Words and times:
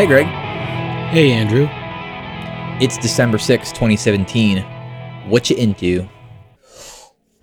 Hey, 0.00 0.06
Greg. 0.06 0.26
Hey, 1.12 1.30
Andrew. 1.30 1.68
It's 2.82 2.96
December 2.96 3.36
sixth, 3.36 3.74
2017. 3.74 4.62
What 5.28 5.50
you 5.50 5.56
into? 5.56 6.08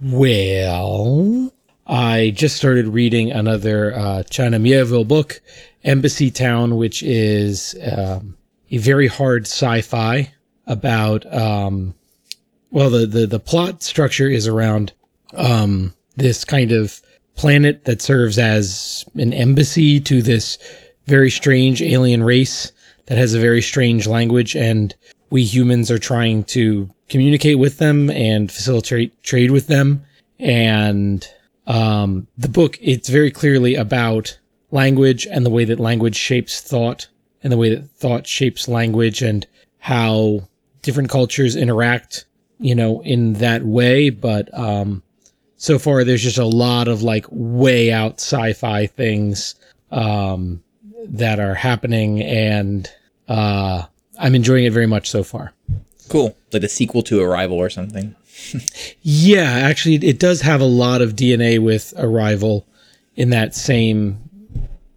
Well, 0.02 1.54
I 1.86 2.32
just 2.36 2.56
started 2.56 2.88
reading 2.88 3.32
another 3.32 3.94
uh, 3.94 4.24
China 4.24 4.58
Miéville 4.58 5.08
book, 5.08 5.40
Embassytown, 5.86 6.80
which 6.80 7.04
is 7.04 7.76
um, 7.96 8.36
a 8.72 8.80
very 8.80 9.06
hard 9.06 9.44
sci-fi 9.44 10.34
about. 10.66 11.32
Um, 11.32 11.94
well, 12.72 12.90
the, 12.90 13.06
the 13.06 13.28
the 13.28 13.40
plot 13.40 13.84
structure 13.84 14.28
is 14.28 14.48
around 14.48 14.94
um, 15.36 15.94
this 16.16 16.44
kind 16.44 16.72
of 16.72 17.04
planet 17.36 17.86
that 17.86 18.02
serves 18.02 18.40
as 18.40 19.06
an 19.14 19.32
embassy 19.32 20.00
to 20.00 20.24
this 20.24 20.58
very 21.08 21.32
strange 21.32 21.82
alien 21.82 22.24
race 22.24 22.72
that 23.08 23.18
has 23.18 23.34
a 23.34 23.40
very 23.40 23.62
strange 23.62 24.06
language, 24.08 24.56
and 24.56 24.94
we 25.30 25.44
humans 25.44 25.90
are 25.90 25.98
trying 25.98 26.44
to 26.44 26.90
communicate 27.10 27.58
with 27.58 27.78
them 27.78 28.10
and 28.10 28.52
facilitate 28.52 29.24
trade 29.24 29.52
with 29.52 29.68
them. 29.68 30.04
And 30.40 31.28
um, 31.66 32.28
the 32.38 32.50
book, 32.50 32.78
it's 32.82 33.10
very 33.10 33.32
clearly 33.32 33.76
about 33.76 34.38
language 34.72 35.26
and 35.26 35.46
the 35.46 35.50
way 35.50 35.66
that 35.66 35.80
language 35.80 36.16
shapes 36.16 36.62
thought 36.62 37.08
and 37.42 37.52
the 37.52 37.58
way 37.58 37.74
that 37.74 37.90
thought 37.92 38.28
shapes 38.28 38.68
language 38.68 39.22
and 39.22 39.48
how 39.80 40.42
different 40.82 41.10
cultures 41.10 41.56
interact, 41.56 42.26
you 42.60 42.76
know, 42.76 43.02
in 43.04 43.34
that 43.34 43.64
way. 43.64 44.10
But 44.10 44.54
um, 44.58 45.02
so 45.56 45.80
far, 45.80 46.04
there's 46.04 46.24
just 46.24 46.38
a 46.38 46.46
lot 46.46 46.88
of 46.88 47.04
like 47.04 47.26
way 47.30 47.92
out 47.92 48.16
sci 48.16 48.54
fi 48.54 48.86
things 48.86 49.56
um, 49.92 50.62
that 51.16 51.40
are 51.40 51.56
happening. 51.56 52.22
And 52.22 52.90
uh, 53.28 53.84
I'm 54.20 54.36
enjoying 54.36 54.66
it 54.66 54.74
very 54.74 54.88
much 54.88 55.10
so 55.10 55.24
far. 55.24 55.54
Cool. 56.10 56.38
Like 56.54 56.64
a 56.64 56.70
sequel 56.70 57.02
to 57.04 57.22
Arrival 57.22 57.58
or 57.58 57.70
something. 57.70 58.16
Yeah, 59.02 59.50
actually, 59.50 59.96
it 59.96 60.20
does 60.20 60.42
have 60.42 60.62
a 60.62 60.66
lot 60.66 61.02
of 61.02 61.16
DNA 61.16 61.60
with 61.60 61.94
Arrival 61.98 62.68
in 63.16 63.32
that 63.32 63.56
same. 63.56 64.20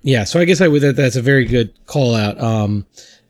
Yeah, 0.02 0.25
so 0.25 0.41
I 0.41 0.44
guess 0.44 0.61
I 0.61 0.69
would 0.69 0.83
that 0.83 0.97
that's 0.97 1.17
a 1.17 1.22
very 1.22 1.44
good 1.44 1.72
call 1.86 2.14
out. 2.14 2.41
Um, 2.41 2.86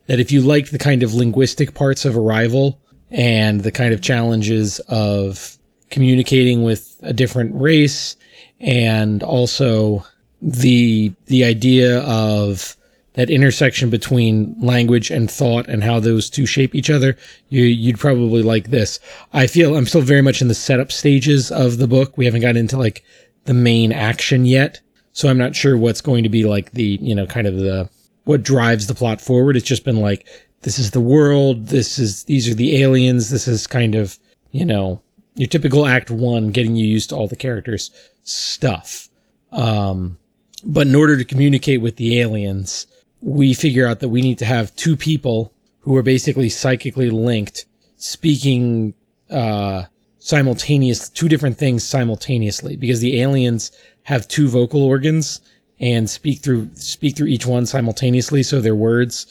that 0.06 0.19
if 0.19 0.33
you 0.33 0.41
like 0.41 0.70
the 0.70 0.78
kind 0.78 1.03
of 1.03 1.15
linguistic 1.15 1.75
parts 1.75 2.05
of 2.05 2.17
Arrival 2.17 2.81
and 3.11 3.61
the 3.61 3.72
kind 3.72 3.94
of 3.94 4.03
challenges 4.03 4.81
of 4.89 5.56
communicating 5.91 6.65
with 6.65 6.98
a 7.03 7.12
different 7.12 7.55
race, 7.55 8.17
and 8.59 9.22
also 9.22 10.05
the 10.41 11.12
the 11.27 11.44
idea 11.44 12.00
of 12.00 12.77
that 13.14 13.28
intersection 13.28 13.91
between 13.91 14.55
language 14.60 15.10
and 15.10 15.30
thought 15.30 15.66
and 15.69 15.82
how 15.82 15.98
those 15.98 16.30
two 16.30 16.47
shape 16.47 16.74
each 16.74 16.88
other, 16.88 17.16
you, 17.48 17.64
you'd 17.64 17.98
probably 17.98 18.42
like 18.42 18.70
this. 18.70 19.00
I 19.32 19.47
feel 19.48 19.77
I'm 19.77 19.86
still 19.86 20.00
very 20.00 20.22
much 20.22 20.41
in 20.41 20.48
the 20.48 20.55
setup 20.55 20.92
stages 20.92 21.50
of 21.50 21.78
the 21.78 21.88
book. 21.88 22.16
We 22.16 22.24
haven't 22.24 22.42
gotten 22.42 22.56
into 22.56 22.78
like 22.78 23.05
the 23.44 23.55
main 23.55 23.92
action 23.92 24.47
yet. 24.47 24.80
So 25.12 25.28
I'm 25.28 25.38
not 25.38 25.56
sure 25.56 25.77
what's 25.77 26.00
going 26.00 26.22
to 26.22 26.28
be 26.28 26.44
like 26.44 26.70
the, 26.70 26.98
you 27.02 27.14
know, 27.14 27.27
kind 27.27 27.48
of 27.48 27.56
the, 27.56 27.91
what 28.25 28.44
drives 28.44 28.86
the 28.86 28.94
plot 28.94 29.20
forward. 29.20 29.56
It's 29.56 29.66
just 29.66 29.84
been 29.84 30.00
like, 30.00 30.27
this 30.62 30.78
is 30.78 30.92
the 30.92 31.00
world. 31.00 31.66
This 31.66 31.98
is, 31.98 32.25
these 32.25 32.48
are 32.48 32.54
the 32.54 32.80
aliens. 32.80 33.30
This 33.30 33.48
is 33.48 33.66
kind 33.66 33.97
of, 33.97 34.19
you 34.52 34.64
know, 34.64 35.02
your 35.34 35.48
typical 35.48 35.84
act 35.84 36.12
one, 36.12 36.50
getting 36.52 36.77
you 36.77 36.86
used 36.86 37.10
to 37.10 37.16
all 37.16 37.27
the 37.27 37.34
characters 37.34 37.91
stuff. 38.22 39.08
Um, 39.50 40.16
but 40.65 40.87
in 40.87 40.94
order 40.94 41.16
to 41.16 41.25
communicate 41.25 41.81
with 41.81 41.97
the 41.97 42.21
aliens, 42.21 42.87
we 43.21 43.54
figure 43.54 43.87
out 43.87 44.00
that 44.00 44.09
we 44.09 44.22
need 44.22 44.38
to 44.38 44.44
have 44.44 44.75
two 44.76 44.97
people 44.97 45.53
who 45.81 45.97
are 45.97 46.03
basically 46.03 46.48
psychically 46.48 47.10
linked 47.10 47.66
speaking 47.97 48.94
uh 49.31 49.84
simultaneous 50.19 51.09
two 51.09 51.28
different 51.28 51.59
things 51.59 51.84
simultaneously. 51.84 52.76
Because 52.76 53.00
the 53.00 53.21
aliens 53.21 53.72
have 54.04 54.28
two 54.28 54.48
vocal 54.48 54.82
organs 54.82 55.41
and 55.78 56.09
speak 56.09 56.41
through 56.41 56.71
speak 56.75 57.16
through 57.16 57.28
each 57.28 57.47
one 57.47 57.66
simultaneously. 57.66 58.42
So 58.42 58.60
their 58.60 58.75
words 58.75 59.27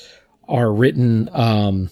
are 0.47 0.71
written 0.71 1.29
um 1.33 1.89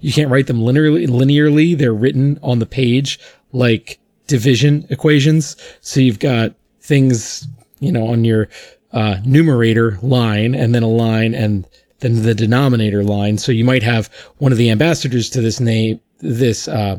you 0.00 0.12
can't 0.12 0.30
write 0.30 0.46
them 0.46 0.58
linearly 0.58 1.06
linearly. 1.08 1.76
They're 1.76 1.94
written 1.94 2.38
on 2.42 2.58
the 2.58 2.66
page 2.66 3.18
like 3.52 3.98
division 4.26 4.86
equations. 4.90 5.56
So 5.80 6.00
you've 6.00 6.18
got 6.18 6.54
things 6.80 7.46
you 7.82 7.92
know 7.92 8.06
on 8.08 8.24
your 8.24 8.48
uh, 8.92 9.16
numerator 9.24 9.98
line 10.02 10.54
and 10.54 10.74
then 10.74 10.82
a 10.82 10.88
line 10.88 11.34
and 11.34 11.66
then 12.00 12.22
the 12.22 12.34
denominator 12.34 13.02
line. 13.04 13.38
So 13.38 13.52
you 13.52 13.64
might 13.64 13.82
have 13.82 14.08
one 14.38 14.52
of 14.52 14.58
the 14.58 14.70
ambassadors 14.70 15.30
to 15.30 15.40
this 15.40 15.60
name, 15.60 16.00
this 16.18 16.68
uh, 16.68 16.98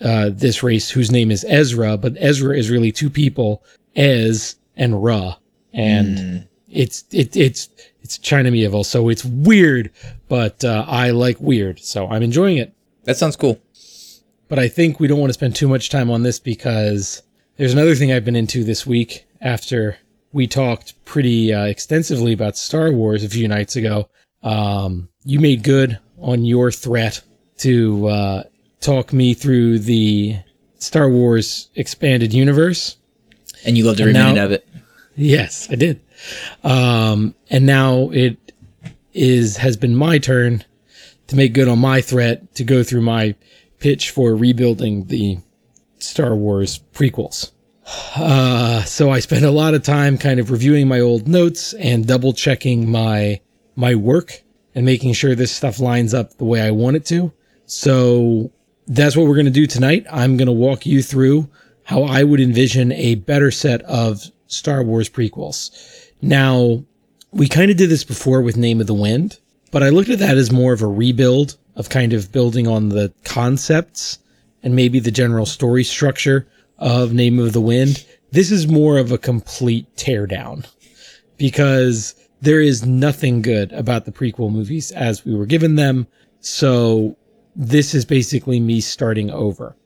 uh, 0.00 0.30
this 0.32 0.62
race 0.62 0.90
whose 0.90 1.10
name 1.10 1.30
is 1.30 1.44
Ezra, 1.48 1.96
but 1.96 2.14
Ezra 2.18 2.56
is 2.56 2.70
really 2.70 2.92
two 2.92 3.10
people, 3.10 3.62
Ez 3.96 4.56
and 4.76 5.02
Ra, 5.02 5.36
and 5.72 6.18
Mm. 6.18 6.48
it's 6.70 7.04
it 7.12 7.36
it's 7.36 7.68
it's 8.02 8.18
China 8.18 8.50
Miéville, 8.50 8.84
so 8.84 9.08
it's 9.08 9.24
weird, 9.24 9.90
but 10.28 10.64
uh, 10.64 10.84
I 10.88 11.10
like 11.10 11.38
weird, 11.40 11.78
so 11.78 12.08
I'm 12.08 12.22
enjoying 12.22 12.56
it. 12.58 12.72
That 13.04 13.16
sounds 13.16 13.36
cool. 13.36 13.58
But 14.48 14.58
I 14.58 14.68
think 14.68 14.98
we 15.00 15.06
don't 15.08 15.20
want 15.20 15.30
to 15.30 15.34
spend 15.34 15.54
too 15.56 15.68
much 15.68 15.88
time 15.88 16.10
on 16.10 16.22
this 16.24 16.38
because 16.40 17.22
there's 17.56 17.72
another 17.72 17.94
thing 17.94 18.12
I've 18.12 18.24
been 18.24 18.36
into 18.36 18.64
this 18.64 18.86
week 18.86 19.26
after 19.40 19.96
we 20.32 20.46
talked 20.46 20.94
pretty 21.04 21.52
uh, 21.52 21.64
extensively 21.64 22.32
about 22.32 22.56
Star 22.56 22.90
Wars 22.90 23.24
a 23.24 23.28
few 23.28 23.46
nights 23.48 23.76
ago. 23.76 24.08
Um, 24.42 25.08
you 25.24 25.38
made 25.40 25.62
good 25.62 25.98
on 26.20 26.44
your 26.44 26.70
threat 26.70 27.20
to 27.58 28.06
uh, 28.08 28.42
talk 28.80 29.12
me 29.12 29.34
through 29.34 29.80
the 29.80 30.36
Star 30.78 31.08
Wars 31.08 31.68
expanded 31.76 32.32
universe. 32.32 32.96
And 33.64 33.76
you 33.76 33.84
loved 33.84 34.00
every 34.00 34.12
now- 34.12 34.28
minute 34.28 34.44
of 34.44 34.52
it. 34.52 34.66
Yes, 35.14 35.68
I 35.70 35.74
did. 35.74 36.00
Um, 36.64 37.34
and 37.50 37.66
now 37.66 38.08
it 38.10 38.38
is 39.12 39.58
has 39.58 39.76
been 39.76 39.94
my 39.94 40.16
turn 40.16 40.64
to 41.26 41.36
make 41.36 41.52
good 41.52 41.68
on 41.68 41.78
my 41.78 42.00
threat 42.00 42.54
to 42.54 42.64
go 42.64 42.82
through 42.82 43.02
my 43.02 43.34
pitch 43.78 44.10
for 44.10 44.34
rebuilding 44.34 45.04
the 45.08 45.38
Star 46.02 46.34
Wars 46.34 46.80
prequels. 46.92 47.52
Uh, 48.16 48.82
so 48.84 49.10
I 49.10 49.20
spent 49.20 49.44
a 49.44 49.50
lot 49.50 49.74
of 49.74 49.82
time 49.82 50.16
kind 50.18 50.38
of 50.38 50.50
reviewing 50.50 50.88
my 50.88 51.00
old 51.00 51.26
notes 51.26 51.72
and 51.74 52.06
double 52.06 52.32
checking 52.32 52.88
my 52.88 53.40
my 53.74 53.94
work 53.94 54.42
and 54.74 54.84
making 54.84 55.14
sure 55.14 55.34
this 55.34 55.52
stuff 55.52 55.80
lines 55.80 56.14
up 56.14 56.36
the 56.36 56.44
way 56.44 56.60
I 56.60 56.70
want 56.70 56.96
it 56.96 57.04
to. 57.06 57.32
So 57.66 58.52
that's 58.86 59.16
what 59.16 59.26
we're 59.26 59.34
going 59.34 59.46
to 59.46 59.50
do 59.50 59.66
tonight. 59.66 60.06
I'm 60.10 60.36
going 60.36 60.46
to 60.46 60.52
walk 60.52 60.86
you 60.86 61.02
through 61.02 61.48
how 61.84 62.04
I 62.04 62.22
would 62.22 62.40
envision 62.40 62.92
a 62.92 63.16
better 63.16 63.50
set 63.50 63.82
of 63.82 64.22
Star 64.46 64.82
Wars 64.82 65.08
prequels. 65.08 65.70
Now, 66.20 66.84
we 67.32 67.48
kind 67.48 67.70
of 67.70 67.76
did 67.76 67.90
this 67.90 68.04
before 68.04 68.42
with 68.42 68.56
Name 68.56 68.80
of 68.80 68.86
the 68.86 68.94
Wind, 68.94 69.38
but 69.70 69.82
I 69.82 69.88
looked 69.88 70.10
at 70.10 70.18
that 70.18 70.36
as 70.36 70.52
more 70.52 70.72
of 70.72 70.82
a 70.82 70.86
rebuild 70.86 71.56
of 71.74 71.88
kind 71.88 72.12
of 72.12 72.30
building 72.30 72.68
on 72.68 72.90
the 72.90 73.12
concepts 73.24 74.18
and 74.62 74.76
maybe 74.76 75.00
the 75.00 75.10
general 75.10 75.46
story 75.46 75.84
structure 75.84 76.46
of 76.78 77.12
Name 77.12 77.38
of 77.38 77.52
the 77.52 77.60
Wind. 77.60 78.04
This 78.30 78.50
is 78.50 78.66
more 78.66 78.98
of 78.98 79.12
a 79.12 79.18
complete 79.18 79.94
teardown 79.96 80.66
because 81.36 82.14
there 82.40 82.60
is 82.60 82.84
nothing 82.84 83.42
good 83.42 83.72
about 83.72 84.04
the 84.04 84.12
prequel 84.12 84.50
movies 84.50 84.90
as 84.92 85.24
we 85.24 85.34
were 85.34 85.46
given 85.46 85.76
them. 85.76 86.06
So 86.40 87.16
this 87.54 87.94
is 87.94 88.04
basically 88.04 88.58
me 88.58 88.80
starting 88.80 89.30
over. 89.30 89.76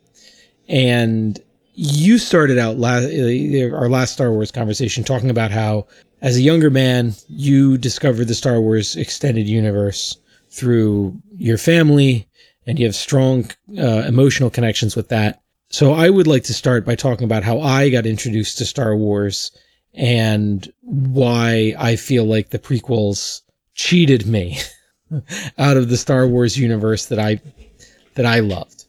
And 0.68 1.38
you 1.74 2.18
started 2.18 2.58
out 2.58 2.78
last, 2.78 3.04
uh, 3.06 3.76
our 3.76 3.88
last 3.88 4.14
Star 4.14 4.32
Wars 4.32 4.50
conversation 4.50 5.04
talking 5.04 5.30
about 5.30 5.50
how, 5.50 5.86
as 6.22 6.36
a 6.36 6.42
younger 6.42 6.70
man, 6.70 7.14
you 7.28 7.76
discovered 7.76 8.28
the 8.28 8.34
Star 8.34 8.60
Wars 8.60 8.96
extended 8.96 9.46
universe 9.46 10.16
through 10.48 11.14
your 11.36 11.58
family 11.58 12.26
and 12.66 12.78
you 12.78 12.84
have 12.86 12.94
strong 12.94 13.50
uh, 13.78 14.04
emotional 14.06 14.50
connections 14.50 14.96
with 14.96 15.08
that. 15.08 15.40
So 15.68 15.92
I 15.92 16.10
would 16.10 16.26
like 16.26 16.44
to 16.44 16.54
start 16.54 16.84
by 16.84 16.94
talking 16.94 17.24
about 17.24 17.42
how 17.42 17.60
I 17.60 17.90
got 17.90 18.06
introduced 18.06 18.58
to 18.58 18.64
Star 18.64 18.96
Wars 18.96 19.50
and 19.94 20.70
why 20.82 21.74
I 21.78 21.96
feel 21.96 22.24
like 22.24 22.50
the 22.50 22.58
prequels 22.58 23.42
cheated 23.74 24.26
me 24.26 24.58
out 25.58 25.76
of 25.76 25.88
the 25.88 25.96
Star 25.96 26.26
Wars 26.26 26.56
universe 26.56 27.06
that 27.06 27.18
I 27.18 27.40
that 28.14 28.26
I 28.26 28.40
loved. 28.40 28.86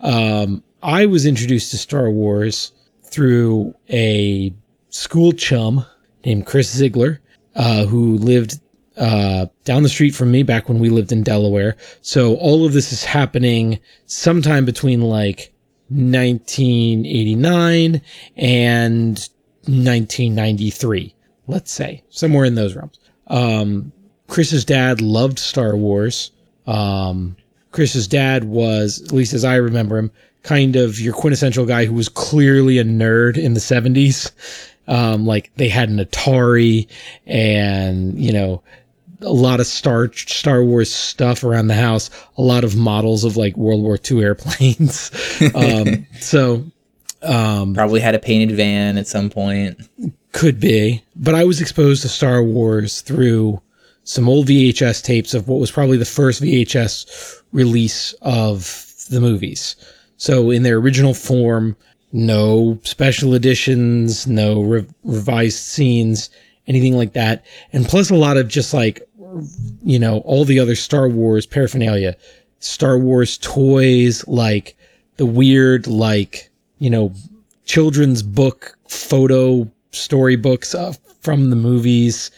Um, 0.00 0.62
I 0.82 1.06
was 1.06 1.26
introduced 1.26 1.70
to 1.72 1.78
Star 1.78 2.10
Wars 2.10 2.72
through 3.04 3.74
a 3.90 4.52
school 4.90 5.32
chum 5.32 5.84
named 6.24 6.46
Chris 6.46 6.70
Ziegler, 6.74 7.20
uh, 7.54 7.84
who 7.86 8.16
lived 8.18 8.60
uh, 8.98 9.46
down 9.64 9.82
the 9.82 9.88
street 9.88 10.14
from 10.14 10.30
me 10.30 10.42
back 10.42 10.68
when 10.68 10.78
we 10.78 10.90
lived 10.90 11.12
in 11.12 11.22
Delaware. 11.22 11.76
So 12.02 12.36
all 12.36 12.66
of 12.66 12.72
this 12.72 12.92
is 12.92 13.04
happening 13.04 13.78
sometime 14.06 14.64
between 14.64 15.02
like 15.02 15.52
1989 15.88 18.00
and 18.36 19.28
1993, 19.66 21.14
let's 21.46 21.72
say, 21.72 22.02
somewhere 22.10 22.44
in 22.44 22.54
those 22.54 22.74
realms. 22.74 22.98
Um, 23.28 23.92
Chris's 24.26 24.64
dad 24.64 25.00
loved 25.00 25.38
Star 25.38 25.76
Wars. 25.76 26.32
Um, 26.66 27.36
Chris's 27.70 28.08
dad 28.08 28.44
was, 28.44 29.02
at 29.02 29.12
least 29.12 29.32
as 29.32 29.44
I 29.44 29.56
remember 29.56 29.98
him, 29.98 30.10
kind 30.42 30.76
of 30.76 31.00
your 31.00 31.14
quintessential 31.14 31.66
guy 31.66 31.84
who 31.84 31.94
was 31.94 32.08
clearly 32.08 32.78
a 32.78 32.84
nerd 32.84 33.36
in 33.36 33.54
the 33.54 33.60
70s. 33.60 34.30
Um, 34.86 35.26
like 35.26 35.50
they 35.56 35.68
had 35.68 35.90
an 35.90 35.98
Atari 35.98 36.88
and, 37.26 38.18
you 38.18 38.32
know, 38.32 38.62
a 39.20 39.32
lot 39.32 39.60
of 39.60 39.66
Star 39.66 40.12
Star 40.12 40.62
Wars 40.62 40.92
stuff 40.92 41.44
around 41.44 41.68
the 41.68 41.74
house, 41.74 42.10
a 42.36 42.42
lot 42.42 42.64
of 42.64 42.76
models 42.76 43.24
of 43.24 43.36
like 43.36 43.56
World 43.56 43.82
War 43.82 43.98
II 44.10 44.22
airplanes. 44.22 45.10
um, 45.54 46.06
so 46.20 46.64
um, 47.22 47.74
probably 47.74 48.00
had 48.00 48.14
a 48.14 48.18
painted 48.18 48.56
van 48.56 48.96
at 48.96 49.06
some 49.06 49.30
point. 49.30 49.80
Could 50.32 50.60
be, 50.60 51.02
but 51.16 51.34
I 51.34 51.44
was 51.44 51.60
exposed 51.60 52.02
to 52.02 52.08
Star 52.08 52.42
Wars 52.42 53.00
through 53.00 53.60
some 54.04 54.28
old 54.28 54.46
VHS 54.46 55.02
tapes 55.02 55.34
of 55.34 55.48
what 55.48 55.60
was 55.60 55.70
probably 55.70 55.96
the 55.96 56.04
first 56.04 56.42
VHS 56.42 57.42
release 57.52 58.14
of 58.22 58.86
the 59.10 59.20
movies. 59.20 59.76
So 60.16 60.50
in 60.50 60.62
their 60.62 60.76
original 60.76 61.14
form, 61.14 61.76
no 62.12 62.78
special 62.84 63.34
editions, 63.34 64.26
no 64.26 64.62
re- 64.62 64.86
revised 65.04 65.58
scenes, 65.58 66.30
anything 66.66 66.96
like 66.96 67.12
that. 67.14 67.44
And 67.72 67.86
plus 67.86 68.10
a 68.10 68.14
lot 68.14 68.36
of 68.36 68.48
just 68.48 68.72
like, 68.72 69.07
you 69.82 69.98
know, 69.98 70.18
all 70.20 70.44
the 70.44 70.58
other 70.58 70.74
Star 70.74 71.08
Wars 71.08 71.46
paraphernalia, 71.46 72.16
Star 72.60 72.98
Wars 72.98 73.38
toys, 73.38 74.26
like 74.26 74.76
the 75.16 75.26
weird, 75.26 75.86
like, 75.86 76.50
you 76.78 76.90
know, 76.90 77.12
children's 77.64 78.22
book 78.22 78.76
photo 78.88 79.70
storybooks 79.92 80.74
uh, 80.74 80.94
from 81.20 81.50
the 81.50 81.56
movies. 81.56 82.30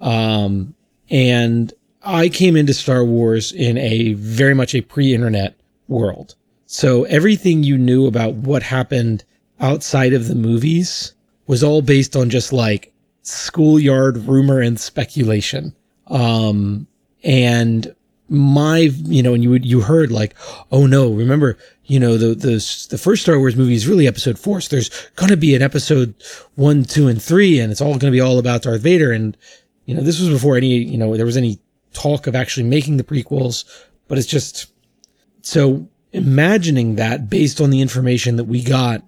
Um, 0.00 0.74
and 1.10 1.72
I 2.02 2.28
came 2.28 2.56
into 2.56 2.74
Star 2.74 3.04
Wars 3.04 3.52
in 3.52 3.78
a 3.78 4.14
very 4.14 4.54
much 4.54 4.74
a 4.74 4.80
pre-internet 4.80 5.56
world. 5.88 6.34
So 6.66 7.04
everything 7.04 7.62
you 7.62 7.78
knew 7.78 8.06
about 8.06 8.34
what 8.34 8.62
happened 8.62 9.24
outside 9.60 10.12
of 10.12 10.28
the 10.28 10.34
movies 10.34 11.14
was 11.46 11.62
all 11.62 11.80
based 11.80 12.16
on 12.16 12.28
just 12.28 12.52
like 12.52 12.92
schoolyard 13.22 14.18
rumor 14.18 14.60
and 14.60 14.78
speculation. 14.78 15.74
Um, 16.06 16.86
and 17.24 17.94
my, 18.28 18.78
you 18.78 19.22
know, 19.22 19.34
and 19.34 19.42
you 19.42 19.50
would, 19.50 19.64
you 19.64 19.80
heard 19.80 20.10
like, 20.10 20.34
oh 20.72 20.86
no, 20.86 21.12
remember, 21.12 21.58
you 21.84 22.00
know, 22.00 22.16
the, 22.16 22.34
the, 22.34 22.86
the 22.90 22.98
first 22.98 23.22
Star 23.22 23.38
Wars 23.38 23.56
movie 23.56 23.74
is 23.74 23.86
really 23.86 24.06
episode 24.06 24.38
four. 24.38 24.60
So 24.60 24.76
there's 24.76 24.90
going 25.16 25.30
to 25.30 25.36
be 25.36 25.54
an 25.54 25.62
episode 25.62 26.14
one, 26.56 26.84
two, 26.84 27.08
and 27.08 27.22
three, 27.22 27.60
and 27.60 27.70
it's 27.70 27.80
all 27.80 27.90
going 27.90 28.10
to 28.12 28.16
be 28.16 28.20
all 28.20 28.38
about 28.38 28.62
Darth 28.62 28.80
Vader. 28.80 29.12
And, 29.12 29.36
you 29.84 29.94
know, 29.94 30.02
this 30.02 30.20
was 30.20 30.28
before 30.28 30.56
any, 30.56 30.76
you 30.76 30.98
know, 30.98 31.16
there 31.16 31.26
was 31.26 31.36
any 31.36 31.60
talk 31.92 32.26
of 32.26 32.34
actually 32.34 32.64
making 32.64 32.96
the 32.96 33.04
prequels, 33.04 33.64
but 34.08 34.18
it's 34.18 34.26
just 34.26 34.72
so 35.42 35.88
imagining 36.12 36.96
that 36.96 37.30
based 37.30 37.60
on 37.60 37.70
the 37.70 37.80
information 37.80 38.36
that 38.36 38.44
we 38.44 38.62
got 38.62 39.02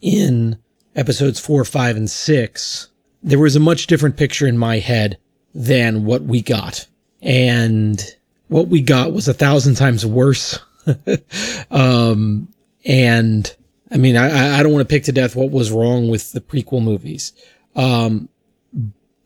in 0.00 0.58
episodes 0.96 1.38
four, 1.38 1.64
five, 1.64 1.96
and 1.96 2.10
six, 2.10 2.88
there 3.22 3.38
was 3.38 3.56
a 3.56 3.60
much 3.60 3.86
different 3.86 4.16
picture 4.16 4.46
in 4.46 4.56
my 4.56 4.78
head 4.78 5.18
than 5.54 6.04
what 6.04 6.22
we 6.22 6.42
got. 6.42 6.86
And 7.20 8.02
what 8.48 8.68
we 8.68 8.82
got 8.82 9.12
was 9.12 9.28
a 9.28 9.34
thousand 9.34 9.76
times 9.76 10.04
worse. 10.04 10.58
um, 11.70 12.48
and 12.84 13.54
I 13.90 13.96
mean, 13.96 14.16
I, 14.16 14.58
I 14.58 14.62
don't 14.62 14.72
want 14.72 14.88
to 14.88 14.92
pick 14.92 15.04
to 15.04 15.12
death 15.12 15.36
what 15.36 15.50
was 15.50 15.70
wrong 15.70 16.08
with 16.08 16.32
the 16.32 16.40
prequel 16.40 16.82
movies. 16.82 17.32
Um, 17.76 18.28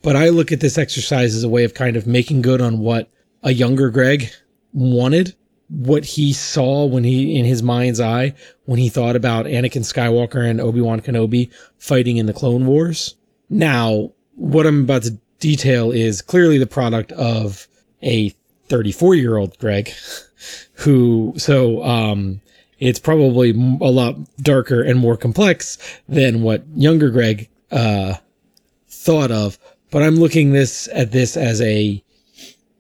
but 0.02 0.17
I 0.17 0.28
look 0.28 0.52
at 0.52 0.61
this 0.61 0.78
exercise 0.78 1.34
as 1.34 1.43
a 1.43 1.49
way 1.49 1.64
of 1.64 1.75
kind 1.75 1.96
of 1.96 2.06
making 2.06 2.43
good 2.43 2.61
on 2.61 2.78
what 2.78 3.08
a 3.43 3.52
younger 3.52 3.90
Greg 3.90 4.31
wanted, 4.73 5.34
what 5.69 6.05
he 6.05 6.32
saw 6.32 6.84
when 6.84 7.02
he, 7.02 7.38
in 7.38 7.44
his 7.44 7.62
mind's 7.62 8.00
eye, 8.00 8.34
when 8.67 8.78
he 8.78 8.88
thought 8.88 9.17
about 9.17 9.46
Anakin 9.46 9.82
Skywalker 9.82 10.49
and 10.49 10.61
Obi-Wan 10.61 11.00
Kenobi 11.00 11.50
fighting 11.78 12.19
in 12.19 12.26
the 12.26 12.32
Clone 12.32 12.67
Wars. 12.67 13.17
Now, 13.49 14.12
what 14.34 14.67
I'm 14.67 14.82
about 14.82 15.02
to 15.05 15.19
detail 15.40 15.92
is 15.92 16.22
clearly 16.22 16.58
the 16.58 16.66
product 16.66 17.12
of 17.12 17.66
a 18.02 18.30
34 18.68 19.14
year 19.14 19.36
old 19.36 19.58
Greg 19.58 19.92
who, 20.74 21.34
so, 21.36 21.82
um, 21.84 22.40
it's 22.78 22.98
probably 22.98 23.50
a 23.50 23.90
lot 23.90 24.16
darker 24.42 24.82
and 24.82 24.98
more 24.98 25.16
complex 25.16 25.78
than 26.08 26.42
what 26.42 26.62
younger 26.74 27.08
Greg, 27.08 27.48
uh, 27.70 28.14
thought 28.88 29.30
of. 29.30 29.58
But 29.90 30.02
I'm 30.02 30.16
looking 30.16 30.52
this 30.52 30.88
at 30.92 31.10
this 31.10 31.36
as 31.36 31.62
a, 31.62 32.02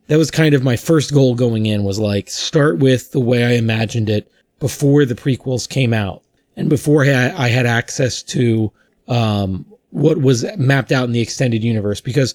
that 0.08 0.18
was 0.18 0.30
kind 0.30 0.54
of 0.54 0.62
my 0.62 0.76
first 0.76 1.14
goal 1.14 1.34
going 1.34 1.66
in 1.66 1.82
was 1.82 1.98
like 1.98 2.28
start 2.28 2.78
with 2.78 3.12
the 3.12 3.20
way 3.20 3.44
I 3.44 3.52
imagined 3.52 4.10
it 4.10 4.30
before 4.58 5.04
the 5.04 5.14
prequels 5.14 5.68
came 5.68 5.94
out 5.94 6.22
and 6.56 6.68
before 6.68 7.02
I 7.04 7.48
had 7.48 7.66
access 7.66 8.22
to, 8.24 8.72
um, 9.08 9.66
what 9.96 10.20
was 10.20 10.44
mapped 10.58 10.92
out 10.92 11.04
in 11.04 11.12
the 11.12 11.20
extended 11.20 11.64
universe 11.64 12.02
because 12.02 12.34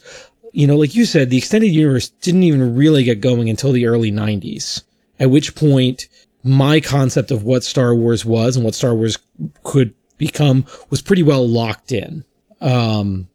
you 0.51 0.67
know, 0.67 0.75
like 0.75 0.95
you 0.95 1.05
said, 1.05 1.29
the 1.29 1.37
extended 1.37 1.69
universe 1.69 2.09
didn't 2.09 2.43
even 2.43 2.75
really 2.75 3.03
get 3.03 3.21
going 3.21 3.49
until 3.49 3.71
the 3.71 3.85
early 3.85 4.11
90s, 4.11 4.83
at 5.19 5.29
which 5.29 5.55
point 5.55 6.07
my 6.43 6.81
concept 6.81 7.31
of 7.31 7.43
what 7.43 7.63
Star 7.63 7.95
Wars 7.95 8.25
was 8.25 8.57
and 8.57 8.65
what 8.65 8.75
Star 8.75 8.93
Wars 8.93 9.17
could 9.63 9.93
become 10.17 10.65
was 10.89 11.01
pretty 11.01 11.23
well 11.23 11.47
locked 11.47 11.91
in. 11.93 12.25
Um, 12.59 13.29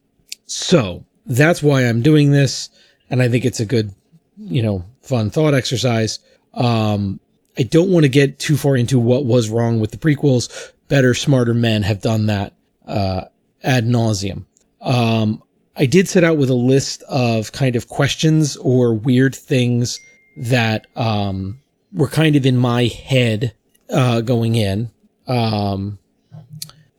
so 0.44 1.06
that's 1.24 1.62
why 1.62 1.82
I'm 1.82 2.02
doing 2.02 2.32
this. 2.32 2.68
And 3.08 3.22
I 3.22 3.28
think 3.28 3.44
it's 3.44 3.60
a 3.60 3.64
good, 3.64 3.94
you 4.36 4.62
know, 4.62 4.84
fun 5.00 5.30
thought 5.30 5.54
exercise. 5.54 6.18
Um, 6.52 7.18
I 7.56 7.62
don't 7.62 7.90
want 7.90 8.04
to 8.04 8.10
get 8.10 8.38
too 8.38 8.56
far 8.56 8.76
into 8.76 8.98
what 8.98 9.24
was 9.24 9.48
wrong 9.48 9.80
with 9.80 9.92
the 9.92 9.96
prequels. 9.96 10.72
Better, 10.88 11.14
smarter 11.14 11.54
men 11.54 11.82
have 11.82 12.02
done 12.02 12.26
that, 12.26 12.52
uh, 12.86 13.24
ad 13.66 13.84
nauseum. 13.84 14.46
Um, 14.80 15.42
I 15.76 15.84
did 15.84 16.08
set 16.08 16.24
out 16.24 16.38
with 16.38 16.48
a 16.48 16.54
list 16.54 17.02
of 17.02 17.52
kind 17.52 17.76
of 17.76 17.88
questions 17.88 18.56
or 18.56 18.94
weird 18.94 19.34
things 19.34 20.00
that 20.38 20.86
um, 20.96 21.60
were 21.92 22.08
kind 22.08 22.36
of 22.36 22.46
in 22.46 22.56
my 22.56 22.84
head 22.84 23.54
uh, 23.90 24.22
going 24.22 24.54
in. 24.54 24.90
Um, 25.26 25.98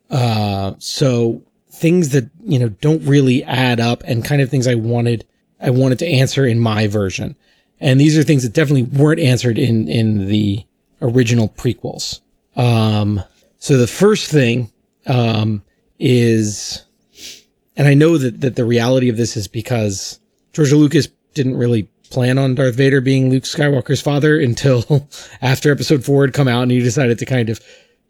uh, 0.10 0.74
so 0.78 1.42
things 1.72 2.10
that 2.10 2.30
you 2.44 2.60
know 2.60 2.70
don't 2.70 3.04
really 3.04 3.44
add 3.44 3.80
up, 3.80 4.04
and 4.06 4.24
kind 4.24 4.42
of 4.42 4.50
things 4.50 4.68
I 4.68 4.76
wanted 4.76 5.26
I 5.60 5.72
wanted 5.72 6.00
to 6.00 6.08
answer 6.08 6.46
in 6.46 6.60
my 6.60 6.88
version. 6.88 7.36
And 7.80 8.00
these 8.00 8.18
are 8.18 8.24
things 8.24 8.44
that 8.44 8.54
definitely 8.54 8.84
weren't 8.84 9.20
answered 9.20 9.58
in 9.58 9.88
in 9.88 10.28
the 10.28 10.66
original 11.02 11.50
prequels. 11.50 12.22
Um, 12.56 13.22
so 13.60 13.78
the 13.78 13.88
first 13.88 14.32
thing 14.32 14.72
um, 15.06 15.64
is 16.00 16.86
and 17.78 17.88
I 17.88 17.94
know 17.94 18.18
that, 18.18 18.42
that 18.42 18.56
the 18.56 18.66
reality 18.66 19.08
of 19.08 19.18
this 19.18 19.38
is 19.38 19.48
because 19.48 20.20
George 20.52 20.74
Lucas 20.74 21.08
didn't 21.36 21.58
really 21.58 21.84
plan 22.10 22.40
on 22.40 22.56
Darth 22.56 22.76
Vader 22.76 23.02
being 23.02 23.30
Luke 23.30 23.44
Skywalker's 23.44 24.02
father 24.02 24.40
until 24.40 25.08
after 25.42 25.72
episode 25.72 26.04
four 26.04 26.26
had 26.26 26.34
come 26.34 26.48
out 26.48 26.64
and 26.64 26.72
he 26.72 26.80
decided 26.80 27.20
to 27.20 27.26
kind 27.26 27.50
of, 27.50 27.62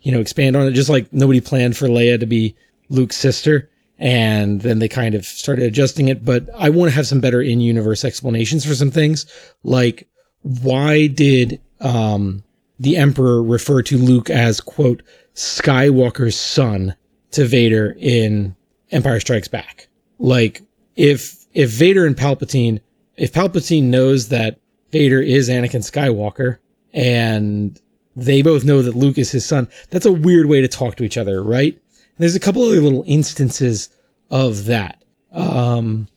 you 0.02 0.12
know, 0.12 0.22
expand 0.22 0.56
on 0.56 0.66
it. 0.68 0.72
Just 0.72 0.90
like 0.90 1.12
nobody 1.12 1.42
planned 1.42 1.76
for 1.76 1.88
Leia 1.88 2.18
to 2.20 2.26
be 2.26 2.56
Luke's 2.90 3.18
sister. 3.18 3.70
And 4.00 4.62
then 4.62 4.80
they 4.80 4.88
kind 4.88 5.16
of 5.16 5.26
started 5.26 5.66
adjusting 5.66 6.08
it. 6.08 6.24
But 6.24 6.48
I 6.56 6.70
want 6.70 6.92
to 6.92 6.96
have 6.96 7.08
some 7.08 7.20
better 7.20 7.42
in 7.42 7.60
universe 7.60 8.06
explanations 8.06 8.66
for 8.66 8.76
some 8.76 8.92
things. 8.92 9.26
Like, 9.64 10.08
why 10.44 11.08
did, 11.08 11.60
um, 11.82 12.44
the 12.80 12.96
Emperor 12.96 13.42
refer 13.42 13.82
to 13.82 13.98
Luke 13.98 14.30
as, 14.30 14.62
quote, 14.62 15.02
Skywalker's 15.34 16.40
son 16.40 16.96
to 17.32 17.46
Vader 17.46 17.96
in 18.00 18.56
Empire 18.92 19.20
Strikes 19.20 19.48
Back. 19.48 19.88
Like 20.20 20.62
if 20.96 21.46
if 21.54 21.72
Vader 21.72 22.06
and 22.06 22.16
Palpatine, 22.16 22.80
if 23.16 23.34
Palpatine 23.34 23.84
knows 23.84 24.30
that 24.30 24.60
Vader 24.92 25.22
is 25.22 25.50
Anakin 25.50 25.84
Skywalker 25.84 26.60
and 26.94 27.80
they 28.16 28.42
both 28.42 28.64
know 28.64 28.82
that 28.82 28.96
Luke 28.96 29.18
is 29.18 29.32
his 29.32 29.46
son, 29.46 29.68
that's 29.90 30.06
a 30.06 30.12
weird 30.12 30.48
way 30.48 30.62
to 30.62 30.68
talk 30.68 30.96
to 30.96 31.04
each 31.04 31.18
other, 31.18 31.44
right? 31.44 31.74
And 31.74 32.18
there's 32.18 32.36
a 32.36 32.40
couple 32.40 32.64
other 32.64 32.82
little 32.82 33.04
instances 33.06 33.90
of 34.32 34.66
that. 34.66 35.04
Um, 35.32 36.08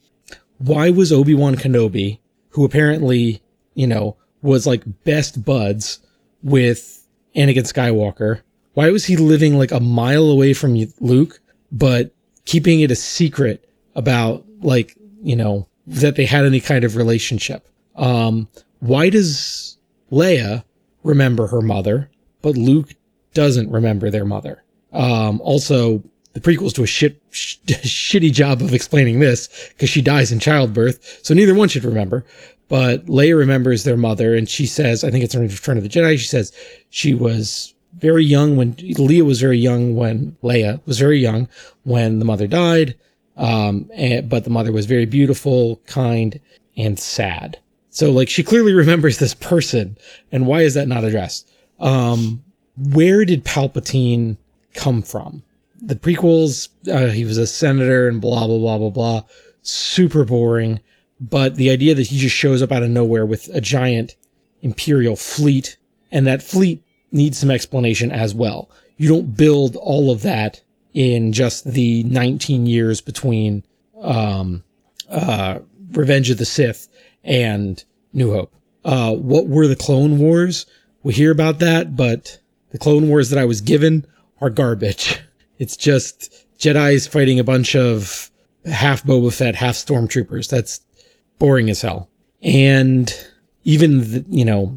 why 0.59 0.90
was 0.90 1.12
Obi-Wan 1.12 1.57
Kenobi, 1.57 2.19
who 2.50 2.64
apparently, 2.64 3.43
you 3.75 3.87
know, 3.87 4.17
was 4.43 4.67
like 4.67 4.83
best 5.05 5.45
buds 5.45 6.00
with 6.43 7.07
Anakin 7.37 7.71
Skywalker, 7.71 8.40
why 8.74 8.90
was 8.90 9.04
he 9.04 9.16
living 9.16 9.58
like 9.58 9.72
a 9.72 9.80
mile 9.80 10.30
away 10.30 10.54
from 10.54 10.76
Luke, 11.00 11.40
but 11.72 12.14
keeping 12.44 12.80
it 12.80 12.90
a 12.90 12.96
secret 12.96 13.68
about 13.94 14.44
like, 14.60 14.96
you 15.22 15.36
know, 15.36 15.66
that 15.86 16.16
they 16.16 16.24
had 16.24 16.44
any 16.44 16.60
kind 16.60 16.84
of 16.84 16.96
relationship. 16.96 17.66
Um, 17.96 18.48
why 18.78 19.10
does 19.10 19.76
Leia 20.12 20.64
remember 21.02 21.46
her 21.48 21.60
mother, 21.60 22.10
but 22.42 22.56
Luke 22.56 22.94
doesn't 23.34 23.70
remember 23.70 24.10
their 24.10 24.24
mother? 24.24 24.62
Um, 24.92 25.40
also, 25.42 26.02
the 26.32 26.40
prequels 26.40 26.74
do 26.74 26.82
a 26.82 26.86
shit, 26.86 27.20
sh- 27.30 27.56
shitty 27.66 28.32
job 28.32 28.62
of 28.62 28.72
explaining 28.72 29.20
this 29.20 29.48
because 29.70 29.90
she 29.90 30.00
dies 30.02 30.30
in 30.32 30.38
childbirth, 30.38 31.20
so 31.22 31.34
neither 31.34 31.54
one 31.54 31.68
should 31.68 31.84
remember. 31.84 32.24
but 32.68 33.06
Leia 33.06 33.36
remembers 33.36 33.82
their 33.82 33.96
mother, 33.96 34.34
and 34.34 34.48
she 34.48 34.64
says, 34.64 35.02
I 35.02 35.10
think 35.10 35.24
it's 35.24 35.34
in 35.34 35.42
Return 35.42 35.76
of 35.76 35.82
the 35.82 35.88
Jedi. 35.88 36.16
She 36.18 36.28
says 36.28 36.52
she 36.90 37.14
was 37.14 37.74
very 37.94 38.25
young 38.25 38.56
when 38.56 38.75
Leia 38.75 39.25
was 39.25 39.40
very 39.40 39.59
young 39.59 39.94
when 39.94 40.37
Leia 40.42 40.80
was 40.87 40.99
very 40.99 41.18
young 41.18 41.49
when 41.82 42.18
the 42.18 42.25
mother 42.25 42.47
died. 42.47 42.97
Um, 43.37 43.90
and, 43.94 44.28
but 44.28 44.44
the 44.44 44.50
mother 44.50 44.73
was 44.73 44.87
very 44.87 45.06
beautiful, 45.06 45.80
kind, 45.87 46.38
and 46.76 46.99
sad. 46.99 47.59
So 47.90 48.11
like 48.11 48.28
she 48.28 48.42
clearly 48.42 48.73
remembers 48.75 49.18
this 49.18 49.35
person, 49.35 49.97
and 50.30 50.47
why 50.47 50.62
is 50.62 50.75
that 50.75 50.88
not 50.88 51.04
addressed? 51.04 51.50
Um, 51.78 52.44
where 52.76 53.25
did 53.25 53.44
Palpatine 53.44 54.37
come 54.75 55.02
from? 55.02 55.42
The 55.82 55.97
prequels, 55.97 56.68
uh, 56.92 57.11
he 57.11 57.25
was 57.25 57.38
a 57.38 57.47
senator 57.47 58.09
and 58.09 58.20
blah 58.20 58.47
blah 58.47 58.59
blah 58.59 58.78
blah 58.78 58.90
blah. 58.90 59.23
Super 59.62 60.25
boring. 60.25 60.80
But 61.20 61.56
the 61.56 61.70
idea 61.70 61.94
that 61.94 62.06
he 62.06 62.18
just 62.18 62.35
shows 62.35 62.62
up 62.62 62.73
out 62.73 62.82
of 62.82 62.90
nowhere 62.90 63.26
with 63.26 63.49
a 63.54 63.61
giant 63.61 64.16
imperial 64.62 65.16
fleet, 65.16 65.76
and 66.11 66.26
that 66.26 66.42
fleet 66.42 66.82
needs 67.12 67.38
some 67.38 67.50
explanation 67.50 68.11
as 68.11 68.35
well. 68.35 68.71
You 68.97 69.09
don't 69.09 69.37
build 69.37 69.76
all 69.76 70.11
of 70.11 70.23
that 70.23 70.61
in 70.93 71.33
just 71.33 71.64
the 71.64 72.02
19 72.05 72.67
years 72.67 73.00
between 73.00 73.64
um, 74.00 74.62
uh, 75.09 75.61
Revenge 75.93 76.31
of 76.31 76.38
the 76.38 76.45
Sith 76.45 76.88
and 77.25 77.83
New 78.12 78.33
Hope. 78.33 78.52
Uh, 78.85 79.14
what 79.14 79.47
were 79.47 79.67
the 79.67 79.76
Clone 79.76 80.19
Wars? 80.19 80.67
We 81.02 81.14
hear 81.14 81.31
about 81.31 81.59
that, 81.61 81.97
but 81.97 82.38
the 82.71 82.79
Clone 82.79 83.09
Wars 83.09 83.31
that 83.31 83.38
I 83.38 83.45
was 83.45 83.61
given 83.61 84.07
are 84.40 84.50
garbage. 84.50 85.21
It's 85.61 85.76
just 85.76 86.47
Jedi's 86.59 87.07
fighting 87.07 87.38
a 87.38 87.45
bunch 87.45 87.76
of 87.76 88.31
half 88.64 89.02
Boba 89.02 89.31
Fett, 89.31 89.55
half 89.55 89.75
stormtroopers. 89.75 90.49
That's 90.49 90.81
boring 91.38 91.69
as 91.69 91.83
hell. 91.83 92.09
And 92.40 93.14
even, 93.64 93.99
the, 94.11 94.25
you 94.31 94.47
know, 94.47 94.75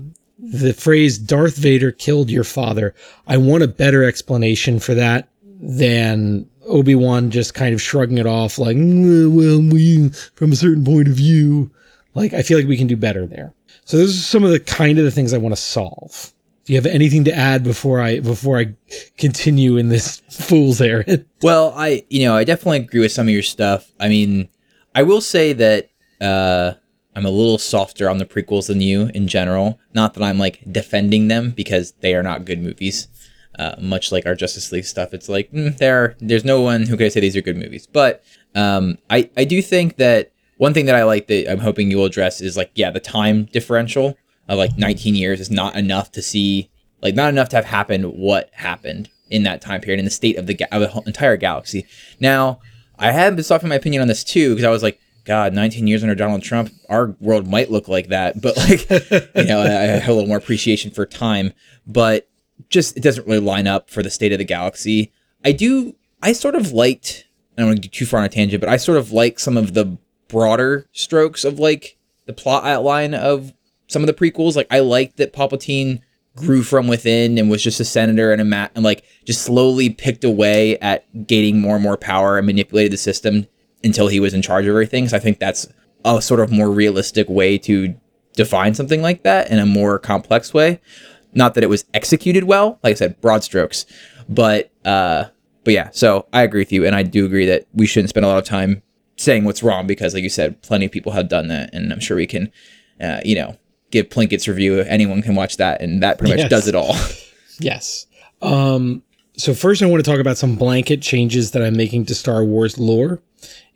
the 0.53 0.73
phrase 0.73 1.17
Darth 1.17 1.57
Vader 1.57 1.91
killed 1.91 2.29
your 2.29 2.43
father. 2.43 2.93
I 3.27 3.37
want 3.37 3.63
a 3.63 3.67
better 3.67 4.03
explanation 4.03 4.79
for 4.79 4.93
that 4.93 5.27
than 5.59 6.47
Obi-Wan 6.67 7.31
just 7.31 7.55
kind 7.55 7.73
of 7.73 7.81
shrugging 7.81 8.19
it 8.19 8.27
off 8.27 8.59
like, 8.59 8.77
well, 8.77 9.61
we, 9.61 10.09
from 10.35 10.51
a 10.51 10.55
certain 10.55 10.85
point 10.85 11.07
of 11.07 11.15
view. 11.15 11.71
Like, 12.13 12.33
I 12.33 12.43
feel 12.43 12.59
like 12.59 12.67
we 12.67 12.77
can 12.77 12.85
do 12.85 12.95
better 12.95 13.25
there. 13.25 13.53
So 13.85 13.97
those 13.97 14.15
are 14.15 14.21
some 14.21 14.43
of 14.43 14.51
the 14.51 14.59
kind 14.59 14.99
of 14.99 15.05
the 15.05 15.11
things 15.11 15.33
I 15.33 15.39
want 15.39 15.55
to 15.55 15.61
solve. 15.61 16.31
Do 16.65 16.73
you 16.73 16.77
have 16.77 16.85
anything 16.85 17.23
to 17.25 17.33
add 17.33 17.63
before 17.63 17.99
I 17.99 18.19
before 18.19 18.57
I 18.57 18.73
continue 19.17 19.75
in 19.75 19.89
this 19.89 20.21
fool's 20.29 20.79
errand? 20.79 21.25
Well, 21.41 21.73
I 21.75 22.05
you 22.09 22.25
know 22.25 22.37
I 22.37 22.45
definitely 22.45 22.77
agree 22.77 23.01
with 23.01 23.11
some 23.11 23.27
of 23.27 23.33
your 23.33 23.43
stuff. 23.43 23.91
I 23.99 24.07
mean, 24.07 24.47
I 24.95 25.03
will 25.03 25.19
say 25.19 25.51
that 25.51 25.89
uh, 26.21 26.75
I'm 27.15 27.25
a 27.25 27.29
little 27.29 27.57
softer 27.57 28.09
on 28.09 28.17
the 28.17 28.25
prequels 28.25 28.67
than 28.67 28.81
you 28.81 29.09
in 29.13 29.27
general. 29.27 29.79
Not 29.93 30.13
that 30.13 30.23
I'm 30.23 30.39
like 30.39 30.63
defending 30.71 31.27
them 31.27 31.51
because 31.51 31.91
they 32.01 32.15
are 32.15 32.23
not 32.23 32.45
good 32.45 32.61
movies. 32.61 33.07
Uh, 33.59 33.75
much 33.79 34.11
like 34.11 34.25
our 34.25 34.33
Justice 34.33 34.71
League 34.71 34.85
stuff, 34.85 35.13
it's 35.13 35.29
like 35.29 35.51
mm, 35.51 35.77
there 35.77 36.15
there's 36.19 36.43
no 36.43 36.61
one 36.61 36.83
who 36.83 36.97
can 36.97 37.11
say 37.11 37.19
these 37.19 37.35
are 37.35 37.41
good 37.41 37.57
movies. 37.57 37.85
But 37.85 38.23
um, 38.55 38.97
I 39.09 39.29
I 39.37 39.43
do 39.43 39.61
think 39.61 39.97
that 39.97 40.31
one 40.57 40.73
thing 40.73 40.85
that 40.87 40.95
I 40.95 41.03
like 41.03 41.27
that 41.27 41.51
I'm 41.51 41.59
hoping 41.59 41.91
you 41.91 41.97
will 41.97 42.05
address 42.05 42.41
is 42.41 42.57
like 42.57 42.71
yeah 42.73 42.89
the 42.89 42.99
time 42.99 43.45
differential 43.45 44.17
of 44.47 44.57
like 44.57 44.77
19 44.77 45.15
years 45.15 45.39
is 45.39 45.51
not 45.51 45.75
enough 45.75 46.11
to 46.13 46.21
see 46.21 46.69
like 47.01 47.15
not 47.15 47.29
enough 47.29 47.49
to 47.49 47.55
have 47.55 47.65
happened 47.65 48.13
what 48.13 48.49
happened 48.53 49.09
in 49.29 49.43
that 49.43 49.61
time 49.61 49.81
period 49.81 49.99
in 49.99 50.05
the 50.05 50.11
state 50.11 50.37
of 50.37 50.47
the, 50.47 50.53
ga- 50.53 50.67
of 50.71 50.81
the 50.81 51.03
entire 51.05 51.37
galaxy. 51.37 51.85
Now 52.19 52.59
I 52.97 53.11
have 53.11 53.35
been 53.35 53.43
softening 53.43 53.69
my 53.69 53.75
opinion 53.75 54.01
on 54.01 54.07
this 54.07 54.23
too 54.23 54.49
because 54.49 54.65
I 54.65 54.69
was 54.69 54.83
like 54.83 54.99
God, 55.25 55.53
19 55.53 55.87
years 55.87 56.03
under 56.03 56.15
Donald 56.15 56.43
Trump, 56.43 56.71
our 56.89 57.15
world 57.19 57.47
might 57.47 57.71
look 57.71 57.87
like 57.87 58.07
that. 58.07 58.35
But 58.41 58.57
like, 58.57 58.89
you 58.89 59.45
know, 59.45 59.61
I 59.61 59.99
have 59.99 60.09
a 60.09 60.13
little 60.13 60.27
more 60.27 60.37
appreciation 60.37 60.91
for 60.91 61.05
time, 61.05 61.53
but 61.87 62.27
just 62.69 62.97
it 62.97 63.03
doesn't 63.03 63.27
really 63.27 63.39
line 63.39 63.67
up 63.67 63.89
for 63.89 64.03
the 64.03 64.09
state 64.09 64.31
of 64.31 64.37
the 64.37 64.43
galaxy. 64.45 65.11
I 65.45 65.51
do, 65.51 65.95
I 66.21 66.33
sort 66.33 66.55
of 66.55 66.71
liked, 66.71 67.27
I 67.57 67.61
don't 67.61 67.69
want 67.69 67.77
to 67.77 67.87
get 67.87 67.93
too 67.93 68.05
far 68.05 68.19
on 68.19 68.25
a 68.25 68.29
tangent, 68.29 68.61
but 68.61 68.69
I 68.69 68.77
sort 68.77 68.97
of 68.97 69.11
like 69.11 69.39
some 69.39 69.57
of 69.57 69.73
the 69.73 69.97
broader 70.27 70.87
strokes 70.91 71.43
of 71.45 71.59
like 71.59 71.97
the 72.25 72.33
plot 72.33 72.65
outline 72.65 73.13
of 73.13 73.53
some 73.87 74.01
of 74.01 74.07
the 74.07 74.13
prequels. 74.13 74.55
Like, 74.55 74.67
I 74.71 74.79
liked 74.79 75.17
that 75.17 75.33
Palpatine 75.33 76.01
grew 76.35 76.63
from 76.63 76.87
within 76.87 77.37
and 77.37 77.49
was 77.49 77.63
just 77.63 77.79
a 77.79 77.85
senator 77.85 78.31
and 78.31 78.41
a 78.41 78.45
mat 78.45 78.71
and 78.75 78.83
like 78.83 79.03
just 79.23 79.43
slowly 79.43 79.89
picked 79.89 80.23
away 80.23 80.77
at 80.79 81.27
gaining 81.27 81.61
more 81.61 81.75
and 81.75 81.83
more 81.83 81.97
power 81.97 82.37
and 82.37 82.47
manipulated 82.47 82.91
the 82.91 82.97
system 82.97 83.47
until 83.83 84.07
he 84.07 84.19
was 84.19 84.33
in 84.33 84.41
charge 84.41 84.65
of 84.65 84.69
everything. 84.69 85.07
So 85.09 85.17
I 85.17 85.19
think 85.19 85.39
that's 85.39 85.67
a 86.05 86.21
sort 86.21 86.39
of 86.39 86.51
more 86.51 86.69
realistic 86.71 87.29
way 87.29 87.57
to 87.59 87.95
define 88.33 88.73
something 88.73 89.01
like 89.01 89.23
that 89.23 89.49
in 89.51 89.59
a 89.59 89.65
more 89.65 89.99
complex 89.99 90.53
way. 90.53 90.79
Not 91.33 91.53
that 91.55 91.63
it 91.63 91.67
was 91.69 91.85
executed 91.93 92.43
well, 92.43 92.79
like 92.83 92.91
I 92.91 92.95
said, 92.95 93.19
broad 93.21 93.43
strokes, 93.43 93.85
but 94.29 94.71
uh, 94.85 95.25
but 95.63 95.73
yeah. 95.73 95.89
So 95.91 96.27
I 96.31 96.43
agree 96.43 96.61
with 96.61 96.71
you, 96.71 96.85
and 96.85 96.95
I 96.95 97.01
do 97.03 97.25
agree 97.25 97.45
that 97.47 97.65
we 97.73 97.87
shouldn't 97.87 98.09
spend 98.09 98.25
a 98.25 98.29
lot 98.29 98.37
of 98.37 98.45
time 98.45 98.83
saying 99.15 99.43
what's 99.43 99.63
wrong 99.63 99.87
because, 99.87 100.13
like 100.13 100.23
you 100.23 100.29
said, 100.29 100.61
plenty 100.61 100.85
of 100.85 100.91
people 100.91 101.11
have 101.13 101.29
done 101.29 101.47
that, 101.47 101.73
and 101.73 101.91
I'm 101.91 101.99
sure 101.99 102.17
we 102.17 102.27
can, 102.27 102.51
uh, 103.01 103.21
you 103.25 103.33
know, 103.35 103.57
give 103.89 104.09
Plinkett's 104.09 104.47
review. 104.47 104.79
Anyone 104.81 105.21
can 105.23 105.33
watch 105.33 105.57
that, 105.57 105.81
and 105.81 106.03
that 106.03 106.17
pretty 106.19 106.33
much 106.33 106.41
Yes. 106.41 106.49
does 106.49 106.67
it 106.67 106.75
all. 106.75 106.95
Yes. 107.59 108.07
Um, 108.41 109.03
so 109.37 109.53
first 109.53 109.83
I 109.83 109.85
want 109.85 110.03
to 110.03 110.09
talk 110.11 110.19
about 110.19 110.37
some 110.39 110.55
blanket 110.55 111.03
changes 111.03 111.51
that 111.51 111.61
I'm 111.61 111.77
making 111.77 112.05
to 112.07 112.15
Star 112.15 112.43
Wars 112.43 112.79
lore 112.79 113.21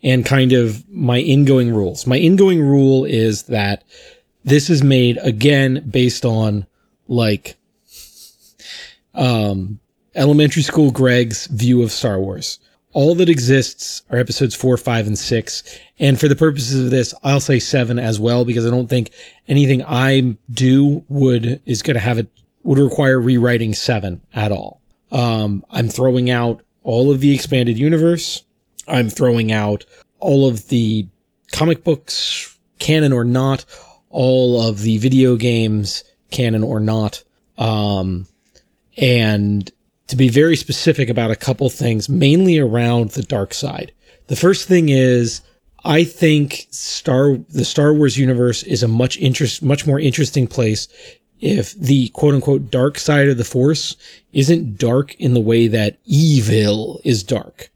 and 0.03 0.25
kind 0.25 0.53
of 0.53 0.87
my 0.89 1.19
ingoing 1.19 1.73
rules. 1.73 2.05
My 2.07 2.17
ingoing 2.17 2.61
rule 2.61 3.05
is 3.05 3.43
that 3.43 3.83
this 4.43 4.69
is 4.69 4.83
made 4.83 5.17
again 5.17 5.87
based 5.89 6.25
on 6.25 6.65
like 7.07 7.55
um 9.13 9.79
elementary 10.15 10.63
school 10.63 10.91
Greg's 10.91 11.47
view 11.47 11.83
of 11.83 11.91
Star 11.91 12.19
Wars. 12.19 12.59
All 12.93 13.13
that 13.15 13.29
exists 13.29 14.01
are 14.09 14.17
episodes 14.17 14.55
four, 14.55 14.75
five, 14.77 15.05
and 15.05 15.17
six. 15.17 15.61
And 15.99 16.19
for 16.19 16.27
the 16.27 16.35
purposes 16.35 16.85
of 16.85 16.89
this, 16.89 17.13
I'll 17.23 17.39
say 17.39 17.59
seven 17.59 17.99
as 17.99 18.19
well, 18.19 18.43
because 18.43 18.65
I 18.65 18.71
don't 18.71 18.87
think 18.87 19.11
anything 19.47 19.83
I 19.85 20.35
do 20.49 21.05
would, 21.07 21.61
is 21.65 21.83
going 21.83 21.93
to 21.93 21.99
have 21.99 22.17
it, 22.17 22.27
would 22.63 22.79
require 22.79 23.21
rewriting 23.21 23.75
seven 23.75 24.21
at 24.33 24.51
all. 24.51 24.81
Um, 25.11 25.63
I'm 25.69 25.89
throwing 25.89 26.31
out 26.31 26.63
all 26.81 27.11
of 27.11 27.19
the 27.19 27.35
expanded 27.35 27.77
universe. 27.77 28.43
I'm 28.87 29.09
throwing 29.09 29.51
out 29.51 29.85
all 30.19 30.47
of 30.47 30.67
the 30.69 31.07
comic 31.51 31.83
books, 31.83 32.57
canon 32.79 33.13
or 33.13 33.23
not, 33.23 33.65
all 34.09 34.61
of 34.61 34.81
the 34.81 34.97
video 34.97 35.35
games, 35.35 36.03
canon 36.31 36.63
or 36.63 36.79
not. 36.79 37.23
Um, 37.57 38.27
and 38.97 39.69
to 40.07 40.15
be 40.15 40.29
very 40.29 40.55
specific 40.55 41.09
about 41.09 41.31
a 41.31 41.35
couple 41.35 41.69
things, 41.69 42.09
mainly 42.09 42.57
around 42.57 43.11
the 43.11 43.23
dark 43.23 43.53
side. 43.53 43.91
The 44.27 44.35
first 44.35 44.67
thing 44.67 44.89
is, 44.89 45.41
I 45.85 46.03
think 46.03 46.67
Star 46.71 47.37
the 47.49 47.65
Star 47.65 47.93
Wars 47.93 48.17
universe 48.17 48.63
is 48.63 48.83
a 48.83 48.87
much 48.87 49.17
interest 49.17 49.61
much 49.61 49.85
more 49.85 49.99
interesting 49.99 50.47
place 50.47 50.87
if 51.39 51.73
the 51.73 52.09
quote 52.09 52.33
unquote 52.33 52.71
dark 52.71 52.97
side 52.97 53.29
of 53.29 53.37
the 53.37 53.45
Force 53.45 53.95
isn't 54.33 54.77
dark 54.77 55.15
in 55.15 55.33
the 55.33 55.39
way 55.39 55.67
that 55.67 55.97
evil 56.05 56.99
is 57.03 57.23
dark. 57.23 57.69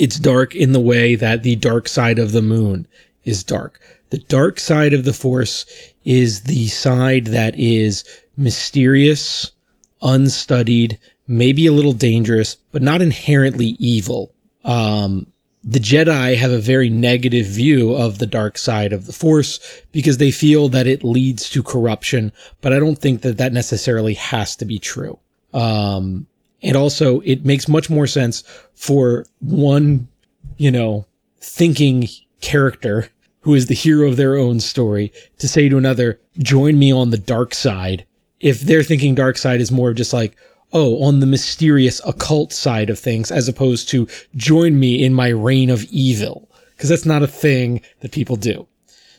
It's 0.00 0.18
dark 0.18 0.56
in 0.56 0.72
the 0.72 0.80
way 0.80 1.14
that 1.14 1.42
the 1.42 1.56
dark 1.56 1.86
side 1.86 2.18
of 2.18 2.32
the 2.32 2.40
moon 2.40 2.86
is 3.24 3.44
dark. 3.44 3.78
The 4.08 4.16
dark 4.16 4.58
side 4.58 4.94
of 4.94 5.04
the 5.04 5.12
Force 5.12 5.66
is 6.06 6.44
the 6.44 6.68
side 6.68 7.26
that 7.26 7.54
is 7.58 8.02
mysterious, 8.34 9.52
unstudied, 10.00 10.98
maybe 11.28 11.66
a 11.66 11.72
little 11.72 11.92
dangerous, 11.92 12.56
but 12.72 12.80
not 12.80 13.02
inherently 13.02 13.76
evil. 13.78 14.32
Um, 14.64 15.26
the 15.62 15.78
Jedi 15.78 16.34
have 16.34 16.50
a 16.50 16.58
very 16.58 16.88
negative 16.88 17.44
view 17.44 17.94
of 17.94 18.20
the 18.20 18.26
dark 18.26 18.56
side 18.56 18.94
of 18.94 19.04
the 19.04 19.12
Force 19.12 19.60
because 19.92 20.16
they 20.16 20.30
feel 20.30 20.70
that 20.70 20.86
it 20.86 21.04
leads 21.04 21.50
to 21.50 21.62
corruption, 21.62 22.32
but 22.62 22.72
I 22.72 22.78
don't 22.78 22.98
think 22.98 23.20
that 23.20 23.36
that 23.36 23.52
necessarily 23.52 24.14
has 24.14 24.56
to 24.56 24.64
be 24.64 24.78
true. 24.78 25.18
Um, 25.52 26.26
and 26.62 26.76
also 26.76 27.20
it 27.20 27.44
makes 27.44 27.68
much 27.68 27.90
more 27.90 28.06
sense 28.06 28.42
for 28.74 29.26
one, 29.40 30.08
you 30.56 30.70
know, 30.70 31.06
thinking 31.40 32.08
character 32.40 33.08
who 33.42 33.54
is 33.54 33.66
the 33.66 33.74
hero 33.74 34.08
of 34.08 34.16
their 34.16 34.36
own 34.36 34.60
story 34.60 35.12
to 35.38 35.48
say 35.48 35.68
to 35.68 35.78
another, 35.78 36.20
join 36.38 36.78
me 36.78 36.92
on 36.92 37.10
the 37.10 37.18
dark 37.18 37.54
side. 37.54 38.04
If 38.40 38.60
they're 38.60 38.82
thinking 38.82 39.14
dark 39.14 39.38
side 39.38 39.60
is 39.60 39.72
more 39.72 39.90
of 39.90 39.96
just 39.96 40.12
like, 40.12 40.36
oh, 40.72 41.02
on 41.02 41.20
the 41.20 41.26
mysterious 41.26 42.00
occult 42.06 42.52
side 42.52 42.90
of 42.90 42.98
things, 42.98 43.30
as 43.30 43.48
opposed 43.48 43.88
to 43.88 44.06
join 44.36 44.78
me 44.78 45.02
in 45.02 45.14
my 45.14 45.28
reign 45.28 45.70
of 45.70 45.84
evil. 45.84 46.48
Cause 46.76 46.88
that's 46.88 47.06
not 47.06 47.22
a 47.22 47.26
thing 47.26 47.82
that 48.00 48.12
people 48.12 48.36
do. 48.36 48.66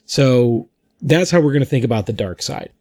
So 0.06 0.70
that's 1.02 1.32
how 1.32 1.40
we're 1.40 1.52
going 1.52 1.64
to 1.64 1.70
think 1.70 1.86
about 1.86 2.06
the 2.06 2.14
dark 2.14 2.42
side. 2.42 2.72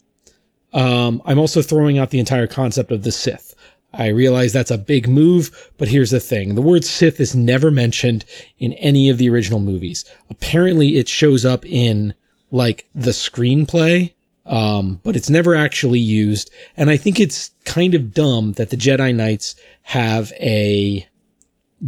Um, 0.72 1.20
I'm 1.24 1.38
also 1.38 1.62
throwing 1.62 1.98
out 1.98 2.10
the 2.10 2.18
entire 2.18 2.46
concept 2.46 2.92
of 2.92 3.02
the 3.02 3.12
Sith. 3.12 3.49
I 3.92 4.08
realize 4.08 4.52
that's 4.52 4.70
a 4.70 4.78
big 4.78 5.08
move, 5.08 5.70
but 5.76 5.88
here's 5.88 6.10
the 6.10 6.20
thing. 6.20 6.54
The 6.54 6.62
word 6.62 6.84
Sith 6.84 7.20
is 7.20 7.34
never 7.34 7.70
mentioned 7.70 8.24
in 8.58 8.72
any 8.74 9.08
of 9.08 9.18
the 9.18 9.28
original 9.28 9.60
movies. 9.60 10.04
Apparently 10.28 10.96
it 10.96 11.08
shows 11.08 11.44
up 11.44 11.66
in 11.66 12.14
like 12.52 12.86
the 12.94 13.10
screenplay, 13.10 14.12
um, 14.46 15.00
but 15.02 15.16
it's 15.16 15.30
never 15.30 15.54
actually 15.54 15.98
used. 15.98 16.50
And 16.76 16.88
I 16.90 16.96
think 16.96 17.18
it's 17.18 17.50
kind 17.64 17.94
of 17.94 18.14
dumb 18.14 18.52
that 18.52 18.70
the 18.70 18.76
Jedi 18.76 19.14
Knights 19.14 19.56
have 19.82 20.32
a 20.40 21.06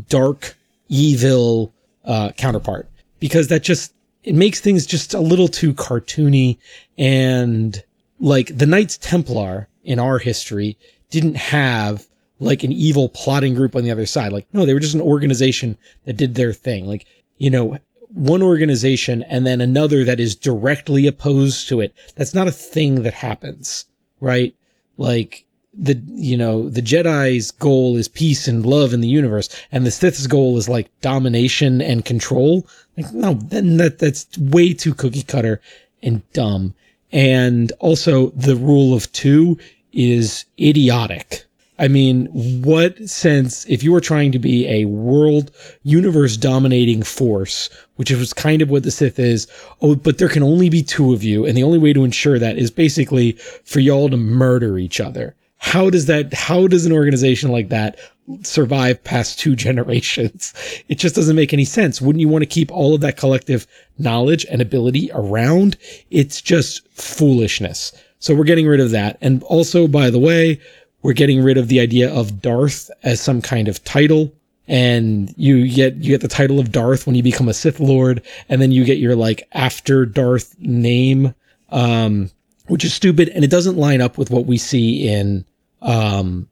dark, 0.08 0.56
evil 0.88 1.72
uh, 2.04 2.32
counterpart 2.32 2.88
because 3.20 3.48
that 3.48 3.62
just 3.62 3.92
it 4.24 4.34
makes 4.34 4.60
things 4.60 4.86
just 4.86 5.14
a 5.14 5.20
little 5.20 5.48
too 5.48 5.74
cartoony 5.74 6.58
and 6.98 7.82
like 8.20 8.56
the 8.56 8.66
Knights 8.66 8.98
Templar 8.98 9.68
in 9.84 9.98
our 9.98 10.18
history 10.18 10.78
didn't 11.12 11.36
have 11.36 12.08
like 12.40 12.64
an 12.64 12.72
evil 12.72 13.08
plotting 13.08 13.54
group 13.54 13.76
on 13.76 13.84
the 13.84 13.90
other 13.92 14.06
side. 14.06 14.32
Like, 14.32 14.46
no, 14.52 14.66
they 14.66 14.74
were 14.74 14.80
just 14.80 14.94
an 14.94 15.00
organization 15.00 15.78
that 16.06 16.16
did 16.16 16.34
their 16.34 16.52
thing. 16.52 16.86
Like, 16.86 17.06
you 17.38 17.50
know, 17.50 17.78
one 18.08 18.42
organization 18.42 19.22
and 19.24 19.46
then 19.46 19.60
another 19.60 20.04
that 20.04 20.18
is 20.18 20.34
directly 20.34 21.06
opposed 21.06 21.68
to 21.68 21.80
it. 21.80 21.94
That's 22.16 22.34
not 22.34 22.48
a 22.48 22.52
thing 22.52 23.02
that 23.02 23.14
happens, 23.14 23.84
right? 24.20 24.54
Like, 24.96 25.44
the, 25.74 26.02
you 26.08 26.36
know, 26.36 26.68
the 26.68 26.82
Jedi's 26.82 27.50
goal 27.50 27.96
is 27.96 28.08
peace 28.08 28.48
and 28.48 28.66
love 28.66 28.92
in 28.92 29.00
the 29.00 29.08
universe, 29.08 29.48
and 29.70 29.86
the 29.86 29.90
Sith's 29.90 30.26
goal 30.26 30.58
is 30.58 30.68
like 30.68 30.90
domination 31.00 31.80
and 31.80 32.04
control. 32.04 32.66
Like, 32.96 33.12
no, 33.12 33.34
then 33.34 33.78
that, 33.78 33.98
that's 33.98 34.26
way 34.36 34.74
too 34.74 34.92
cookie 34.94 35.22
cutter 35.22 35.60
and 36.02 36.30
dumb. 36.32 36.74
And 37.10 37.72
also 37.78 38.30
the 38.30 38.56
rule 38.56 38.94
of 38.94 39.10
two 39.12 39.58
is 39.92 40.44
idiotic. 40.58 41.44
I 41.78 41.88
mean, 41.88 42.26
what 42.62 43.08
sense, 43.08 43.66
if 43.66 43.82
you 43.82 43.92
were 43.92 44.00
trying 44.00 44.30
to 44.32 44.38
be 44.38 44.68
a 44.68 44.84
world 44.84 45.50
universe 45.82 46.36
dominating 46.36 47.02
force, 47.02 47.70
which 47.96 48.10
is 48.10 48.32
kind 48.32 48.62
of 48.62 48.70
what 48.70 48.84
the 48.84 48.90
Sith 48.90 49.18
is, 49.18 49.48
oh, 49.80 49.96
but 49.96 50.18
there 50.18 50.28
can 50.28 50.42
only 50.44 50.68
be 50.68 50.82
two 50.82 51.12
of 51.12 51.24
you. 51.24 51.44
And 51.44 51.56
the 51.56 51.64
only 51.64 51.78
way 51.78 51.92
to 51.92 52.04
ensure 52.04 52.38
that 52.38 52.56
is 52.56 52.70
basically 52.70 53.32
for 53.64 53.80
y'all 53.80 54.10
to 54.10 54.16
murder 54.16 54.78
each 54.78 55.00
other. 55.00 55.34
How 55.56 55.90
does 55.90 56.06
that, 56.06 56.34
how 56.34 56.66
does 56.66 56.86
an 56.86 56.92
organization 56.92 57.50
like 57.50 57.68
that 57.70 57.98
survive 58.42 59.02
past 59.02 59.40
two 59.40 59.56
generations? 59.66 60.52
It 60.88 60.98
just 60.98 61.16
doesn't 61.16 61.36
make 61.36 61.52
any 61.52 61.64
sense. 61.64 62.00
Wouldn't 62.00 62.20
you 62.20 62.28
want 62.28 62.42
to 62.42 62.46
keep 62.46 62.70
all 62.70 62.94
of 62.94 63.00
that 63.00 63.16
collective 63.16 63.66
knowledge 63.98 64.46
and 64.50 64.60
ability 64.60 65.10
around? 65.14 65.76
It's 66.10 66.40
just 66.40 66.86
foolishness. 66.90 67.92
So 68.22 68.36
we're 68.36 68.44
getting 68.44 68.68
rid 68.68 68.78
of 68.78 68.92
that. 68.92 69.18
And 69.20 69.42
also, 69.42 69.88
by 69.88 70.08
the 70.08 70.18
way, 70.20 70.60
we're 71.02 71.12
getting 71.12 71.42
rid 71.42 71.58
of 71.58 71.66
the 71.66 71.80
idea 71.80 72.08
of 72.08 72.40
Darth 72.40 72.88
as 73.02 73.20
some 73.20 73.42
kind 73.42 73.66
of 73.66 73.82
title. 73.82 74.32
And 74.68 75.34
you 75.36 75.68
get, 75.68 75.96
you 75.96 76.10
get 76.10 76.20
the 76.20 76.28
title 76.28 76.60
of 76.60 76.70
Darth 76.70 77.04
when 77.04 77.16
you 77.16 77.22
become 77.24 77.48
a 77.48 77.52
Sith 77.52 77.80
Lord. 77.80 78.22
And 78.48 78.62
then 78.62 78.70
you 78.70 78.84
get 78.84 78.98
your 78.98 79.16
like 79.16 79.48
after 79.50 80.06
Darth 80.06 80.54
name, 80.60 81.34
um, 81.70 82.30
which 82.68 82.84
is 82.84 82.94
stupid. 82.94 83.28
And 83.30 83.42
it 83.42 83.50
doesn't 83.50 83.76
line 83.76 84.00
up 84.00 84.16
with 84.16 84.30
what 84.30 84.46
we 84.46 84.56
see 84.56 85.08
in, 85.08 85.44
um, 85.80 86.48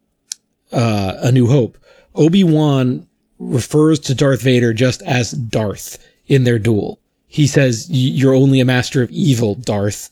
uh, 0.72 1.18
A 1.20 1.30
New 1.30 1.46
Hope. 1.46 1.78
Obi-Wan 2.16 3.06
refers 3.38 4.00
to 4.00 4.14
Darth 4.16 4.42
Vader 4.42 4.72
just 4.72 5.02
as 5.02 5.30
Darth 5.30 6.04
in 6.26 6.42
their 6.42 6.58
duel. 6.58 6.98
He 7.28 7.46
says, 7.46 7.86
you're 7.88 8.34
only 8.34 8.58
a 8.58 8.64
master 8.64 9.04
of 9.04 9.10
evil, 9.12 9.54
Darth. 9.54 10.10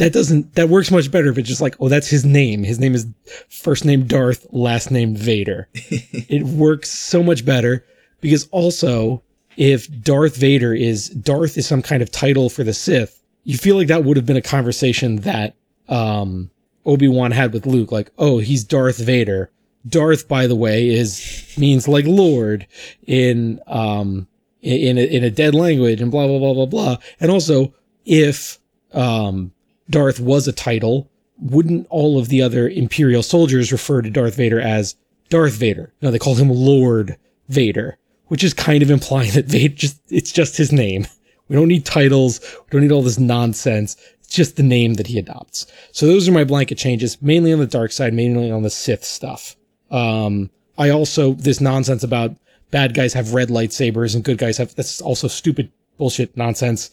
That 0.00 0.14
doesn't 0.14 0.54
that 0.54 0.70
works 0.70 0.90
much 0.90 1.10
better 1.10 1.28
if 1.28 1.36
it's 1.36 1.48
just 1.48 1.60
like 1.60 1.76
oh 1.78 1.90
that's 1.90 2.08
his 2.08 2.24
name. 2.24 2.64
His 2.64 2.80
name 2.80 2.94
is 2.94 3.06
first 3.50 3.84
name 3.84 4.06
darth 4.06 4.46
last 4.50 4.90
name 4.90 5.14
vader. 5.14 5.68
It 6.32 6.44
works 6.44 6.90
so 6.90 7.22
much 7.22 7.44
better 7.44 7.84
because 8.20 8.48
also 8.50 9.22
if 9.56 9.88
darth 10.00 10.36
vader 10.36 10.72
is 10.72 11.10
darth 11.10 11.58
is 11.58 11.66
some 11.66 11.82
kind 11.82 12.02
of 12.02 12.10
title 12.10 12.48
for 12.48 12.64
the 12.64 12.72
sith 12.72 13.20
you 13.42 13.58
feel 13.58 13.76
like 13.76 13.88
that 13.88 14.04
would 14.04 14.16
have 14.16 14.24
been 14.24 14.36
a 14.36 14.42
conversation 14.42 15.16
that 15.16 15.56
um 15.88 16.50
obi-wan 16.86 17.32
had 17.32 17.52
with 17.52 17.66
luke 17.66 17.92
like 17.92 18.10
oh 18.18 18.38
he's 18.38 18.64
darth 18.64 18.98
vader. 18.98 19.50
Darth 19.86 20.28
by 20.28 20.46
the 20.46 20.56
way 20.56 20.88
is 20.88 21.54
means 21.58 21.88
like 21.88 22.06
lord 22.06 22.66
in 23.06 23.60
um 23.66 24.28
in 24.62 24.96
a, 24.96 25.04
in 25.04 25.24
a 25.24 25.30
dead 25.30 25.54
language 25.54 26.00
and 26.00 26.10
blah 26.10 26.26
blah 26.26 26.38
blah 26.38 26.54
blah 26.54 26.66
blah. 26.66 26.96
And 27.18 27.30
also 27.30 27.74
if 28.06 28.58
um 28.92 29.52
Darth 29.90 30.20
was 30.20 30.46
a 30.48 30.52
title, 30.52 31.10
wouldn't 31.38 31.86
all 31.90 32.18
of 32.18 32.28
the 32.28 32.42
other 32.42 32.68
Imperial 32.68 33.22
soldiers 33.22 33.72
refer 33.72 34.02
to 34.02 34.10
Darth 34.10 34.36
Vader 34.36 34.60
as 34.60 34.94
Darth 35.28 35.54
Vader? 35.54 35.92
No, 36.00 36.10
they 36.10 36.18
call 36.18 36.34
him 36.34 36.48
Lord 36.48 37.16
Vader, 37.48 37.98
which 38.28 38.44
is 38.44 38.54
kind 38.54 38.82
of 38.82 38.90
implying 38.90 39.30
that 39.34 39.46
Vader 39.46 39.74
just, 39.74 40.00
it's 40.08 40.32
just 40.32 40.56
his 40.56 40.72
name. 40.72 41.06
We 41.48 41.56
don't 41.56 41.68
need 41.68 41.84
titles. 41.84 42.40
We 42.40 42.70
don't 42.70 42.82
need 42.82 42.92
all 42.92 43.02
this 43.02 43.18
nonsense. 43.18 43.96
It's 44.20 44.28
just 44.28 44.56
the 44.56 44.62
name 44.62 44.94
that 44.94 45.08
he 45.08 45.18
adopts. 45.18 45.66
So 45.90 46.06
those 46.06 46.28
are 46.28 46.32
my 46.32 46.44
blanket 46.44 46.78
changes, 46.78 47.20
mainly 47.20 47.52
on 47.52 47.58
the 47.58 47.66
dark 47.66 47.90
side, 47.90 48.14
mainly 48.14 48.52
on 48.52 48.62
the 48.62 48.70
Sith 48.70 49.04
stuff. 49.04 49.56
Um, 49.90 50.50
I 50.78 50.90
also, 50.90 51.32
this 51.32 51.60
nonsense 51.60 52.04
about 52.04 52.36
bad 52.70 52.94
guys 52.94 53.12
have 53.14 53.34
red 53.34 53.48
lightsabers 53.48 54.14
and 54.14 54.22
good 54.22 54.38
guys 54.38 54.58
have, 54.58 54.74
that's 54.76 55.00
also 55.00 55.26
stupid 55.26 55.72
bullshit 55.98 56.36
nonsense 56.36 56.90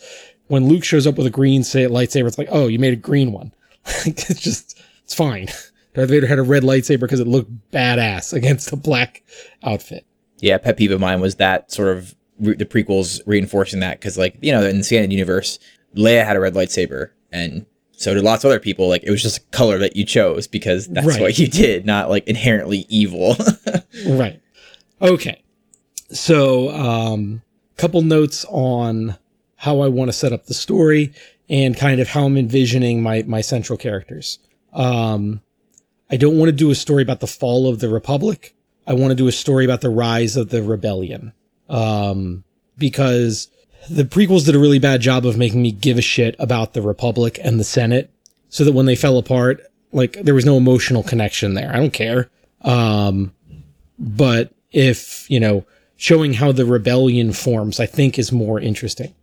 when 0.47 0.67
Luke 0.67 0.83
shows 0.83 1.05
up 1.05 1.17
with 1.17 1.27
a 1.27 1.31
green 1.31 1.63
say, 1.63 1.86
lightsaber, 1.86 2.27
it's 2.27 2.38
like, 2.38 2.49
oh, 2.51 2.67
you 2.67 2.79
made 2.79 2.93
a 2.93 2.97
green 2.97 3.31
one. 3.31 3.53
it's 4.05 4.41
just, 4.41 4.79
it's 5.03 5.13
fine. 5.13 5.47
Darth 5.93 6.10
Vader 6.10 6.27
had 6.27 6.39
a 6.39 6.43
red 6.43 6.63
lightsaber 6.63 7.01
because 7.01 7.19
it 7.19 7.27
looked 7.27 7.51
badass 7.71 8.33
against 8.33 8.71
a 8.71 8.75
black 8.75 9.23
outfit. 9.63 10.05
Yeah, 10.39 10.57
pet 10.57 10.77
peeve 10.77 10.91
of 10.91 10.99
mine 10.99 11.19
was 11.19 11.36
that 11.36 11.71
sort 11.71 11.97
of 11.97 12.15
re- 12.39 12.55
the 12.55 12.65
prequels 12.65 13.21
reinforcing 13.25 13.79
that 13.79 13.99
because, 13.99 14.17
like, 14.17 14.38
you 14.41 14.51
know, 14.51 14.63
in 14.63 14.77
the 14.77 14.83
standard 14.83 15.12
universe, 15.12 15.57
Leia 15.95 16.23
had 16.23 16.36
a 16.36 16.39
red 16.39 16.53
lightsaber, 16.53 17.10
and 17.31 17.65
so 17.93 18.13
did 18.13 18.23
lots 18.23 18.43
of 18.43 18.49
other 18.51 18.60
people. 18.60 18.88
Like, 18.88 19.03
it 19.03 19.10
was 19.10 19.23
just 19.23 19.39
a 19.39 19.41
color 19.49 19.79
that 19.79 19.95
you 19.95 20.05
chose 20.05 20.45
because 20.45 20.88
that's 20.88 21.07
right. 21.07 21.21
what 21.21 21.39
you 21.39 21.47
did, 21.47 21.88
not 21.88 22.12
like 22.12 22.27
inherently 22.27 22.86
evil. 22.88 23.36
right. 24.07 24.39
Okay. 25.01 25.41
So, 26.12 26.69
um, 26.69 27.41
couple 27.77 28.01
notes 28.01 28.45
on 28.49 29.17
how 29.58 29.82
I 29.82 29.88
want 29.88 30.10
to 30.10 30.13
set 30.13 30.34
up 30.34 30.46
the 30.46 30.54
story 30.54 31.13
and 31.50 31.76
kind 31.76 32.00
of 32.00 32.08
how 32.08 32.26
I'm 32.26 32.38
envisioning 32.38 33.02
my, 33.02 33.24
my 33.24 33.41
central 33.41 33.78
characters. 33.78 34.39
Um, 34.74 35.41
I 36.10 36.17
don't 36.17 36.38
want 36.38 36.50
to 36.50 36.56
do 36.56 36.72
a 36.72 36.76
story 36.76 37.04
about 37.04 37.20
the 37.20 37.28
fall 37.28 37.67
of 37.67 37.80
the 37.80 37.89
Republic. 37.89 38.56
I 38.86 38.93
want 38.93 39.12
to 39.12 39.15
do 39.15 39.28
a 39.28 39.32
story 39.32 39.65
about 39.65 39.82
the 39.82 39.89
rise 39.89 40.38
of 40.38 40.50
the 40.50 40.63
rebellion. 40.63 41.34
Um, 41.70 42.43
because 42.78 43.50
the 43.89 44.04
prequels 44.04 44.46
did 44.46 44.56
a 44.56 44.60
really 44.60 44.80
bad 44.80 45.02
job 45.02 45.26
of 45.26 45.38
making 45.38 45.62
me 45.62 45.72
give 45.72 45.98
a 45.98 46.02
shit 46.02 46.36
about 46.39 46.74
the 46.74 46.82
Republic 46.82 47.39
and 47.43 47.60
the 47.60 47.65
Senate 47.65 48.12
so 48.50 48.63
that 48.63 48.74
when 48.74 48.86
they 48.86 48.96
fell 48.96 49.17
apart, 49.17 49.62
like 49.91 50.13
there 50.13 50.36
was 50.36 50.46
no 50.46 50.58
emotional 50.58 51.04
connection 51.04 51.54
there. 51.54 51.72
I 51.74 51.78
don't 51.78 51.93
care. 51.93 52.30
Um, 52.62 53.34
but 53.98 54.54
if, 54.72 55.30
you 55.30 55.39
know, 55.39 55.65
showing 55.96 56.34
how 56.34 56.52
the 56.52 56.65
rebellion 56.65 57.34
forms, 57.34 57.80
I 57.80 57.86
think 57.86 58.20
is 58.20 58.32
more 58.32 58.60
interesting. 58.60 59.13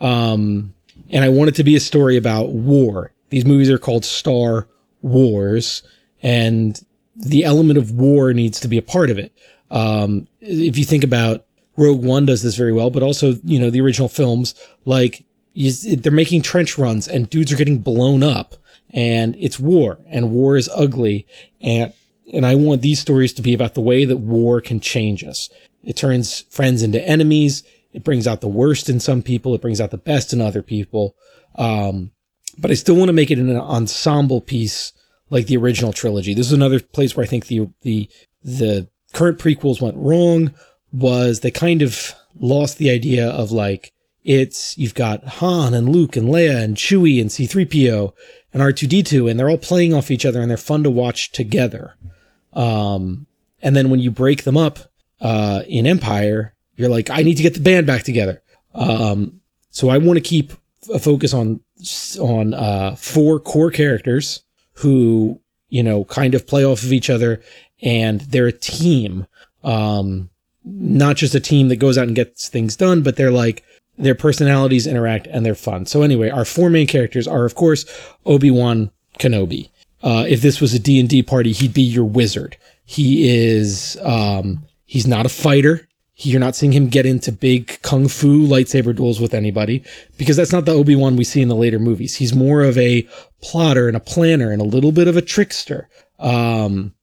Um, 0.00 0.74
and 1.10 1.24
I 1.24 1.28
want 1.28 1.48
it 1.48 1.54
to 1.56 1.64
be 1.64 1.76
a 1.76 1.80
story 1.80 2.16
about 2.16 2.50
war. 2.50 3.12
These 3.30 3.44
movies 3.44 3.70
are 3.70 3.78
called 3.78 4.04
Star 4.04 4.66
Wars, 5.02 5.82
and 6.22 6.80
the 7.16 7.44
element 7.44 7.78
of 7.78 7.92
war 7.92 8.32
needs 8.32 8.60
to 8.60 8.68
be 8.68 8.78
a 8.78 8.82
part 8.82 9.10
of 9.10 9.18
it. 9.18 9.32
Um, 9.70 10.26
if 10.40 10.76
you 10.76 10.84
think 10.84 11.04
about 11.04 11.44
Rogue 11.76 12.02
One 12.04 12.26
does 12.26 12.42
this 12.42 12.56
very 12.56 12.72
well, 12.72 12.90
but 12.90 13.02
also, 13.02 13.34
you 13.44 13.58
know, 13.58 13.70
the 13.70 13.80
original 13.80 14.08
films, 14.08 14.54
like 14.84 15.24
you, 15.54 15.72
they're 15.96 16.12
making 16.12 16.42
trench 16.42 16.78
runs 16.78 17.08
and 17.08 17.30
dudes 17.30 17.52
are 17.52 17.56
getting 17.56 17.78
blown 17.78 18.22
up 18.22 18.56
and 18.90 19.36
it's 19.38 19.58
war 19.58 19.98
and 20.08 20.30
war 20.30 20.56
is 20.56 20.68
ugly. 20.74 21.26
And, 21.60 21.92
and 22.32 22.44
I 22.44 22.54
want 22.54 22.82
these 22.82 23.00
stories 23.00 23.32
to 23.34 23.42
be 23.42 23.54
about 23.54 23.74
the 23.74 23.80
way 23.80 24.04
that 24.04 24.18
war 24.18 24.60
can 24.60 24.80
change 24.80 25.24
us. 25.24 25.48
It 25.82 25.96
turns 25.96 26.40
friends 26.50 26.82
into 26.82 27.02
enemies. 27.02 27.62
It 27.92 28.04
brings 28.04 28.26
out 28.26 28.40
the 28.40 28.48
worst 28.48 28.88
in 28.88 29.00
some 29.00 29.22
people. 29.22 29.54
It 29.54 29.60
brings 29.60 29.80
out 29.80 29.90
the 29.90 29.98
best 29.98 30.32
in 30.32 30.40
other 30.40 30.62
people. 30.62 31.16
Um, 31.56 32.12
but 32.58 32.70
I 32.70 32.74
still 32.74 32.96
want 32.96 33.08
to 33.08 33.14
make 33.14 33.30
it 33.30 33.38
an 33.38 33.56
ensemble 33.56 34.40
piece 34.40 34.92
like 35.30 35.46
the 35.46 35.56
original 35.56 35.92
trilogy. 35.92 36.34
This 36.34 36.46
is 36.46 36.52
another 36.52 36.80
place 36.80 37.16
where 37.16 37.24
I 37.24 37.28
think 37.28 37.46
the, 37.46 37.68
the, 37.82 38.08
the 38.42 38.88
current 39.12 39.38
prequels 39.38 39.80
went 39.80 39.96
wrong 39.96 40.52
was 40.92 41.40
they 41.40 41.50
kind 41.50 41.82
of 41.82 42.14
lost 42.38 42.78
the 42.78 42.90
idea 42.90 43.28
of 43.28 43.52
like, 43.52 43.92
it's, 44.24 44.76
you've 44.76 44.94
got 44.94 45.24
Han 45.24 45.72
and 45.72 45.88
Luke 45.88 46.16
and 46.16 46.28
Leia 46.28 46.62
and 46.62 46.76
Chewie 46.76 47.20
and 47.20 47.30
C3PO 47.30 48.12
and 48.52 48.62
R2D2 48.62 49.30
and 49.30 49.38
they're 49.38 49.48
all 49.48 49.58
playing 49.58 49.94
off 49.94 50.10
each 50.10 50.26
other 50.26 50.40
and 50.40 50.50
they're 50.50 50.56
fun 50.56 50.82
to 50.82 50.90
watch 50.90 51.32
together. 51.32 51.94
Um, 52.52 53.26
and 53.62 53.74
then 53.74 53.90
when 53.90 54.00
you 54.00 54.10
break 54.10 54.44
them 54.44 54.56
up, 54.56 54.90
uh, 55.20 55.62
in 55.68 55.86
Empire, 55.86 56.54
you're 56.80 56.90
like, 56.90 57.10
I 57.10 57.22
need 57.22 57.36
to 57.36 57.42
get 57.42 57.54
the 57.54 57.60
band 57.60 57.86
back 57.86 58.02
together. 58.02 58.42
Um, 58.74 59.40
so 59.70 59.88
I 59.88 59.98
want 59.98 60.16
to 60.16 60.22
keep 60.22 60.52
a 60.92 60.98
focus 60.98 61.34
on 61.34 61.60
on 62.18 62.54
uh, 62.54 62.94
four 62.96 63.38
core 63.38 63.70
characters 63.70 64.42
who 64.74 65.40
you 65.68 65.82
know 65.82 66.04
kind 66.04 66.34
of 66.34 66.46
play 66.46 66.64
off 66.64 66.82
of 66.82 66.92
each 66.92 67.10
other, 67.10 67.42
and 67.82 68.20
they're 68.22 68.46
a 68.46 68.52
team. 68.52 69.26
Um, 69.62 70.30
not 70.64 71.16
just 71.16 71.34
a 71.34 71.40
team 71.40 71.68
that 71.68 71.76
goes 71.76 71.96
out 71.96 72.06
and 72.06 72.16
gets 72.16 72.48
things 72.48 72.76
done, 72.76 73.02
but 73.02 73.16
they're 73.16 73.30
like 73.30 73.64
their 73.98 74.14
personalities 74.14 74.86
interact 74.86 75.26
and 75.26 75.44
they're 75.44 75.54
fun. 75.54 75.86
So 75.86 76.02
anyway, 76.02 76.30
our 76.30 76.44
four 76.44 76.70
main 76.70 76.86
characters 76.86 77.26
are 77.28 77.44
of 77.44 77.54
course 77.54 77.84
Obi-Wan 78.26 78.90
Kenobi. 79.18 79.70
Uh, 80.02 80.24
if 80.26 80.40
this 80.40 80.60
was 80.60 80.72
a 80.72 80.78
D&D 80.78 81.22
party, 81.24 81.52
he'd 81.52 81.74
be 81.74 81.82
your 81.82 82.04
wizard. 82.04 82.56
He 82.84 83.28
is 83.28 83.98
um, 84.02 84.64
he's 84.86 85.06
not 85.06 85.26
a 85.26 85.30
fighter. 85.30 85.88
You're 86.22 86.40
not 86.40 86.54
seeing 86.54 86.72
him 86.72 86.88
get 86.88 87.06
into 87.06 87.32
big 87.32 87.80
kung 87.82 88.06
fu 88.06 88.46
lightsaber 88.46 88.94
duels 88.94 89.20
with 89.20 89.32
anybody 89.32 89.82
because 90.18 90.36
that's 90.36 90.52
not 90.52 90.66
the 90.66 90.72
Obi-Wan 90.72 91.16
we 91.16 91.24
see 91.24 91.40
in 91.40 91.48
the 91.48 91.56
later 91.56 91.78
movies. 91.78 92.16
He's 92.16 92.34
more 92.34 92.62
of 92.62 92.76
a 92.76 93.08
plotter 93.40 93.88
and 93.88 93.96
a 93.96 94.00
planner 94.00 94.52
and 94.52 94.60
a 94.60 94.66
little 94.66 94.92
bit 94.92 95.08
of 95.08 95.16
a 95.16 95.22
trickster. 95.22 95.88
Um, 96.18 96.94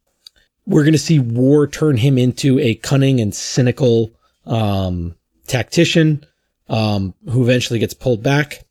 we're 0.68 0.84
going 0.84 0.94
to 0.94 1.00
see 1.00 1.18
war 1.18 1.66
turn 1.66 1.98
him 1.98 2.18
into 2.18 2.60
a 2.60 2.76
cunning 2.76 3.20
and 3.20 3.34
cynical 3.34 4.12
um, 4.46 5.16
tactician 5.48 6.24
um, 6.70 7.16
who 7.30 7.42
eventually 7.42 7.80
gets 7.80 7.94
pulled 7.94 8.22
back. 8.22 8.66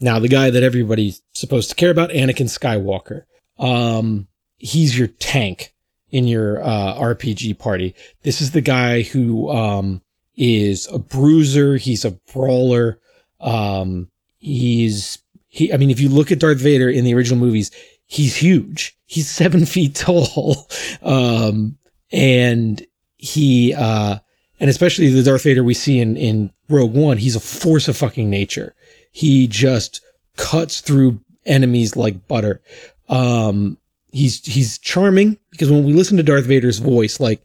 Now, 0.00 0.18
the 0.18 0.28
guy 0.28 0.50
that 0.50 0.62
everybody's 0.62 1.22
supposed 1.34 1.68
to 1.68 1.76
care 1.76 1.90
about, 1.90 2.10
Anakin 2.10 2.48
Skywalker. 2.48 3.24
Um, 3.58 4.28
he's 4.56 4.98
your 4.98 5.08
tank 5.08 5.74
in 6.10 6.26
your 6.26 6.62
uh, 6.62 6.94
RPG 6.94 7.58
party. 7.58 7.94
This 8.22 8.40
is 8.40 8.50
the 8.52 8.60
guy 8.60 9.02
who 9.02 9.50
um, 9.50 10.02
is 10.36 10.88
a 10.92 10.98
bruiser. 10.98 11.76
He's 11.76 12.04
a 12.04 12.12
brawler. 12.32 12.98
Um, 13.40 14.10
he's 14.38 15.18
he. 15.48 15.72
I 15.72 15.76
mean, 15.76 15.90
if 15.90 16.00
you 16.00 16.08
look 16.08 16.32
at 16.32 16.38
Darth 16.38 16.58
Vader 16.58 16.88
in 16.88 17.04
the 17.04 17.14
original 17.14 17.38
movies, 17.38 17.70
he's 18.06 18.36
huge. 18.36 18.96
He's 19.06 19.30
seven 19.30 19.66
feet 19.66 19.94
tall, 19.94 20.68
um, 21.02 21.78
and 22.12 22.84
he 23.16 23.74
uh, 23.74 24.18
and 24.58 24.70
especially 24.70 25.08
the 25.10 25.22
Darth 25.22 25.44
Vader 25.44 25.64
we 25.64 25.74
see 25.74 26.00
in 26.00 26.16
in 26.16 26.52
Rogue 26.68 26.94
One. 26.94 27.18
He's 27.18 27.36
a 27.36 27.40
force 27.40 27.88
of 27.88 27.96
fucking 27.96 28.28
nature. 28.28 28.74
He 29.12 29.46
just 29.46 30.00
cuts 30.36 30.80
through 30.80 31.20
enemies 31.46 31.96
like 31.96 32.28
butter. 32.28 32.60
Um, 33.08 33.78
he's 34.12 34.44
he's 34.44 34.78
charming 34.78 35.38
because 35.50 35.70
when 35.70 35.84
we 35.84 35.92
listen 35.92 36.16
to 36.16 36.22
Darth 36.22 36.46
Vader's 36.46 36.78
voice, 36.78 37.20
like 37.20 37.42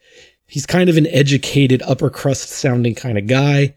he's 0.48 0.66
kind 0.66 0.90
of 0.90 0.98
an 0.98 1.08
educated 1.08 1.82
upper 1.84 2.10
crust 2.10 2.50
sounding 2.50 2.96
kind 2.96 3.18
of 3.18 3.28
guy, 3.28 3.76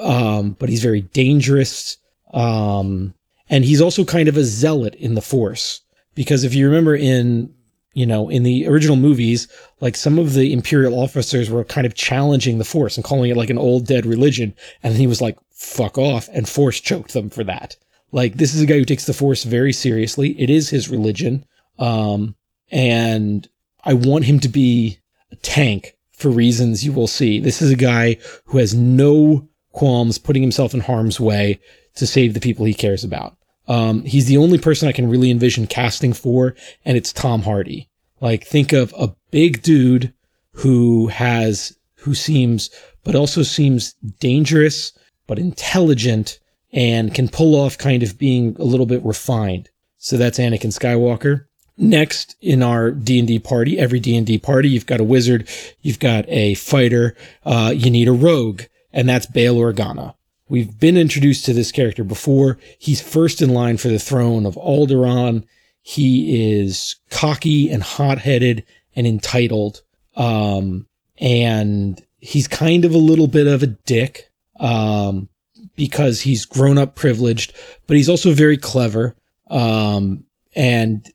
um, 0.00 0.56
but 0.58 0.68
he's 0.68 0.82
very 0.82 1.02
dangerous. 1.02 1.96
Um, 2.32 3.14
and 3.48 3.64
he's 3.64 3.80
also 3.80 4.04
kind 4.04 4.28
of 4.28 4.36
a 4.36 4.44
zealot 4.44 4.94
in 4.94 5.14
the 5.14 5.20
Force 5.20 5.82
because 6.14 6.44
if 6.44 6.54
you 6.54 6.66
remember 6.66 6.94
in 6.94 7.52
you 7.94 8.06
know 8.06 8.28
in 8.28 8.42
the 8.42 8.66
original 8.66 8.96
movies, 8.96 9.48
like 9.80 9.96
some 9.96 10.18
of 10.18 10.34
the 10.34 10.52
Imperial 10.52 10.98
officers 10.98 11.50
were 11.50 11.64
kind 11.64 11.86
of 11.86 11.94
challenging 11.94 12.58
the 12.58 12.64
Force 12.64 12.96
and 12.96 13.04
calling 13.04 13.30
it 13.30 13.36
like 13.36 13.50
an 13.50 13.58
old 13.58 13.86
dead 13.86 14.06
religion, 14.06 14.54
and 14.82 14.94
he 14.94 15.06
was 15.06 15.20
like 15.20 15.38
fuck 15.50 15.98
off, 15.98 16.28
and 16.32 16.48
Force 16.48 16.80
choked 16.80 17.12
them 17.12 17.30
for 17.30 17.44
that. 17.44 17.76
Like 18.10 18.34
this 18.34 18.54
is 18.54 18.62
a 18.62 18.66
guy 18.66 18.78
who 18.78 18.84
takes 18.84 19.06
the 19.06 19.12
Force 19.12 19.44
very 19.44 19.72
seriously. 19.72 20.38
It 20.40 20.50
is 20.50 20.70
his 20.70 20.88
religion. 20.88 21.44
Um, 21.82 22.36
and 22.70 23.48
I 23.82 23.94
want 23.94 24.24
him 24.24 24.38
to 24.40 24.48
be 24.48 24.98
a 25.32 25.36
tank 25.36 25.96
for 26.12 26.30
reasons 26.30 26.84
you 26.84 26.92
will 26.92 27.08
see. 27.08 27.40
This 27.40 27.60
is 27.60 27.72
a 27.72 27.76
guy 27.76 28.18
who 28.44 28.58
has 28.58 28.72
no 28.72 29.48
qualms 29.72 30.18
putting 30.18 30.42
himself 30.42 30.74
in 30.74 30.80
harm's 30.80 31.18
way 31.18 31.58
to 31.96 32.06
save 32.06 32.34
the 32.34 32.40
people 32.40 32.64
he 32.64 32.72
cares 32.74 33.02
about. 33.02 33.36
Um, 33.66 34.04
he's 34.04 34.26
the 34.26 34.36
only 34.36 34.58
person 34.58 34.88
I 34.88 34.92
can 34.92 35.10
really 35.10 35.30
envision 35.30 35.66
casting 35.66 36.12
for, 36.12 36.54
and 36.84 36.96
it's 36.96 37.12
Tom 37.12 37.42
Hardy. 37.42 37.88
Like, 38.20 38.44
think 38.44 38.72
of 38.72 38.94
a 38.96 39.14
big 39.32 39.62
dude 39.62 40.12
who 40.52 41.08
has, 41.08 41.76
who 41.96 42.14
seems, 42.14 42.70
but 43.02 43.16
also 43.16 43.42
seems 43.42 43.94
dangerous, 44.20 44.92
but 45.26 45.38
intelligent, 45.38 46.38
and 46.72 47.12
can 47.12 47.28
pull 47.28 47.56
off 47.56 47.76
kind 47.76 48.04
of 48.04 48.18
being 48.18 48.56
a 48.60 48.64
little 48.64 48.86
bit 48.86 49.04
refined. 49.04 49.68
So 49.98 50.16
that's 50.16 50.38
Anakin 50.38 50.72
Skywalker. 50.72 51.46
Next 51.76 52.36
in 52.40 52.62
our 52.62 52.90
D&D 52.90 53.38
party, 53.40 53.78
every 53.78 53.98
D&D 53.98 54.38
party, 54.38 54.68
you've 54.68 54.86
got 54.86 55.00
a 55.00 55.04
wizard, 55.04 55.48
you've 55.80 55.98
got 55.98 56.24
a 56.28 56.54
fighter, 56.54 57.16
uh, 57.44 57.72
you 57.74 57.90
need 57.90 58.08
a 58.08 58.12
rogue, 58.12 58.62
and 58.92 59.08
that's 59.08 59.26
Bail 59.26 59.56
Organa. 59.56 60.14
We've 60.48 60.78
been 60.78 60.98
introduced 60.98 61.46
to 61.46 61.54
this 61.54 61.72
character 61.72 62.04
before. 62.04 62.58
He's 62.78 63.00
first 63.00 63.40
in 63.40 63.54
line 63.54 63.78
for 63.78 63.88
the 63.88 63.98
throne 63.98 64.44
of 64.44 64.54
Alderaan. 64.56 65.44
He 65.80 66.60
is 66.60 66.96
cocky 67.10 67.70
and 67.70 67.82
hot-headed 67.82 68.64
and 68.94 69.06
entitled. 69.06 69.82
Um, 70.14 70.86
and 71.18 72.04
he's 72.18 72.48
kind 72.48 72.84
of 72.84 72.94
a 72.94 72.98
little 72.98 73.28
bit 73.28 73.46
of 73.46 73.62
a 73.62 73.68
dick. 73.68 74.30
Um, 74.60 75.30
because 75.76 76.20
he's 76.20 76.44
grown 76.44 76.78
up 76.78 76.94
privileged, 76.94 77.54
but 77.86 77.96
he's 77.96 78.08
also 78.08 78.32
very 78.32 78.56
clever. 78.56 79.16
Um, 79.48 80.24
and 80.54 81.10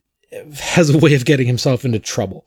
has 0.54 0.90
a 0.90 0.98
way 0.98 1.14
of 1.14 1.26
getting 1.26 1.48
himself 1.48 1.86
into 1.86 2.00
trouble. 2.00 2.46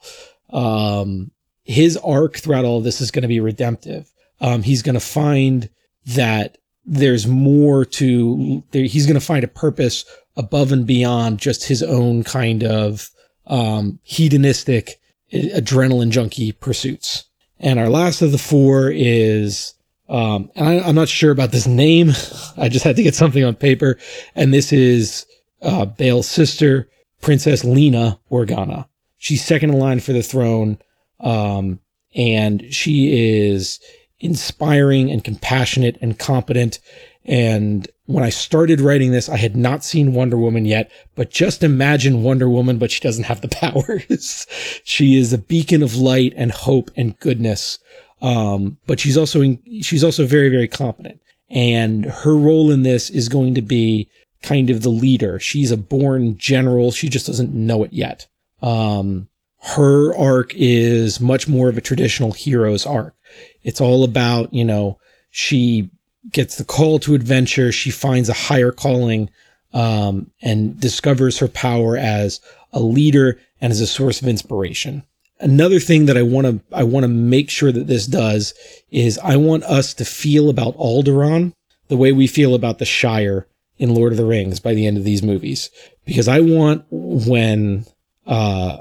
Um, 0.50 1.30
his 1.64 1.96
arc 1.98 2.36
throughout 2.36 2.64
all 2.64 2.80
this 2.80 3.00
is 3.00 3.10
going 3.10 3.22
to 3.22 3.28
be 3.28 3.40
redemptive. 3.40 4.10
Um, 4.40 4.62
he's 4.62 4.82
going 4.82 4.94
to 4.94 5.00
find 5.00 5.68
that 6.06 6.58
there's 6.84 7.26
more 7.26 7.84
to, 7.84 8.62
there, 8.72 8.84
he's 8.84 9.06
going 9.06 9.18
to 9.18 9.24
find 9.24 9.44
a 9.44 9.48
purpose 9.48 10.04
above 10.36 10.72
and 10.72 10.86
beyond 10.86 11.38
just 11.38 11.64
his 11.64 11.82
own 11.82 12.24
kind 12.24 12.64
of 12.64 13.10
um, 13.46 13.98
hedonistic 14.02 15.00
adrenaline 15.32 16.10
junkie 16.10 16.52
pursuits. 16.52 17.24
And 17.58 17.78
our 17.78 17.90
last 17.90 18.22
of 18.22 18.32
the 18.32 18.38
four 18.38 18.90
is, 18.90 19.74
um, 20.08 20.50
and 20.56 20.68
I, 20.68 20.88
am 20.88 20.94
not 20.94 21.08
sure 21.08 21.30
about 21.30 21.52
this 21.52 21.66
name. 21.66 22.10
I 22.56 22.68
just 22.68 22.84
had 22.84 22.96
to 22.96 23.02
get 23.02 23.14
something 23.14 23.44
on 23.44 23.54
paper. 23.54 23.98
And 24.34 24.52
this 24.52 24.72
is 24.72 25.26
uh, 25.62 25.84
Bail's 25.84 26.28
sister, 26.28 26.88
Princess 27.20 27.64
Lena 27.64 28.18
Organa. 28.30 28.86
She's 29.18 29.44
second 29.44 29.70
in 29.70 29.78
line 29.78 30.00
for 30.00 30.12
the 30.12 30.22
throne. 30.22 30.78
Um, 31.20 31.80
and 32.14 32.72
she 32.72 33.48
is 33.48 33.80
inspiring 34.18 35.10
and 35.10 35.24
compassionate 35.24 35.98
and 36.00 36.18
competent. 36.18 36.78
And 37.24 37.88
when 38.06 38.24
I 38.24 38.30
started 38.30 38.80
writing 38.80 39.12
this, 39.12 39.28
I 39.28 39.36
had 39.36 39.56
not 39.56 39.84
seen 39.84 40.14
Wonder 40.14 40.36
Woman 40.36 40.64
yet, 40.64 40.90
but 41.14 41.30
just 41.30 41.62
imagine 41.62 42.22
Wonder 42.22 42.48
Woman, 42.48 42.78
but 42.78 42.90
she 42.90 43.00
doesn't 43.00 43.24
have 43.24 43.40
the 43.40 43.48
powers. 43.48 44.46
she 44.84 45.16
is 45.16 45.32
a 45.32 45.38
beacon 45.38 45.82
of 45.82 45.96
light 45.96 46.32
and 46.36 46.50
hope 46.50 46.90
and 46.96 47.18
goodness. 47.20 47.78
Um, 48.22 48.78
but 48.86 49.00
she's 49.00 49.16
also, 49.16 49.40
in, 49.40 49.62
she's 49.82 50.04
also 50.04 50.26
very, 50.26 50.48
very 50.48 50.68
competent. 50.68 51.20
And 51.48 52.04
her 52.04 52.36
role 52.36 52.70
in 52.70 52.82
this 52.82 53.10
is 53.10 53.28
going 53.28 53.54
to 53.54 53.62
be 53.62 54.08
kind 54.42 54.70
of 54.70 54.82
the 54.82 54.90
leader. 54.90 55.38
She's 55.38 55.70
a 55.70 55.76
born 55.76 56.36
general. 56.38 56.90
She 56.92 57.08
just 57.08 57.26
doesn't 57.26 57.54
know 57.54 57.84
it 57.84 57.92
yet. 57.92 58.26
Um, 58.62 59.28
her 59.62 60.14
arc 60.16 60.52
is 60.54 61.20
much 61.20 61.46
more 61.46 61.68
of 61.68 61.76
a 61.76 61.82
traditional 61.82 62.32
hero's 62.32 62.86
arc. 62.86 63.14
It's 63.62 63.80
all 63.80 64.04
about, 64.04 64.52
you 64.54 64.64
know, 64.64 64.98
she 65.30 65.90
gets 66.30 66.56
the 66.56 66.64
call 66.64 66.98
to 67.00 67.14
adventure. 67.14 67.72
She 67.72 67.90
finds 67.90 68.28
a 68.28 68.34
higher 68.34 68.72
calling, 68.72 69.30
um, 69.72 70.30
and 70.42 70.80
discovers 70.80 71.38
her 71.38 71.48
power 71.48 71.96
as 71.96 72.40
a 72.72 72.80
leader 72.80 73.38
and 73.60 73.70
as 73.70 73.80
a 73.80 73.86
source 73.86 74.20
of 74.20 74.28
inspiration. 74.28 75.04
Another 75.38 75.80
thing 75.80 76.06
that 76.06 76.16
I 76.16 76.22
want 76.22 76.46
to, 76.46 76.60
I 76.74 76.84
want 76.84 77.04
to 77.04 77.08
make 77.08 77.50
sure 77.50 77.72
that 77.72 77.86
this 77.86 78.06
does 78.06 78.52
is 78.90 79.18
I 79.18 79.36
want 79.36 79.64
us 79.64 79.94
to 79.94 80.04
feel 80.04 80.50
about 80.50 80.76
Alderaan 80.76 81.52
the 81.88 81.96
way 81.96 82.12
we 82.12 82.26
feel 82.26 82.54
about 82.54 82.78
the 82.78 82.84
Shire 82.84 83.46
in 83.80 83.94
Lord 83.94 84.12
of 84.12 84.18
the 84.18 84.26
Rings 84.26 84.60
by 84.60 84.74
the 84.74 84.86
end 84.86 84.96
of 84.96 85.04
these 85.04 85.22
movies 85.22 85.70
because 86.04 86.28
I 86.28 86.40
want 86.40 86.84
when 86.90 87.86
uh 88.26 88.78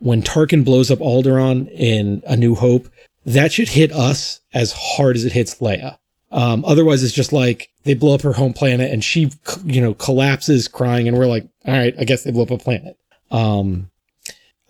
when 0.00 0.22
Tarkin 0.22 0.64
blows 0.64 0.90
up 0.90 0.98
Alderaan 0.98 1.70
in 1.70 2.22
A 2.26 2.36
New 2.36 2.54
Hope, 2.54 2.88
that 3.24 3.52
should 3.52 3.68
hit 3.68 3.92
us 3.92 4.40
as 4.52 4.72
hard 4.72 5.14
as 5.14 5.24
it 5.24 5.32
hits 5.32 5.56
Leia. 5.56 5.98
Um, 6.32 6.64
otherwise, 6.64 7.02
it's 7.02 7.12
just 7.12 7.32
like 7.32 7.70
they 7.84 7.94
blow 7.94 8.14
up 8.14 8.22
her 8.22 8.32
home 8.32 8.54
planet 8.54 8.90
and 8.90 9.04
she, 9.04 9.30
you 9.64 9.80
know, 9.80 9.94
collapses 9.94 10.68
crying, 10.68 11.06
and 11.06 11.18
we're 11.18 11.26
like, 11.26 11.46
all 11.66 11.74
right, 11.74 11.94
I 11.98 12.04
guess 12.04 12.24
they 12.24 12.30
blew 12.30 12.42
up 12.42 12.50
a 12.50 12.58
planet. 12.58 12.96
Um, 13.30 13.90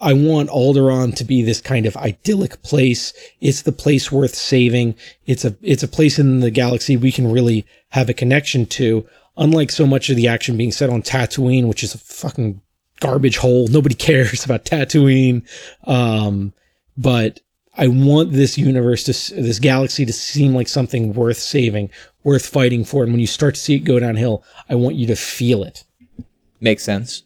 I 0.00 0.14
want 0.14 0.48
Alderaan 0.48 1.14
to 1.16 1.24
be 1.24 1.42
this 1.42 1.60
kind 1.60 1.86
of 1.86 1.96
idyllic 1.96 2.62
place. 2.62 3.12
It's 3.40 3.62
the 3.62 3.72
place 3.72 4.10
worth 4.10 4.34
saving. 4.34 4.94
It's 5.26 5.44
a 5.44 5.54
it's 5.62 5.82
a 5.82 5.88
place 5.88 6.18
in 6.18 6.40
the 6.40 6.50
galaxy 6.50 6.96
we 6.96 7.12
can 7.12 7.30
really 7.30 7.66
have 7.90 8.08
a 8.08 8.14
connection 8.14 8.66
to 8.66 9.06
unlike 9.36 9.70
so 9.70 9.86
much 9.86 10.10
of 10.10 10.16
the 10.16 10.28
action 10.28 10.56
being 10.56 10.72
set 10.72 10.90
on 10.90 11.02
Tatooine, 11.02 11.68
which 11.68 11.82
is 11.82 11.94
a 11.94 11.98
fucking 11.98 12.60
garbage 13.00 13.38
hole. 13.38 13.68
Nobody 13.68 13.94
cares 14.08 14.44
about 14.44 14.64
Tatooine. 14.64 15.42
Um, 15.84 16.52
but 16.96 17.40
I 17.76 17.88
want 17.88 18.32
this 18.32 18.58
universe 18.58 19.04
to, 19.04 19.34
this 19.40 19.58
galaxy 19.58 20.04
to 20.04 20.12
seem 20.12 20.54
like 20.54 20.68
something 20.68 21.14
worth 21.14 21.38
saving, 21.38 21.90
worth 22.24 22.46
fighting 22.46 22.84
for. 22.84 23.02
And 23.02 23.12
when 23.12 23.20
you 23.20 23.26
start 23.26 23.54
to 23.54 23.60
see 23.60 23.76
it 23.76 23.80
go 23.80 23.98
downhill, 23.98 24.44
I 24.68 24.74
want 24.74 24.96
you 24.96 25.06
to 25.06 25.16
feel 25.16 25.62
it. 25.62 25.84
Makes 26.60 26.84
sense. 26.84 27.22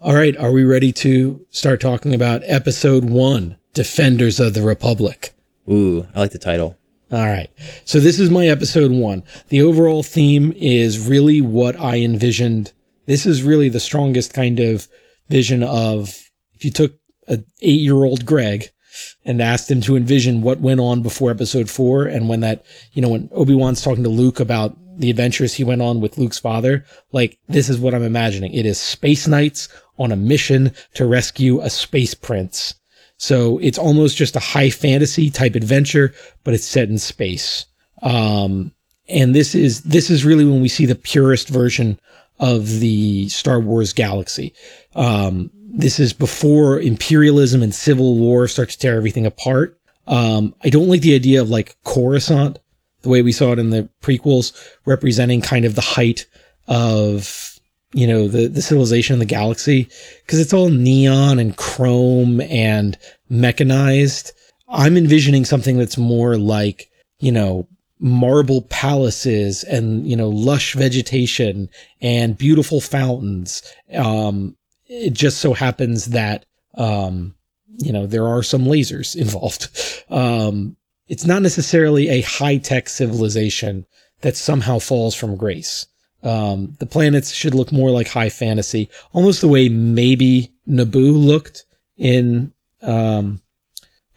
All 0.00 0.14
right. 0.14 0.36
Are 0.36 0.52
we 0.52 0.64
ready 0.64 0.92
to 0.92 1.44
start 1.50 1.80
talking 1.80 2.14
about 2.14 2.42
episode 2.46 3.04
one, 3.04 3.58
Defenders 3.74 4.40
of 4.40 4.54
the 4.54 4.62
Republic? 4.62 5.34
Ooh, 5.68 6.06
I 6.14 6.20
like 6.20 6.32
the 6.32 6.38
title. 6.38 6.78
All 7.12 7.26
right. 7.26 7.50
So 7.84 7.98
this 7.98 8.20
is 8.20 8.30
my 8.30 8.46
episode 8.46 8.92
one. 8.92 9.24
The 9.48 9.62
overall 9.62 10.04
theme 10.04 10.52
is 10.56 11.08
really 11.08 11.40
what 11.40 11.78
I 11.78 11.96
envisioned. 11.96 12.72
This 13.06 13.26
is 13.26 13.42
really 13.42 13.68
the 13.68 13.80
strongest 13.80 14.32
kind 14.32 14.60
of 14.60 14.86
vision 15.28 15.64
of 15.64 16.16
if 16.54 16.64
you 16.64 16.70
took 16.70 16.94
an 17.26 17.44
eight 17.62 17.80
year 17.80 18.04
old 18.04 18.26
Greg 18.26 18.70
and 19.24 19.42
asked 19.42 19.70
him 19.70 19.80
to 19.82 19.96
envision 19.96 20.42
what 20.42 20.60
went 20.60 20.80
on 20.80 21.02
before 21.02 21.30
episode 21.30 21.68
four. 21.68 22.04
And 22.04 22.28
when 22.28 22.40
that, 22.40 22.64
you 22.92 23.02
know, 23.02 23.08
when 23.08 23.28
Obi-Wan's 23.32 23.82
talking 23.82 24.04
to 24.04 24.10
Luke 24.10 24.38
about 24.38 24.76
the 24.98 25.10
adventures 25.10 25.54
he 25.54 25.64
went 25.64 25.82
on 25.82 26.00
with 26.00 26.18
Luke's 26.18 26.38
father, 26.38 26.84
like 27.10 27.38
this 27.48 27.68
is 27.68 27.78
what 27.78 27.94
I'm 27.94 28.02
imagining. 28.02 28.52
It 28.52 28.66
is 28.66 28.78
space 28.78 29.26
knights 29.26 29.68
on 29.98 30.12
a 30.12 30.16
mission 30.16 30.72
to 30.94 31.06
rescue 31.06 31.60
a 31.60 31.70
space 31.70 32.14
prince. 32.14 32.74
So 33.20 33.58
it's 33.58 33.76
almost 33.76 34.16
just 34.16 34.34
a 34.34 34.40
high 34.40 34.70
fantasy 34.70 35.28
type 35.28 35.54
adventure, 35.54 36.14
but 36.42 36.54
it's 36.54 36.64
set 36.64 36.88
in 36.88 36.96
space. 36.96 37.66
Um, 38.00 38.72
and 39.10 39.34
this 39.34 39.54
is, 39.54 39.82
this 39.82 40.08
is 40.08 40.24
really 40.24 40.46
when 40.46 40.62
we 40.62 40.68
see 40.68 40.86
the 40.86 40.94
purest 40.94 41.50
version 41.50 42.00
of 42.38 42.80
the 42.80 43.28
Star 43.28 43.60
Wars 43.60 43.92
galaxy. 43.92 44.54
Um, 44.94 45.50
this 45.54 46.00
is 46.00 46.14
before 46.14 46.80
imperialism 46.80 47.62
and 47.62 47.74
civil 47.74 48.16
war 48.16 48.48
start 48.48 48.70
to 48.70 48.78
tear 48.78 48.96
everything 48.96 49.26
apart. 49.26 49.78
Um, 50.06 50.54
I 50.64 50.70
don't 50.70 50.88
like 50.88 51.02
the 51.02 51.14
idea 51.14 51.42
of 51.42 51.50
like 51.50 51.76
Coruscant, 51.84 52.58
the 53.02 53.10
way 53.10 53.20
we 53.20 53.32
saw 53.32 53.52
it 53.52 53.58
in 53.58 53.68
the 53.68 53.90
prequels, 54.00 54.56
representing 54.86 55.42
kind 55.42 55.66
of 55.66 55.74
the 55.74 55.82
height 55.82 56.24
of 56.68 57.59
you 57.92 58.06
know 58.06 58.28
the 58.28 58.48
the 58.48 58.62
civilization 58.62 59.14
of 59.14 59.20
the 59.20 59.26
galaxy 59.26 59.88
because 60.24 60.38
it's 60.38 60.52
all 60.52 60.68
neon 60.68 61.38
and 61.38 61.56
chrome 61.56 62.40
and 62.42 62.96
mechanized. 63.28 64.32
I'm 64.68 64.96
envisioning 64.96 65.44
something 65.44 65.78
that's 65.78 65.98
more 65.98 66.36
like 66.36 66.90
you 67.18 67.32
know 67.32 67.68
marble 67.98 68.62
palaces 68.62 69.64
and 69.64 70.06
you 70.06 70.16
know 70.16 70.28
lush 70.28 70.74
vegetation 70.74 71.68
and 72.00 72.38
beautiful 72.38 72.80
fountains 72.80 73.62
um 73.94 74.56
it 74.90 75.12
just 75.12 75.38
so 75.38 75.54
happens 75.54 76.06
that 76.06 76.44
um, 76.74 77.34
you 77.78 77.92
know 77.92 78.06
there 78.06 78.26
are 78.26 78.42
some 78.42 78.64
lasers 78.64 79.16
involved. 79.20 79.68
Um, 80.10 80.76
it's 81.08 81.24
not 81.24 81.42
necessarily 81.42 82.08
a 82.08 82.20
high 82.22 82.58
tech 82.58 82.88
civilization 82.88 83.86
that 84.20 84.36
somehow 84.36 84.78
falls 84.78 85.14
from 85.14 85.36
grace. 85.36 85.86
Um, 86.22 86.76
the 86.78 86.86
planets 86.86 87.32
should 87.32 87.54
look 87.54 87.72
more 87.72 87.90
like 87.90 88.08
high 88.08 88.28
fantasy, 88.28 88.90
almost 89.12 89.40
the 89.40 89.48
way 89.48 89.68
maybe 89.68 90.52
Naboo 90.68 91.12
looked 91.14 91.64
in 91.96 92.52
um, 92.82 93.40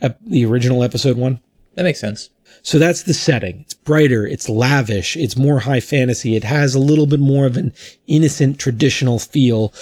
ep- 0.02 0.20
the 0.26 0.46
original 0.46 0.84
episode 0.84 1.18
one. 1.18 1.40
That 1.76 1.84
makes 1.84 2.00
sense. 2.00 2.30
So 2.62 2.78
that's 2.78 3.04
the 3.04 3.14
setting. 3.14 3.62
It's 3.62 3.74
brighter, 3.74 4.28
it's 4.28 4.48
lavish, 4.48 5.18
it's 5.18 5.36
more 5.36 5.60
high 5.60 5.80
fantasy. 5.80 6.36
It 6.36 6.44
has 6.44 6.76
a 6.76 6.80
little 6.80 7.08
bit 7.08 7.20
more 7.20 7.46
of 7.46 7.58
an 7.58 7.74
innocent 8.08 8.60
traditional 8.60 9.20
feel 9.20 9.74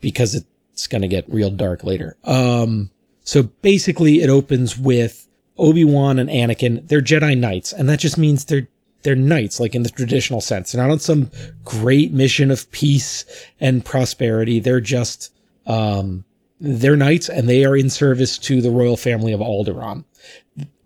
because 0.00 0.34
it's 0.34 0.86
going 0.86 1.02
to 1.02 1.08
get 1.08 1.28
real 1.28 1.50
dark 1.50 1.84
later. 1.84 2.16
Um, 2.24 2.90
so 3.22 3.44
basically 3.44 4.22
it 4.22 4.30
opens 4.30 4.78
with 4.78 5.28
Obi-Wan 5.56 6.18
and 6.18 6.30
Anakin. 6.30 6.88
They're 6.88 7.00
Jedi 7.00 7.38
Knights, 7.38 7.72
and 7.72 7.88
that 7.88 8.00
just 8.00 8.18
means 8.18 8.44
they're 8.44 8.68
they're 9.04 9.14
knights, 9.14 9.60
like 9.60 9.74
in 9.74 9.84
the 9.84 9.90
traditional 9.90 10.40
sense. 10.40 10.72
They're 10.72 10.82
not 10.82 10.90
on 10.90 10.98
some 10.98 11.30
great 11.64 12.12
mission 12.12 12.50
of 12.50 12.70
peace 12.72 13.24
and 13.60 13.84
prosperity. 13.84 14.58
They're 14.58 14.80
just 14.80 15.32
um, 15.66 16.24
they're 16.60 16.96
knights, 16.96 17.28
and 17.28 17.48
they 17.48 17.64
are 17.64 17.76
in 17.76 17.90
service 17.90 18.38
to 18.38 18.60
the 18.60 18.70
royal 18.70 18.96
family 18.96 19.32
of 19.32 19.40
Alderaan. 19.40 20.04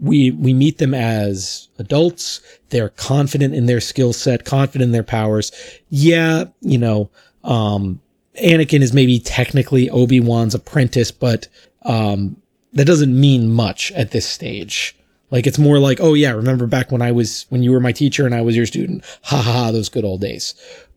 We 0.01 0.33
we 0.33 0.53
meet 0.53 0.79
them 0.79 0.95
as 0.95 1.69
adults. 1.79 2.41
They're 2.71 2.91
confident 2.91 3.55
in 3.55 3.67
their 3.67 3.81
skill 3.81 4.13
set, 4.13 4.45
confident 4.45 4.89
in 4.89 4.93
their 4.93 5.03
powers. 5.03 5.53
Yeah, 5.89 6.45
you 6.61 6.79
know, 6.79 7.11
um, 7.45 8.01
Anakin 8.43 8.81
is 8.81 8.93
maybe 8.93 9.21
technically 9.21 9.89
Obi 9.91 10.21
Wan's 10.21 10.55
apprentice, 10.55 11.11
but 11.13 11.49
um, 11.83 12.37
that 12.73 12.87
doesn't 12.87 13.19
mean 13.19 13.53
much 13.53 13.93
at 13.93 14.11
this 14.11 14.27
stage. 14.27 14.98
Like 15.31 15.47
it's 15.47 15.59
more 15.59 15.79
like, 15.79 16.01
oh 16.01 16.15
yeah, 16.15 16.33
remember 16.33 16.67
back 16.67 16.91
when 16.91 17.03
I 17.03 17.13
was 17.13 17.47
when 17.51 17.63
you 17.63 17.73
were 17.73 17.81
my 17.81 17.93
teacher 17.93 18.27
and 18.27 18.35
I 18.35 18.41
was 18.41 18.57
your 18.57 18.67
student? 18.67 19.05
Ha 19.25 19.37
ha, 19.37 19.53
ha 19.53 19.73
those 19.73 19.89
good 19.89 20.05
old 20.05 20.21
days. 20.21 20.55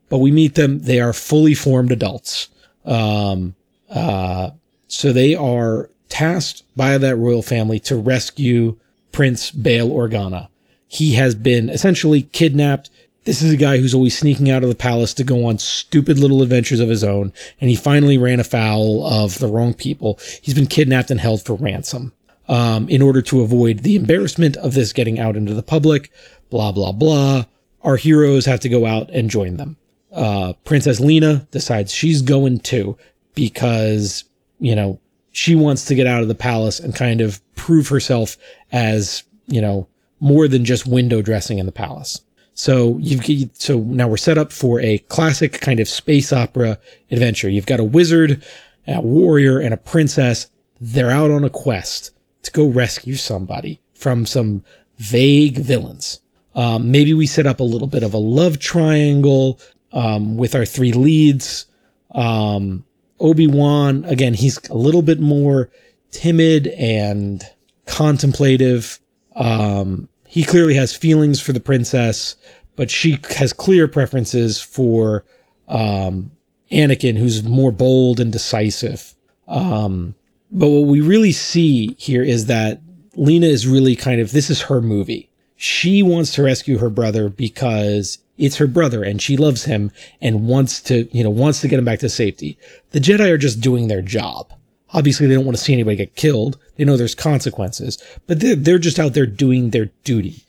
But 0.09 0.19
we 0.19 0.31
meet 0.31 0.55
them; 0.55 0.79
they 0.79 0.99
are 0.99 1.13
fully 1.13 1.53
formed 1.53 1.91
adults. 1.91 2.49
Um, 2.85 3.55
uh, 3.89 4.51
so 4.87 5.13
they 5.13 5.35
are 5.35 5.89
tasked 6.09 6.63
by 6.75 6.97
that 6.97 7.15
royal 7.15 7.41
family 7.41 7.79
to 7.79 7.95
rescue 7.95 8.77
Prince 9.11 9.51
Bail 9.51 9.89
Organa. 9.89 10.49
He 10.87 11.13
has 11.13 11.35
been 11.35 11.69
essentially 11.69 12.23
kidnapped 12.23 12.89
this 13.23 13.41
is 13.41 13.53
a 13.53 13.57
guy 13.57 13.77
who's 13.77 13.93
always 13.93 14.17
sneaking 14.17 14.49
out 14.49 14.63
of 14.63 14.69
the 14.69 14.75
palace 14.75 15.13
to 15.13 15.23
go 15.23 15.45
on 15.45 15.59
stupid 15.59 16.17
little 16.17 16.41
adventures 16.41 16.79
of 16.79 16.89
his 16.89 17.03
own, 17.03 17.31
and 17.59 17.69
he 17.69 17.75
finally 17.75 18.17
ran 18.17 18.39
afoul 18.39 19.05
of 19.05 19.37
the 19.37 19.47
wrong 19.47 19.73
people. 19.73 20.19
He's 20.41 20.55
been 20.55 20.65
kidnapped 20.65 21.11
and 21.11 21.19
held 21.19 21.43
for 21.43 21.53
ransom. 21.53 22.13
Um, 22.47 22.89
in 22.89 23.01
order 23.01 23.21
to 23.21 23.41
avoid 23.41 23.79
the 23.79 23.95
embarrassment 23.95 24.57
of 24.57 24.73
this 24.73 24.91
getting 24.91 25.19
out 25.19 25.37
into 25.37 25.53
the 25.53 25.63
public, 25.63 26.11
blah, 26.49 26.71
blah, 26.73 26.91
blah, 26.91 27.45
our 27.83 27.95
heroes 27.95 28.45
have 28.45 28.59
to 28.61 28.69
go 28.69 28.85
out 28.85 29.09
and 29.11 29.29
join 29.29 29.57
them. 29.57 29.77
Uh, 30.11 30.53
Princess 30.65 30.99
Leia 30.99 31.49
decides 31.51 31.93
she's 31.93 32.21
going 32.21 32.59
too 32.59 32.97
because, 33.33 34.25
you 34.59 34.75
know, 34.75 34.99
she 35.31 35.55
wants 35.55 35.85
to 35.85 35.95
get 35.95 36.07
out 36.07 36.21
of 36.21 36.27
the 36.27 36.35
palace 36.35 36.79
and 36.79 36.93
kind 36.93 37.21
of 37.21 37.39
prove 37.55 37.87
herself 37.87 38.37
as, 38.71 39.23
you 39.47 39.61
know, 39.61 39.87
more 40.19 40.47
than 40.47 40.65
just 40.65 40.85
window 40.85 41.21
dressing 41.21 41.57
in 41.57 41.65
the 41.65 41.71
palace. 41.71 42.21
So 42.53 42.97
you've 42.99 43.49
so 43.53 43.79
now 43.79 44.07
we're 44.07 44.17
set 44.17 44.37
up 44.37 44.51
for 44.51 44.79
a 44.81 44.97
classic 44.97 45.61
kind 45.61 45.79
of 45.79 45.87
space 45.87 46.33
opera 46.33 46.77
adventure. 47.09 47.49
You've 47.49 47.65
got 47.65 47.79
a 47.79 47.83
wizard, 47.83 48.43
a 48.87 49.01
warrior, 49.01 49.59
and 49.59 49.73
a 49.73 49.77
princess. 49.77 50.47
They're 50.79 51.11
out 51.11 51.31
on 51.31 51.43
a 51.43 51.49
quest 51.49 52.11
to 52.43 52.51
go 52.51 52.67
rescue 52.67 53.15
somebody 53.15 53.79
from 53.93 54.25
some 54.25 54.63
vague 54.97 55.57
villains. 55.57 56.21
Um, 56.55 56.91
maybe 56.91 57.13
we 57.13 57.27
set 57.27 57.47
up 57.47 57.59
a 57.59 57.63
little 57.63 57.87
bit 57.87 58.03
of 58.03 58.13
a 58.13 58.17
love 58.17 58.59
triangle 58.59 59.59
um, 59.93 60.37
with 60.37 60.55
our 60.55 60.65
three 60.65 60.91
leads. 60.91 61.65
Um, 62.13 62.85
Obi 63.19 63.47
Wan, 63.47 64.03
again, 64.05 64.33
he's 64.33 64.59
a 64.69 64.75
little 64.75 65.01
bit 65.01 65.19
more 65.19 65.69
timid 66.11 66.67
and 66.67 67.43
contemplative. 67.85 68.99
Um, 69.35 70.09
he 70.25 70.43
clearly 70.43 70.73
has 70.75 70.95
feelings 70.95 71.39
for 71.39 71.53
the 71.53 71.59
princess, 71.59 72.35
but 72.75 72.89
she 72.89 73.19
has 73.37 73.53
clear 73.53 73.87
preferences 73.87 74.61
for 74.61 75.25
um, 75.67 76.31
Anakin, 76.71 77.17
who's 77.17 77.43
more 77.43 77.71
bold 77.71 78.19
and 78.19 78.31
decisive. 78.31 79.13
Um, 79.47 80.15
but 80.51 80.69
what 80.69 80.87
we 80.87 81.01
really 81.01 81.31
see 81.31 81.95
here 81.97 82.23
is 82.23 82.47
that 82.47 82.81
Lena 83.15 83.47
is 83.47 83.67
really 83.67 83.95
kind 83.95 84.21
of 84.21 84.31
this 84.31 84.49
is 84.49 84.63
her 84.63 84.81
movie. 84.81 85.29
She 85.55 86.01
wants 86.01 86.33
to 86.33 86.43
rescue 86.43 86.79
her 86.79 86.89
brother 86.89 87.29
because 87.29 88.17
it's 88.37 88.57
her 88.57 88.67
brother 88.67 89.03
and 89.03 89.21
she 89.21 89.37
loves 89.37 89.65
him 89.65 89.91
and 90.19 90.47
wants 90.47 90.81
to, 90.83 91.07
you 91.15 91.23
know, 91.23 91.29
wants 91.29 91.61
to 91.61 91.67
get 91.67 91.77
him 91.77 91.85
back 91.85 91.99
to 91.99 92.09
safety. 92.09 92.57
The 92.89 92.99
Jedi 92.99 93.29
are 93.29 93.37
just 93.37 93.61
doing 93.61 93.87
their 93.87 94.01
job. 94.01 94.51
Obviously, 94.93 95.27
they 95.27 95.35
don't 95.35 95.45
want 95.45 95.57
to 95.57 95.63
see 95.63 95.73
anybody 95.73 95.95
get 95.95 96.15
killed. 96.15 96.57
They 96.75 96.83
know 96.83 96.97
there's 96.97 97.15
consequences, 97.15 97.97
but 98.27 98.39
they're, 98.39 98.55
they're 98.55 98.79
just 98.79 98.99
out 98.99 99.13
there 99.13 99.25
doing 99.27 99.69
their 99.69 99.85
duty. 100.03 100.43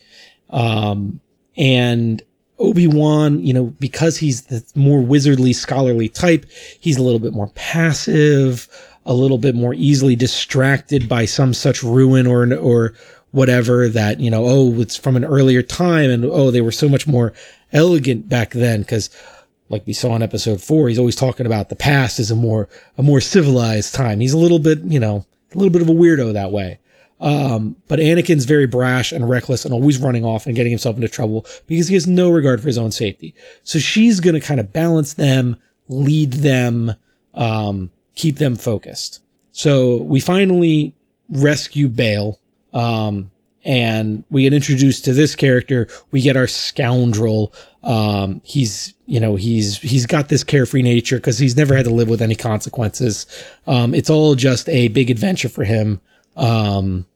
Um, 0.51 1.21
and 1.57 2.23
Obi-Wan, 2.59 3.45
you 3.45 3.53
know, 3.53 3.67
because 3.79 4.17
he's 4.17 4.43
the 4.43 4.65
more 4.75 5.01
wizardly, 5.01 5.55
scholarly 5.55 6.09
type, 6.09 6.47
he's 6.81 6.97
a 6.97 7.03
little 7.03 7.19
bit 7.19 7.33
more 7.33 7.49
passive, 7.55 8.69
a 9.05 9.15
little 9.15 9.39
bit 9.39 9.55
more 9.55 9.75
easily 9.75 10.17
distracted 10.17 11.09
by 11.09 11.25
some 11.25 11.55
such 11.55 11.83
ruin 11.83 12.27
or, 12.27 12.55
or 12.57 12.95
whatever 13.33 13.89
that, 13.89 14.21
you 14.21 14.31
know, 14.31 14.45
oh, 14.45 14.81
it's 14.81 14.97
from 14.97 15.17
an 15.17 15.25
earlier 15.25 15.63
time 15.63 16.11
and 16.11 16.25
oh, 16.25 16.51
they 16.51 16.61
were 16.61 16.73
so 16.73 16.89
much 16.89 17.07
more 17.07 17.33
elegant 17.73 18.29
back 18.29 18.51
then. 18.51 18.85
Cause 18.85 19.11
like 19.69 19.87
we 19.87 19.93
saw 19.93 20.15
in 20.15 20.23
episode 20.23 20.63
four, 20.63 20.89
he's 20.89 20.99
always 20.99 21.17
talking 21.17 21.47
about 21.47 21.69
the 21.69 21.77
past 21.77 22.21
as 22.21 22.31
a 22.31 22.37
more, 22.37 22.69
a 22.99 23.03
more 23.03 23.21
civilized 23.21 23.95
time. 23.95 24.21
He's 24.21 24.35
a 24.35 24.39
little 24.39 24.59
bit, 24.59 24.81
you 24.81 25.01
know, 25.01 25.25
a 25.53 25.59
little 25.59 25.73
bit 25.73 25.83
of 25.83 25.89
a 25.89 25.93
weirdo 25.93 26.35
that 26.35 26.53
way. 26.53 26.79
Um, 27.21 27.77
but 27.87 28.01
Anakin's 28.01 28.45
very 28.45 28.67
brash 28.67 29.13
and 29.13 29.29
reckless 29.29 29.65
and 29.65 29.73
always 29.73 29.99
running 29.99 30.25
off 30.25 30.47
and 30.47 30.57
getting 30.57 30.73
himself 30.73 30.97
into 30.97 31.09
trouble 31.09 31.47
because 31.67 31.87
he 31.87 31.95
has 31.95 32.07
no 32.07 32.31
regard 32.31 32.61
for 32.61 32.67
his 32.67 32.79
own 32.79 32.91
safety. 32.91 33.35
So 33.63 33.79
she's 33.79 34.19
going 34.19 34.35
to 34.35 34.41
kind 34.41 34.59
of 34.59 34.73
balance 34.73 35.15
them, 35.15 35.57
lead 35.89 36.33
them, 36.33 36.95
um, 37.35 37.91
keep 38.15 38.39
them 38.39 38.57
focused. 38.57 39.23
So 39.53 39.99
we 40.03 40.21
finally 40.21 40.95
rescue 41.29 41.89
Bail. 41.89 42.39
Um, 42.73 43.31
and 43.65 44.25
we 44.29 44.43
get 44.43 44.53
introduced 44.53 45.05
to 45.05 45.13
this 45.13 45.37
character. 45.37 45.87
We 46.11 46.21
get 46.21 46.37
our 46.37 46.49
scoundrel. 46.49 47.55
Um, 47.85 48.41
he's, 48.45 48.93
you 49.07 49.21
know, 49.21 49.37
he's, 49.37 49.79
he's 49.79 50.05
got 50.05 50.29
this 50.29 50.43
carefree 50.43 50.83
nature 50.83 51.17
because 51.17 51.39
he's 51.39 51.57
never 51.57 51.77
had 51.77 51.85
to 51.85 51.95
live 51.95 52.09
with 52.09 52.23
any 52.23 52.35
consequences. 52.35 53.27
Um, 53.69 53.95
it's 53.95 54.11
all 54.11 54.35
just 54.35 54.69
a 54.69 54.89
big 54.89 55.11
adventure 55.11 55.49
for 55.49 55.63
him. 55.63 56.01
Um, 56.37 57.07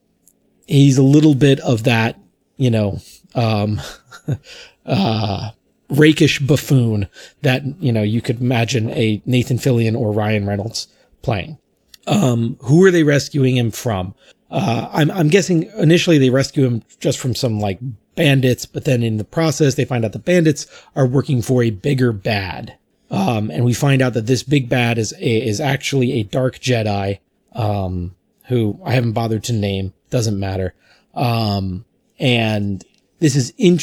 he's 0.69 0.99
a 0.99 1.03
little 1.03 1.35
bit 1.35 1.59
of 1.61 1.83
that 1.85 2.17
you 2.57 2.71
know, 2.71 2.99
um, 3.35 3.81
uh, 4.87 5.51
rakish 5.89 6.41
buffoon 6.41 7.09
that, 7.43 7.63
you 7.81 7.93
know, 7.93 8.03
you 8.03 8.21
could 8.21 8.41
imagine 8.41 8.91
a 8.91 9.23
Nathan 9.27 9.59
Fillion 9.59 9.97
or 9.97 10.13
Ryan 10.13 10.47
Reynolds 10.47 10.89
playing. 11.23 11.59
Um, 12.07 12.57
who 12.63 12.85
are 12.85 12.91
they 12.91 13.03
rescuing 13.03 13.57
him 13.57 13.71
from? 13.71 14.15
Uh, 14.51 14.89
I'm, 14.93 15.11
I'm 15.11 15.29
guessing 15.29 15.71
initially 15.77 16.19
they 16.19 16.31
rescue 16.31 16.65
him 16.65 16.83
just 17.01 17.19
from 17.19 17.35
some 17.35 17.59
like 17.59 17.79
bandits, 18.15 18.65
but 18.65 18.85
then 18.85 19.03
in 19.03 19.17
the 19.17 19.25
process 19.25 19.75
they 19.75 19.85
find 19.85 20.05
out 20.05 20.13
the 20.13 20.19
bandits 20.19 20.67
are 20.95 21.07
working 21.07 21.43
for 21.43 21.63
a 21.63 21.71
bigger 21.71 22.13
bad. 22.13 22.77
Um, 23.11 23.51
and 23.51 23.65
we 23.65 23.75
find 23.75 24.03
out 24.03 24.15
that 24.15 24.27
this 24.27 24.43
big 24.43 24.69
bad 24.69 24.99
is 24.99 25.13
a, 25.19 25.47
is 25.47 25.61
actually 25.61 26.13
a 26.13 26.25
dark 26.25 26.59
Jedi, 26.59 27.19
um, 27.53 28.15
who 28.47 28.81
I 28.85 28.93
haven't 28.93 29.13
bothered 29.13 29.45
to 29.45 29.53
name. 29.53 29.93
Doesn't 30.11 30.39
matter. 30.39 30.75
Um, 31.15 31.85
and 32.19 32.85
this 33.19 33.37
is 33.37 33.53
in- 33.59 33.79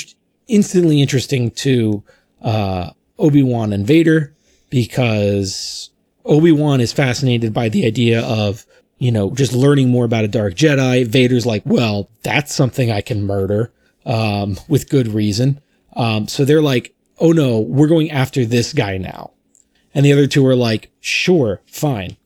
instantly 0.53 1.01
interesting 1.01 1.51
to, 1.51 2.03
uh, 2.41 2.91
Obi-Wan 3.17 3.73
and 3.73 3.85
Vader 3.85 4.33
because 4.69 5.89
Obi-Wan 6.25 6.81
is 6.81 6.93
fascinated 6.93 7.53
by 7.53 7.69
the 7.69 7.85
idea 7.85 8.21
of, 8.21 8.65
you 8.97 9.11
know, 9.11 9.31
just 9.31 9.53
learning 9.53 9.89
more 9.89 10.05
about 10.05 10.23
a 10.23 10.27
dark 10.27 10.55
Jedi. 10.55 11.05
Vader's 11.05 11.45
like, 11.45 11.63
well, 11.65 12.09
that's 12.21 12.53
something 12.53 12.91
I 12.91 13.01
can 13.01 13.25
murder, 13.25 13.71
um, 14.05 14.57
with 14.67 14.89
good 14.89 15.07
reason. 15.07 15.59
Um, 15.95 16.27
so 16.27 16.45
they're 16.45 16.61
like, 16.61 16.95
oh 17.19 17.31
no, 17.31 17.59
we're 17.59 17.87
going 17.87 18.11
after 18.11 18.45
this 18.45 18.73
guy 18.73 18.97
now. 18.97 19.31
And 19.93 20.05
the 20.05 20.13
other 20.13 20.27
two 20.27 20.45
are 20.45 20.55
like, 20.55 20.89
sure, 20.99 21.61
fine. 21.65 22.17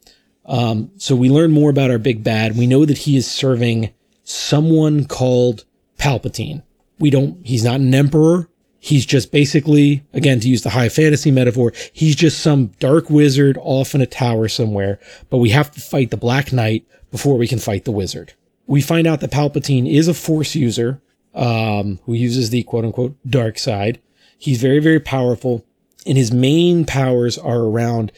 Um, 0.45 0.91
so 0.97 1.15
we 1.15 1.29
learn 1.29 1.51
more 1.51 1.69
about 1.69 1.91
our 1.91 1.97
big 1.97 2.23
bad. 2.23 2.57
We 2.57 2.67
know 2.67 2.85
that 2.85 2.99
he 2.99 3.17
is 3.17 3.29
serving 3.29 3.93
someone 4.23 5.05
called 5.05 5.65
Palpatine. 5.99 6.63
We 6.99 7.09
don't, 7.09 7.45
he's 7.45 7.63
not 7.63 7.79
an 7.79 7.93
emperor. 7.93 8.49
He's 8.79 9.05
just 9.05 9.31
basically, 9.31 10.03
again, 10.13 10.39
to 10.39 10.47
use 10.47 10.61
the 10.61 10.69
high 10.69 10.89
fantasy 10.89 11.31
metaphor, 11.31 11.73
he's 11.91 12.15
just 12.15 12.39
some 12.39 12.67
dark 12.79 13.09
wizard 13.09 13.57
off 13.59 13.95
in 13.95 14.01
a 14.01 14.05
tower 14.05 14.47
somewhere, 14.47 14.99
but 15.29 15.37
we 15.37 15.49
have 15.49 15.71
to 15.71 15.81
fight 15.81 16.11
the 16.11 16.17
Black 16.17 16.53
Knight 16.53 16.85
before 17.11 17.37
we 17.37 17.47
can 17.47 17.59
fight 17.59 17.85
the 17.85 17.91
wizard. 17.91 18.33
We 18.67 18.81
find 18.81 19.07
out 19.07 19.19
that 19.21 19.31
Palpatine 19.31 19.91
is 19.91 20.07
a 20.07 20.13
force 20.13 20.55
user, 20.55 21.01
um, 21.33 21.99
who 22.05 22.13
uses 22.13 22.49
the 22.49 22.63
quote 22.63 22.85
unquote 22.85 23.15
dark 23.27 23.57
side. 23.57 23.99
He's 24.37 24.61
very, 24.61 24.79
very 24.79 24.99
powerful 24.99 25.65
and 26.07 26.17
his 26.17 26.31
main 26.31 26.85
powers 26.85 27.37
are 27.37 27.59
around, 27.59 28.11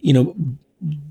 you 0.00 0.12
know, 0.12 0.34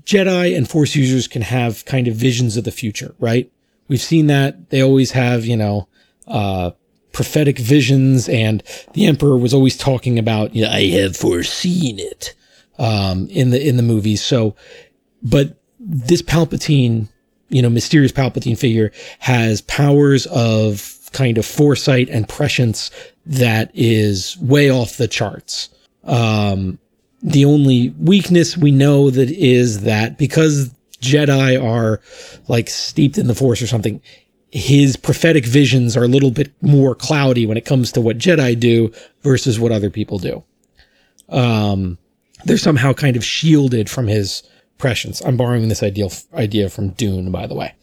Jedi 0.04 0.56
and 0.56 0.68
force 0.68 0.94
users 0.94 1.26
can 1.26 1.42
have 1.42 1.84
kind 1.84 2.08
of 2.08 2.14
visions 2.14 2.56
of 2.56 2.64
the 2.64 2.70
future, 2.70 3.14
right? 3.18 3.50
We've 3.88 4.00
seen 4.00 4.26
that 4.26 4.70
they 4.70 4.82
always 4.82 5.12
have, 5.12 5.46
you 5.46 5.56
know, 5.56 5.88
uh, 6.26 6.72
prophetic 7.14 7.58
visions 7.58 8.28
and 8.28 8.62
the 8.92 9.06
emperor 9.06 9.38
was 9.38 9.54
always 9.54 9.76
talking 9.76 10.18
about, 10.18 10.54
you 10.54 10.62
know, 10.62 10.70
I 10.70 10.86
have 10.88 11.16
foreseen 11.16 11.98
it, 11.98 12.34
um, 12.78 13.28
in 13.28 13.50
the, 13.50 13.66
in 13.66 13.76
the 13.78 13.82
movies. 13.82 14.22
So, 14.22 14.54
but 15.22 15.56
this 15.80 16.20
Palpatine, 16.20 17.08
you 17.48 17.62
know, 17.62 17.70
mysterious 17.70 18.12
Palpatine 18.12 18.58
figure 18.58 18.92
has 19.20 19.62
powers 19.62 20.26
of 20.26 20.98
kind 21.12 21.38
of 21.38 21.46
foresight 21.46 22.10
and 22.10 22.28
prescience 22.28 22.90
that 23.24 23.70
is 23.72 24.36
way 24.38 24.70
off 24.70 24.96
the 24.96 25.08
charts. 25.08 25.70
Um, 26.02 26.78
the 27.22 27.46
only 27.46 27.90
weakness 27.98 28.56
we 28.56 28.70
know 28.70 29.08
that 29.10 29.30
is 29.30 29.82
that 29.82 30.18
because 30.18 30.74
Jedi 31.00 31.62
are 31.62 32.00
like 32.48 32.68
steeped 32.68 33.16
in 33.16 33.28
the 33.28 33.34
Force 33.34 33.62
or 33.62 33.66
something, 33.66 34.02
his 34.54 34.96
prophetic 34.96 35.44
visions 35.44 35.96
are 35.96 36.04
a 36.04 36.08
little 36.08 36.30
bit 36.30 36.52
more 36.62 36.94
cloudy 36.94 37.44
when 37.44 37.56
it 37.56 37.64
comes 37.64 37.90
to 37.90 38.00
what 38.00 38.18
Jedi 38.18 38.58
do 38.58 38.92
versus 39.22 39.58
what 39.58 39.72
other 39.72 39.90
people 39.90 40.20
do. 40.20 40.44
Um, 41.28 41.98
they're 42.44 42.56
somehow 42.56 42.92
kind 42.92 43.16
of 43.16 43.24
shielded 43.24 43.90
from 43.90 44.06
his 44.06 44.44
prescience. 44.78 45.20
I'm 45.22 45.36
borrowing 45.36 45.68
this 45.68 45.82
ideal 45.82 46.12
idea 46.34 46.70
from 46.70 46.90
Dune, 46.90 47.32
by 47.32 47.48
the 47.48 47.54
way. 47.56 47.74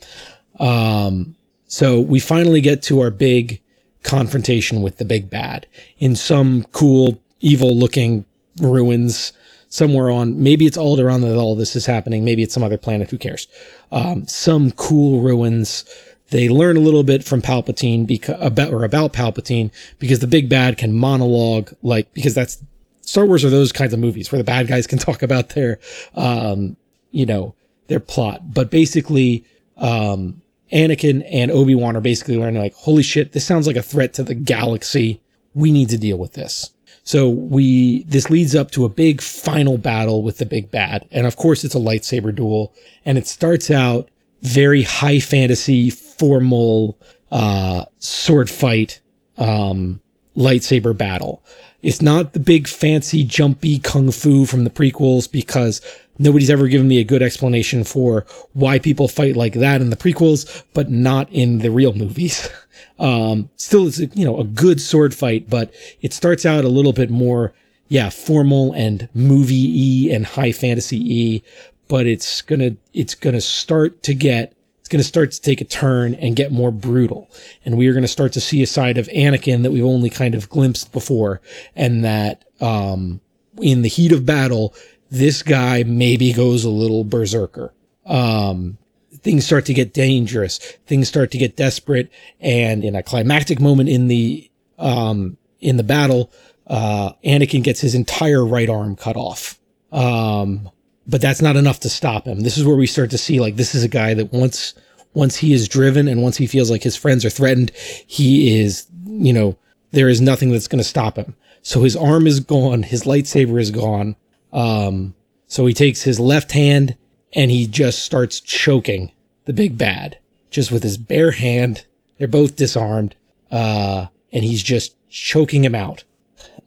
Um, 0.61 1.35
so 1.67 1.99
we 1.99 2.21
finally 2.21 2.61
get 2.61 2.81
to 2.83 3.01
our 3.01 3.11
big 3.11 3.61
confrontation 4.03 4.81
with 4.81 4.97
the 4.97 5.05
big 5.05 5.29
bad 5.29 5.67
in 5.99 6.15
some 6.15 6.63
cool, 6.71 7.21
evil 7.41 7.75
looking 7.75 8.23
ruins 8.61 9.33
somewhere 9.67 10.09
on, 10.09 10.41
maybe 10.41 10.65
it's 10.65 10.77
Alderaan 10.77 11.21
that 11.21 11.35
all 11.35 11.55
this 11.55 11.75
is 11.75 11.85
happening. 11.85 12.23
Maybe 12.23 12.43
it's 12.43 12.53
some 12.53 12.63
other 12.63 12.77
planet. 12.77 13.09
Who 13.09 13.17
cares? 13.17 13.47
Um, 13.91 14.25
some 14.27 14.71
cool 14.71 15.21
ruins. 15.21 15.85
They 16.31 16.49
learn 16.49 16.77
a 16.77 16.79
little 16.79 17.03
bit 17.03 17.23
from 17.23 17.41
Palpatine 17.41 18.07
because 18.07 18.37
about, 18.39 18.73
or 18.73 18.83
about 18.83 19.13
Palpatine 19.13 19.71
because 19.99 20.19
the 20.19 20.27
big 20.27 20.49
bad 20.49 20.77
can 20.77 20.93
monologue 20.93 21.73
like, 21.83 22.13
because 22.13 22.33
that's 22.33 22.63
Star 23.01 23.25
Wars 23.25 23.43
are 23.43 23.49
those 23.49 23.71
kinds 23.71 23.93
of 23.93 23.99
movies 23.99 24.31
where 24.31 24.37
the 24.37 24.43
bad 24.43 24.67
guys 24.67 24.87
can 24.87 24.97
talk 24.97 25.21
about 25.21 25.49
their, 25.49 25.79
um, 26.15 26.77
you 27.11 27.25
know, 27.25 27.53
their 27.87 27.99
plot. 27.99 28.53
But 28.53 28.71
basically, 28.71 29.45
um, 29.77 30.41
Anakin 30.71 31.27
and 31.29 31.51
Obi-Wan 31.51 31.97
are 31.97 32.01
basically 32.01 32.37
learning 32.37 32.61
like, 32.61 32.73
holy 32.73 33.03
shit, 33.03 33.33
this 33.33 33.45
sounds 33.45 33.67
like 33.67 33.75
a 33.75 33.83
threat 33.83 34.13
to 34.13 34.23
the 34.23 34.35
galaxy. 34.35 35.21
We 35.53 35.71
need 35.71 35.89
to 35.89 35.97
deal 35.97 36.17
with 36.17 36.33
this. 36.33 36.71
So 37.03 37.27
we, 37.29 38.03
this 38.03 38.29
leads 38.29 38.55
up 38.55 38.71
to 38.71 38.85
a 38.85 38.89
big 38.89 39.21
final 39.21 39.77
battle 39.77 40.23
with 40.23 40.37
the 40.37 40.45
big 40.45 40.71
bad. 40.71 41.07
And 41.11 41.27
of 41.27 41.35
course 41.35 41.63
it's 41.63 41.75
a 41.75 41.79
lightsaber 41.79 42.33
duel 42.33 42.73
and 43.03 43.17
it 43.17 43.27
starts 43.27 43.69
out 43.69 44.07
very 44.41 44.83
high 44.83 45.19
fantasy, 45.19 45.89
formal, 46.21 46.99
uh, 47.31 47.83
sword 47.97 48.47
fight, 48.47 49.01
um, 49.39 49.99
lightsaber 50.37 50.95
battle. 50.95 51.43
It's 51.81 51.99
not 51.99 52.33
the 52.33 52.39
big 52.39 52.67
fancy 52.67 53.23
jumpy 53.23 53.79
kung 53.79 54.11
fu 54.11 54.45
from 54.45 54.63
the 54.63 54.69
prequels 54.69 55.29
because 55.29 55.81
nobody's 56.19 56.51
ever 56.51 56.67
given 56.67 56.87
me 56.87 56.99
a 56.99 57.03
good 57.03 57.23
explanation 57.23 57.83
for 57.83 58.27
why 58.53 58.77
people 58.77 59.07
fight 59.07 59.35
like 59.35 59.53
that 59.53 59.81
in 59.81 59.89
the 59.89 59.95
prequels, 59.95 60.63
but 60.75 60.91
not 60.91 61.27
in 61.31 61.57
the 61.57 61.71
real 61.71 61.93
movies. 61.93 62.49
Um, 62.97 63.49
still 63.55 63.87
it's, 63.87 63.97
you 63.99 64.23
know, 64.25 64.39
a 64.39 64.43
good 64.43 64.79
sword 64.79 65.15
fight, 65.15 65.49
but 65.49 65.73
it 66.01 66.13
starts 66.13 66.45
out 66.45 66.65
a 66.65 66.69
little 66.69 66.93
bit 66.93 67.09
more, 67.09 67.51
yeah, 67.87 68.11
formal 68.11 68.73
and 68.73 69.09
movie-y 69.15 70.13
and 70.13 70.23
high 70.23 70.51
fantasy-y, 70.51 71.41
but 71.87 72.05
it's 72.05 72.43
gonna, 72.43 72.75
it's 72.93 73.15
gonna 73.15 73.41
start 73.41 74.03
to 74.03 74.13
get, 74.13 74.53
it's 74.91 74.97
gonna 74.97 75.03
start 75.03 75.31
to 75.31 75.39
take 75.39 75.61
a 75.61 75.65
turn 75.65 76.15
and 76.15 76.35
get 76.35 76.51
more 76.51 76.69
brutal. 76.69 77.31
And 77.63 77.77
we 77.77 77.87
are 77.87 77.93
gonna 77.93 78.09
start 78.09 78.33
to 78.33 78.41
see 78.41 78.61
a 78.61 78.67
side 78.67 78.97
of 78.97 79.07
Anakin 79.07 79.63
that 79.63 79.71
we've 79.71 79.85
only 79.85 80.09
kind 80.09 80.35
of 80.35 80.49
glimpsed 80.49 80.91
before 80.91 81.39
and 81.77 82.03
that, 82.03 82.43
um, 82.59 83.21
in 83.61 83.83
the 83.83 83.87
heat 83.87 84.11
of 84.11 84.25
battle, 84.25 84.73
this 85.09 85.43
guy 85.43 85.83
maybe 85.83 86.33
goes 86.33 86.65
a 86.65 86.69
little 86.69 87.05
berserker. 87.05 87.73
Um, 88.05 88.77
things 89.19 89.45
start 89.45 89.65
to 89.67 89.73
get 89.73 89.93
dangerous. 89.93 90.57
Things 90.87 91.07
start 91.07 91.31
to 91.31 91.37
get 91.37 91.55
desperate. 91.55 92.11
And 92.41 92.83
in 92.83 92.93
a 92.93 93.03
climactic 93.03 93.61
moment 93.61 93.87
in 93.87 94.09
the, 94.09 94.51
um, 94.77 95.37
in 95.61 95.77
the 95.77 95.83
battle, 95.83 96.31
uh, 96.67 97.13
Anakin 97.23 97.63
gets 97.63 97.79
his 97.79 97.95
entire 97.95 98.45
right 98.45 98.69
arm 98.69 98.97
cut 98.97 99.15
off. 99.15 99.57
Um, 99.91 100.69
but 101.07 101.21
that's 101.21 101.41
not 101.41 101.55
enough 101.55 101.79
to 101.81 101.89
stop 101.89 102.25
him. 102.25 102.41
This 102.41 102.57
is 102.57 102.65
where 102.65 102.75
we 102.75 102.87
start 102.87 103.09
to 103.11 103.17
see 103.17 103.39
like 103.39 103.55
this 103.55 103.75
is 103.75 103.83
a 103.83 103.89
guy 103.89 104.13
that 104.13 104.31
once 104.31 104.73
once 105.13 105.37
he 105.37 105.53
is 105.53 105.67
driven 105.67 106.07
and 106.07 106.23
once 106.23 106.37
he 106.37 106.47
feels 106.47 106.71
like 106.71 106.83
his 106.83 106.95
friends 106.95 107.25
are 107.25 107.29
threatened, 107.29 107.71
he 107.75 108.61
is, 108.61 108.87
you 109.05 109.33
know, 109.33 109.57
there 109.91 110.07
is 110.07 110.21
nothing 110.21 110.51
that's 110.51 110.67
going 110.67 110.81
to 110.81 110.87
stop 110.87 111.17
him. 111.17 111.35
So 111.61 111.81
his 111.81 111.95
arm 111.95 112.27
is 112.27 112.39
gone, 112.39 112.83
his 112.83 113.03
lightsaber 113.03 113.59
is 113.59 113.71
gone. 113.71 114.15
Um, 114.53 115.13
so 115.47 115.65
he 115.65 115.73
takes 115.73 116.03
his 116.03 116.19
left 116.19 116.53
hand 116.53 116.95
and 117.33 117.51
he 117.51 117.67
just 117.67 118.05
starts 118.05 118.39
choking 118.39 119.11
the 119.45 119.53
big 119.53 119.77
bad 119.77 120.17
just 120.49 120.71
with 120.71 120.83
his 120.83 120.97
bare 120.97 121.31
hand. 121.31 121.85
They're 122.17 122.27
both 122.27 122.55
disarmed. 122.55 123.15
Uh, 123.51 124.07
and 124.31 124.43
he's 124.43 124.63
just 124.63 124.95
choking 125.09 125.63
him 125.65 125.75
out. 125.75 126.03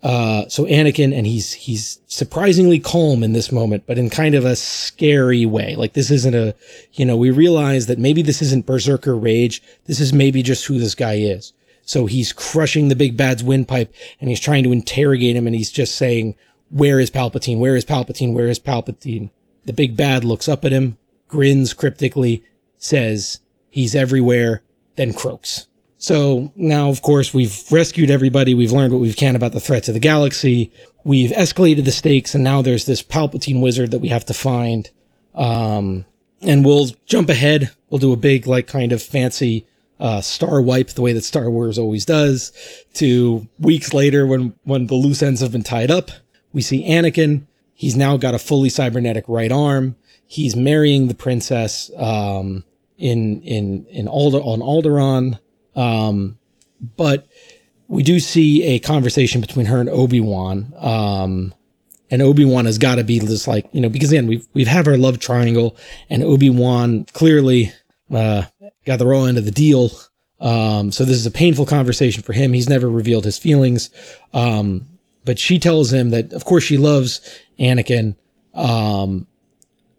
Uh, 0.04 0.46
so 0.48 0.66
Anakin, 0.66 1.16
and 1.16 1.26
he's, 1.26 1.54
he's 1.54 1.98
surprisingly 2.08 2.78
calm 2.78 3.22
in 3.22 3.32
this 3.32 3.50
moment, 3.50 3.84
but 3.86 3.96
in 3.96 4.10
kind 4.10 4.34
of 4.34 4.44
a 4.44 4.54
scary 4.54 5.46
way. 5.46 5.74
Like 5.76 5.94
this 5.94 6.10
isn't 6.10 6.34
a, 6.34 6.54
you 6.92 7.06
know, 7.06 7.16
we 7.16 7.30
realize 7.30 7.86
that 7.86 7.98
maybe 7.98 8.20
this 8.20 8.42
isn't 8.42 8.66
berserker 8.66 9.16
rage. 9.16 9.62
This 9.86 10.00
is 10.00 10.12
maybe 10.12 10.42
just 10.42 10.66
who 10.66 10.78
this 10.78 10.94
guy 10.94 11.14
is. 11.14 11.54
So 11.86 12.04
he's 12.04 12.34
crushing 12.34 12.88
the 12.88 12.96
big 12.96 13.16
bad's 13.16 13.42
windpipe 13.42 13.94
and 14.20 14.28
he's 14.28 14.40
trying 14.40 14.62
to 14.64 14.72
interrogate 14.72 15.36
him 15.36 15.46
and 15.46 15.56
he's 15.56 15.72
just 15.72 15.94
saying, 15.94 16.34
where 16.68 17.00
is 17.00 17.10
Palpatine? 17.10 17.58
Where 17.58 17.76
is 17.76 17.86
Palpatine? 17.86 18.34
Where 18.34 18.48
is 18.48 18.58
Palpatine? 18.58 19.30
The 19.64 19.72
big 19.72 19.96
bad 19.96 20.22
looks 20.22 20.48
up 20.48 20.66
at 20.66 20.72
him, 20.72 20.98
grins 21.28 21.72
cryptically, 21.72 22.44
says 22.76 23.40
he's 23.70 23.94
everywhere, 23.94 24.62
then 24.96 25.14
croaks. 25.14 25.66
So 26.04 26.52
now, 26.54 26.90
of 26.90 27.00
course, 27.00 27.32
we've 27.32 27.64
rescued 27.70 28.10
everybody. 28.10 28.52
We've 28.52 28.72
learned 28.72 28.92
what 28.92 29.00
we 29.00 29.10
can 29.14 29.36
about 29.36 29.52
the 29.52 29.58
threats 29.58 29.88
of 29.88 29.94
the 29.94 30.00
galaxy. 30.00 30.70
We've 31.02 31.30
escalated 31.30 31.86
the 31.86 31.92
stakes, 31.92 32.34
and 32.34 32.44
now 32.44 32.60
there's 32.60 32.84
this 32.84 33.02
Palpatine 33.02 33.62
wizard 33.62 33.90
that 33.90 34.00
we 34.00 34.08
have 34.08 34.26
to 34.26 34.34
find. 34.34 34.90
Um, 35.34 36.04
and 36.42 36.62
we'll 36.62 36.88
jump 37.06 37.30
ahead. 37.30 37.70
We'll 37.88 38.00
do 38.00 38.12
a 38.12 38.18
big, 38.18 38.46
like, 38.46 38.66
kind 38.66 38.92
of 38.92 39.02
fancy 39.02 39.66
uh, 39.98 40.20
star 40.20 40.60
wipe 40.60 40.88
the 40.90 41.00
way 41.00 41.14
that 41.14 41.24
Star 41.24 41.48
Wars 41.48 41.78
always 41.78 42.04
does. 42.04 42.52
To 42.94 43.48
weeks 43.58 43.94
later, 43.94 44.26
when 44.26 44.52
when 44.64 44.88
the 44.88 44.96
loose 44.96 45.22
ends 45.22 45.40
have 45.40 45.52
been 45.52 45.62
tied 45.62 45.90
up, 45.90 46.10
we 46.52 46.60
see 46.60 46.86
Anakin. 46.86 47.46
He's 47.72 47.96
now 47.96 48.18
got 48.18 48.34
a 48.34 48.38
fully 48.38 48.68
cybernetic 48.68 49.24
right 49.26 49.50
arm. 49.50 49.96
He's 50.26 50.54
marrying 50.54 51.08
the 51.08 51.14
princess 51.14 51.90
um, 51.96 52.62
in 52.98 53.40
in 53.40 53.86
in 53.86 54.06
Alder 54.06 54.40
on 54.40 54.60
Alderaan. 54.60 55.38
Um, 55.76 56.38
but 56.96 57.26
we 57.88 58.02
do 58.02 58.20
see 58.20 58.62
a 58.64 58.78
conversation 58.78 59.40
between 59.40 59.66
her 59.66 59.80
and 59.80 59.88
Obi 59.88 60.20
Wan. 60.20 60.72
Um, 60.76 61.54
and 62.10 62.22
Obi 62.22 62.44
Wan 62.44 62.66
has 62.66 62.78
got 62.78 62.96
to 62.96 63.04
be 63.04 63.18
just 63.18 63.48
like 63.48 63.66
you 63.72 63.80
know 63.80 63.88
because 63.88 64.12
again 64.12 64.26
we've 64.26 64.46
we've 64.54 64.68
had 64.68 64.86
our 64.86 64.96
love 64.96 65.18
triangle, 65.18 65.76
and 66.10 66.22
Obi 66.22 66.50
Wan 66.50 67.04
clearly 67.12 67.72
uh, 68.12 68.42
got 68.86 68.98
the 68.98 69.06
raw 69.06 69.24
end 69.24 69.38
of 69.38 69.44
the 69.44 69.50
deal. 69.50 69.90
Um, 70.40 70.92
so 70.92 71.04
this 71.04 71.16
is 71.16 71.26
a 71.26 71.30
painful 71.30 71.66
conversation 71.66 72.22
for 72.22 72.32
him. 72.32 72.52
He's 72.52 72.68
never 72.68 72.88
revealed 72.88 73.24
his 73.24 73.38
feelings, 73.38 73.90
um, 74.32 74.86
but 75.24 75.38
she 75.38 75.58
tells 75.58 75.92
him 75.92 76.10
that 76.10 76.32
of 76.32 76.44
course 76.44 76.64
she 76.64 76.76
loves 76.76 77.20
Anakin, 77.58 78.16
um, 78.54 79.26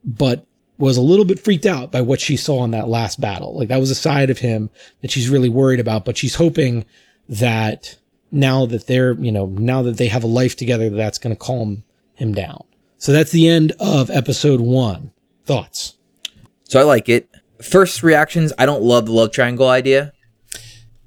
but 0.04 0.46
was 0.78 0.98
a 0.98 1.02
little 1.02 1.26
bit 1.26 1.40
freaked 1.40 1.66
out 1.66 1.92
by 1.92 2.02
what 2.02 2.20
she 2.20 2.36
saw 2.36 2.64
in 2.64 2.72
that 2.72 2.88
last 2.88 3.22
battle. 3.22 3.58
Like 3.58 3.70
that 3.70 3.80
was 3.80 3.92
a 3.92 3.96
side 3.96 4.30
of 4.30 4.40
him 4.40 4.70
that 5.02 5.12
she's 5.12 5.30
really 5.30 5.50
worried 5.50 5.80
about, 5.80 6.06
but 6.06 6.18
she's 6.18 6.36
hoping 6.36 6.86
that 7.30 7.98
now 8.32 8.66
that 8.66 8.88
they're, 8.88 9.14
you 9.14 9.32
know, 9.32 9.46
now 9.46 9.82
that 9.84 9.98
they 9.98 10.08
have 10.08 10.24
a 10.24 10.28
life 10.28 10.56
together, 10.56 10.90
that's 10.90 11.18
going 11.18 11.34
to 11.36 11.40
calm 11.40 11.84
him 12.16 12.34
down. 12.34 12.64
So 12.98 13.12
that's 13.12 13.32
the 13.32 13.48
end 13.48 13.74
of 13.80 14.10
episode 14.10 14.60
one. 14.60 15.12
Thoughts? 15.46 15.96
So 16.64 16.80
I 16.80 16.84
like 16.84 17.08
it. 17.08 17.30
First 17.62 18.04
reactions, 18.04 18.52
I 18.58 18.66
don't 18.66 18.82
love 18.82 19.06
the 19.06 19.14
love 19.14 19.32
triangle 19.32 19.70
idea. 19.70 20.12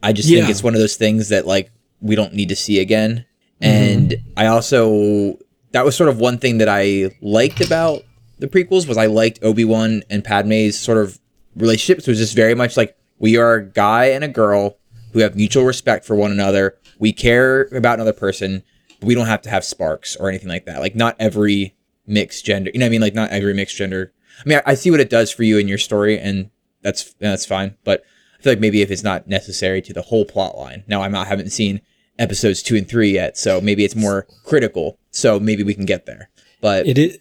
I 0.02 0.12
just 0.12 0.28
think 0.28 0.48
it's 0.48 0.62
one 0.62 0.74
of 0.74 0.80
those 0.80 0.96
things 0.96 1.28
that 1.28 1.46
like 1.46 1.70
we 2.00 2.14
don't 2.14 2.32
need 2.32 2.48
to 2.50 2.56
see 2.56 2.78
again. 2.78 3.26
Mm-hmm. 3.60 3.94
And 3.94 4.16
I 4.36 4.46
also 4.46 5.38
that 5.72 5.84
was 5.84 5.96
sort 5.96 6.08
of 6.08 6.18
one 6.18 6.38
thing 6.38 6.58
that 6.58 6.68
I 6.68 7.10
liked 7.20 7.60
about 7.60 8.02
the 8.39 8.49
prequels 8.49 8.86
was 8.86 8.97
I 8.97 9.07
liked 9.07 9.41
Obi-Wan 9.43 10.03
and 10.11 10.24
Padme's 10.24 10.78
sort 10.78 10.99
of 10.99 11.18
relationships 11.57 12.07
It 12.07 12.11
was 12.11 12.18
just 12.18 12.36
very 12.36 12.55
much 12.55 12.76
like 12.76 12.97
we 13.18 13.36
are 13.36 13.55
a 13.55 13.64
guy 13.64 14.07
and 14.07 14.24
a 14.24 14.28
girl 14.28 14.78
who 15.12 15.20
have 15.20 15.36
mutual 15.36 15.64
respect 15.64 16.05
for 16.05 16.14
one 16.14 16.30
another. 16.30 16.76
We 16.99 17.12
care 17.12 17.62
about 17.72 17.95
another 17.95 18.12
person. 18.12 18.62
But 19.01 19.07
we 19.07 19.14
don't 19.14 19.26
have 19.26 19.43
to 19.43 19.51
have 19.51 19.64
sparks 19.64 20.16
or 20.16 20.28
anything 20.28 20.49
like 20.49 20.66
that. 20.66 20.80
Like 20.80 20.95
not 20.95 21.16
every 21.18 21.76
mixed 22.07 22.45
gender, 22.45 22.70
you 22.72 22.80
know 22.80 22.86
what 22.86 22.89
I 22.89 22.91
mean? 22.91 23.01
Like 23.01 23.14
not 23.14 23.30
every 23.30 23.55
mixed 23.55 23.76
gender. 23.76 24.12
I 24.45 24.49
mean, 24.49 24.59
I, 24.59 24.72
I 24.72 24.74
see 24.74 24.91
what 24.91 25.01
it 25.01 25.11
does 25.11 25.30
for 25.30 25.43
you 25.43 25.59
in 25.59 25.68
your 25.68 25.78
story 25.78 26.18
and 26.18 26.51
that's 26.82 27.14
that's 27.14 27.47
fine, 27.47 27.76
but 27.84 28.03
I 28.39 28.43
feel 28.43 28.53
like 28.53 28.61
maybe 28.61 28.82
if 28.82 28.91
it's 28.91 29.03
not 29.03 29.26
necessary 29.26 29.82
to 29.82 29.93
the 29.93 30.03
whole 30.03 30.24
plot 30.24 30.57
line. 30.57 30.84
Now 30.86 31.03
I'm 31.03 31.12
not 31.12 31.26
haven't 31.26 31.51
seen 31.51 31.80
episodes 32.18 32.62
2 32.62 32.76
and 32.76 32.89
3 32.89 33.11
yet, 33.11 33.36
so 33.36 33.61
maybe 33.61 33.84
it's 33.84 33.97
more 33.97 34.26
critical. 34.45 34.99
So 35.11 35.41
maybe 35.41 35.62
we 35.62 35.74
can 35.74 35.86
get 35.86 36.07
there. 36.07 36.30
But 36.61 36.86
It 36.86 36.99
is, 36.99 37.18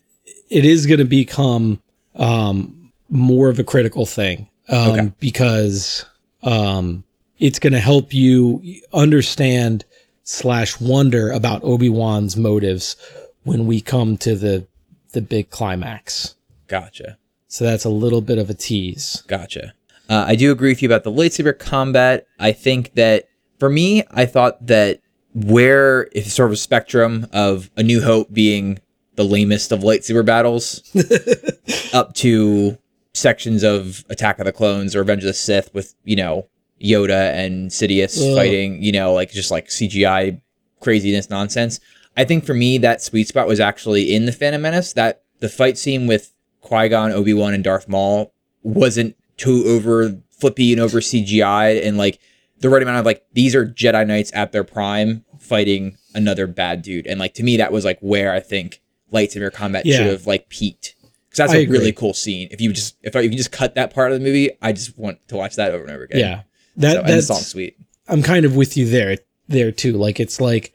it 0.49 0.65
is 0.65 0.85
going 0.85 0.99
to 0.99 1.05
become 1.05 1.81
um, 2.15 2.91
more 3.09 3.49
of 3.49 3.59
a 3.59 3.63
critical 3.63 4.05
thing 4.05 4.49
um, 4.69 4.89
Okay. 4.91 5.11
because 5.19 6.05
um, 6.43 7.03
it's 7.39 7.59
going 7.59 7.73
to 7.73 7.79
help 7.79 8.13
you 8.13 8.61
understand 8.93 9.85
slash 10.23 10.79
wonder 10.81 11.31
about 11.31 11.63
Obi 11.63 11.89
Wan's 11.89 12.35
motives 12.35 12.95
when 13.43 13.65
we 13.65 13.79
come 13.81 14.17
to 14.17 14.35
the 14.35 14.67
the 15.13 15.21
big 15.21 15.49
climax. 15.49 16.35
gotcha. 16.67 17.17
So 17.47 17.63
that's 17.63 17.85
a 17.85 17.89
little 17.89 18.19
bit 18.21 18.37
of 18.37 18.49
a 18.49 18.53
tease. 18.53 19.23
Gotcha. 19.27 19.73
Uh, 20.09 20.25
I 20.27 20.35
do 20.35 20.51
agree 20.51 20.69
with 20.71 20.81
you 20.81 20.89
about 20.89 21.05
the 21.05 21.11
lightsaber 21.11 21.57
combat. 21.57 22.27
I 22.39 22.51
think 22.51 22.93
that 22.95 23.29
for 23.57 23.69
me, 23.69 24.03
I 24.11 24.25
thought 24.25 24.67
that 24.67 24.99
where 25.33 26.09
it's 26.11 26.33
sort 26.33 26.49
of 26.49 26.53
a 26.53 26.57
spectrum 26.57 27.25
of 27.31 27.71
A 27.77 27.83
New 27.83 28.01
Hope 28.01 28.31
being 28.33 28.79
the 29.17 29.25
lamest 29.25 29.71
of 29.71 29.81
lightsaber 29.81 30.25
battles, 30.25 30.81
up 31.93 32.13
to 32.13 32.77
sections 33.13 33.63
of 33.63 34.05
Attack 34.09 34.39
of 34.39 34.45
the 34.45 34.53
Clones 34.53 34.95
or 34.95 34.99
Revenge 34.99 35.23
of 35.23 35.27
the 35.27 35.33
Sith 35.33 35.73
with 35.73 35.93
you 36.05 36.15
know 36.15 36.47
Yoda 36.81 37.33
and 37.33 37.69
Sidious 37.69 38.17
Ugh. 38.21 38.37
fighting, 38.37 38.81
you 38.81 38.93
know, 38.93 39.13
like 39.13 39.31
just 39.31 39.51
like 39.51 39.67
CGI 39.67 40.39
craziness 40.79 41.29
nonsense. 41.29 41.79
I 42.15 42.23
think 42.23 42.45
for 42.45 42.53
me 42.53 42.77
that 42.77 43.01
sweet 43.01 43.27
spot 43.27 43.47
was 43.47 43.59
actually 43.59 44.13
in 44.13 44.25
the 44.25 44.31
Phantom 44.31 44.61
Menace. 44.61 44.93
That 44.93 45.23
the 45.39 45.49
fight 45.49 45.77
scene 45.77 46.07
with 46.07 46.33
Qui 46.61 46.87
Gon, 46.89 47.11
Obi 47.11 47.33
Wan, 47.33 47.53
and 47.53 47.63
Darth 47.63 47.89
Maul 47.89 48.33
wasn't 48.63 49.15
too 49.37 49.63
over 49.67 50.15
flippy 50.29 50.71
and 50.71 50.81
over 50.81 50.99
CGI 50.99 51.85
and 51.85 51.97
like 51.97 52.19
the 52.59 52.69
right 52.69 52.81
amount 52.81 52.99
of 52.99 53.05
like 53.05 53.25
these 53.33 53.55
are 53.55 53.65
Jedi 53.65 54.05
Knights 54.05 54.31
at 54.33 54.51
their 54.51 54.63
prime 54.63 55.25
fighting 55.39 55.97
another 56.13 56.45
bad 56.47 56.81
dude. 56.81 57.07
And 57.07 57.19
like 57.19 57.33
to 57.35 57.43
me 57.43 57.57
that 57.57 57.71
was 57.71 57.85
like 57.85 57.99
where 57.99 58.33
I 58.33 58.39
think 58.39 58.81
lightsaber 59.11 59.51
combat 59.53 59.85
Yeah. 59.85 59.97
should 59.97 60.07
have 60.07 60.27
like 60.27 60.49
peaked. 60.49 60.95
Because 61.29 61.37
that's 61.37 61.53
I 61.53 61.57
a 61.57 61.61
agree. 61.63 61.77
really 61.77 61.91
cool 61.91 62.13
scene. 62.13 62.47
If 62.51 62.61
you 62.61 62.71
just 62.73 62.95
if, 63.03 63.15
I, 63.15 63.19
if 63.21 63.31
you 63.31 63.37
just 63.37 63.51
cut 63.51 63.75
that 63.75 63.93
part 63.93 64.11
of 64.11 64.19
the 64.19 64.25
movie, 64.25 64.51
I 64.61 64.71
just 64.71 64.97
want 64.97 65.19
to 65.27 65.35
watch 65.35 65.55
that 65.55 65.71
over 65.71 65.83
and 65.83 65.91
over 65.91 66.03
again. 66.05 66.19
Yeah. 66.19 66.41
That 66.77 66.91
so, 66.93 66.99
and 66.99 67.07
the 67.09 67.13
that's 67.13 67.27
song's 67.27 67.47
sweet. 67.47 67.77
I'm 68.07 68.23
kind 68.23 68.45
of 68.45 68.55
with 68.55 68.77
you 68.77 68.89
there 68.89 69.17
there 69.47 69.71
too. 69.71 69.93
Like 69.93 70.19
it's 70.19 70.39
like 70.41 70.73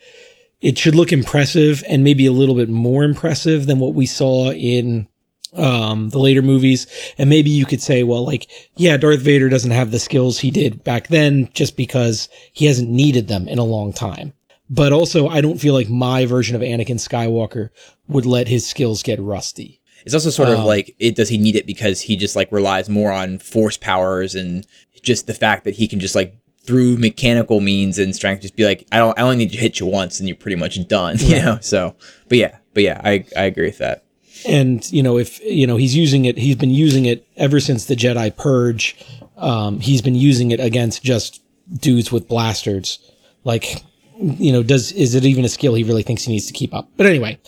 it 0.60 0.78
should 0.78 0.94
look 0.94 1.12
impressive 1.12 1.82
and 1.88 2.04
maybe 2.04 2.26
a 2.26 2.32
little 2.32 2.54
bit 2.54 2.68
more 2.68 3.02
impressive 3.04 3.66
than 3.66 3.78
what 3.80 3.94
we 3.94 4.06
saw 4.06 4.50
in 4.52 5.08
um 5.54 6.08
the 6.10 6.18
later 6.18 6.42
movies. 6.42 6.86
And 7.18 7.28
maybe 7.28 7.50
you 7.50 7.66
could 7.66 7.82
say, 7.82 8.02
well, 8.04 8.24
like, 8.24 8.48
yeah, 8.76 8.96
Darth 8.96 9.20
Vader 9.20 9.48
doesn't 9.48 9.70
have 9.70 9.90
the 9.90 9.98
skills 9.98 10.38
he 10.38 10.50
did 10.50 10.82
back 10.84 11.08
then 11.08 11.48
just 11.54 11.76
because 11.76 12.28
he 12.52 12.66
hasn't 12.66 12.88
needed 12.90 13.28
them 13.28 13.48
in 13.48 13.58
a 13.58 13.64
long 13.64 13.92
time. 13.92 14.32
But 14.74 14.92
also 14.92 15.28
I 15.28 15.40
don't 15.42 15.58
feel 15.60 15.74
like 15.74 15.90
my 15.90 16.24
version 16.24 16.56
of 16.56 16.62
Anakin 16.62 16.96
Skywalker 16.98 17.68
would 18.08 18.24
let 18.24 18.48
his 18.48 18.66
skills 18.66 19.02
get 19.02 19.20
rusty. 19.20 19.80
It's 20.06 20.14
also 20.14 20.30
sort 20.30 20.48
of 20.48 20.60
Um, 20.60 20.64
like 20.64 20.96
it 20.98 21.14
does 21.14 21.28
he 21.28 21.36
need 21.36 21.56
it 21.56 21.66
because 21.66 22.00
he 22.00 22.16
just 22.16 22.34
like 22.36 22.50
relies 22.50 22.88
more 22.88 23.12
on 23.12 23.38
force 23.38 23.76
powers 23.76 24.34
and 24.34 24.66
just 25.02 25.26
the 25.26 25.34
fact 25.34 25.64
that 25.64 25.74
he 25.74 25.86
can 25.86 26.00
just 26.00 26.14
like 26.14 26.34
through 26.64 26.96
mechanical 26.96 27.60
means 27.60 27.98
and 27.98 28.14
strength 28.16 28.42
just 28.42 28.56
be 28.56 28.64
like 28.64 28.86
I 28.92 28.96
don't 28.98 29.18
I 29.18 29.22
only 29.22 29.36
need 29.36 29.52
to 29.52 29.58
hit 29.58 29.78
you 29.78 29.86
once 29.86 30.18
and 30.18 30.28
you're 30.28 30.36
pretty 30.36 30.56
much 30.56 30.74
done, 30.88 31.16
you 31.20 31.36
know. 31.36 31.58
So, 31.60 31.94
but 32.28 32.38
yeah, 32.38 32.56
but 32.72 32.82
yeah, 32.82 33.00
I 33.04 33.24
I 33.36 33.42
agree 33.44 33.66
with 33.66 33.78
that. 33.78 34.04
and 34.48 34.90
you 34.90 35.02
know 35.02 35.18
if 35.18 35.38
you 35.44 35.66
know 35.66 35.76
he's 35.76 35.94
using 35.94 36.24
it 36.24 36.36
he's 36.38 36.56
been 36.56 36.70
using 36.70 37.04
it 37.04 37.24
ever 37.36 37.60
since 37.60 37.84
the 37.84 37.94
jedi 37.94 38.34
purge 38.36 38.96
um 39.36 39.78
he's 39.78 40.02
been 40.02 40.16
using 40.16 40.50
it 40.50 40.58
against 40.58 41.02
just 41.04 41.40
dudes 41.86 42.10
with 42.10 42.26
blasters 42.26 42.98
like 43.44 43.84
you 44.22 44.52
know 44.52 44.62
does 44.62 44.92
is 44.92 45.14
it 45.14 45.24
even 45.24 45.44
a 45.44 45.48
skill 45.48 45.74
he 45.74 45.84
really 45.84 46.02
thinks 46.02 46.24
he 46.24 46.32
needs 46.32 46.46
to 46.46 46.52
keep 46.52 46.72
up 46.74 46.88
but 46.96 47.06
anyway 47.06 47.38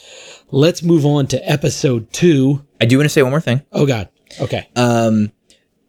let's 0.51 0.83
move 0.83 1.07
on 1.07 1.27
to 1.27 1.51
episode 1.51 2.12
two. 2.12 2.64
I 2.81 2.85
do 2.85 2.99
want 2.99 3.07
to 3.07 3.09
say 3.09 3.22
one 3.22 3.31
more 3.31 3.41
thing. 3.41 3.62
Oh 3.72 3.87
god 3.87 4.09
okay 4.41 4.68
um 4.77 5.33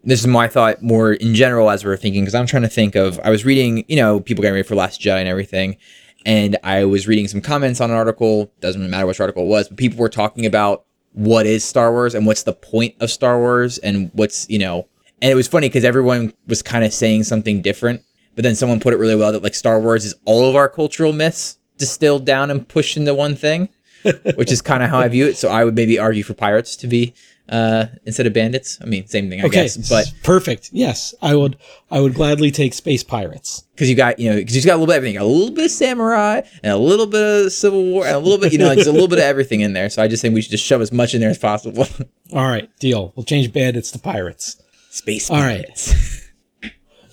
this 0.04 0.20
is 0.20 0.26
my 0.26 0.46
thought 0.48 0.82
more 0.82 1.12
in 1.14 1.34
general 1.34 1.70
as 1.70 1.84
we 1.84 1.90
are 1.90 1.96
thinking 1.96 2.22
because 2.22 2.34
i'm 2.34 2.46
trying 2.46 2.62
to 2.62 2.68
think 2.68 2.94
of 2.94 3.18
i 3.24 3.30
was 3.30 3.44
reading 3.44 3.84
you 3.88 3.96
know 3.96 4.20
people 4.20 4.42
getting 4.42 4.54
ready 4.54 4.66
for 4.66 4.74
last 4.74 5.00
jedi 5.00 5.18
and 5.18 5.28
everything 5.28 5.76
and 6.24 6.56
i 6.62 6.84
was 6.84 7.06
reading 7.06 7.26
some 7.28 7.40
comments 7.40 7.80
on 7.80 7.90
an 7.90 7.96
article 7.96 8.52
doesn't 8.60 8.88
matter 8.88 9.06
which 9.06 9.20
article 9.20 9.44
it 9.44 9.48
was 9.48 9.68
but 9.68 9.76
people 9.76 9.98
were 9.98 10.08
talking 10.08 10.46
about 10.46 10.84
what 11.12 11.46
is 11.46 11.64
star 11.64 11.92
wars 11.92 12.14
and 12.14 12.26
what's 12.26 12.44
the 12.44 12.52
point 12.52 12.94
of 13.00 13.10
star 13.10 13.38
wars 13.38 13.78
and 13.78 14.10
what's 14.14 14.48
you 14.48 14.58
know 14.58 14.86
and 15.22 15.32
it 15.32 15.34
was 15.34 15.48
funny 15.48 15.68
because 15.68 15.84
everyone 15.84 16.32
was 16.46 16.62
kind 16.62 16.84
of 16.84 16.92
saying 16.92 17.24
something 17.24 17.62
different 17.62 18.02
but 18.36 18.44
then 18.44 18.54
someone 18.54 18.78
put 18.78 18.92
it 18.94 18.98
really 18.98 19.16
well 19.16 19.32
that 19.32 19.42
like 19.42 19.54
star 19.54 19.80
wars 19.80 20.04
is 20.04 20.14
all 20.24 20.48
of 20.48 20.54
our 20.54 20.68
cultural 20.68 21.12
myths 21.12 21.58
distilled 21.78 22.24
down 22.24 22.50
and 22.50 22.68
pushed 22.68 22.96
into 22.96 23.12
one 23.14 23.34
thing 23.34 23.68
which 24.36 24.52
is 24.52 24.62
kind 24.62 24.84
of 24.84 24.90
how 24.90 24.98
i 25.00 25.08
view 25.08 25.26
it 25.26 25.36
so 25.36 25.48
i 25.48 25.64
would 25.64 25.74
maybe 25.74 25.98
argue 25.98 26.22
for 26.22 26.34
pirates 26.34 26.76
to 26.76 26.86
be 26.86 27.12
uh 27.48 27.86
instead 28.04 28.26
of 28.26 28.32
bandits 28.32 28.78
i 28.82 28.84
mean 28.84 29.06
same 29.06 29.28
thing 29.28 29.40
i 29.40 29.44
okay 29.44 29.62
guess 29.62 29.88
but 29.88 30.12
perfect 30.22 30.70
yes 30.72 31.14
i 31.22 31.34
would 31.34 31.56
i 31.90 32.00
would 32.00 32.14
gladly 32.14 32.50
take 32.50 32.74
space 32.74 33.04
pirates 33.04 33.62
because 33.74 33.88
you 33.88 33.94
got 33.94 34.18
you 34.18 34.30
know 34.30 34.36
because 34.36 34.56
you 34.56 34.62
got 34.62 34.74
a 34.74 34.78
little 34.78 34.86
bit 34.86 34.94
of 34.94 34.96
everything, 34.98 35.16
a 35.16 35.24
little 35.24 35.54
bit 35.54 35.66
of 35.66 35.70
samurai 35.70 36.40
and 36.62 36.72
a 36.72 36.76
little 36.76 37.06
bit 37.06 37.46
of 37.46 37.52
civil 37.52 37.84
war 37.84 38.04
and 38.06 38.16
a 38.16 38.18
little 38.18 38.38
bit 38.38 38.52
you 38.52 38.58
know 38.58 38.74
just 38.74 38.88
a 38.88 38.92
little 38.92 39.06
bit 39.06 39.18
of 39.18 39.24
everything 39.24 39.60
in 39.60 39.74
there. 39.74 39.88
So 39.88 40.02
I 40.02 40.08
just 40.08 40.22
think 40.22 40.34
we 40.34 40.42
should 40.42 40.50
just 40.50 40.64
shove 40.64 40.80
as 40.80 40.90
much 40.90 41.14
in 41.14 41.20
there 41.20 41.30
as 41.30 41.38
possible. 41.38 41.86
all 42.32 42.48
right 42.48 42.68
deal 42.80 43.12
we'll 43.14 43.24
change 43.24 43.52
bandits 43.52 43.90
to 43.92 43.98
pirates 43.98 44.60
Space. 44.96 45.28
Pirates. 45.28 45.88
All 45.88 45.94
right. 45.94 46.22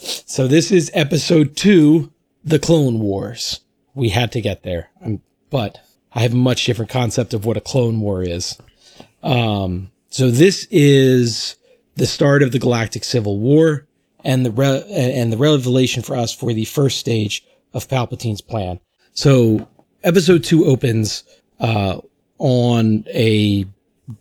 So 0.03 0.47
this 0.47 0.69
is 0.69 0.91
episode 0.93 1.55
two, 1.55 2.11
the 2.43 2.59
Clone 2.59 2.99
Wars. 2.99 3.61
We 3.95 4.09
had 4.09 4.33
to 4.33 4.41
get 4.41 4.63
there, 4.63 4.89
um, 5.01 5.21
but 5.49 5.79
I 6.11 6.21
have 6.21 6.33
a 6.33 6.37
much 6.37 6.65
different 6.65 6.91
concept 6.91 7.33
of 7.33 7.45
what 7.45 7.55
a 7.55 7.61
Clone 7.61 8.01
War 8.01 8.21
is. 8.21 8.57
Um, 9.21 9.91
so 10.09 10.29
this 10.29 10.67
is 10.71 11.55
the 11.95 12.05
start 12.05 12.43
of 12.43 12.51
the 12.51 12.59
Galactic 12.59 13.05
Civil 13.05 13.39
War 13.39 13.87
and 14.25 14.45
the 14.45 14.51
re- 14.51 14.83
and 14.89 15.31
the 15.31 15.37
revelation 15.37 16.03
for 16.03 16.17
us 16.17 16.33
for 16.33 16.51
the 16.51 16.65
first 16.65 16.99
stage 16.99 17.45
of 17.73 17.87
Palpatine's 17.87 18.41
plan. 18.41 18.81
So 19.13 19.69
episode 20.03 20.43
two 20.43 20.65
opens 20.65 21.23
uh, 21.61 22.01
on 22.39 23.05
a 23.07 23.65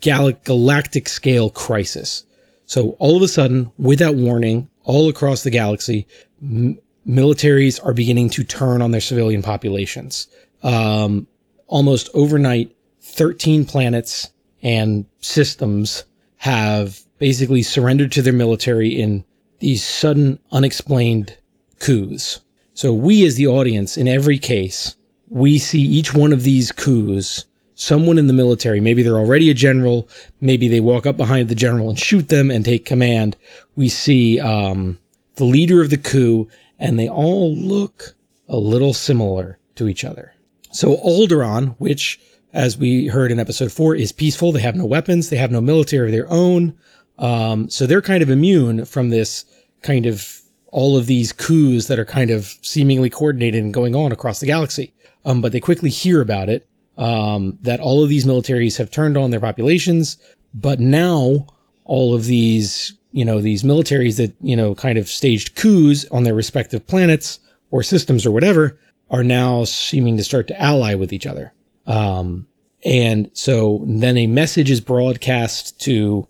gal- 0.01 0.33
galactic 0.45 1.09
scale 1.09 1.51
crisis. 1.51 2.25
So 2.67 2.91
all 3.01 3.17
of 3.17 3.23
a 3.23 3.29
sudden, 3.29 3.73
without 3.79 4.15
warning, 4.15 4.69
all 4.85 5.09
across 5.09 5.43
the 5.43 5.51
galaxy, 5.51 6.07
m- 6.43 6.79
militaries 7.07 7.85
are 7.85 7.93
beginning 7.93 8.31
to 8.31 8.45
turn 8.45 8.83
on 8.83 8.91
their 8.91 9.01
civilian 9.01 9.43
populations. 9.43 10.29
Um, 10.63 11.27
almost 11.67 12.09
overnight, 12.15 12.77
13 13.01 13.65
planets 13.65 14.31
and 14.63 15.05
systems 15.21 16.05
have 16.37 17.01
basically 17.19 17.63
surrendered 17.63 18.13
to 18.13 18.23
their 18.23 18.33
military 18.33 18.89
in 18.89 19.25
these 19.59 19.85
sudden, 19.85 20.39
unexplained 20.51 21.37
coups. 21.79 22.41
So 22.75 22.93
we 22.93 23.25
as 23.27 23.37
the 23.37 23.47
audience, 23.47 23.97
in 23.97 24.09
every 24.09 24.39
case, 24.39 24.97
we 25.29 25.59
see 25.59 25.81
each 25.81 26.15
one 26.15 26.33
of 26.33 26.43
these 26.43 26.73
coups, 26.73 27.45
someone 27.75 28.19
in 28.19 28.27
the 28.27 28.33
military, 28.33 28.81
maybe 28.81 29.03
they're 29.03 29.19
already 29.19 29.51
a 29.51 29.55
general, 29.55 30.09
maybe 30.41 30.69
they 30.69 30.81
walk 30.81 31.07
up 31.07 31.17
behind 31.17 31.49
the 31.49 31.55
general 31.55 31.89
and 31.89 31.99
shoot 31.99 32.29
them 32.29 32.51
and 32.51 32.65
take 32.65 32.85
command. 32.85 33.37
We 33.77 33.89
see, 33.89 34.41
um, 34.41 34.99
the 35.37 35.45
leader 35.45 35.81
of 35.81 35.91
the 35.91 35.99
coup 35.99 36.49
and 36.79 36.99
they 36.99 37.09
all 37.09 37.55
look 37.57 38.15
a 38.49 38.57
little 38.57 38.93
similar 38.93 39.59
to 39.77 39.89
each 39.89 40.05
other. 40.05 40.35
So 40.73 40.97
Alderaan, 40.97 41.75
which 41.79 42.21
as 42.53 42.77
we 42.77 43.07
heard 43.07 43.33
in 43.33 43.41
episode 43.41 43.73
four, 43.73 43.95
is 43.95 44.13
peaceful. 44.13 44.53
They 44.53 44.61
have 44.61 44.77
no 44.77 44.85
weapons. 44.85 45.31
They 45.31 45.37
have 45.37 45.51
no 45.51 45.61
military 45.61 46.09
of 46.09 46.13
their 46.13 46.31
own. 46.31 46.77
Um, 47.19 47.71
so 47.71 47.87
they're 47.87 48.03
kind 48.03 48.23
of 48.23 48.31
immune 48.31 48.85
from 48.85 49.11
this 49.11 49.45
kind 49.83 50.07
of 50.07 50.41
all 50.71 50.97
of 50.97 51.07
these 51.07 51.33
coups 51.33 51.87
that 51.87 51.99
are 51.99 52.05
kind 52.05 52.31
of 52.31 52.57
seemingly 52.63 53.11
coordinated 53.11 53.63
and 53.63 53.75
going 53.75 53.95
on 53.95 54.13
across 54.13 54.41
the 54.41 54.47
galaxy. 54.47 54.93
Um, 55.25 55.41
but 55.41 55.53
they 55.53 55.61
quickly 55.61 55.91
hear 55.91 56.21
about 56.21 56.49
it, 56.49 56.67
um, 56.99 57.59
that 57.63 57.81
all 57.81 58.03
of 58.03 58.09
these 58.09 58.25
militaries 58.25 58.79
have 58.79 58.91
turned 58.91 59.17
on 59.17 59.31
their 59.31 59.41
populations, 59.41 60.17
but 60.55 60.81
now 60.81 61.47
all 61.85 62.15
of 62.15 62.25
these, 62.25 62.95
you 63.13 63.25
know, 63.25 63.41
these 63.41 63.63
militaries 63.63 64.17
that, 64.17 64.35
you 64.41 64.57
know, 64.57 64.75
kind 64.75 64.99
of 64.99 65.09
staged 65.09 65.55
coups 65.55 66.07
on 66.11 66.25
their 66.25 66.35
respective 66.35 66.87
planets 66.87 67.41
or 67.71 67.83
systems 67.83 68.27
or 68.27 68.31
whatever 68.31 68.79
are 69.11 69.25
now 69.25 69.65
seeming 69.65 70.17
to 70.17 70.25
start 70.25 70.49
to 70.49 70.61
ally 70.61 70.95
with 70.95 71.13
each 71.13 71.27
other. 71.27 71.53
Um, 71.87 72.47
and 72.85 73.31
so 73.33 73.83
then 73.87 74.17
a 74.17 74.27
message 74.27 74.71
is 74.71 74.81
broadcast 74.81 75.81
to 75.83 76.27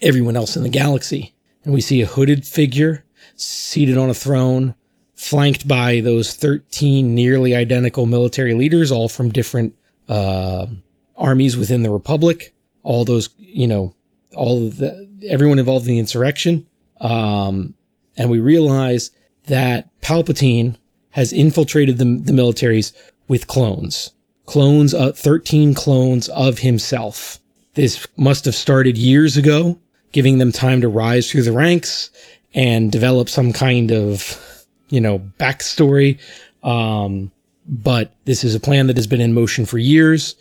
everyone 0.00 0.36
else 0.36 0.56
in 0.56 0.62
the 0.62 0.68
galaxy. 0.68 1.34
And 1.64 1.74
we 1.74 1.80
see 1.80 2.00
a 2.00 2.06
hooded 2.06 2.46
figure 2.46 3.04
seated 3.34 3.98
on 3.98 4.10
a 4.10 4.14
throne, 4.14 4.74
flanked 5.14 5.66
by 5.66 6.00
those 6.00 6.34
13 6.34 7.14
nearly 7.14 7.54
identical 7.54 8.06
military 8.06 8.54
leaders, 8.54 8.92
all 8.92 9.08
from 9.08 9.30
different 9.30 9.74
uh, 10.08 10.66
armies 11.16 11.56
within 11.56 11.82
the 11.82 11.90
Republic. 11.90 12.54
All 12.82 13.04
those, 13.04 13.30
you 13.38 13.66
know, 13.66 13.94
all 14.34 14.68
the 14.68 15.08
everyone 15.28 15.58
involved 15.58 15.86
in 15.86 15.92
the 15.92 15.98
insurrection. 15.98 16.66
Um, 17.00 17.74
and 18.16 18.30
we 18.30 18.40
realize 18.40 19.10
that 19.46 19.88
Palpatine 20.00 20.76
has 21.10 21.32
infiltrated 21.32 21.98
the, 21.98 22.04
the 22.04 22.32
militaries 22.32 22.92
with 23.28 23.46
clones. 23.46 24.12
Clones, 24.44 24.94
uh, 24.94 25.12
13 25.12 25.74
clones 25.74 26.28
of 26.28 26.58
himself. 26.58 27.38
This 27.74 28.06
must 28.16 28.44
have 28.44 28.54
started 28.54 28.96
years 28.96 29.36
ago, 29.36 29.78
giving 30.12 30.38
them 30.38 30.52
time 30.52 30.80
to 30.80 30.88
rise 30.88 31.30
through 31.30 31.42
the 31.42 31.52
ranks 31.52 32.10
and 32.54 32.92
develop 32.92 33.28
some 33.28 33.52
kind 33.52 33.90
of, 33.90 34.64
you 34.88 35.00
know, 35.00 35.18
backstory. 35.18 36.18
Um, 36.62 37.32
but 37.68 38.14
this 38.24 38.44
is 38.44 38.54
a 38.54 38.60
plan 38.60 38.86
that 38.86 38.96
has 38.96 39.06
been 39.06 39.20
in 39.20 39.34
motion 39.34 39.66
for 39.66 39.78
years, 39.78 40.36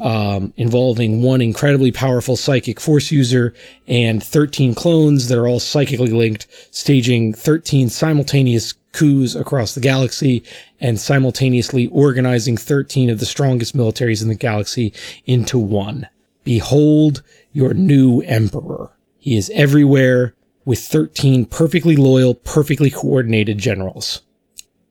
um, 0.00 0.54
involving 0.56 1.22
one 1.22 1.42
incredibly 1.42 1.92
powerful 1.92 2.36
psychic 2.36 2.80
force 2.80 3.10
user 3.10 3.54
and 3.86 4.22
13 4.22 4.74
clones 4.74 5.28
that 5.28 5.38
are 5.38 5.46
all 5.46 5.60
psychically 5.60 6.10
linked, 6.10 6.46
staging 6.70 7.34
13 7.34 7.88
simultaneous 7.90 8.74
coups 8.92 9.34
across 9.34 9.74
the 9.74 9.80
galaxy 9.80 10.42
and 10.80 10.98
simultaneously 10.98 11.88
organizing 11.88 12.56
13 12.56 13.10
of 13.10 13.20
the 13.20 13.26
strongest 13.26 13.76
militaries 13.76 14.22
in 14.22 14.28
the 14.28 14.34
galaxy 14.34 14.92
into 15.26 15.58
one. 15.58 16.08
Behold 16.44 17.22
your 17.52 17.74
new 17.74 18.20
emperor. 18.22 18.90
He 19.18 19.36
is 19.36 19.50
everywhere 19.54 20.34
with 20.64 20.80
13 20.80 21.46
perfectly 21.46 21.96
loyal, 21.96 22.34
perfectly 22.34 22.90
coordinated 22.90 23.58
generals. 23.58 24.22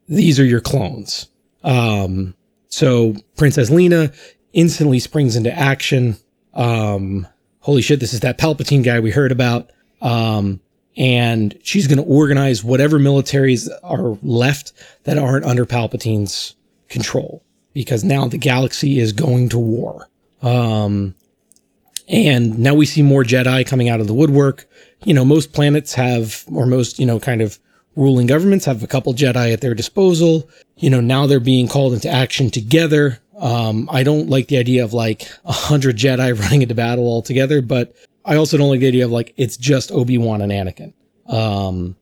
These 0.08 0.40
are 0.40 0.46
your 0.46 0.62
clones. 0.62 1.31
Um, 1.64 2.36
so 2.68 3.16
Princess 3.36 3.70
Leia 3.70 4.14
instantly 4.54 5.00
springs 5.00 5.36
into 5.36 5.52
action. 5.52 6.18
Um, 6.54 7.28
holy 7.60 7.82
shit, 7.82 8.00
this 8.00 8.14
is 8.14 8.22
that 8.22 8.38
Palpatine 8.38 8.84
guy 8.84 9.00
we 9.00 9.12
heard 9.12 9.32
about. 9.32 9.72
Um, 10.02 10.60
and 10.98 11.58
she's 11.64 11.88
going 11.88 11.98
to 11.98 12.04
organize 12.04 12.64
whatever 12.64 13.00
militaries 13.00 13.70
are 13.84 14.18
left 14.22 14.74
that 15.04 15.18
aren't 15.18 15.46
under 15.46 15.66
Palpatine's 15.66 16.56
control 16.90 17.44
because 17.74 18.04
now 18.04 18.28
the 18.28 18.38
galaxy 18.38 19.00
is 19.00 19.14
going 19.14 19.50
to 19.50 19.60
war. 19.60 20.10
Um, 20.42 21.16
and 22.10 22.60
now 22.60 22.74
we 22.74 22.86
see 22.86 23.02
more 23.02 23.24
Jedi 23.24 23.66
coming 23.66 23.88
out 23.88 24.02
of 24.02 24.08
the 24.08 24.14
woodwork. 24.14 24.68
You 25.06 25.14
know, 25.14 25.24
most 25.24 25.54
planets 25.54 25.94
have, 25.94 26.44
or 26.52 26.66
most, 26.66 27.00
you 27.00 27.06
know, 27.06 27.20
kind 27.20 27.42
of 27.42 27.58
ruling 27.96 28.28
governments 28.28 28.66
have 28.66 28.84
a 28.84 28.88
couple 28.88 29.14
Jedi 29.14 29.54
at 29.54 29.62
their 29.62 29.74
disposal. 29.74 30.50
You 30.78 30.90
know, 30.90 31.02
now 31.02 31.28
they're 31.28 31.40
being 31.40 31.68
called 31.68 31.94
into 31.94 32.10
action 32.10 32.50
together. 32.50 33.20
Um, 33.38 33.90
I 33.92 34.04
don't 34.04 34.30
like 34.30 34.48
the 34.48 34.58
idea 34.58 34.84
of 34.84 34.94
like 34.94 35.28
a 35.46 35.52
hundred 35.52 35.98
Jedi 35.98 36.40
running 36.40 36.62
into 36.62 36.76
battle 36.76 37.06
all 37.06 37.22
together, 37.22 37.62
but 37.62 37.96
I 38.26 38.36
also 38.36 38.58
don't 38.58 38.70
like 38.70 38.82
the 38.82 38.88
idea 38.88 39.06
of 39.06 39.12
like 39.12 39.34
it's 39.38 39.58
just 39.58 39.92
Obi-Wan 39.92 40.42
and 40.42 40.52
Anakin. 40.52 40.94
Um, 41.28 41.96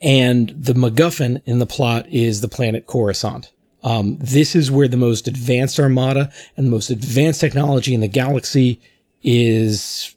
and 0.00 0.50
the 0.50 0.74
MacGuffin 0.74 1.42
in 1.46 1.58
the 1.58 1.66
plot 1.66 2.06
is 2.08 2.40
the 2.40 2.48
planet 2.48 2.86
Coruscant. 2.86 3.50
Um, 3.82 4.16
this 4.18 4.54
is 4.54 4.70
where 4.70 4.88
the 4.88 4.96
most 4.96 5.28
advanced 5.28 5.78
armada 5.78 6.32
and 6.56 6.66
the 6.66 6.70
most 6.70 6.90
advanced 6.90 7.40
technology 7.40 7.94
in 7.94 8.00
the 8.00 8.08
galaxy 8.08 8.80
is 9.22 10.14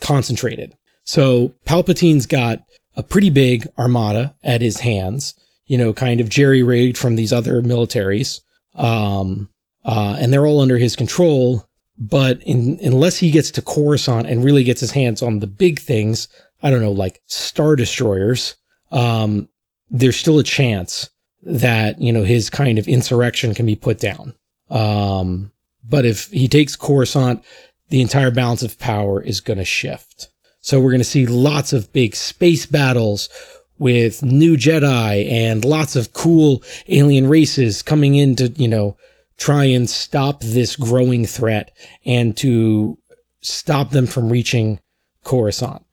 concentrated. 0.00 0.76
So 1.04 1.52
Palpatine's 1.66 2.26
got 2.26 2.62
a 2.96 3.02
pretty 3.02 3.30
big 3.30 3.66
armada 3.78 4.34
at 4.42 4.60
his 4.60 4.80
hands, 4.80 5.34
you 5.66 5.78
know, 5.78 5.92
kind 5.92 6.20
of 6.20 6.28
jerry 6.28 6.62
rigged 6.62 6.98
from 6.98 7.16
these 7.16 7.32
other 7.32 7.62
militaries. 7.62 8.40
Um, 8.74 9.48
uh, 9.84 10.16
and 10.18 10.32
they're 10.32 10.46
all 10.46 10.60
under 10.60 10.78
his 10.78 10.96
control. 10.96 11.68
But 11.98 12.42
in, 12.42 12.78
unless 12.82 13.16
he 13.18 13.30
gets 13.30 13.50
to 13.52 13.62
Coruscant 13.62 14.26
and 14.26 14.44
really 14.44 14.64
gets 14.64 14.80
his 14.80 14.90
hands 14.90 15.22
on 15.22 15.38
the 15.38 15.46
big 15.46 15.80
things, 15.80 16.28
I 16.62 16.70
don't 16.70 16.82
know, 16.82 16.92
like 16.92 17.22
star 17.26 17.76
destroyers, 17.76 18.56
um, 18.90 19.48
there's 19.88 20.16
still 20.16 20.38
a 20.38 20.44
chance 20.44 21.08
that, 21.42 22.00
you 22.00 22.12
know, 22.12 22.24
his 22.24 22.50
kind 22.50 22.78
of 22.78 22.88
insurrection 22.88 23.54
can 23.54 23.66
be 23.66 23.76
put 23.76 23.98
down. 23.98 24.34
Um, 24.68 25.52
but 25.88 26.04
if 26.04 26.30
he 26.30 26.48
takes 26.48 26.76
Coruscant, 26.76 27.42
the 27.88 28.02
entire 28.02 28.30
balance 28.30 28.62
of 28.62 28.78
power 28.78 29.22
is 29.22 29.40
going 29.40 29.58
to 29.58 29.64
shift. 29.64 30.28
So 30.66 30.80
we're 30.80 30.90
going 30.90 30.98
to 30.98 31.04
see 31.04 31.26
lots 31.26 31.72
of 31.72 31.92
big 31.92 32.16
space 32.16 32.66
battles 32.66 33.28
with 33.78 34.24
new 34.24 34.56
Jedi 34.56 35.30
and 35.30 35.64
lots 35.64 35.94
of 35.94 36.12
cool 36.12 36.64
alien 36.88 37.28
races 37.28 37.82
coming 37.82 38.16
in 38.16 38.34
to, 38.34 38.48
you 38.48 38.66
know, 38.66 38.96
try 39.36 39.62
and 39.62 39.88
stop 39.88 40.40
this 40.40 40.74
growing 40.74 41.24
threat 41.24 41.70
and 42.04 42.36
to 42.38 42.98
stop 43.42 43.90
them 43.90 44.08
from 44.08 44.28
reaching 44.28 44.80
Coruscant. 45.22 45.84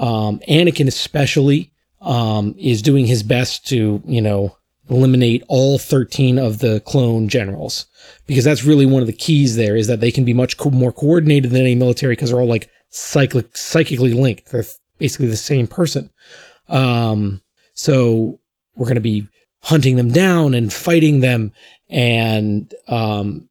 Um, 0.00 0.40
Anakin 0.48 0.88
especially 0.88 1.70
um, 2.00 2.54
is 2.56 2.80
doing 2.80 3.04
his 3.04 3.22
best 3.22 3.68
to, 3.68 4.02
you 4.06 4.22
know, 4.22 4.56
eliminate 4.88 5.42
all 5.48 5.78
13 5.78 6.38
of 6.38 6.60
the 6.60 6.80
clone 6.86 7.28
generals 7.28 7.84
because 8.26 8.44
that's 8.44 8.64
really 8.64 8.86
one 8.86 9.02
of 9.02 9.06
the 9.06 9.12
keys 9.12 9.56
there 9.56 9.76
is 9.76 9.86
that 9.86 10.00
they 10.00 10.10
can 10.10 10.24
be 10.24 10.32
much 10.32 10.56
co- 10.56 10.70
more 10.70 10.92
coordinated 10.92 11.50
than 11.50 11.60
any 11.60 11.74
military 11.74 12.12
because 12.12 12.30
they're 12.30 12.40
all 12.40 12.46
like 12.46 12.70
cyclic, 12.94 13.56
psychically 13.56 14.12
linked. 14.12 14.50
They're 14.50 14.64
basically 14.98 15.26
the 15.26 15.36
same 15.36 15.66
person. 15.66 16.10
Um, 16.68 17.42
so 17.74 18.38
we're 18.76 18.86
going 18.86 18.94
to 18.94 19.00
be 19.00 19.28
hunting 19.60 19.96
them 19.96 20.10
down 20.10 20.54
and 20.54 20.72
fighting 20.72 21.20
them. 21.20 21.52
And, 21.88 22.72
um, 22.88 23.48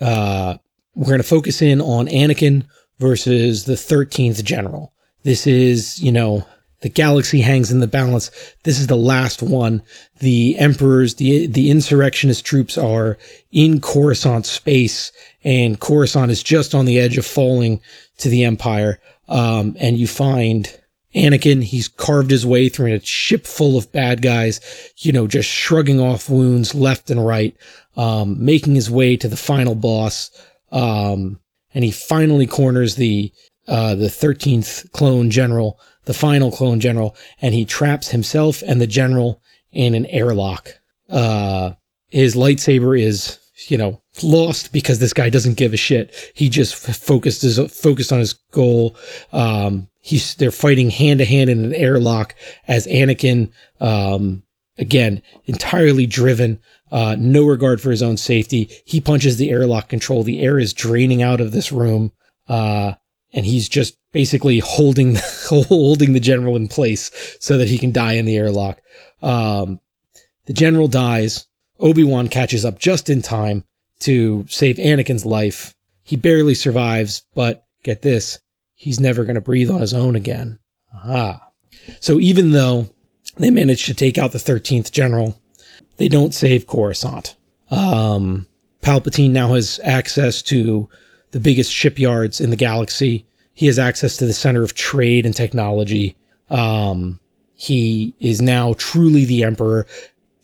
uh, 0.00 0.56
we're 0.94 1.06
going 1.06 1.18
to 1.18 1.24
focus 1.24 1.60
in 1.60 1.80
on 1.80 2.06
Anakin 2.06 2.66
versus 2.98 3.64
the 3.64 3.74
13th 3.74 4.44
general. 4.44 4.92
This 5.24 5.46
is, 5.46 6.00
you 6.00 6.12
know, 6.12 6.46
the 6.84 6.90
galaxy 6.90 7.40
hangs 7.40 7.72
in 7.72 7.80
the 7.80 7.86
balance. 7.86 8.30
This 8.64 8.78
is 8.78 8.88
the 8.88 8.96
last 8.96 9.42
one. 9.42 9.82
The 10.20 10.58
emperors, 10.58 11.14
the 11.14 11.46
the 11.46 11.70
insurrectionist 11.70 12.44
troops 12.44 12.76
are 12.76 13.16
in 13.50 13.80
Coruscant 13.80 14.44
space, 14.44 15.10
and 15.42 15.80
Coruscant 15.80 16.30
is 16.30 16.42
just 16.42 16.74
on 16.74 16.84
the 16.84 16.98
edge 16.98 17.16
of 17.16 17.24
falling 17.24 17.80
to 18.18 18.28
the 18.28 18.44
Empire. 18.44 19.00
Um, 19.28 19.76
and 19.80 19.98
you 19.98 20.06
find 20.06 20.68
Anakin, 21.14 21.62
he's 21.62 21.88
carved 21.88 22.30
his 22.30 22.46
way 22.46 22.68
through 22.68 22.94
a 22.94 23.00
ship 23.00 23.46
full 23.46 23.78
of 23.78 23.92
bad 23.92 24.22
guys, 24.22 24.60
you 24.98 25.12
know, 25.12 25.26
just 25.26 25.48
shrugging 25.48 26.00
off 26.00 26.28
wounds 26.28 26.74
left 26.74 27.10
and 27.10 27.24
right, 27.24 27.56
um, 27.96 28.44
making 28.44 28.74
his 28.74 28.90
way 28.90 29.16
to 29.16 29.28
the 29.28 29.36
final 29.36 29.74
boss. 29.74 30.30
Um, 30.72 31.40
and 31.72 31.84
he 31.84 31.90
finally 31.90 32.46
corners 32.46 32.96
the 32.96 33.32
uh, 33.66 33.94
the 33.94 34.08
13th 34.08 34.92
clone 34.92 35.30
general 35.30 35.80
the 36.04 36.14
final 36.14 36.50
clone 36.50 36.80
general, 36.80 37.16
and 37.40 37.54
he 37.54 37.64
traps 37.64 38.08
himself 38.08 38.62
and 38.66 38.80
the 38.80 38.86
general 38.86 39.40
in 39.72 39.94
an 39.94 40.06
airlock. 40.06 40.78
Uh, 41.08 41.72
his 42.10 42.34
lightsaber 42.34 43.00
is, 43.00 43.38
you 43.68 43.78
know, 43.78 44.02
lost 44.22 44.72
because 44.72 44.98
this 44.98 45.12
guy 45.12 45.30
doesn't 45.30 45.56
give 45.56 45.72
a 45.72 45.76
shit. 45.76 46.14
He 46.34 46.48
just 46.48 46.74
focused 46.74 47.42
his 47.42 47.58
focused 47.72 48.12
on 48.12 48.18
his 48.18 48.34
goal. 48.52 48.96
Um, 49.32 49.88
he's 50.00 50.34
they're 50.36 50.50
fighting 50.50 50.90
hand 50.90 51.18
to 51.20 51.24
hand 51.24 51.50
in 51.50 51.64
an 51.64 51.74
airlock 51.74 52.34
as 52.66 52.86
Anakin, 52.86 53.52
um, 53.80 54.42
again 54.78 55.22
entirely 55.44 56.06
driven, 56.06 56.60
uh, 56.90 57.16
no 57.18 57.44
regard 57.44 57.80
for 57.80 57.90
his 57.90 58.02
own 58.02 58.16
safety. 58.16 58.70
He 58.84 59.00
punches 59.00 59.36
the 59.36 59.50
airlock 59.50 59.88
control. 59.88 60.24
The 60.24 60.40
air 60.40 60.58
is 60.58 60.72
draining 60.72 61.22
out 61.22 61.40
of 61.40 61.52
this 61.52 61.70
room, 61.70 62.12
uh, 62.48 62.94
and 63.32 63.46
he's 63.46 63.68
just 63.68 63.96
basically 64.12 64.58
holding 64.58 65.16
holding 65.48 66.12
the 66.12 66.20
general 66.20 66.56
in 66.56 66.66
place 66.66 67.10
so 67.40 67.56
that 67.58 67.68
he 67.68 67.78
can 67.78 67.92
die 67.92 68.14
in 68.14 68.24
the 68.24 68.36
airlock. 68.36 68.80
Um, 69.22 69.80
the 70.46 70.52
general 70.52 70.88
dies. 70.88 71.46
Obi 71.80 72.04
Wan 72.04 72.28
catches 72.28 72.64
up 72.64 72.78
just 72.78 73.10
in 73.10 73.22
time 73.22 73.64
to 74.00 74.46
save 74.48 74.76
Anakin's 74.76 75.26
life. 75.26 75.74
He 76.02 76.16
barely 76.16 76.54
survives, 76.54 77.22
but 77.34 77.66
get 77.82 78.02
this, 78.02 78.38
he's 78.74 79.00
never 79.00 79.24
going 79.24 79.34
to 79.34 79.40
breathe 79.40 79.70
on 79.70 79.80
his 79.80 79.94
own 79.94 80.16
again. 80.16 80.58
Aha. 80.94 81.50
So 82.00 82.20
even 82.20 82.52
though 82.52 82.88
they 83.36 83.50
managed 83.50 83.86
to 83.86 83.94
take 83.94 84.18
out 84.18 84.32
the 84.32 84.38
13th 84.38 84.92
general, 84.92 85.40
they 85.96 86.08
don't 86.08 86.34
save 86.34 86.66
Coruscant. 86.66 87.36
Um, 87.70 88.46
Palpatine 88.82 89.30
now 89.30 89.54
has 89.54 89.80
access 89.82 90.42
to 90.42 90.88
the 91.30 91.40
biggest 91.40 91.72
shipyards 91.72 92.40
in 92.40 92.50
the 92.50 92.56
galaxy. 92.56 93.26
He 93.54 93.66
has 93.66 93.78
access 93.78 94.16
to 94.18 94.26
the 94.26 94.32
center 94.32 94.62
of 94.62 94.74
trade 94.74 95.26
and 95.26 95.34
technology. 95.34 96.16
Um, 96.50 97.20
he 97.54 98.14
is 98.20 98.42
now 98.42 98.74
truly 98.74 99.24
the 99.24 99.44
emperor, 99.44 99.86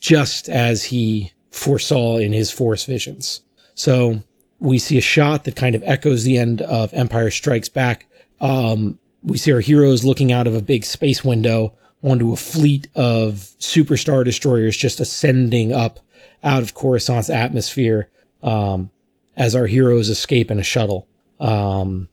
just 0.01 0.49
as 0.49 0.85
he 0.85 1.33
foresaw 1.51 2.17
in 2.17 2.33
his 2.33 2.51
Force 2.51 2.85
visions. 2.85 3.43
So 3.75 4.23
we 4.59 4.79
see 4.79 4.99
a 4.99 5.03
shot 5.03 5.45
that 5.45 5.57
kind 5.57 5.75
of 5.75 5.83
echoes 5.85 6.25
the 6.25 6.39
end 6.39 6.63
of 6.63 6.93
Empire 6.93 7.31
Strikes 7.31 7.69
Back. 7.69 8.07
Um, 8.41 8.99
we 9.23 9.39
see 9.39 9.53
our 9.53 9.61
heroes 9.61 10.05
looking 10.05 10.33
out 10.33 10.47
of 10.47 10.55
a 10.55 10.63
big 10.63 10.85
space 10.85 11.23
window 11.25 11.75
onto 12.03 12.33
a 12.33 12.37
fleet 12.37 12.89
of 12.95 13.35
superstar 13.59 14.25
destroyers 14.25 14.77
just 14.77 15.01
ascending 15.01 15.73
up 15.73 16.01
out 16.43 16.63
of 16.63 16.75
Coruscant's 16.75 17.29
atmosphere 17.29 18.09
um, 18.43 18.91
as 19.37 19.55
our 19.55 19.67
heroes 19.67 20.09
escape 20.09 20.51
in 20.51 20.59
a 20.59 20.63
shuttle. 20.63 21.07
Um, 21.39 22.09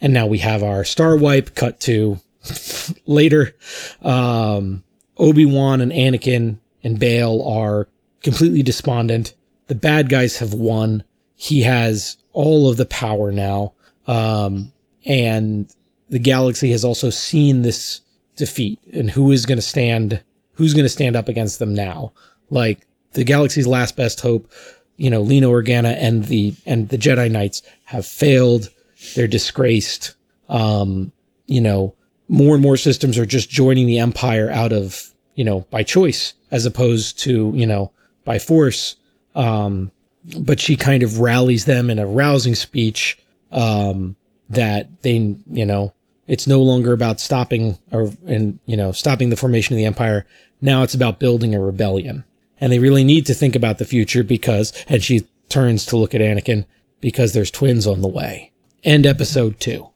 and 0.00 0.12
now 0.12 0.26
we 0.26 0.38
have 0.38 0.62
our 0.62 0.84
star 0.84 1.16
wipe 1.16 1.54
cut 1.54 1.80
to 1.80 2.20
later. 3.06 3.56
Um, 4.02 4.84
Obi 5.16 5.46
Wan 5.46 5.80
and 5.80 5.92
Anakin 5.92 6.58
and 6.86 7.00
Bail 7.00 7.42
are 7.42 7.88
completely 8.22 8.62
despondent. 8.62 9.34
The 9.66 9.74
bad 9.74 10.08
guys 10.08 10.38
have 10.38 10.54
won. 10.54 11.02
He 11.34 11.62
has 11.62 12.16
all 12.32 12.70
of 12.70 12.76
the 12.76 12.86
power 12.86 13.32
now. 13.32 13.72
Um, 14.06 14.72
and 15.04 15.68
the 16.10 16.20
galaxy 16.20 16.70
has 16.70 16.84
also 16.84 17.10
seen 17.10 17.62
this 17.62 18.02
defeat 18.36 18.78
and 18.92 19.10
who 19.10 19.32
is 19.32 19.46
going 19.46 19.58
to 19.58 19.62
stand, 19.62 20.22
who's 20.52 20.74
going 20.74 20.84
to 20.84 20.88
stand 20.88 21.16
up 21.16 21.28
against 21.28 21.58
them 21.58 21.74
now. 21.74 22.12
Like 22.50 22.86
the 23.14 23.24
galaxy's 23.24 23.66
last 23.66 23.96
best 23.96 24.20
hope, 24.20 24.48
you 24.96 25.10
know, 25.10 25.22
Lina 25.22 25.48
Organa 25.48 25.96
and 26.00 26.26
the, 26.26 26.54
and 26.66 26.88
the 26.88 26.98
Jedi 26.98 27.28
Knights 27.28 27.62
have 27.86 28.06
failed. 28.06 28.70
They're 29.16 29.26
disgraced. 29.26 30.14
Um, 30.48 31.10
you 31.46 31.60
know, 31.60 31.96
more 32.28 32.54
and 32.54 32.62
more 32.62 32.76
systems 32.76 33.18
are 33.18 33.26
just 33.26 33.50
joining 33.50 33.86
the 33.88 33.98
empire 33.98 34.48
out 34.52 34.72
of, 34.72 35.12
you 35.36 35.44
know, 35.44 35.60
by 35.70 35.84
choice 35.84 36.34
as 36.50 36.66
opposed 36.66 37.20
to, 37.20 37.52
you 37.54 37.66
know, 37.66 37.92
by 38.24 38.40
force. 38.40 38.96
Um, 39.36 39.92
but 40.40 40.58
she 40.58 40.74
kind 40.74 41.04
of 41.04 41.20
rallies 41.20 41.66
them 41.66 41.88
in 41.88 42.00
a 42.00 42.06
rousing 42.06 42.56
speech, 42.56 43.16
um, 43.52 44.16
that 44.48 45.02
they, 45.02 45.36
you 45.50 45.64
know, 45.64 45.92
it's 46.26 46.48
no 46.48 46.60
longer 46.60 46.92
about 46.92 47.20
stopping 47.20 47.78
or, 47.92 48.10
and, 48.26 48.58
you 48.66 48.76
know, 48.76 48.90
stopping 48.90 49.30
the 49.30 49.36
formation 49.36 49.74
of 49.74 49.76
the 49.76 49.84
empire. 49.84 50.26
Now 50.60 50.82
it's 50.82 50.94
about 50.94 51.20
building 51.20 51.54
a 51.54 51.60
rebellion. 51.60 52.24
And 52.60 52.72
they 52.72 52.78
really 52.78 53.04
need 53.04 53.26
to 53.26 53.34
think 53.34 53.54
about 53.54 53.78
the 53.78 53.84
future 53.84 54.24
because, 54.24 54.72
and 54.88 55.04
she 55.04 55.28
turns 55.48 55.86
to 55.86 55.96
look 55.96 56.14
at 56.14 56.20
Anakin 56.20 56.64
because 57.00 57.32
there's 57.32 57.50
twins 57.50 57.86
on 57.86 58.00
the 58.00 58.08
way. 58.08 58.50
End 58.82 59.06
episode 59.06 59.60
two. 59.60 59.90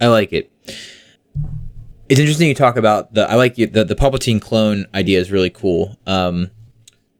I 0.00 0.06
like 0.06 0.32
it. 0.32 0.50
It's 2.10 2.18
interesting 2.20 2.48
you 2.48 2.54
talk 2.54 2.76
about 2.76 3.14
the. 3.14 3.30
I 3.30 3.36
like 3.36 3.54
the 3.54 3.66
the 3.66 3.94
Palpatine 3.94 4.40
clone 4.40 4.86
idea 4.94 5.18
is 5.20 5.30
really 5.30 5.50
cool. 5.50 5.96
Um, 6.06 6.50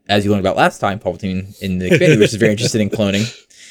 as 0.09 0.25
you 0.25 0.31
learned 0.31 0.41
about 0.45 0.57
last 0.57 0.79
time, 0.79 0.99
Palpatine 0.99 1.59
in 1.61 1.79
the 1.79 1.85
Universe 1.89 2.33
is 2.33 2.35
very 2.35 2.51
interested 2.51 2.81
in 2.81 2.89
cloning, 2.89 3.25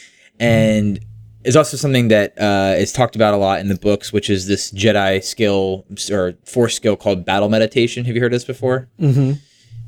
and 0.40 0.98
is 1.44 1.56
also 1.56 1.76
something 1.76 2.08
that 2.08 2.38
uh, 2.40 2.74
is 2.78 2.92
talked 2.92 3.16
about 3.16 3.34
a 3.34 3.36
lot 3.36 3.60
in 3.60 3.68
the 3.68 3.74
books, 3.76 4.12
which 4.12 4.30
is 4.30 4.46
this 4.46 4.72
Jedi 4.72 5.22
skill 5.22 5.84
or 6.10 6.34
Force 6.44 6.74
skill 6.74 6.96
called 6.96 7.24
battle 7.24 7.48
meditation. 7.50 8.04
Have 8.06 8.14
you 8.14 8.20
heard 8.22 8.32
of 8.32 8.36
this 8.36 8.44
before? 8.44 8.88
Mm-hmm. 8.98 9.32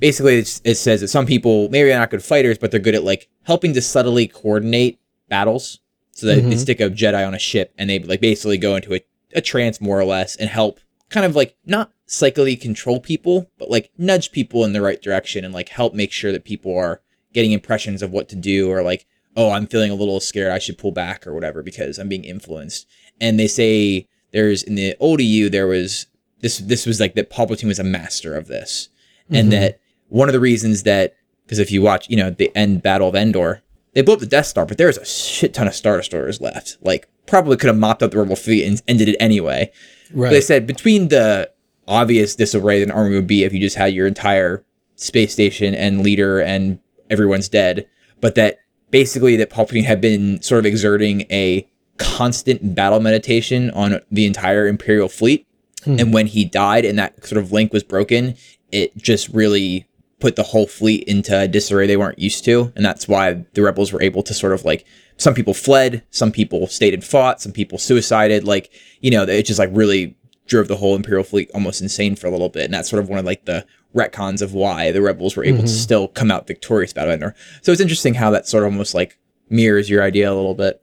Basically, 0.01 0.37
it's, 0.39 0.61
it 0.64 0.74
says 0.74 1.01
that 1.01 1.09
some 1.09 1.24
people 1.26 1.68
maybe 1.70 1.89
they're 1.89 1.99
not 1.99 2.11
good 2.11 2.22
fighters, 2.24 2.59
but 2.59 2.70
they're 2.70 2.80
good 2.80 2.95
at 2.95 3.05
like 3.05 3.28
helping 3.45 3.72
to 3.74 3.80
subtly 3.80 4.26
coordinate 4.28 4.99
battles. 5.28 5.78
So 6.14 6.26
that 6.26 6.43
they 6.43 6.43
Mhm. 6.43 6.59
stick 6.59 6.78
a 6.80 6.91
Jedi 6.91 7.26
on 7.26 7.33
a 7.35 7.39
ship 7.39 7.72
and 7.78 7.89
they 7.89 7.99
like 8.01 8.20
basically 8.20 8.59
go 8.59 8.76
into 8.76 8.95
a, 8.95 9.01
a 9.35 9.41
trance 9.41 9.80
more 9.80 9.99
or 9.99 10.05
less 10.05 10.37
and 10.37 10.51
help 10.51 10.78
kind 11.13 11.27
of 11.27 11.37
like 11.37 11.57
not 11.65 11.93
psychically 12.07 12.57
control 12.57 12.99
people, 13.01 13.51
but 13.59 13.71
like 13.71 13.91
nudge 13.97 14.33
people 14.33 14.65
in 14.65 14.73
the 14.73 14.81
right 14.81 15.01
direction 15.01 15.45
and 15.45 15.55
like 15.55 15.69
help 15.69 15.95
make 15.95 16.11
sure 16.13 16.33
that 16.33 16.45
people 16.45 16.77
are 16.77 17.01
getting 17.33 17.53
impressions 17.53 18.03
of 18.03 18.11
what 18.11 18.29
to 18.31 18.37
do 18.37 18.71
or 18.71 18.83
like, 18.83 19.07
oh, 19.37 19.51
I'm 19.51 19.67
feeling 19.67 19.91
a 19.91 19.95
little 19.95 20.21
scared, 20.21 20.51
I 20.53 20.59
should 20.59 20.77
pull 20.79 20.93
back 20.93 21.27
or 21.27 21.33
whatever 21.35 21.63
because 21.63 21.99
I'm 21.99 22.09
being 22.09 22.25
influenced. 22.25 22.87
And 23.21 23.39
they 23.39 23.47
say 23.47 24.09
there's 24.33 24.63
in 24.63 24.75
the 24.75 24.95
old 25.01 25.21
EU 25.21 25.49
there 25.49 25.67
was 25.67 26.07
this 26.41 26.59
this 26.59 26.87
was 26.87 26.99
like 27.01 27.15
that 27.15 27.31
Palpatine 27.31 27.69
was 27.69 27.79
a 27.79 27.85
master 27.85 28.35
of 28.35 28.49
this. 28.49 28.89
And 29.31 29.49
Mhm. 29.49 29.51
that 29.53 29.81
one 30.09 30.29
of 30.29 30.33
the 30.33 30.41
reasons 30.41 30.83
that 30.83 31.15
because 31.45 31.59
if 31.59 31.71
you 31.71 31.83
watch, 31.83 32.09
you 32.11 32.17
know, 32.17 32.31
the 32.31 32.51
end 32.57 32.83
battle 32.83 33.09
of 33.09 33.15
Endor, 33.15 33.63
they 33.95 34.03
blew 34.03 34.14
up 34.14 34.20
the 34.20 34.26
Death 34.26 34.47
Star, 34.47 34.66
but 34.66 34.78
there's 34.78 34.99
a 34.99 35.05
shit 35.05 35.55
ton 35.55 35.68
of 35.68 35.74
Star 35.74 35.97
Destroyers 35.97 36.40
left. 36.40 36.78
Like 36.80 37.09
probably 37.26 37.57
could 37.57 37.68
have 37.68 37.78
mopped 37.78 38.03
up 38.03 38.11
the 38.11 38.18
rebel 38.18 38.36
fleet 38.36 38.64
and 38.64 38.82
ended 38.88 39.09
it 39.09 39.16
anyway. 39.20 39.70
Right. 40.12 40.30
They 40.30 40.40
said 40.40 40.66
between 40.66 41.09
the 41.09 41.51
obvious 41.88 42.36
disarray 42.36 42.78
that 42.78 42.88
an 42.88 42.90
army 42.90 43.14
would 43.14 43.26
be 43.26 43.45
if 43.45 43.53
you 43.53 43.61
just 43.61 43.76
had 43.76 43.95
your 43.95 44.07
entire 44.07 44.64
space 44.97 45.32
station 45.32 45.74
and 45.74 46.03
leader 46.03 46.40
and 46.40 46.78
everyone's 47.11 47.49
dead, 47.49 47.86
but 48.20 48.34
that 48.34 48.59
basically 48.90 49.36
that 49.36 49.51
Palpatine 49.51 49.84
had 49.84 50.01
been 50.01 50.40
sort 50.43 50.61
of 50.61 50.66
exerting 50.66 51.22
a 51.30 51.68
constant 51.99 52.74
battle 52.74 53.01
meditation 53.01 53.70
on 53.70 54.01
the 54.11 54.26
entire 54.26 54.66
Imperial 54.66 55.09
fleet. 55.09 55.47
Hmm. 55.84 55.99
And 55.99 56.14
when 56.14 56.28
he 56.28 56.45
died 56.45 56.84
and 56.84 56.99
that 56.99 57.26
sort 57.26 57.43
of 57.43 57.53
link 57.53 57.72
was 57.72 57.82
broken, 57.82 58.36
it 58.70 58.97
just 58.97 59.28
really 59.28 59.86
put 60.23 60.37
the 60.37 60.43
whole 60.45 60.66
fleet 60.66 61.03
into 61.05 61.39
a 61.39 61.49
disarray 61.49 61.87
they 61.87 61.97
weren't 61.97 62.18
used 62.18 62.45
to. 62.45 62.73
And 62.77 62.85
that's 62.85 63.07
why 63.09 63.45
the 63.55 63.62
rebels 63.62 63.93
were 63.93 64.01
able 64.03 64.23
to 64.23 64.33
sort 64.33 64.53
of 64.53 64.64
like 64.64 64.85
some 65.16 65.35
people 65.35 65.53
fled, 65.53 66.03
some 66.11 66.31
people 66.33 66.66
stayed 66.68 66.95
and 66.95 67.05
fought, 67.05 67.41
some 67.43 67.53
people 67.53 67.77
suicided. 67.79 68.45
Like, 68.45 68.70
you 69.01 69.11
know, 69.11 69.25
it 69.25 69.43
just 69.45 69.59
like 69.59 69.70
really 69.73 70.16
drove 70.47 70.68
the 70.68 70.77
whole 70.77 70.95
Imperial 70.97 71.25
fleet 71.25 71.51
almost 71.55 71.81
insane 71.83 72.14
for 72.16 72.27
a 72.29 72.31
little 72.31 72.49
bit. 72.49 72.64
And 72.66 72.75
that's 72.75 72.89
sort 72.89 73.03
of 73.03 73.09
one 73.09 73.18
of 73.18 73.25
like 73.25 73.45
the 73.47 73.66
retcons 73.95 74.41
of 74.43 74.55
why 74.55 74.91
the 74.93 75.03
rebels 75.03 75.37
were 75.37 75.45
able 75.45 75.59
to 75.62 75.64
Mhm. 75.64 75.83
still 75.87 76.09
come 76.09 76.31
out 76.31 76.47
victorious 76.47 76.93
about 76.93 77.09
Endor. 77.09 77.35
So 77.62 77.73
it's 77.73 77.81
interesting 77.81 78.14
how 78.14 78.31
that 78.31 78.49
sort 78.49 78.64
of 78.64 78.73
almost 78.73 78.95
like 78.95 79.18
mirrors 79.51 79.91
your 79.91 80.03
idea 80.03 80.33
a 80.33 80.35
little 80.35 80.55
bit. 80.55 80.81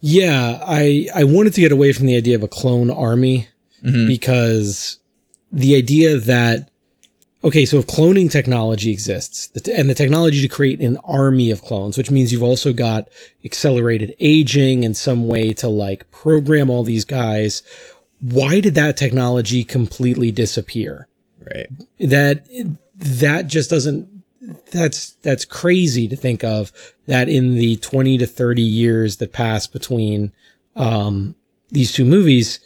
Yeah, 0.00 0.60
I 0.64 1.08
I 1.14 1.24
wanted 1.24 1.54
to 1.54 1.60
get 1.60 1.72
away 1.72 1.92
from 1.92 2.06
the 2.06 2.16
idea 2.16 2.36
of 2.36 2.42
a 2.42 2.48
clone 2.48 2.90
army 2.90 3.48
Mhm. 3.84 4.06
because 4.06 4.98
the 5.52 5.74
idea 5.76 6.18
that 6.18 6.68
okay, 7.46 7.64
so 7.64 7.78
if 7.78 7.86
cloning 7.86 8.28
technology 8.28 8.90
exists 8.90 9.50
and 9.68 9.88
the 9.88 9.94
technology 9.94 10.42
to 10.42 10.48
create 10.48 10.80
an 10.80 10.96
army 11.04 11.52
of 11.52 11.62
clones, 11.62 11.96
which 11.96 12.10
means 12.10 12.32
you've 12.32 12.42
also 12.42 12.72
got 12.72 13.08
accelerated 13.44 14.14
aging 14.18 14.84
and 14.84 14.96
some 14.96 15.28
way 15.28 15.52
to 15.52 15.68
like 15.68 16.10
program 16.10 16.68
all 16.68 16.82
these 16.82 17.04
guys, 17.04 17.62
why 18.20 18.58
did 18.58 18.74
that 18.74 18.96
technology 18.96 19.62
completely 19.62 20.32
disappear? 20.32 21.08
Right. 21.38 21.68
that 22.00 22.48
that 22.96 23.46
just 23.46 23.70
doesn't 23.70 24.08
that's 24.72 25.12
that's 25.22 25.44
crazy 25.44 26.08
to 26.08 26.16
think 26.16 26.42
of 26.42 26.72
that 27.06 27.28
in 27.28 27.54
the 27.54 27.76
20 27.76 28.18
to 28.18 28.26
30 28.26 28.62
years 28.62 29.18
that 29.18 29.32
pass 29.32 29.68
between 29.68 30.32
um 30.74 31.36
these 31.68 31.92
two 31.92 32.04
movies 32.04 32.58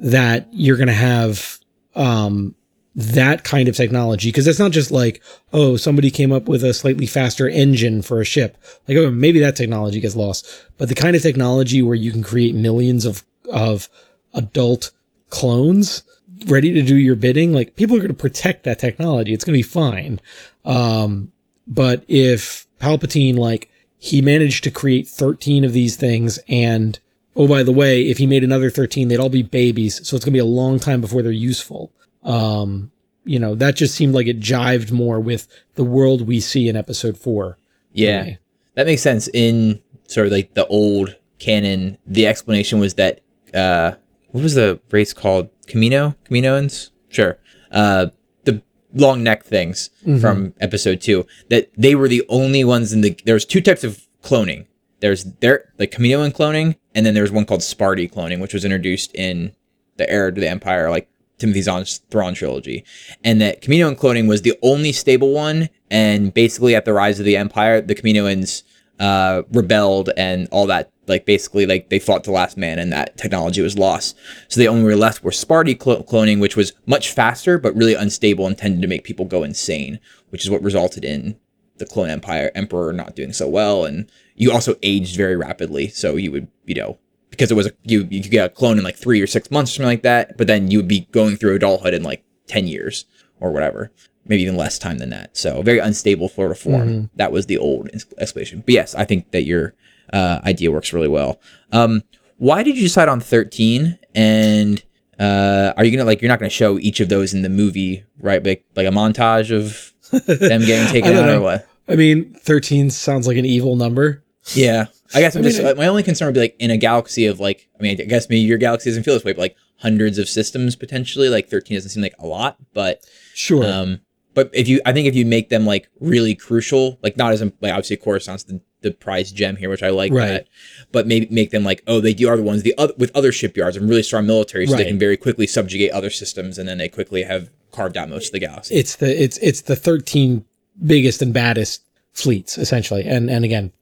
that 0.00 0.48
you're 0.50 0.76
going 0.76 0.88
to 0.88 0.92
have 0.92 1.60
um 1.94 2.56
that 2.96 3.42
kind 3.42 3.68
of 3.68 3.74
technology 3.74 4.28
because 4.28 4.46
it's 4.46 4.58
not 4.58 4.70
just 4.70 4.92
like 4.92 5.20
oh 5.52 5.76
somebody 5.76 6.10
came 6.10 6.30
up 6.30 6.48
with 6.48 6.62
a 6.62 6.72
slightly 6.72 7.06
faster 7.06 7.48
engine 7.48 8.02
for 8.02 8.20
a 8.20 8.24
ship 8.24 8.56
like 8.86 8.96
oh 8.96 9.10
maybe 9.10 9.40
that 9.40 9.56
technology 9.56 9.98
gets 9.98 10.14
lost 10.14 10.46
but 10.78 10.88
the 10.88 10.94
kind 10.94 11.16
of 11.16 11.22
technology 11.22 11.82
where 11.82 11.96
you 11.96 12.12
can 12.12 12.22
create 12.22 12.54
millions 12.54 13.04
of 13.04 13.24
of 13.50 13.88
adult 14.32 14.92
clones 15.28 16.04
ready 16.46 16.72
to 16.72 16.82
do 16.82 16.96
your 16.96 17.16
bidding, 17.16 17.52
like 17.52 17.76
people 17.76 17.96
are 17.96 18.00
going 18.00 18.08
to 18.08 18.14
protect 18.14 18.64
that 18.64 18.78
technology. 18.78 19.32
It's 19.32 19.44
going 19.44 19.54
to 19.54 19.58
be 19.58 19.62
fine. 19.62 20.20
Um, 20.64 21.32
but 21.66 22.04
if 22.08 22.66
Palpatine, 22.80 23.36
like, 23.36 23.70
he 23.98 24.20
managed 24.20 24.64
to 24.64 24.70
create 24.70 25.08
13 25.08 25.64
of 25.64 25.72
these 25.72 25.96
things 25.96 26.38
and 26.46 26.98
oh 27.36 27.48
by 27.48 27.62
the 27.62 27.72
way 27.72 28.02
if 28.02 28.18
he 28.18 28.26
made 28.26 28.44
another 28.44 28.68
13 28.68 29.08
they'd 29.08 29.18
all 29.18 29.30
be 29.30 29.42
babies 29.42 30.06
so 30.06 30.14
it's 30.14 30.26
going 30.26 30.32
to 30.32 30.36
be 30.36 30.38
a 30.38 30.44
long 30.44 30.78
time 30.78 31.00
before 31.00 31.22
they're 31.22 31.32
useful 31.32 31.90
um 32.24 32.90
you 33.24 33.38
know 33.38 33.54
that 33.54 33.76
just 33.76 33.94
seemed 33.94 34.14
like 34.14 34.26
it 34.26 34.40
jived 34.40 34.90
more 34.92 35.18
with 35.20 35.48
the 35.76 35.84
world 35.84 36.26
we 36.26 36.40
see 36.40 36.68
in 36.68 36.76
episode 36.76 37.16
4 37.16 37.56
Yeah, 37.92 38.36
that 38.74 38.86
makes 38.86 39.02
sense. 39.02 39.28
In 39.32 39.80
sort 40.08 40.26
of 40.26 40.32
like 40.32 40.54
the 40.54 40.66
old 40.66 41.16
canon, 41.38 41.96
the 42.06 42.26
explanation 42.26 42.78
was 42.80 42.94
that 42.94 43.20
uh, 43.54 43.92
what 44.30 44.42
was 44.42 44.54
the 44.54 44.80
race 44.90 45.12
called? 45.12 45.48
Kamino, 45.66 46.14
Kaminoans. 46.28 46.90
Sure. 47.08 47.38
Uh, 47.70 48.06
the 48.44 48.62
long 48.92 49.22
neck 49.22 49.44
things 49.44 49.90
from 50.20 50.52
episode 50.60 51.00
two. 51.00 51.24
That 51.50 51.70
they 51.78 51.94
were 51.94 52.08
the 52.08 52.24
only 52.28 52.64
ones 52.64 52.92
in 52.92 53.00
the. 53.00 53.16
there's 53.24 53.44
two 53.46 53.60
types 53.62 53.84
of 53.84 54.06
cloning. 54.22 54.66
There's 55.00 55.24
there 55.40 55.72
like 55.78 55.92
Kaminoan 55.92 56.32
cloning, 56.32 56.76
and 56.94 57.06
then 57.06 57.14
there's 57.14 57.30
one 57.32 57.46
called 57.46 57.60
Spaarti 57.60 58.12
cloning, 58.12 58.40
which 58.40 58.52
was 58.52 58.64
introduced 58.64 59.14
in 59.14 59.54
the 59.96 60.10
Heir 60.10 60.30
to 60.30 60.40
the 60.40 60.48
Empire, 60.48 60.90
like 60.90 61.08
Timothy 61.38 61.62
Zahn's 61.62 61.98
Thrawn 62.10 62.34
trilogy, 62.34 62.84
and 63.22 63.40
that 63.40 63.62
Kaminoan 63.62 63.96
cloning 63.96 64.28
was 64.28 64.42
the 64.42 64.58
only 64.62 64.92
stable 64.92 65.32
one. 65.32 65.68
And 65.90 66.32
basically, 66.32 66.74
at 66.74 66.84
the 66.84 66.92
rise 66.92 67.18
of 67.18 67.26
the 67.26 67.36
Empire, 67.36 67.80
the 67.80 67.94
Kaminoans 67.94 68.62
uh, 68.98 69.42
rebelled 69.52 70.10
and 70.16 70.48
all 70.50 70.66
that. 70.66 70.90
Like 71.06 71.26
basically, 71.26 71.66
like 71.66 71.90
they 71.90 71.98
fought 71.98 72.24
the 72.24 72.30
last 72.30 72.56
man, 72.56 72.78
and 72.78 72.92
that 72.92 73.18
technology 73.18 73.60
was 73.60 73.76
lost. 73.76 74.16
So 74.48 74.58
the 74.58 74.68
only 74.68 74.84
were 74.84 74.96
left 74.96 75.22
were 75.22 75.30
Spaarti 75.30 75.80
cl- 75.80 76.02
cloning, 76.04 76.40
which 76.40 76.56
was 76.56 76.72
much 76.86 77.10
faster 77.12 77.58
but 77.58 77.76
really 77.76 77.94
unstable 77.94 78.46
and 78.46 78.56
tended 78.56 78.80
to 78.80 78.88
make 78.88 79.04
people 79.04 79.26
go 79.26 79.42
insane, 79.42 80.00
which 80.30 80.44
is 80.44 80.50
what 80.50 80.62
resulted 80.62 81.04
in 81.04 81.36
the 81.78 81.86
clone 81.86 82.10
empire 82.10 82.50
emperor 82.54 82.92
not 82.92 83.16
doing 83.16 83.32
so 83.32 83.48
well 83.48 83.84
and 83.84 84.10
you 84.36 84.52
also 84.52 84.76
aged 84.82 85.16
very 85.16 85.36
rapidly 85.36 85.88
so 85.88 86.16
you 86.16 86.30
would 86.30 86.48
you 86.64 86.74
know 86.74 86.98
because 87.36 87.50
it 87.50 87.54
was 87.54 87.66
a 87.66 87.72
you 87.82 88.06
you 88.10 88.22
could 88.22 88.30
get 88.30 88.46
a 88.46 88.48
clone 88.48 88.78
in 88.78 88.84
like 88.84 88.96
three 88.96 89.20
or 89.20 89.26
six 89.26 89.50
months 89.50 89.72
or 89.72 89.74
something 89.76 89.88
like 89.88 90.02
that 90.02 90.36
but 90.36 90.46
then 90.46 90.70
you 90.70 90.78
would 90.78 90.88
be 90.88 91.00
going 91.12 91.36
through 91.36 91.54
adulthood 91.54 91.94
in 91.94 92.02
like 92.02 92.24
10 92.46 92.66
years 92.66 93.04
or 93.40 93.52
whatever 93.52 93.90
maybe 94.26 94.42
even 94.42 94.56
less 94.56 94.78
time 94.78 94.98
than 94.98 95.10
that. 95.10 95.36
So 95.36 95.60
very 95.62 95.78
unstable 95.78 96.28
sort 96.30 96.50
of 96.50 96.58
form. 96.58 97.10
That 97.16 97.30
was 97.30 97.46
the 97.46 97.58
old 97.58 97.90
explanation. 98.18 98.62
But 98.64 98.74
yes 98.74 98.94
i 98.94 99.04
think 99.04 99.30
that 99.32 99.42
your 99.44 99.74
uh, 100.12 100.40
idea 100.44 100.70
works 100.70 100.92
really 100.92 101.08
well. 101.08 101.40
Um 101.72 102.02
why 102.38 102.62
did 102.62 102.76
you 102.76 102.82
decide 102.82 103.08
on 103.08 103.20
13 103.20 103.98
and 104.14 104.82
uh 105.20 105.72
are 105.76 105.84
you 105.84 105.90
gonna 105.96 106.04
like 106.04 106.20
you're 106.22 106.28
not 106.28 106.40
gonna 106.40 106.50
show 106.50 106.78
each 106.78 107.00
of 107.00 107.08
those 107.08 107.34
in 107.34 107.42
the 107.42 107.48
movie 107.48 108.04
right? 108.18 108.44
Like 108.44 108.64
like 108.76 108.86
a 108.86 108.90
montage 108.90 109.50
of 109.54 109.92
them 110.26 110.62
getting 110.62 110.90
taken 110.92 111.12
I 111.12 111.14
don't 111.14 111.28
or 111.28 111.40
what? 111.40 111.68
I 111.88 111.96
mean 111.96 112.34
13 112.34 112.90
sounds 112.90 113.26
like 113.26 113.36
an 113.36 113.44
evil 113.44 113.76
number 113.76 114.23
yeah, 114.52 114.86
I 115.14 115.20
guess 115.20 115.34
I'm 115.36 115.42
I 115.42 115.44
just 115.46 115.58
mean, 115.58 115.66
like, 115.68 115.76
my 115.76 115.86
only 115.86 116.02
concern 116.02 116.26
would 116.26 116.34
be 116.34 116.40
like 116.40 116.56
in 116.58 116.70
a 116.70 116.76
galaxy 116.76 117.26
of 117.26 117.40
like 117.40 117.68
I 117.78 117.82
mean 117.82 118.00
I 118.00 118.04
guess 118.04 118.28
maybe 118.28 118.40
your 118.40 118.58
galaxy 118.58 118.90
doesn't 118.90 119.04
feel 119.04 119.14
this 119.14 119.24
way, 119.24 119.32
but 119.32 119.40
like 119.40 119.56
hundreds 119.78 120.18
of 120.18 120.28
systems 120.28 120.76
potentially. 120.76 121.28
Like 121.28 121.48
13 121.48 121.76
doesn't 121.76 121.90
seem 121.90 122.02
like 122.02 122.14
a 122.18 122.26
lot, 122.26 122.56
but 122.72 123.04
sure 123.34 123.64
um, 123.64 124.00
but 124.34 124.50
if 124.52 124.68
you 124.68 124.80
I 124.84 124.92
think 124.92 125.06
if 125.08 125.14
you 125.14 125.24
make 125.24 125.48
them 125.48 125.64
like 125.64 125.88
really 126.00 126.34
crucial, 126.34 126.98
like 127.02 127.16
not 127.16 127.32
as 127.32 127.40
like 127.40 127.72
obviously 127.72 127.96
Coruscant's 127.96 128.44
the 128.44 128.60
the 128.82 128.90
prize 128.90 129.32
gem 129.32 129.56
here, 129.56 129.70
which 129.70 129.82
I 129.82 129.88
like 129.88 130.12
Right. 130.12 130.26
that, 130.28 130.48
but 130.92 131.06
maybe 131.06 131.26
make 131.30 131.50
them 131.50 131.64
like 131.64 131.82
oh 131.86 132.00
they 132.00 132.12
are 132.24 132.36
the 132.36 132.42
ones 132.42 132.62
the 132.62 132.74
other 132.76 132.92
with 132.98 133.10
other 133.16 133.32
shipyards 133.32 133.76
and 133.78 133.88
really 133.88 134.02
strong 134.02 134.26
military, 134.26 134.66
so 134.66 134.76
they 134.76 134.84
can 134.84 134.98
very 134.98 135.16
quickly 135.16 135.46
subjugate 135.46 135.90
other 135.92 136.10
systems, 136.10 136.58
and 136.58 136.68
then 136.68 136.76
they 136.78 136.88
quickly 136.88 137.22
have 137.22 137.48
carved 137.72 137.96
out 137.96 138.08
most 138.10 138.26
of 138.26 138.32
the 138.32 138.38
galaxy. 138.40 138.74
it's 138.74 138.96
the 138.96 139.22
it's 139.22 139.38
it's 139.38 139.62
the 139.62 139.74
13 139.74 140.44
biggest 140.86 141.22
and 141.22 141.32
baddest 141.32 141.82
fleets 142.12 142.56
essentially 142.58 143.04
and 143.04 143.28
and 143.30 143.44
again 143.44 143.72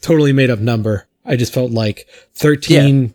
totally 0.00 0.32
made 0.32 0.50
up 0.50 0.58
number. 0.58 1.06
I 1.24 1.36
just 1.36 1.54
felt 1.54 1.70
like 1.70 2.08
13 2.34 3.14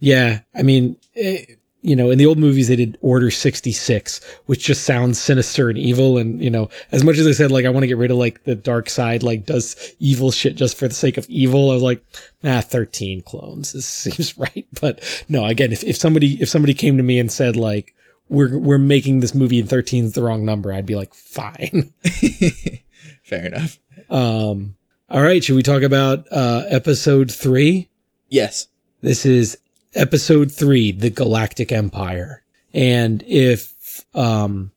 yeah, 0.00 0.40
i 0.54 0.62
mean 0.62 0.96
eh, 1.16 1.44
you 1.82 1.94
know 1.94 2.10
in 2.10 2.18
the 2.18 2.26
old 2.26 2.38
movies 2.38 2.68
they 2.68 2.76
did 2.76 2.98
order 3.00 3.30
66 3.30 4.20
which 4.46 4.64
just 4.64 4.84
sounds 4.84 5.20
sinister 5.20 5.68
and 5.68 5.78
evil. 5.78 6.18
And 6.18 6.42
you 6.42 6.50
know 6.50 6.68
as 6.92 7.04
much 7.04 7.18
as 7.18 7.26
i 7.26 7.32
said 7.32 7.50
like 7.50 7.64
i 7.64 7.70
want 7.70 7.82
to 7.82 7.88
get 7.88 7.96
rid 7.96 8.10
of 8.10 8.16
like 8.16 8.44
the 8.44 8.54
dark 8.54 8.90
side 8.90 9.22
like 9.22 9.46
does 9.46 9.94
evil 9.98 10.30
shit 10.30 10.56
just 10.56 10.76
for 10.76 10.88
the 10.88 10.94
sake 10.94 11.16
of 11.16 11.28
evil 11.28 11.70
i 11.70 11.74
was 11.74 11.82
like 11.82 12.04
ah 12.44 12.60
13 12.60 13.22
clones 13.22 13.72
this 13.72 13.86
seems 13.86 14.36
right. 14.38 14.66
But 14.80 15.02
no 15.28 15.44
again 15.44 15.72
if, 15.72 15.82
if 15.84 15.96
somebody 15.96 16.40
if 16.40 16.48
somebody 16.48 16.74
came 16.74 16.96
to 16.96 17.02
me 17.02 17.18
and 17.18 17.30
said 17.30 17.56
like 17.56 17.94
we're 18.28 18.58
we're 18.58 18.78
making 18.78 19.20
this 19.20 19.34
movie 19.34 19.60
and 19.60 19.68
13 19.68 20.04
is 20.04 20.12
the 20.12 20.22
wrong 20.22 20.44
number 20.44 20.72
i'd 20.72 20.86
be 20.86 20.96
like 20.96 21.14
fine. 21.14 21.92
Fair 23.22 23.46
enough. 23.46 23.78
um 24.10 24.74
all 25.10 25.22
right 25.22 25.42
should 25.42 25.56
we 25.56 25.62
talk 25.62 25.82
about 25.82 26.26
uh 26.30 26.64
episode 26.68 27.30
three 27.30 27.88
Yes. 28.28 28.68
this 29.00 29.24
is 29.24 29.56
episode 29.94 30.52
three, 30.52 30.92
the 30.92 31.10
Galactic 31.10 31.72
Empire. 31.72 32.42
And 32.74 33.24
if, 33.26 34.04
um, 34.14 34.70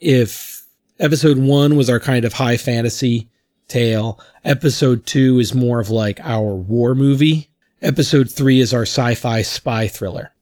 if 0.00 0.64
episode 0.98 1.38
one 1.38 1.76
was 1.76 1.90
our 1.90 2.00
kind 2.00 2.24
of 2.24 2.32
high 2.32 2.56
fantasy 2.56 3.28
tale, 3.68 4.18
episode 4.44 5.04
two 5.06 5.38
is 5.38 5.54
more 5.54 5.78
of 5.78 5.90
like 5.90 6.20
our 6.20 6.54
war 6.54 6.94
movie. 6.94 7.50
Episode 7.82 8.30
three 8.30 8.60
is 8.60 8.72
our 8.72 8.82
sci-fi 8.82 9.42
spy 9.42 9.88
thriller. 9.88 10.32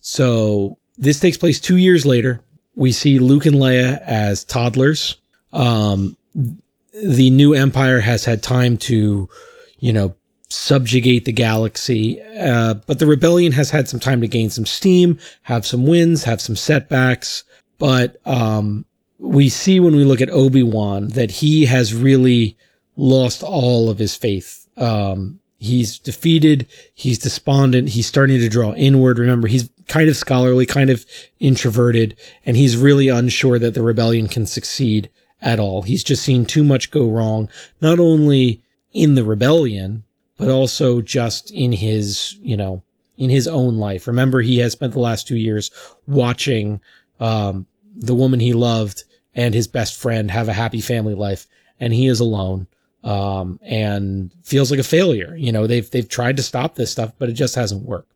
So 0.00 0.78
this 0.98 1.20
takes 1.20 1.36
place 1.36 1.60
two 1.60 1.76
years 1.76 2.04
later. 2.04 2.40
We 2.74 2.90
see 2.90 3.20
Luke 3.20 3.46
and 3.46 3.56
Leia 3.56 4.00
as 4.02 4.44
toddlers. 4.44 5.16
Um, 5.52 6.16
the 6.94 7.30
new 7.30 7.54
empire 7.54 8.00
has 8.00 8.24
had 8.24 8.42
time 8.42 8.76
to, 8.76 9.28
you 9.78 9.92
know, 9.92 10.14
subjugate 10.48 11.24
the 11.24 11.32
galaxy. 11.32 12.22
Uh, 12.38 12.74
but 12.74 12.98
the 12.98 13.06
rebellion 13.06 13.52
has 13.52 13.70
had 13.70 13.88
some 13.88 14.00
time 14.00 14.20
to 14.20 14.28
gain 14.28 14.50
some 14.50 14.66
steam, 14.66 15.18
have 15.42 15.66
some 15.66 15.86
wins, 15.86 16.24
have 16.24 16.40
some 16.40 16.56
setbacks. 16.56 17.44
But 17.78 18.16
um, 18.24 18.84
we 19.18 19.48
see 19.48 19.80
when 19.80 19.96
we 19.96 20.04
look 20.04 20.20
at 20.20 20.30
Obi 20.30 20.62
Wan 20.62 21.08
that 21.08 21.30
he 21.30 21.66
has 21.66 21.94
really 21.94 22.56
lost 22.96 23.42
all 23.42 23.90
of 23.90 23.98
his 23.98 24.14
faith. 24.14 24.68
Um, 24.76 25.40
he's 25.58 25.98
defeated. 25.98 26.66
He's 26.94 27.18
despondent. 27.18 27.88
He's 27.90 28.06
starting 28.06 28.38
to 28.38 28.48
draw 28.48 28.72
inward. 28.74 29.18
Remember, 29.18 29.48
he's 29.48 29.70
kind 29.88 30.08
of 30.08 30.16
scholarly, 30.16 30.66
kind 30.66 30.90
of 30.90 31.04
introverted, 31.40 32.16
and 32.46 32.56
he's 32.56 32.76
really 32.76 33.08
unsure 33.08 33.58
that 33.58 33.74
the 33.74 33.82
rebellion 33.82 34.28
can 34.28 34.46
succeed 34.46 35.10
at 35.44 35.60
all. 35.60 35.82
He's 35.82 36.02
just 36.02 36.24
seen 36.24 36.44
too 36.44 36.64
much 36.64 36.90
go 36.90 37.08
wrong, 37.08 37.48
not 37.80 38.00
only 38.00 38.62
in 38.92 39.14
the 39.14 39.24
rebellion, 39.24 40.02
but 40.36 40.48
also 40.48 41.00
just 41.00 41.52
in 41.52 41.70
his, 41.70 42.36
you 42.40 42.56
know, 42.56 42.82
in 43.16 43.30
his 43.30 43.46
own 43.46 43.76
life. 43.76 44.08
Remember, 44.08 44.40
he 44.40 44.58
has 44.58 44.72
spent 44.72 44.94
the 44.94 44.98
last 44.98 45.28
two 45.28 45.36
years 45.36 45.70
watching 46.08 46.80
um, 47.20 47.66
the 47.94 48.14
woman 48.14 48.40
he 48.40 48.52
loved 48.52 49.04
and 49.34 49.54
his 49.54 49.68
best 49.68 49.96
friend 49.96 50.30
have 50.30 50.48
a 50.48 50.52
happy 50.52 50.80
family 50.80 51.14
life, 51.14 51.46
and 51.78 51.92
he 51.92 52.06
is 52.08 52.18
alone 52.20 52.66
um, 53.04 53.60
and 53.62 54.32
feels 54.42 54.70
like 54.70 54.80
a 54.80 54.84
failure. 54.84 55.36
You 55.36 55.52
know, 55.52 55.66
they've 55.66 55.88
they've 55.90 56.08
tried 56.08 56.36
to 56.38 56.42
stop 56.42 56.74
this 56.74 56.90
stuff, 56.90 57.12
but 57.18 57.28
it 57.28 57.34
just 57.34 57.54
hasn't 57.54 57.82
worked. 57.84 58.12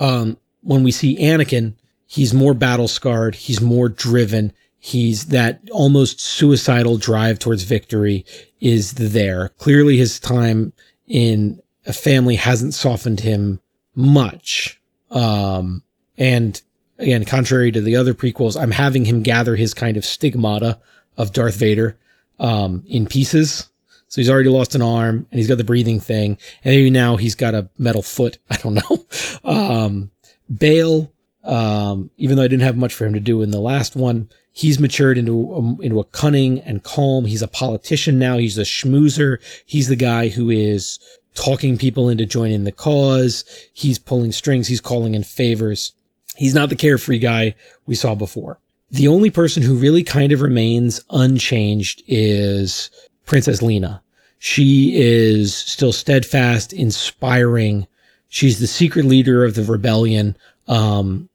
Um, 0.00 0.38
when 0.62 0.82
we 0.82 0.90
see 0.90 1.18
Anakin, 1.18 1.74
he's 2.06 2.32
more 2.32 2.54
battle 2.54 2.88
scarred. 2.88 3.34
He's 3.34 3.60
more 3.60 3.88
driven. 3.88 4.52
He's 4.86 5.28
that 5.28 5.62
almost 5.72 6.20
suicidal 6.20 6.98
drive 6.98 7.38
towards 7.38 7.62
victory 7.62 8.26
is 8.60 8.92
there. 8.92 9.48
Clearly, 9.56 9.96
his 9.96 10.20
time 10.20 10.74
in 11.06 11.62
a 11.86 11.94
family 11.94 12.36
hasn't 12.36 12.74
softened 12.74 13.20
him 13.20 13.62
much. 13.94 14.78
Um, 15.10 15.82
and 16.18 16.60
again, 16.98 17.24
contrary 17.24 17.72
to 17.72 17.80
the 17.80 17.96
other 17.96 18.12
prequels, 18.12 18.60
I'm 18.60 18.72
having 18.72 19.06
him 19.06 19.22
gather 19.22 19.56
his 19.56 19.72
kind 19.72 19.96
of 19.96 20.04
stigmata 20.04 20.78
of 21.16 21.32
Darth 21.32 21.56
Vader 21.56 21.96
um, 22.38 22.84
in 22.86 23.06
pieces. 23.06 23.70
So 24.08 24.20
he's 24.20 24.28
already 24.28 24.50
lost 24.50 24.74
an 24.74 24.82
arm 24.82 25.26
and 25.30 25.38
he's 25.38 25.48
got 25.48 25.56
the 25.56 25.64
breathing 25.64 25.98
thing. 25.98 26.36
And 26.62 26.74
maybe 26.74 26.90
now 26.90 27.16
he's 27.16 27.34
got 27.34 27.54
a 27.54 27.70
metal 27.78 28.02
foot. 28.02 28.36
I 28.50 28.58
don't 28.58 28.74
know. 28.74 29.06
Um, 29.44 30.10
Bail, 30.54 31.10
um, 31.42 32.10
even 32.18 32.36
though 32.36 32.44
I 32.44 32.48
didn't 32.48 32.64
have 32.64 32.76
much 32.76 32.92
for 32.92 33.06
him 33.06 33.14
to 33.14 33.20
do 33.20 33.40
in 33.40 33.50
the 33.50 33.60
last 33.60 33.96
one, 33.96 34.28
he's 34.54 34.80
matured 34.80 35.18
into 35.18 35.52
a, 35.52 35.82
into 35.84 36.00
a 36.00 36.04
cunning 36.04 36.60
and 36.60 36.82
calm. 36.82 37.26
He's 37.26 37.42
a 37.42 37.48
politician 37.48 38.18
now. 38.18 38.38
He's 38.38 38.56
a 38.56 38.62
schmoozer. 38.62 39.38
He's 39.66 39.88
the 39.88 39.96
guy 39.96 40.28
who 40.28 40.48
is 40.48 40.98
talking 41.34 41.76
people 41.76 42.08
into 42.08 42.24
joining 42.24 42.64
the 42.64 42.72
cause. 42.72 43.44
He's 43.74 43.98
pulling 43.98 44.32
strings. 44.32 44.68
He's 44.68 44.80
calling 44.80 45.14
in 45.14 45.24
favors. 45.24 45.92
He's 46.36 46.54
not 46.54 46.68
the 46.68 46.76
carefree 46.76 47.18
guy 47.18 47.54
we 47.86 47.96
saw 47.96 48.14
before. 48.14 48.58
The 48.90 49.08
only 49.08 49.30
person 49.30 49.62
who 49.62 49.74
really 49.74 50.04
kind 50.04 50.30
of 50.30 50.40
remains 50.40 51.00
unchanged 51.10 52.02
is 52.06 52.90
Princess 53.26 53.60
Lena. 53.60 54.02
She 54.38 54.94
is 54.94 55.54
still 55.54 55.92
steadfast, 55.92 56.72
inspiring. 56.72 57.88
She's 58.28 58.60
the 58.60 58.66
secret 58.66 59.04
leader 59.04 59.44
of 59.44 59.54
the 59.54 59.64
rebellion 59.64 60.36
um, 60.68 61.28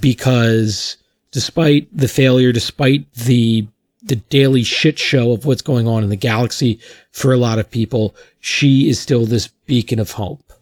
because 0.00 0.96
despite 1.34 1.88
the 1.94 2.08
failure, 2.08 2.52
despite 2.52 3.12
the 3.12 3.66
the 4.02 4.16
daily 4.16 4.62
shit 4.62 4.98
show 4.98 5.32
of 5.32 5.46
what's 5.46 5.62
going 5.62 5.88
on 5.88 6.02
in 6.02 6.10
the 6.10 6.16
galaxy 6.16 6.78
for 7.10 7.32
a 7.32 7.38
lot 7.38 7.58
of 7.58 7.70
people, 7.70 8.14
she 8.38 8.88
is 8.88 9.00
still 9.00 9.24
this 9.24 9.48
beacon 9.66 9.98
of 9.98 10.10
hope. 10.10 10.52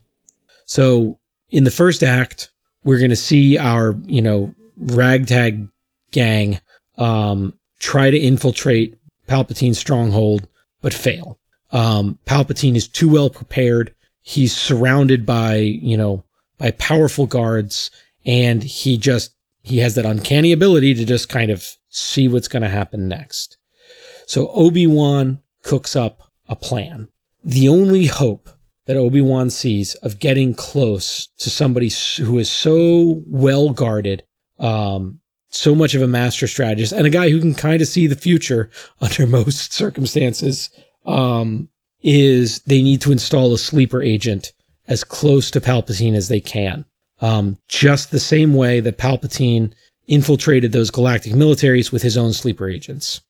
So 0.65 1.19
in 1.51 1.65
the 1.65 1.73
first 1.73 2.05
act, 2.05 2.51
we're 2.85 2.99
going 2.99 3.11
to 3.11 3.17
see 3.17 3.59
our, 3.59 3.97
you 4.07 4.23
know, 4.23 4.55
ragtag 4.77 5.67
gang 6.13 6.61
um, 6.99 7.53
try 7.81 8.11
to 8.11 8.19
infiltrate 8.19 8.97
Palpatine's 9.27 9.79
stronghold, 9.79 10.47
but 10.81 10.95
fail. 10.95 11.37
Um, 11.73 12.21
Palpatine 12.27 12.77
is 12.77 12.87
too 12.87 13.09
well 13.09 13.29
prepared. 13.29 13.93
He's 14.21 14.57
surrounded 14.57 15.27
by, 15.27 15.57
you 15.57 15.97
know, 15.97 16.23
by 16.59 16.71
powerful 16.71 17.27
guards, 17.27 17.91
and 18.25 18.63
he 18.63 18.97
just 18.97 19.35
he 19.63 19.79
has 19.79 19.95
that 19.95 20.07
uncanny 20.07 20.53
ability 20.53 20.95
to 20.95 21.05
just 21.05 21.29
kind 21.29 21.51
of 21.51 21.77
see 21.89 22.29
what's 22.29 22.49
going 22.49 22.63
to 22.63 22.69
happen 22.69 23.09
next. 23.09 23.57
So 24.27 24.49
Obi-Wan 24.49 25.41
cooks 25.63 25.95
up 25.95 26.23
a 26.49 26.57
plan. 26.57 27.09
The 27.45 27.69
only 27.69 28.07
hope 28.07 28.49
that 28.87 28.97
Obi-Wan 28.97 29.51
sees 29.51 29.95
of 29.97 30.19
getting 30.19 30.55
close 30.55 31.29
to 31.39 31.51
somebody 31.51 31.91
who 32.19 32.39
is 32.39 32.51
so 32.51 33.23
well 33.27 33.71
guarded, 33.71 34.25
um, 34.59 35.21
so 35.51 35.75
much 35.75 35.95
of 35.95 36.03
a 36.03 36.09
master 36.09 36.47
strategist, 36.47 36.93
and 36.93 37.07
a 37.07 37.11
guy 37.11 37.31
who 37.31 37.41
can 37.41 37.55
kind 37.55 37.81
of 37.81 37.89
see 37.89 38.07
the 38.07 38.17
future 38.17 38.71
under 39.01 39.27
most 39.27 39.73
circumstances, 39.73 40.71
um, 41.07 41.69
is 42.03 42.61
they 42.61 42.83
need 42.83 43.01
to 43.01 43.13
install 43.13 43.53
a 43.53 43.59
sleeper 43.59 44.03
agent 44.03 44.53
as 44.89 45.05
close 45.05 45.51
to 45.53 45.61
Palpatine 45.61 46.15
as 46.15 46.29
they 46.29 46.41
can. 46.41 46.85
Um, 47.23 47.57
just 47.69 48.11
the 48.11 48.21
same 48.21 48.53
way 48.53 48.81
that 48.81 48.99
Palpatine 48.99 49.73
infiltrated 50.07 50.73
those 50.73 50.91
galactic 50.91 51.33
militaries 51.33 51.93
with 51.93 52.03
his 52.03 52.19
own 52.19 52.33
sleeper 52.33 52.69
agents. 52.69 53.23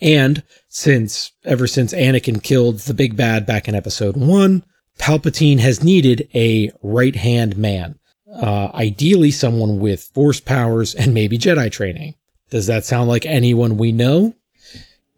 And 0.00 0.42
since 0.68 1.32
ever 1.44 1.66
since 1.66 1.94
Anakin 1.94 2.42
killed 2.42 2.80
the 2.80 2.94
big 2.94 3.16
bad 3.16 3.46
back 3.46 3.66
in 3.66 3.74
episode 3.74 4.16
one, 4.16 4.62
Palpatine 4.98 5.58
has 5.60 5.82
needed 5.82 6.28
a 6.34 6.70
right 6.82 7.16
hand 7.16 7.56
man, 7.56 7.98
uh, 8.32 8.68
ideally 8.74 9.30
someone 9.30 9.80
with 9.80 10.02
force 10.02 10.40
powers 10.40 10.94
and 10.94 11.14
maybe 11.14 11.38
Jedi 11.38 11.72
training. 11.72 12.14
Does 12.50 12.66
that 12.66 12.84
sound 12.84 13.08
like 13.08 13.24
anyone 13.24 13.78
we 13.78 13.90
know? 13.90 14.34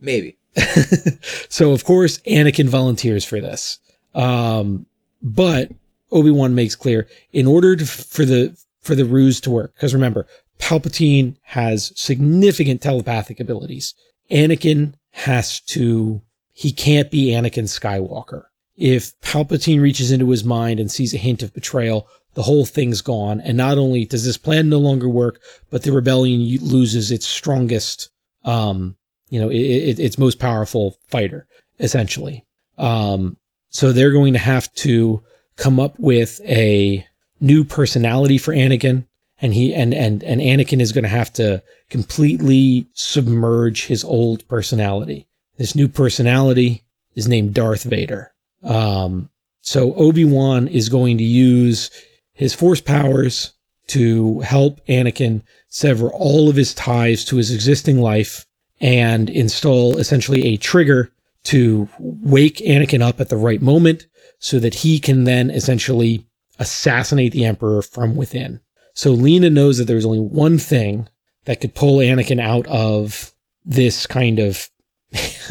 Maybe. 0.01 0.39
so 1.49 1.73
of 1.73 1.85
course 1.85 2.19
Anakin 2.19 2.69
volunteers 2.69 3.25
for 3.25 3.41
this. 3.41 3.81
Um, 4.15 4.87
but 5.23 5.73
Obi-Wan 6.13 6.55
makes 6.55 6.77
clear 6.77 7.09
in 7.33 7.47
order 7.47 7.77
to, 7.77 7.87
for 7.87 8.25
the 8.25 8.57
for 8.81 8.95
the 8.95 9.05
ruse 9.05 9.41
to 9.41 9.51
work 9.51 9.75
because 9.75 9.93
remember 9.93 10.27
Palpatine 10.59 11.37
has 11.43 11.93
significant 11.97 12.81
telepathic 12.81 13.41
abilities. 13.41 13.95
Anakin 14.31 14.95
has 15.11 15.61
to 15.61 16.23
he 16.53 16.73
can't 16.73 17.11
be 17.11 17.33
Anakin 17.33 17.65
Skywalker. 17.65 18.45
If 18.77 19.19
Palpatine 19.21 19.81
reaches 19.81 20.11
into 20.11 20.31
his 20.31 20.45
mind 20.45 20.81
and 20.81 20.91
sees 20.91 21.13
a 21.15 21.19
hint 21.19 21.43
of 21.43 21.53
betrayal, 21.53 22.09
the 22.35 22.43
whole 22.43 22.65
thing's 22.65 23.01
gone. 23.01 23.41
And 23.41 23.57
not 23.57 23.79
only 23.79 24.05
does 24.05 24.25
this 24.25 24.37
plan 24.37 24.69
no 24.69 24.79
longer 24.79 25.09
work, 25.09 25.41
but 25.71 25.83
the 25.83 25.93
rebellion 25.93 26.41
loses 26.63 27.11
its 27.11 27.27
strongest, 27.27 28.11
um, 28.45 28.97
you 29.31 29.41
know, 29.41 29.49
it, 29.49 29.59
it, 29.59 29.99
its 29.99 30.19
most 30.19 30.39
powerful 30.39 30.97
fighter, 31.09 31.47
essentially. 31.81 32.45
Um, 32.79 33.39
so 33.71 33.93
they're 33.93 34.11
going 34.11 34.35
to 34.35 34.39
have 34.39 34.73
to 34.75 35.23
come 35.57 35.81
up 35.81 35.99
with 35.99 36.41
a 36.45 37.07
new 37.41 37.65
personality 37.65 38.39
for 38.39 38.55
Anakin 38.55 39.07
and 39.41 39.53
he 39.53 39.75
and 39.75 39.93
and 39.93 40.23
and 40.23 40.41
Anakin 40.41 40.81
is 40.81 40.93
going 40.93 41.05
to 41.05 41.09
have 41.09 41.33
to 41.35 41.63
completely 41.91 42.87
submerge 42.95 43.87
his 43.87 44.05
old 44.05 44.47
personality. 44.49 45.27
This 45.59 45.75
new 45.75 45.89
personality 45.89 46.85
is 47.15 47.29
named 47.29 47.55
Darth 47.55 47.85
Vader. 47.85 48.33
Um, 48.63 49.31
so 49.61 49.95
Obi-Wan 49.95 50.69
is 50.69 50.89
going 50.89 51.19
to 51.19 51.25
use 51.25 51.91
his 52.33 52.55
force 52.55 52.81
powers 52.81 53.53
to 53.89 54.41
help 54.41 54.85
Anakin 54.87 55.43
sever 55.69 56.09
all 56.11 56.49
of 56.49 56.57
his 56.57 56.75
ties 56.75 57.25
to 57.27 57.37
his 57.37 57.53
existing 57.53 58.01
life 58.01 58.47
and 58.81 59.31
install 59.31 59.99
essentially 59.99 60.47
a 60.47 60.57
trigger 60.57 61.11
to 61.45 61.89
wake 61.99 62.59
Anakin 62.59 63.01
up 63.01 63.21
at 63.21 63.29
the 63.29 63.37
right 63.37 63.63
moment 63.63 64.07
so 64.39 64.59
that 64.59 64.77
he 64.77 64.99
can 64.99 65.25
then 65.25 65.51
essentially 65.51 66.27
assassinate 66.59 67.33
the 67.33 67.45
Emperor 67.45 67.83
from 67.83 68.17
within. 68.17 68.61
So 68.95 69.11
Lena 69.11 69.51
knows 69.51 69.79
that 69.79 69.85
there's 69.85 70.07
only 70.07 70.21
one 70.21 70.59
thing 70.59 71.09
that 71.45 71.61
could 71.61 71.75
pull 71.75 71.99
Anakin 71.99 72.41
out 72.41 72.67
of 72.67 73.33
this 73.65 74.07
kind 74.07 74.39
of 74.39 74.71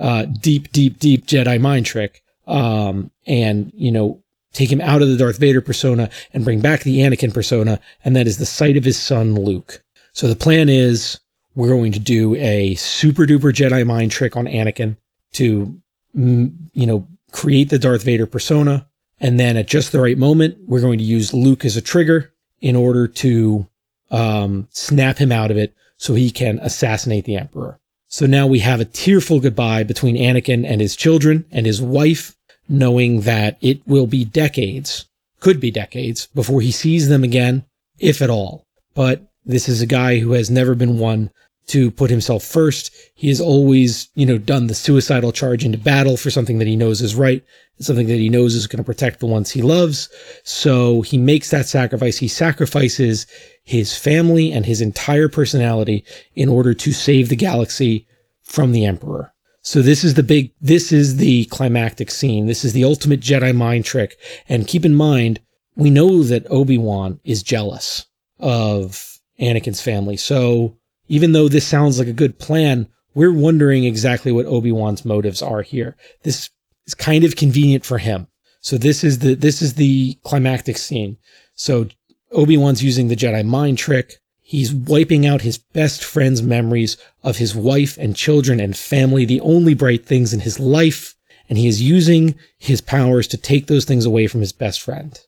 uh, 0.00 0.24
deep, 0.24 0.70
deep, 0.72 0.98
deep 0.98 1.26
Jedi 1.26 1.60
mind 1.60 1.86
trick, 1.86 2.22
um, 2.46 3.10
and 3.26 3.70
you 3.74 3.90
know, 3.90 4.22
take 4.52 4.70
him 4.70 4.80
out 4.80 5.02
of 5.02 5.08
the 5.08 5.16
Darth 5.16 5.38
Vader 5.38 5.60
persona 5.60 6.10
and 6.32 6.44
bring 6.44 6.60
back 6.60 6.82
the 6.82 6.98
Anakin 6.98 7.32
persona, 7.32 7.80
and 8.04 8.16
that 8.16 8.26
is 8.26 8.38
the 8.38 8.46
sight 8.46 8.76
of 8.76 8.84
his 8.84 8.98
son 8.98 9.34
Luke. 9.34 9.82
So 10.12 10.28
the 10.28 10.36
plan 10.36 10.68
is 10.68 11.18
we're 11.54 11.68
going 11.68 11.92
to 11.92 11.98
do 11.98 12.34
a 12.36 12.74
super 12.74 13.26
duper 13.26 13.52
Jedi 13.52 13.86
mind 13.86 14.10
trick 14.10 14.36
on 14.36 14.46
Anakin 14.46 14.96
to, 15.32 15.80
mm, 16.16 16.52
you 16.72 16.86
know, 16.86 17.06
create 17.32 17.70
the 17.70 17.78
Darth 17.78 18.02
Vader 18.02 18.26
persona. 18.26 18.86
And 19.20 19.38
then 19.38 19.56
at 19.56 19.68
just 19.68 19.92
the 19.92 20.00
right 20.00 20.16
moment, 20.16 20.58
we're 20.66 20.80
going 20.80 20.98
to 20.98 21.04
use 21.04 21.34
Luke 21.34 21.64
as 21.64 21.76
a 21.76 21.82
trigger 21.82 22.32
in 22.60 22.76
order 22.76 23.06
to 23.06 23.66
um, 24.10 24.68
snap 24.70 25.18
him 25.18 25.32
out 25.32 25.50
of 25.50 25.56
it 25.56 25.74
so 25.96 26.14
he 26.14 26.30
can 26.30 26.58
assassinate 26.60 27.24
the 27.24 27.36
Emperor. 27.36 27.78
So 28.08 28.26
now 28.26 28.46
we 28.46 28.58
have 28.60 28.80
a 28.80 28.86
tearful 28.86 29.38
goodbye 29.40 29.84
between 29.84 30.16
Anakin 30.16 30.66
and 30.66 30.80
his 30.80 30.96
children 30.96 31.44
and 31.52 31.64
his 31.64 31.80
wife, 31.80 32.34
knowing 32.68 33.20
that 33.20 33.56
it 33.60 33.86
will 33.86 34.06
be 34.06 34.24
decades, 34.24 35.06
could 35.38 35.60
be 35.60 35.70
decades, 35.70 36.26
before 36.34 36.60
he 36.60 36.72
sees 36.72 37.08
them 37.08 37.22
again, 37.22 37.64
if 37.98 38.20
at 38.20 38.30
all. 38.30 38.64
But 38.94 39.30
this 39.44 39.68
is 39.68 39.80
a 39.80 39.86
guy 39.86 40.18
who 40.18 40.32
has 40.32 40.50
never 40.50 40.74
been 40.74 40.98
one 40.98 41.30
to 41.70 41.90
put 41.90 42.10
himself 42.10 42.44
first. 42.44 42.92
He 43.14 43.28
has 43.28 43.40
always, 43.40 44.08
you 44.14 44.26
know, 44.26 44.38
done 44.38 44.66
the 44.66 44.74
suicidal 44.74 45.32
charge 45.32 45.64
into 45.64 45.78
battle 45.78 46.16
for 46.16 46.30
something 46.30 46.58
that 46.58 46.68
he 46.68 46.76
knows 46.76 47.00
is 47.00 47.14
right, 47.14 47.44
something 47.78 48.08
that 48.08 48.18
he 48.18 48.28
knows 48.28 48.54
is 48.54 48.66
going 48.66 48.78
to 48.78 48.84
protect 48.84 49.20
the 49.20 49.26
ones 49.26 49.50
he 49.50 49.62
loves. 49.62 50.08
So 50.44 51.02
he 51.02 51.16
makes 51.16 51.50
that 51.50 51.66
sacrifice. 51.66 52.18
He 52.18 52.28
sacrifices 52.28 53.26
his 53.62 53.96
family 53.96 54.52
and 54.52 54.66
his 54.66 54.80
entire 54.80 55.28
personality 55.28 56.04
in 56.34 56.48
order 56.48 56.74
to 56.74 56.92
save 56.92 57.28
the 57.28 57.36
galaxy 57.36 58.06
from 58.42 58.72
the 58.72 58.84
Emperor. 58.84 59.32
So 59.62 59.82
this 59.82 60.02
is 60.02 60.14
the 60.14 60.22
big, 60.22 60.52
this 60.60 60.90
is 60.90 61.18
the 61.18 61.44
climactic 61.46 62.10
scene. 62.10 62.46
This 62.46 62.64
is 62.64 62.72
the 62.72 62.84
ultimate 62.84 63.20
Jedi 63.20 63.54
mind 63.54 63.84
trick. 63.84 64.18
And 64.48 64.66
keep 64.66 64.84
in 64.84 64.94
mind, 64.94 65.40
we 65.76 65.90
know 65.90 66.22
that 66.24 66.50
Obi-Wan 66.50 67.20
is 67.24 67.42
jealous 67.42 68.06
of 68.40 69.18
Anakin's 69.38 69.80
family. 69.80 70.16
So 70.16 70.76
even 71.10 71.32
though 71.32 71.48
this 71.48 71.66
sounds 71.66 71.98
like 71.98 72.06
a 72.06 72.12
good 72.12 72.38
plan, 72.38 72.86
we're 73.14 73.34
wondering 73.34 73.84
exactly 73.84 74.30
what 74.30 74.46
Obi-Wan's 74.46 75.04
motives 75.04 75.42
are 75.42 75.60
here. 75.60 75.96
This 76.22 76.50
is 76.86 76.94
kind 76.94 77.24
of 77.24 77.34
convenient 77.34 77.84
for 77.84 77.98
him. 77.98 78.28
So 78.60 78.78
this 78.78 79.02
is 79.02 79.18
the 79.18 79.34
this 79.34 79.60
is 79.60 79.74
the 79.74 80.16
climactic 80.22 80.78
scene. 80.78 81.18
So 81.54 81.88
Obi-Wan's 82.30 82.84
using 82.84 83.08
the 83.08 83.16
Jedi 83.16 83.44
mind 83.44 83.76
trick. 83.76 84.18
He's 84.40 84.72
wiping 84.72 85.26
out 85.26 85.42
his 85.42 85.58
best 85.58 86.04
friend's 86.04 86.42
memories 86.42 86.96
of 87.24 87.38
his 87.38 87.56
wife 87.56 87.98
and 87.98 88.14
children 88.14 88.60
and 88.60 88.76
family, 88.76 89.24
the 89.24 89.40
only 89.40 89.74
bright 89.74 90.06
things 90.06 90.32
in 90.32 90.40
his 90.40 90.60
life, 90.60 91.14
and 91.48 91.58
he 91.58 91.66
is 91.66 91.82
using 91.82 92.36
his 92.58 92.80
powers 92.80 93.26
to 93.28 93.36
take 93.36 93.66
those 93.66 93.84
things 93.84 94.06
away 94.06 94.28
from 94.28 94.40
his 94.40 94.52
best 94.52 94.80
friend. 94.80 95.20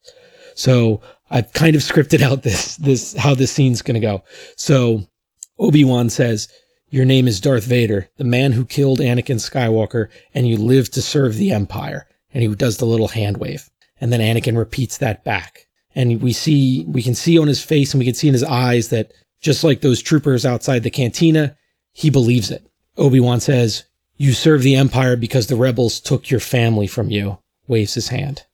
So 0.54 1.00
I've 1.28 1.52
kind 1.52 1.74
of 1.74 1.82
scripted 1.82 2.20
out 2.20 2.44
this 2.44 2.76
this 2.76 3.16
how 3.16 3.34
this 3.34 3.50
scene's 3.50 3.82
going 3.82 4.00
to 4.00 4.06
go. 4.06 4.22
So 4.54 5.08
Obi-Wan 5.62 6.10
says, 6.10 6.48
Your 6.90 7.04
name 7.04 7.28
is 7.28 7.40
Darth 7.40 7.64
Vader, 7.64 8.08
the 8.16 8.24
man 8.24 8.52
who 8.52 8.64
killed 8.64 8.98
Anakin 8.98 9.36
Skywalker, 9.36 10.08
and 10.34 10.48
you 10.48 10.56
live 10.56 10.90
to 10.90 11.00
serve 11.00 11.36
the 11.36 11.52
Empire. 11.52 12.08
And 12.34 12.42
he 12.42 12.52
does 12.54 12.78
the 12.78 12.84
little 12.84 13.08
hand 13.08 13.36
wave. 13.36 13.70
And 14.00 14.12
then 14.12 14.20
Anakin 14.20 14.58
repeats 14.58 14.98
that 14.98 15.22
back. 15.22 15.68
And 15.94 16.20
we 16.20 16.32
see, 16.32 16.84
we 16.88 17.02
can 17.02 17.14
see 17.14 17.38
on 17.38 17.46
his 17.46 17.62
face 17.62 17.94
and 17.94 18.00
we 18.00 18.06
can 18.06 18.14
see 18.14 18.26
in 18.26 18.34
his 18.34 18.42
eyes 18.42 18.88
that 18.88 19.12
just 19.40 19.62
like 19.62 19.82
those 19.82 20.02
troopers 20.02 20.44
outside 20.44 20.82
the 20.82 20.90
cantina, 20.90 21.56
he 21.92 22.10
believes 22.10 22.50
it. 22.50 22.66
Obi-Wan 22.96 23.38
says, 23.40 23.84
You 24.16 24.32
serve 24.32 24.62
the 24.62 24.74
Empire 24.74 25.16
because 25.16 25.46
the 25.46 25.56
rebels 25.56 26.00
took 26.00 26.28
your 26.28 26.40
family 26.40 26.86
from 26.88 27.10
you, 27.10 27.38
waves 27.68 27.94
his 27.94 28.08
hand 28.08 28.46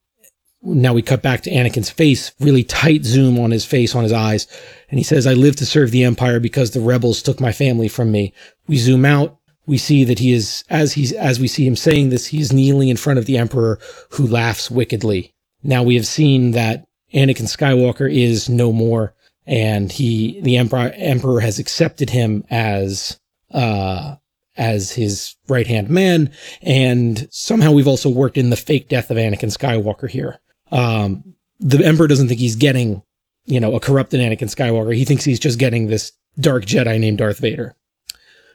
now 0.63 0.93
we 0.93 1.03
cut 1.03 1.23
back 1.23 1.43
to 1.43 1.51
Anakin's 1.51 1.91
face, 1.91 2.33
really 2.41 2.65
tight 2.65 3.05
zoom 3.05 3.39
on 3.39 3.51
his 3.51 3.65
face, 3.65 3.95
on 3.95 4.03
his 4.03 4.13
eyes. 4.13 4.47
And 4.91 4.99
he 4.99 5.05
says, 5.05 5.27
I 5.27 5.35
live 5.35 5.57
to 5.57 5.67
serve 5.67 5.91
the 5.91 6.05
Empire 6.05 6.41
because 6.41 6.73
the 6.73 6.81
rebels 6.81 7.23
took 7.23 7.41
my 7.41 7.53
family 7.53 7.89
from 7.89 8.11
me. 8.11 8.33
We 8.67 8.77
zoom 8.77 9.05
out. 9.05 9.39
We 9.67 9.79
see 9.79 10.05
that 10.05 10.19
he 10.19 10.33
is, 10.33 10.65
as 10.71 10.95
he's, 10.95 11.13
as 11.13 11.39
we 11.39 11.47
see 11.47 11.67
him 11.67 11.77
saying 11.77 12.09
this, 12.09 12.27
he 12.27 12.41
is 12.41 12.53
kneeling 12.53 12.89
in 12.89 12.97
front 12.97 13.19
of 13.19 13.27
the 13.27 13.39
Emperor 13.39 13.79
who 14.11 14.27
laughs 14.27 14.71
wickedly. 14.71 15.35
Now 15.63 15.83
we 15.83 15.95
have 15.95 16.07
seen 16.07 16.53
that 16.53 16.87
Anakin 17.13 17.47
Skywalker 17.47 18.13
is 18.13 18.49
no 18.49 18.73
more 18.73 19.15
and 19.49 19.91
he 19.91 20.41
the 20.43 20.59
emperor 20.59 20.93
emperor 20.95 21.41
has 21.41 21.59
accepted 21.59 22.11
him 22.11 22.45
as 22.51 23.19
uh 23.51 24.15
as 24.59 24.93
his 24.93 25.37
right 25.49 25.69
hand 25.69 25.89
man, 25.89 26.33
and 26.61 27.29
somehow 27.31 27.71
we've 27.71 27.87
also 27.89 28.11
worked 28.11 28.37
in 28.37 28.51
the 28.51 28.57
fake 28.57 28.89
death 28.89 29.11
of 29.11 29.17
Anakin 29.17 29.57
Skywalker 29.57 30.11
here. 30.11 30.41
Um, 30.71 31.35
the 31.61 31.85
emperor 31.85 32.07
doesn't 32.07 32.29
think 32.29 32.41
he's 32.41 32.57
getting, 32.57 33.03
you 33.47 33.61
know, 33.61 33.75
a 33.75 33.81
corrupted 33.81 34.21
Anakin 34.21 34.55
Skywalker. 34.55 34.95
He 34.95 35.05
thinks 35.05 35.25
he's 35.25 35.41
just 35.41 35.59
getting 35.59 35.87
this 35.87 36.13
dark 36.39 36.65
Jedi 36.65 37.01
named 37.01 37.19
Darth 37.19 37.39
Vader. 37.39 37.75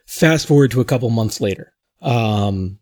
Fast 0.06 0.46
forward 0.46 0.70
to 0.72 0.80
a 0.80 0.84
couple 0.84 1.10
months 1.10 1.40
later. 1.40 1.72
Um, 2.00 2.78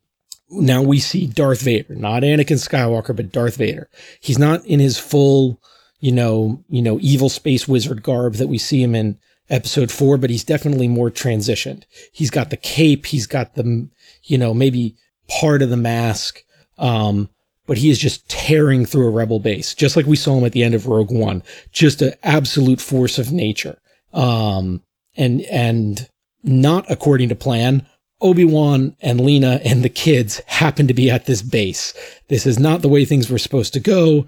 now 0.51 0.83
we 0.83 0.99
see 0.99 1.26
Darth 1.26 1.62
Vader, 1.62 1.95
not 1.95 2.22
Anakin 2.22 2.59
Skywalker, 2.59 3.16
but 3.16 3.33
Darth 3.33 3.57
Vader. 3.57 3.89
He's 4.20 4.39
not 4.39 4.64
in 4.66 4.80
his 4.80 4.99
full, 4.99 5.61
you 6.01 6.12
know, 6.12 6.62
you 6.68 6.83
know, 6.83 6.99
evil 7.01 7.28
space 7.28 7.66
wizard 7.66 8.03
garb 8.03 8.35
that 8.35 8.49
we 8.49 8.59
see 8.59 8.83
him 8.83 8.95
in 8.95 9.18
episode 9.49 9.91
four, 9.91 10.18
but 10.18 10.30
he's 10.30 10.45
definitely 10.45 10.89
more 10.89 11.11
transitioned. 11.11 11.85
He's 12.12 12.30
got 12.30 12.51
the 12.51 12.57
cape, 12.57 13.07
he's 13.07 13.26
got 13.26 13.55
the, 13.55 13.89
you 14.24 14.39
know, 14.39 14.53
maybe 14.53 14.97
part 15.28 15.62
of 15.62 15.70
the 15.70 15.76
mask. 15.76 16.43
Um, 16.78 17.28
but 17.66 17.78
he 17.78 17.90
is 17.90 17.98
just 17.98 18.28
tearing 18.28 18.84
through 18.84 19.06
a 19.06 19.10
rebel 19.10 19.38
base, 19.38 19.74
just 19.74 19.96
like 19.96 20.06
we 20.06 20.16
saw 20.16 20.36
him 20.36 20.44
at 20.44 20.52
the 20.52 20.62
end 20.62 20.74
of 20.74 20.86
Rogue 20.86 21.12
One. 21.12 21.42
Just 21.70 22.02
an 22.02 22.14
absolute 22.22 22.80
force 22.80 23.18
of 23.18 23.32
nature. 23.32 23.78
Um, 24.12 24.82
and, 25.16 25.42
and 25.42 26.08
not 26.42 26.90
according 26.90 27.28
to 27.28 27.34
plan. 27.34 27.86
Obi-Wan 28.20 28.96
and 29.00 29.20
Lena 29.20 29.60
and 29.64 29.82
the 29.82 29.88
kids 29.88 30.40
happen 30.46 30.86
to 30.86 30.94
be 30.94 31.10
at 31.10 31.26
this 31.26 31.42
base. 31.42 31.92
This 32.28 32.46
is 32.46 32.58
not 32.58 32.82
the 32.82 32.88
way 32.88 33.04
things 33.04 33.28
were 33.28 33.38
supposed 33.38 33.72
to 33.72 33.80
go, 33.80 34.26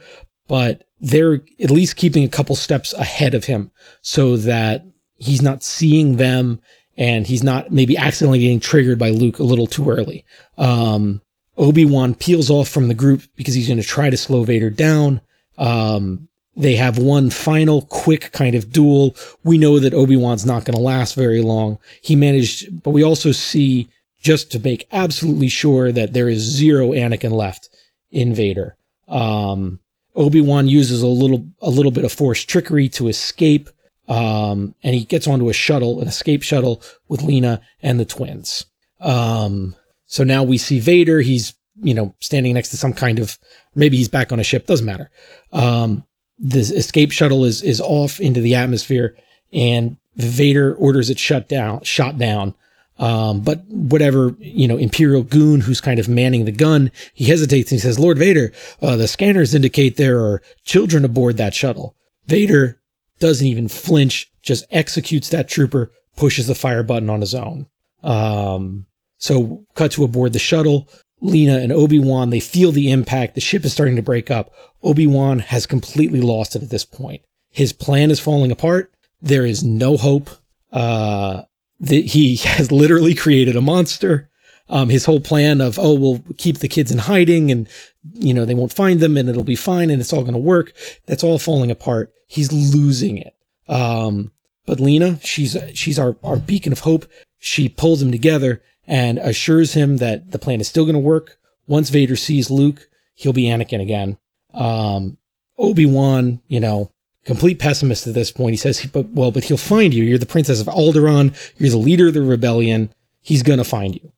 but 0.48 0.84
they're 1.00 1.42
at 1.60 1.70
least 1.70 1.96
keeping 1.96 2.24
a 2.24 2.28
couple 2.28 2.56
steps 2.56 2.92
ahead 2.94 3.34
of 3.34 3.44
him 3.44 3.70
so 4.02 4.36
that 4.38 4.84
he's 5.16 5.42
not 5.42 5.62
seeing 5.62 6.16
them 6.16 6.60
and 6.96 7.26
he's 7.26 7.42
not 7.42 7.70
maybe 7.70 7.96
accidentally 7.96 8.40
getting 8.40 8.60
triggered 8.60 8.98
by 8.98 9.10
Luke 9.10 9.38
a 9.38 9.44
little 9.44 9.66
too 9.66 9.90
early. 9.90 10.24
Um, 10.58 11.20
Obi-Wan 11.56 12.14
peels 12.14 12.50
off 12.50 12.68
from 12.68 12.88
the 12.88 12.94
group 12.94 13.22
because 13.36 13.54
he's 13.54 13.68
going 13.68 13.80
to 13.80 13.86
try 13.86 14.10
to 14.10 14.16
slow 14.16 14.44
Vader 14.44 14.70
down. 14.70 15.20
Um, 15.56 16.28
they 16.56 16.76
have 16.76 16.98
one 16.98 17.30
final 17.30 17.82
quick 17.82 18.32
kind 18.32 18.54
of 18.54 18.72
duel. 18.72 19.16
We 19.42 19.58
know 19.58 19.78
that 19.78 19.94
Obi-Wan's 19.94 20.46
not 20.46 20.64
going 20.64 20.76
to 20.76 20.82
last 20.82 21.14
very 21.14 21.40
long. 21.40 21.78
He 22.00 22.16
managed, 22.16 22.82
but 22.82 22.90
we 22.90 23.02
also 23.02 23.32
see 23.32 23.88
just 24.20 24.52
to 24.52 24.58
make 24.58 24.86
absolutely 24.92 25.48
sure 25.48 25.92
that 25.92 26.12
there 26.12 26.28
is 26.28 26.40
zero 26.40 26.90
Anakin 26.90 27.32
left 27.32 27.68
in 28.10 28.34
Vader. 28.34 28.76
Um, 29.08 29.80
Obi-Wan 30.16 30.68
uses 30.68 31.02
a 31.02 31.08
little, 31.08 31.46
a 31.60 31.70
little 31.70 31.90
bit 31.90 32.04
of 32.04 32.12
force 32.12 32.42
trickery 32.42 32.88
to 32.90 33.08
escape. 33.08 33.68
Um, 34.06 34.74
and 34.82 34.94
he 34.94 35.04
gets 35.04 35.26
onto 35.26 35.48
a 35.48 35.52
shuttle, 35.52 36.00
an 36.00 36.08
escape 36.08 36.42
shuttle 36.42 36.82
with 37.08 37.22
Lena 37.22 37.60
and 37.82 37.98
the 37.98 38.04
twins. 38.04 38.66
Um, 39.00 39.74
so 40.06 40.24
now 40.24 40.42
we 40.42 40.58
see 40.58 40.80
Vader. 40.80 41.20
He's, 41.20 41.54
you 41.82 41.94
know, 41.94 42.14
standing 42.20 42.54
next 42.54 42.70
to 42.70 42.76
some 42.76 42.92
kind 42.92 43.18
of, 43.18 43.38
maybe 43.74 43.96
he's 43.96 44.08
back 44.08 44.32
on 44.32 44.40
a 44.40 44.44
ship. 44.44 44.66
Doesn't 44.66 44.86
matter. 44.86 45.10
Um, 45.52 46.04
this 46.38 46.70
escape 46.70 47.12
shuttle 47.12 47.44
is 47.44 47.62
is 47.62 47.80
off 47.80 48.20
into 48.20 48.40
the 48.40 48.56
atmosphere, 48.56 49.16
and 49.52 49.96
Vader 50.16 50.74
orders 50.74 51.10
it 51.10 51.18
shut 51.18 51.48
down, 51.48 51.82
shot 51.82 52.18
down. 52.18 52.54
Um, 52.98 53.40
but 53.40 53.64
whatever, 53.66 54.36
you 54.38 54.68
know, 54.68 54.76
Imperial 54.76 55.24
goon 55.24 55.60
who's 55.60 55.80
kind 55.80 55.98
of 55.98 56.08
manning 56.08 56.44
the 56.44 56.52
gun, 56.52 56.92
he 57.12 57.24
hesitates 57.24 57.72
and 57.72 57.80
he 57.80 57.82
says, 57.82 57.98
Lord 57.98 58.18
Vader, 58.18 58.52
uh, 58.80 58.96
the 58.96 59.08
scanners 59.08 59.54
indicate 59.54 59.96
there 59.96 60.20
are 60.20 60.42
children 60.64 61.04
aboard 61.04 61.36
that 61.36 61.54
shuttle. 61.54 61.96
Vader 62.26 62.80
doesn't 63.18 63.46
even 63.46 63.66
flinch, 63.66 64.30
just 64.42 64.64
executes 64.70 65.28
that 65.30 65.48
trooper, 65.48 65.90
pushes 66.16 66.46
the 66.46 66.54
fire 66.54 66.84
button 66.84 67.10
on 67.10 67.20
his 67.20 67.34
own. 67.34 67.66
Um, 68.04 68.86
so 69.24 69.64
cut 69.74 69.92
to 69.92 70.04
aboard 70.04 70.34
the 70.34 70.38
shuttle. 70.38 70.86
Lena 71.22 71.56
and 71.56 71.72
Obi-Wan, 71.72 72.28
they 72.28 72.40
feel 72.40 72.72
the 72.72 72.90
impact. 72.90 73.34
The 73.34 73.40
ship 73.40 73.64
is 73.64 73.72
starting 73.72 73.96
to 73.96 74.02
break 74.02 74.30
up. 74.30 74.52
Obi-Wan 74.82 75.38
has 75.38 75.64
completely 75.64 76.20
lost 76.20 76.54
it 76.54 76.62
at 76.62 76.68
this 76.68 76.84
point. 76.84 77.22
His 77.48 77.72
plan 77.72 78.10
is 78.10 78.20
falling 78.20 78.52
apart. 78.52 78.92
There 79.22 79.46
is 79.46 79.64
no 79.64 79.96
hope. 79.96 80.28
Uh, 80.70 81.44
the, 81.80 82.02
he 82.02 82.36
has 82.44 82.70
literally 82.70 83.14
created 83.14 83.56
a 83.56 83.62
monster. 83.62 84.28
Um, 84.68 84.90
his 84.90 85.06
whole 85.06 85.20
plan 85.20 85.62
of, 85.62 85.78
oh, 85.78 85.94
we'll 85.94 86.22
keep 86.36 86.58
the 86.58 86.68
kids 86.68 86.92
in 86.92 86.98
hiding 86.98 87.50
and, 87.50 87.66
you 88.12 88.34
know, 88.34 88.44
they 88.44 88.54
won't 88.54 88.74
find 88.74 89.00
them 89.00 89.16
and 89.16 89.28
it'll 89.30 89.42
be 89.42 89.56
fine 89.56 89.88
and 89.88 90.02
it's 90.02 90.12
all 90.12 90.22
going 90.22 90.34
to 90.34 90.38
work. 90.38 90.74
That's 91.06 91.24
all 91.24 91.38
falling 91.38 91.70
apart. 91.70 92.12
He's 92.26 92.52
losing 92.52 93.16
it. 93.16 93.34
Um, 93.68 94.32
but 94.66 94.80
Lena, 94.80 95.18
she's, 95.22 95.56
she's 95.72 95.98
our, 95.98 96.16
our 96.22 96.36
beacon 96.36 96.72
of 96.72 96.80
hope. 96.80 97.06
She 97.38 97.70
pulls 97.70 98.02
him 98.02 98.12
together 98.12 98.62
and 98.86 99.18
assures 99.18 99.74
him 99.74 99.98
that 99.98 100.30
the 100.30 100.38
plan 100.38 100.60
is 100.60 100.68
still 100.68 100.84
going 100.84 100.94
to 100.94 101.00
work. 101.00 101.38
Once 101.66 101.90
Vader 101.90 102.16
sees 102.16 102.50
Luke, 102.50 102.88
he'll 103.14 103.32
be 103.32 103.44
Anakin 103.44 103.80
again. 103.80 104.18
Um, 104.52 105.16
Obi-Wan, 105.58 106.40
you 106.48 106.60
know, 106.60 106.90
complete 107.24 107.58
pessimist 107.58 108.06
at 108.06 108.14
this 108.14 108.30
point. 108.30 108.52
He 108.52 108.56
says, 108.56 108.84
but 108.86 109.08
well, 109.10 109.30
but 109.30 109.44
he'll 109.44 109.56
find 109.56 109.94
you. 109.94 110.04
You're 110.04 110.18
the 110.18 110.26
princess 110.26 110.60
of 110.60 110.66
Alderaan. 110.66 111.34
You're 111.58 111.70
the 111.70 111.76
leader 111.76 112.08
of 112.08 112.14
the 112.14 112.22
rebellion. 112.22 112.92
He's 113.20 113.42
going 113.42 113.58
to 113.58 113.64
find 113.64 113.94
you. 113.94 114.12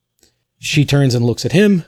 She 0.58 0.84
turns 0.84 1.14
and 1.14 1.24
looks 1.24 1.44
at 1.44 1.52
him. 1.52 1.84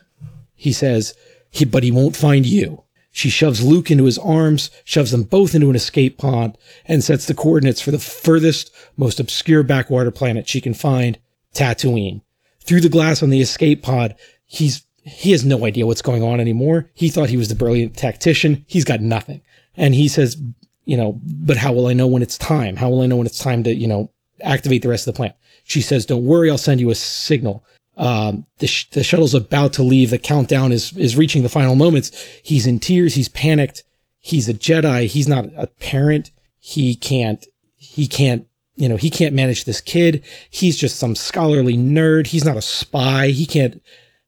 He 0.54 0.72
says, 0.72 1.14
he, 1.50 1.64
but 1.64 1.82
he 1.82 1.90
won't 1.90 2.16
find 2.16 2.46
you. 2.46 2.84
She 3.10 3.30
shoves 3.30 3.64
Luke 3.64 3.90
into 3.90 4.04
his 4.04 4.18
arms, 4.18 4.70
shoves 4.84 5.10
them 5.10 5.24
both 5.24 5.54
into 5.54 5.70
an 5.70 5.76
escape 5.76 6.18
pod, 6.18 6.56
and 6.84 7.02
sets 7.02 7.26
the 7.26 7.34
coordinates 7.34 7.80
for 7.80 7.90
the 7.90 7.98
furthest, 7.98 8.70
most 8.96 9.18
obscure 9.18 9.62
backwater 9.62 10.10
planet 10.10 10.48
she 10.48 10.60
can 10.60 10.74
find, 10.74 11.18
Tatooine 11.52 12.20
through 12.68 12.82
the 12.82 12.88
glass 12.90 13.22
on 13.22 13.30
the 13.30 13.40
escape 13.40 13.82
pod. 13.82 14.14
He's 14.44 14.82
he 15.02 15.30
has 15.30 15.42
no 15.42 15.64
idea 15.64 15.86
what's 15.86 16.02
going 16.02 16.22
on 16.22 16.38
anymore. 16.38 16.90
He 16.92 17.08
thought 17.08 17.30
he 17.30 17.38
was 17.38 17.48
the 17.48 17.54
brilliant 17.54 17.96
tactician. 17.96 18.66
He's 18.68 18.84
got 18.84 19.00
nothing. 19.00 19.40
And 19.74 19.94
he 19.94 20.06
says, 20.06 20.36
you 20.84 20.98
know, 20.98 21.18
but 21.24 21.56
how 21.56 21.72
will 21.72 21.86
I 21.86 21.94
know 21.94 22.06
when 22.06 22.20
it's 22.20 22.36
time? 22.36 22.76
How 22.76 22.90
will 22.90 23.00
I 23.00 23.06
know 23.06 23.16
when 23.16 23.26
it's 23.26 23.38
time 23.38 23.62
to, 23.64 23.74
you 23.74 23.88
know, 23.88 24.10
activate 24.42 24.82
the 24.82 24.90
rest 24.90 25.06
of 25.06 25.14
the 25.14 25.16
plant? 25.16 25.34
She 25.64 25.80
says, 25.80 26.04
don't 26.04 26.26
worry. 26.26 26.50
I'll 26.50 26.58
send 26.58 26.80
you 26.80 26.90
a 26.90 26.94
signal. 26.94 27.64
Um, 27.96 28.44
the, 28.58 28.66
sh- 28.66 28.90
the 28.90 29.02
shuttle's 29.02 29.34
about 29.34 29.72
to 29.74 29.82
leave. 29.82 30.10
The 30.10 30.18
countdown 30.18 30.70
is, 30.70 30.94
is 30.96 31.16
reaching 31.16 31.42
the 31.42 31.48
final 31.48 31.74
moments. 31.74 32.10
He's 32.42 32.66
in 32.66 32.78
tears. 32.78 33.14
He's 33.14 33.30
panicked. 33.30 33.84
He's 34.18 34.46
a 34.46 34.54
Jedi. 34.54 35.06
He's 35.06 35.28
not 35.28 35.46
a 35.56 35.68
parent. 35.68 36.32
He 36.58 36.94
can't, 36.94 37.46
he 37.76 38.06
can't 38.06 38.46
you 38.78 38.88
know, 38.88 38.96
he 38.96 39.10
can't 39.10 39.34
manage 39.34 39.64
this 39.64 39.80
kid. 39.80 40.24
He's 40.50 40.76
just 40.76 40.96
some 40.96 41.16
scholarly 41.16 41.76
nerd. 41.76 42.28
He's 42.28 42.44
not 42.44 42.56
a 42.56 42.62
spy. 42.62 43.28
He 43.28 43.44
can't 43.44 43.82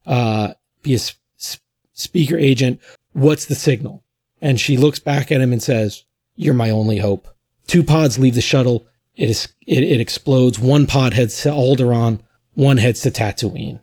uh, 0.07 0.55
be 0.83 0.95
a 0.95 0.99
sp- 0.99 1.63
speaker 1.93 2.37
agent. 2.37 2.81
What's 3.13 3.47
the 3.47 3.55
signal? 3.55 4.03
And 4.43 4.59
she 4.59 4.77
looks 4.77 4.99
back 4.99 5.31
at 5.31 5.41
him 5.41 5.53
and 5.53 5.63
says, 5.63 6.05
You're 6.35 6.55
my 6.55 6.69
only 6.69 6.99
hope. 6.99 7.29
Two 7.69 7.85
pods 7.85 8.19
leave 8.19 8.35
the 8.35 8.41
shuttle. 8.41 8.89
It, 9.15 9.31
is, 9.31 9.49
it, 9.69 9.85
it 9.85 10.01
explodes. 10.01 10.59
One 10.59 10.89
pod 10.89 11.15
heads 11.15 11.41
to 11.43 11.51
Alderaan. 11.51 12.21
One 12.55 12.79
heads 12.79 13.03
to 13.03 13.11
Tatooine. 13.13 13.79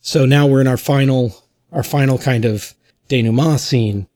So 0.00 0.24
now 0.26 0.46
we're 0.46 0.60
in 0.60 0.68
our 0.68 0.76
final, 0.76 1.34
our 1.72 1.82
final 1.82 2.18
kind 2.18 2.44
of 2.44 2.74
denouement 3.08 3.58
scene. 3.58 4.06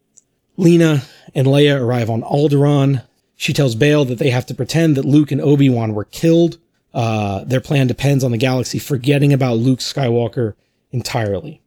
Lena 0.56 1.02
and 1.34 1.48
Leia 1.48 1.80
arrive 1.80 2.08
on 2.08 2.22
Alderaan. 2.22 3.02
She 3.42 3.52
tells 3.52 3.74
Bail 3.74 4.04
that 4.04 4.20
they 4.20 4.30
have 4.30 4.46
to 4.46 4.54
pretend 4.54 4.96
that 4.96 5.04
Luke 5.04 5.32
and 5.32 5.40
Obi-Wan 5.40 5.94
were 5.94 6.04
killed. 6.04 6.58
Uh, 6.94 7.42
their 7.42 7.60
plan 7.60 7.88
depends 7.88 8.22
on 8.22 8.30
the 8.30 8.38
galaxy 8.38 8.78
forgetting 8.78 9.32
about 9.32 9.56
Luke 9.56 9.80
Skywalker 9.80 10.54
entirely. 10.92 11.60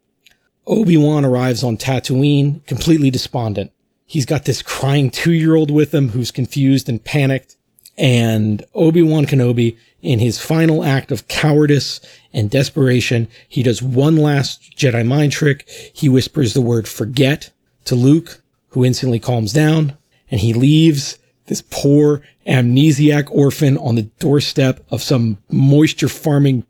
Obi-Wan 0.65 1.25
arrives 1.25 1.65
on 1.65 1.75
Tatooine 1.75 2.65
completely 2.65 3.11
despondent. 3.11 3.73
He's 4.05 4.25
got 4.25 4.45
this 4.45 4.61
crying 4.61 5.09
two-year-old 5.09 5.69
with 5.69 5.93
him 5.93 6.11
who's 6.11 6.31
confused 6.31 6.87
and 6.87 7.03
panicked. 7.03 7.57
And 7.97 8.63
Obi-Wan 8.73 9.25
Kenobi, 9.25 9.75
in 10.01 10.19
his 10.19 10.39
final 10.39 10.81
act 10.81 11.11
of 11.11 11.27
cowardice 11.27 11.99
and 12.31 12.49
desperation, 12.49 13.27
he 13.49 13.63
does 13.63 13.81
one 13.81 14.15
last 14.15 14.77
Jedi 14.77 15.05
mind 15.05 15.33
trick. 15.33 15.67
He 15.93 16.07
whispers 16.07 16.53
the 16.53 16.61
word 16.61 16.87
forget 16.87 17.51
to 17.83 17.95
Luke, 17.95 18.41
who 18.69 18.85
instantly 18.85 19.19
calms 19.19 19.51
down, 19.51 19.97
and 20.31 20.39
he 20.39 20.53
leaves 20.53 21.17
this 21.47 21.63
poor 21.69 22.21
amnesiac 22.47 23.27
orphan 23.31 23.77
on 23.77 23.95
the 23.95 24.03
doorstep 24.19 24.85
of 24.89 25.01
some 25.01 25.37
moisture 25.49 26.07
farming 26.07 26.65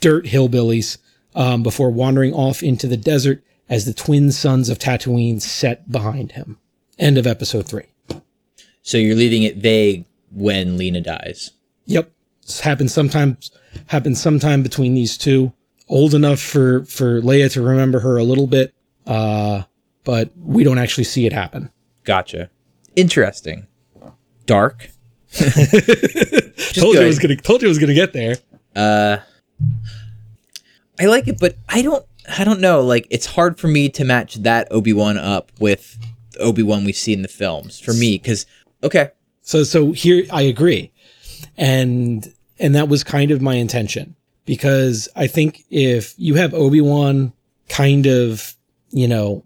dirt 0.00 0.26
hillbillies 0.26 0.98
um, 1.34 1.62
before 1.62 1.90
wandering 1.90 2.32
off 2.32 2.62
into 2.62 2.86
the 2.86 2.96
desert 2.96 3.42
as 3.68 3.84
the 3.84 3.94
twin 3.94 4.30
suns 4.30 4.68
of 4.68 4.78
Tatooine 4.78 5.40
set 5.40 5.90
behind 5.90 6.32
him. 6.32 6.58
End 6.98 7.18
of 7.18 7.26
episode 7.26 7.66
three. 7.66 7.86
So 8.82 8.98
you're 8.98 9.16
leaving 9.16 9.42
it 9.42 9.56
vague 9.56 10.04
when 10.30 10.76
Lena 10.76 11.00
dies. 11.00 11.52
Yep, 11.86 12.10
this 12.42 12.60
happens 12.60 12.92
sometimes. 12.92 13.50
Happens 13.86 14.20
sometime 14.20 14.62
between 14.62 14.94
these 14.94 15.16
two. 15.16 15.52
Old 15.88 16.14
enough 16.14 16.40
for 16.40 16.84
for 16.84 17.20
Leia 17.20 17.50
to 17.52 17.62
remember 17.62 18.00
her 18.00 18.16
a 18.16 18.24
little 18.24 18.46
bit, 18.46 18.74
uh, 19.06 19.62
but 20.04 20.30
we 20.36 20.64
don't 20.64 20.78
actually 20.78 21.04
see 21.04 21.26
it 21.26 21.32
happen. 21.32 21.70
Gotcha. 22.04 22.50
Interesting 22.96 23.66
dark, 24.46 24.90
told 25.32 26.94
you 26.94 27.00
it 27.00 27.06
was 27.06 27.18
gonna 27.18 27.36
told 27.36 27.62
you 27.62 27.66
it 27.66 27.70
was 27.70 27.78
gonna 27.78 27.94
get 27.94 28.12
there. 28.12 28.36
Uh, 28.74 29.18
I 31.00 31.06
like 31.06 31.28
it, 31.28 31.38
but 31.40 31.56
I 31.68 31.82
don't. 31.82 32.04
I 32.38 32.44
don't 32.44 32.60
know. 32.60 32.80
Like, 32.80 33.06
it's 33.10 33.26
hard 33.26 33.58
for 33.58 33.68
me 33.68 33.90
to 33.90 34.04
match 34.04 34.36
that 34.36 34.66
Obi 34.70 34.94
Wan 34.94 35.18
up 35.18 35.52
with 35.60 35.98
Obi 36.40 36.62
Wan 36.62 36.84
we 36.84 36.92
see 36.92 37.12
in 37.12 37.20
the 37.22 37.28
films 37.28 37.78
for 37.78 37.92
me. 37.92 38.16
Because 38.16 38.46
okay, 38.82 39.10
So 39.42 39.62
so 39.62 39.92
here 39.92 40.24
I 40.32 40.42
agree. 40.42 40.90
And 41.56 42.32
and 42.58 42.74
that 42.74 42.88
was 42.88 43.04
kind 43.04 43.30
of 43.30 43.42
my 43.42 43.54
intention 43.54 44.16
because 44.46 45.08
I 45.14 45.26
think 45.26 45.64
if 45.70 46.14
you 46.16 46.34
have 46.34 46.54
Obi-Wan 46.54 47.32
kind 47.68 48.06
of, 48.06 48.54
you 48.90 49.08
know, 49.08 49.44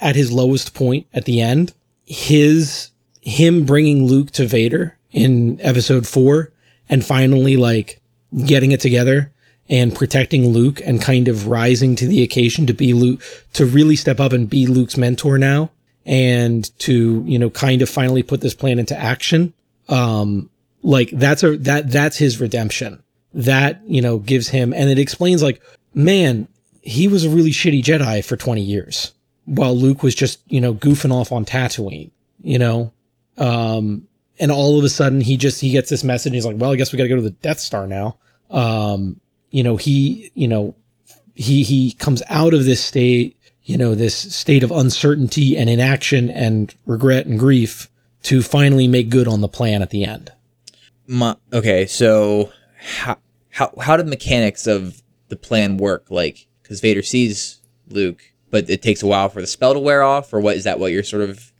at 0.00 0.16
his 0.16 0.32
lowest 0.32 0.74
point 0.74 1.06
at 1.14 1.24
the 1.24 1.40
end, 1.40 1.72
his 2.04 2.90
him 3.24 3.64
bringing 3.64 4.06
Luke 4.06 4.30
to 4.32 4.46
Vader 4.46 4.96
in 5.10 5.60
episode 5.62 6.06
4 6.06 6.52
and 6.88 7.04
finally 7.04 7.56
like 7.56 8.00
getting 8.44 8.72
it 8.72 8.80
together 8.80 9.32
and 9.68 9.94
protecting 9.94 10.48
Luke 10.48 10.80
and 10.84 11.00
kind 11.00 11.26
of 11.26 11.48
rising 11.48 11.96
to 11.96 12.06
the 12.06 12.22
occasion 12.22 12.66
to 12.66 12.74
be 12.74 12.92
Luke 12.92 13.22
to 13.54 13.64
really 13.64 13.96
step 13.96 14.20
up 14.20 14.32
and 14.32 14.50
be 14.50 14.66
Luke's 14.66 14.98
mentor 14.98 15.38
now 15.38 15.70
and 16.04 16.78
to 16.80 17.24
you 17.26 17.38
know 17.38 17.48
kind 17.48 17.80
of 17.80 17.88
finally 17.88 18.22
put 18.22 18.42
this 18.42 18.54
plan 18.54 18.78
into 18.78 18.96
action. 18.96 19.54
Um 19.88 20.50
like 20.82 21.08
that's 21.10 21.42
a 21.42 21.56
that 21.58 21.90
that's 21.90 22.18
his 22.18 22.40
redemption. 22.40 23.02
That 23.32 23.80
you 23.86 24.02
know 24.02 24.18
gives 24.18 24.48
him 24.48 24.74
and 24.74 24.90
it 24.90 24.98
explains 24.98 25.42
like 25.42 25.62
man 25.94 26.46
he 26.82 27.08
was 27.08 27.24
a 27.24 27.30
really 27.30 27.50
shitty 27.50 27.82
jedi 27.82 28.22
for 28.22 28.36
20 28.36 28.60
years 28.60 29.12
while 29.46 29.74
luke 29.74 30.02
was 30.02 30.14
just 30.14 30.40
you 30.48 30.60
know 30.60 30.74
goofing 30.74 31.12
off 31.12 31.32
on 31.32 31.44
tatooine 31.44 32.10
you 32.42 32.58
know 32.58 32.92
um 33.38 34.06
and 34.38 34.50
all 34.50 34.78
of 34.78 34.84
a 34.84 34.88
sudden 34.88 35.20
he 35.20 35.36
just 35.36 35.60
he 35.60 35.70
gets 35.70 35.90
this 35.90 36.04
message 36.04 36.32
he's 36.32 36.46
like 36.46 36.56
well 36.58 36.72
i 36.72 36.76
guess 36.76 36.92
we 36.92 36.96
gotta 36.96 37.08
go 37.08 37.16
to 37.16 37.22
the 37.22 37.30
death 37.30 37.58
star 37.58 37.86
now 37.86 38.16
um 38.50 39.20
you 39.50 39.62
know 39.62 39.76
he 39.76 40.30
you 40.34 40.48
know 40.48 40.74
he 41.34 41.62
he 41.62 41.92
comes 41.92 42.22
out 42.28 42.54
of 42.54 42.64
this 42.64 42.82
state 42.82 43.36
you 43.64 43.78
know, 43.78 43.94
this 43.94 44.14
state 44.14 44.62
of 44.62 44.70
uncertainty 44.70 45.56
and 45.56 45.70
inaction 45.70 46.30
and 46.30 46.74
regret 46.86 47.26
and 47.26 47.38
grief 47.38 47.88
to 48.24 48.42
finally 48.42 48.86
make 48.86 49.08
good 49.08 49.26
on 49.26 49.40
the 49.40 49.48
plan 49.48 49.82
at 49.82 49.90
the 49.90 50.04
end. 50.04 50.32
my, 51.06 51.36
okay. 51.52 51.86
So 51.86 52.52
how 52.78 53.18
how 53.50 53.72
how 53.80 53.96
did 53.96 54.06
mechanics 54.06 54.66
of 54.66 55.02
the 55.28 55.36
plan 55.36 55.78
work? 55.78 56.10
Like, 56.10 56.46
because 56.62 56.80
Vader 56.80 57.02
sees 57.02 57.60
Luke, 57.88 58.22
but 58.50 58.68
it 58.68 58.82
takes 58.82 59.02
a 59.02 59.06
while 59.06 59.30
for 59.30 59.40
the 59.40 59.46
spell 59.46 59.72
to 59.72 59.80
wear 59.80 60.02
off, 60.02 60.32
or 60.32 60.40
what 60.40 60.56
is 60.56 60.64
that? 60.64 60.78
What 60.78 60.92
you're 60.92 61.02
sort 61.02 61.22
of 61.22 61.52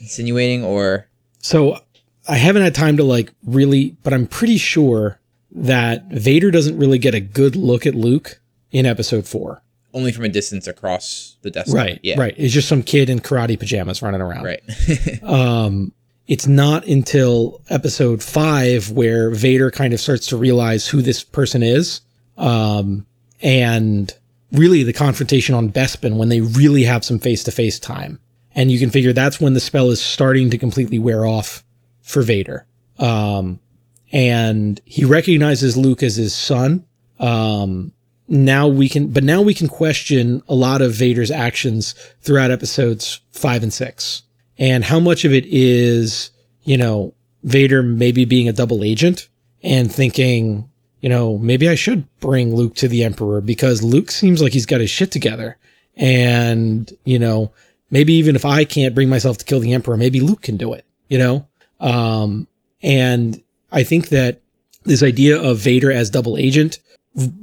insinuating, 0.00 0.64
or 0.64 1.07
So 1.38 1.80
I 2.28 2.36
haven't 2.36 2.62
had 2.62 2.74
time 2.74 2.96
to 2.98 3.04
like 3.04 3.32
really, 3.44 3.96
but 4.02 4.12
I'm 4.12 4.26
pretty 4.26 4.58
sure 4.58 5.18
that 5.52 6.06
Vader 6.08 6.50
doesn't 6.50 6.78
really 6.78 6.98
get 6.98 7.14
a 7.14 7.20
good 7.20 7.56
look 7.56 7.86
at 7.86 7.94
Luke 7.94 8.40
in 8.70 8.86
episode 8.86 9.26
four. 9.26 9.62
only 9.94 10.12
from 10.12 10.24
a 10.24 10.28
distance 10.28 10.66
across 10.66 11.36
the 11.42 11.50
Death 11.50 11.68
Star? 11.68 11.82
Right. 11.82 12.00
Yeah. 12.02 12.20
Right. 12.20 12.34
It's 12.36 12.52
just 12.52 12.68
some 12.68 12.82
kid 12.82 13.08
in 13.08 13.20
karate 13.20 13.58
pajamas 13.58 14.02
running 14.02 14.20
around. 14.20 14.44
Right. 14.44 14.62
um, 15.22 15.92
it's 16.26 16.46
not 16.46 16.86
until 16.86 17.62
episode 17.70 18.22
five 18.22 18.90
where 18.90 19.30
Vader 19.30 19.70
kind 19.70 19.94
of 19.94 20.00
starts 20.00 20.26
to 20.26 20.36
realize 20.36 20.86
who 20.86 21.00
this 21.00 21.24
person 21.24 21.62
is. 21.62 22.02
Um, 22.36 23.06
and 23.40 24.14
really 24.52 24.82
the 24.82 24.92
confrontation 24.92 25.54
on 25.54 25.70
Bespin 25.70 26.16
when 26.16 26.28
they 26.28 26.42
really 26.42 26.84
have 26.84 27.04
some 27.04 27.18
face 27.18 27.42
to 27.44 27.50
face 27.50 27.78
time. 27.78 28.20
And 28.58 28.72
you 28.72 28.80
can 28.80 28.90
figure 28.90 29.12
that's 29.12 29.40
when 29.40 29.54
the 29.54 29.60
spell 29.60 29.88
is 29.90 30.02
starting 30.02 30.50
to 30.50 30.58
completely 30.58 30.98
wear 30.98 31.24
off 31.24 31.62
for 32.02 32.22
Vader. 32.22 32.66
Um, 32.98 33.60
and 34.10 34.80
he 34.84 35.04
recognizes 35.04 35.76
Luke 35.76 36.02
as 36.02 36.16
his 36.16 36.34
son. 36.34 36.84
Um, 37.20 37.92
now 38.26 38.66
we 38.66 38.88
can, 38.88 39.12
but 39.12 39.22
now 39.22 39.42
we 39.42 39.54
can 39.54 39.68
question 39.68 40.42
a 40.48 40.56
lot 40.56 40.82
of 40.82 40.92
Vader's 40.92 41.30
actions 41.30 41.94
throughout 42.20 42.50
episodes 42.50 43.20
five 43.30 43.62
and 43.62 43.72
six 43.72 44.24
and 44.58 44.82
how 44.82 44.98
much 44.98 45.24
of 45.24 45.32
it 45.32 45.46
is, 45.46 46.32
you 46.64 46.76
know, 46.76 47.14
Vader 47.44 47.80
maybe 47.80 48.24
being 48.24 48.48
a 48.48 48.52
double 48.52 48.82
agent 48.82 49.28
and 49.62 49.92
thinking, 49.92 50.68
you 51.00 51.08
know, 51.08 51.38
maybe 51.38 51.68
I 51.68 51.76
should 51.76 52.08
bring 52.18 52.56
Luke 52.56 52.74
to 52.76 52.88
the 52.88 53.04
Emperor 53.04 53.40
because 53.40 53.84
Luke 53.84 54.10
seems 54.10 54.42
like 54.42 54.52
he's 54.52 54.66
got 54.66 54.80
his 54.80 54.90
shit 54.90 55.12
together. 55.12 55.58
And, 55.94 56.92
you 57.04 57.20
know, 57.20 57.52
maybe 57.90 58.12
even 58.14 58.36
if 58.36 58.44
I 58.44 58.64
can't 58.64 58.94
bring 58.94 59.08
myself 59.08 59.38
to 59.38 59.44
kill 59.44 59.60
the 59.60 59.72
Emperor, 59.72 59.96
maybe 59.96 60.20
Luke 60.20 60.42
can 60.42 60.56
do 60.56 60.72
it, 60.72 60.84
you 61.08 61.18
know? 61.18 61.46
Um, 61.80 62.46
and 62.82 63.42
I 63.72 63.82
think 63.84 64.08
that 64.08 64.40
this 64.84 65.02
idea 65.02 65.40
of 65.40 65.58
Vader 65.58 65.92
as 65.92 66.10
double 66.10 66.36
agent 66.36 66.78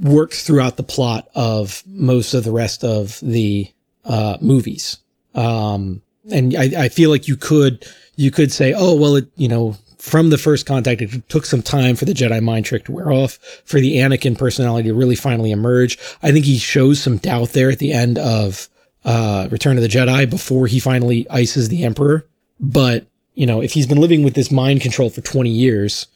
works 0.02 0.46
throughout 0.46 0.78
the 0.78 0.84
plot 0.84 1.30
of 1.36 1.84
most 1.86 2.34
of 2.34 2.44
the 2.44 2.52
rest 2.52 2.84
of 2.84 3.20
the 3.22 3.72
uh, 4.06 4.38
movies. 4.42 4.98
Um, 5.34 6.02
and 6.32 6.56
I, 6.56 6.86
I 6.86 6.90
feel 6.90 7.10
like 7.10 7.28
you 7.28 7.36
could 7.36 7.86
you 8.16 8.32
could 8.32 8.52
say, 8.52 8.74
oh 8.76 8.96
well, 8.96 9.18
it 9.18 9.28
you 9.36 9.48
know 9.48 9.78
from 10.00 10.30
the 10.30 10.38
first 10.38 10.66
contact, 10.66 11.02
it 11.02 11.28
took 11.30 11.46
some 11.46 11.64
time 11.64 11.96
for 11.96 12.06
the 12.06 12.14
Jedi 12.14 12.42
mind 12.42 12.66
trick 12.66 12.86
to 12.86 12.92
wear 12.92 13.12
off, 13.12 13.40
for 13.66 13.80
the 13.80 13.98
Anakin 13.98 14.38
personality 14.38 14.90
to 14.90 14.96
really 14.96 15.16
finally 15.16 15.52
emerge. 15.52 15.98
I 16.22 16.32
think 16.32 16.46
he 16.46 16.58
shows 16.58 17.02
some 17.02 17.18
doubt 17.18 17.50
there 17.50 17.72
at 17.72 17.80
the 17.80 17.92
end 17.92 18.20
of 18.20 18.70
uh, 19.06 19.48
Return 19.52 19.78
of 19.78 19.84
the 19.84 19.90
Jedi 19.90 20.30
before 20.30 20.68
he 20.68 20.80
finally 20.80 21.26
ices 21.30 21.70
the 21.70 21.86
Emperor. 21.86 22.28
But 22.60 23.08
you 23.34 23.46
know, 23.46 23.62
if 23.62 23.72
he's 23.74 23.88
been 23.88 24.00
living 24.00 24.24
with 24.24 24.34
this 24.34 24.52
mind 24.52 24.82
control 24.82 25.10
for 25.10 25.22
20 25.22 25.50
years, 25.50 26.08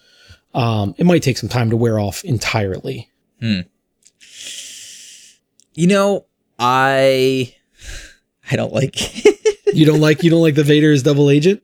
um, 0.54 0.96
it 0.98 1.06
might 1.06 1.24
take 1.24 1.38
some 1.38 1.50
time 1.50 1.70
to 1.70 1.78
wear 1.78 2.00
off 2.00 2.24
entirely. 2.24 3.10
you 5.76 5.88
know, 5.88 6.26
I 6.58 7.56
I 8.52 8.56
don't 8.56 8.74
like 8.74 8.96
You 9.74 9.86
don't 9.86 10.02
like 10.02 10.24
you 10.24 10.30
don't 10.30 10.42
like 10.42 10.56
the 10.56 10.64
Vader 10.64 10.92
as 10.92 11.04
double 11.04 11.30
agent? 11.30 11.62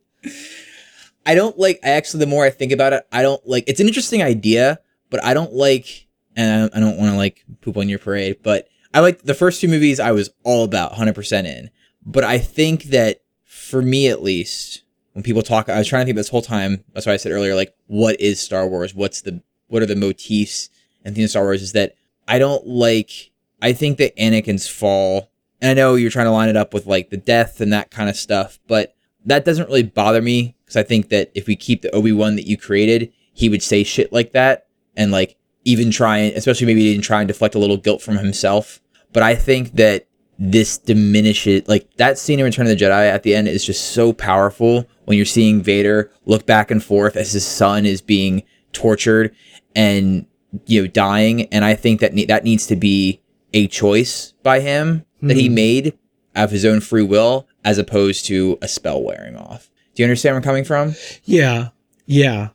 I 1.25 1.33
don't 1.33 1.57
like. 1.57 1.79
I 1.83 1.89
actually, 1.89 2.19
the 2.19 2.27
more 2.29 2.45
I 2.45 2.51
think 2.51 2.71
about 2.71 2.93
it, 2.93 3.05
I 3.11 3.23
don't 3.23 3.45
like. 3.47 3.63
It's 3.67 3.79
an 3.79 3.87
interesting 3.87 4.21
idea, 4.21 4.79
but 5.09 5.23
I 5.23 5.33
don't 5.33 5.53
like. 5.53 6.07
And 6.35 6.69
I, 6.73 6.77
I 6.77 6.79
don't 6.79 6.97
want 6.97 7.11
to 7.11 7.17
like 7.17 7.43
poop 7.61 7.77
on 7.77 7.89
your 7.89 7.99
parade, 7.99 8.37
but 8.43 8.67
I 8.95 9.01
like 9.01 9.23
the 9.23 9.33
first 9.33 9.59
two 9.59 9.67
movies. 9.67 9.99
I 9.99 10.11
was 10.11 10.29
all 10.43 10.63
about 10.63 10.91
100 10.91 11.13
percent 11.13 11.47
in, 11.47 11.69
but 12.05 12.23
I 12.23 12.39
think 12.39 12.85
that 12.85 13.19
for 13.43 13.81
me 13.81 14.07
at 14.07 14.23
least, 14.23 14.83
when 15.11 15.21
people 15.21 15.41
talk, 15.41 15.67
I 15.67 15.77
was 15.77 15.87
trying 15.87 16.01
to 16.01 16.05
think 16.05 16.15
this 16.15 16.29
whole 16.29 16.41
time. 16.41 16.85
That's 16.93 17.05
why 17.05 17.11
I 17.11 17.17
said 17.17 17.33
earlier, 17.33 17.55
like, 17.55 17.75
what 17.87 18.19
is 18.21 18.39
Star 18.39 18.65
Wars? 18.65 18.95
What's 18.95 19.21
the 19.21 19.43
what 19.67 19.83
are 19.83 19.85
the 19.85 19.97
motifs 19.97 20.69
and 21.03 21.13
things 21.13 21.25
of 21.25 21.29
Star 21.31 21.43
Wars? 21.43 21.61
Is 21.61 21.73
that 21.73 21.95
I 22.25 22.39
don't 22.39 22.65
like. 22.65 23.31
I 23.61 23.73
think 23.73 23.97
that 23.97 24.15
Anakin's 24.15 24.67
fall, 24.67 25.29
and 25.61 25.71
I 25.71 25.73
know 25.73 25.95
you're 25.95 26.09
trying 26.09 26.27
to 26.27 26.31
line 26.31 26.49
it 26.49 26.55
up 26.55 26.73
with 26.73 26.85
like 26.85 27.09
the 27.09 27.17
death 27.17 27.59
and 27.59 27.73
that 27.73 27.91
kind 27.91 28.09
of 28.09 28.15
stuff, 28.15 28.59
but 28.65 28.95
that 29.25 29.43
doesn't 29.43 29.67
really 29.67 29.83
bother 29.83 30.21
me 30.21 30.55
because 30.63 30.77
I 30.77 30.83
think 30.83 31.09
that 31.09 31.31
if 31.35 31.47
we 31.47 31.57
keep 31.57 31.81
the 31.81 31.93
Obi 31.93 32.13
Wan 32.13 32.37
that 32.37 32.47
you 32.47 32.55
created, 32.55 33.11
he 33.33 33.49
would 33.49 33.63
say 33.63 33.83
shit 33.83 34.13
like 34.13 34.31
that 34.31 34.67
and 34.95 35.11
like 35.11 35.35
even 35.65 35.91
try 35.91 36.17
and 36.17 36.37
especially 36.37 36.67
maybe 36.67 36.83
even 36.83 37.01
try 37.01 37.19
and 37.19 37.27
deflect 37.27 37.55
a 37.55 37.59
little 37.59 37.77
guilt 37.77 38.01
from 38.01 38.17
himself. 38.17 38.79
But 39.15 39.23
I 39.23 39.33
think 39.33 39.75
that 39.77 40.05
this 40.37 40.77
diminishes 40.77 41.65
like 41.69 41.87
that 41.95 42.19
scene 42.19 42.39
in 42.39 42.45
Return 42.45 42.67
of 42.67 42.77
the 42.77 42.85
Jedi 42.85 43.09
at 43.09 43.23
the 43.23 43.33
end 43.33 43.47
is 43.47 43.63
just 43.65 43.91
so 43.93 44.11
powerful 44.11 44.85
when 45.05 45.15
you're 45.15 45.25
seeing 45.25 45.63
Vader 45.63 46.11
look 46.25 46.45
back 46.45 46.69
and 46.69 46.83
forth 46.83 47.15
as 47.15 47.31
his 47.31 47.45
son 47.47 47.85
is 47.85 48.01
being 48.01 48.43
tortured 48.73 49.33
and 49.75 50.25
you 50.65 50.81
know 50.81 50.87
dying 50.87 51.43
and 51.53 51.63
I 51.63 51.75
think 51.75 52.01
that 52.01 52.13
ne- 52.13 52.25
that 52.25 52.43
needs 52.43 52.67
to 52.67 52.75
be 52.75 53.21
a 53.53 53.67
choice 53.67 54.33
by 54.43 54.59
him 54.59 55.05
that 55.21 55.37
he 55.37 55.47
Hmm. 55.47 55.55
made 55.55 55.97
of 56.35 56.51
his 56.51 56.65
own 56.65 56.81
free 56.81 57.01
will 57.03 57.47
as 57.63 57.77
opposed 57.77 58.25
to 58.25 58.57
a 58.61 58.67
spell 58.67 59.01
wearing 59.01 59.37
off. 59.37 59.69
Do 59.95 60.03
you 60.03 60.05
understand 60.07 60.33
where 60.33 60.39
I'm 60.39 60.43
coming 60.43 60.65
from? 60.65 60.95
Yeah. 61.23 61.69
Yeah. 62.05 62.49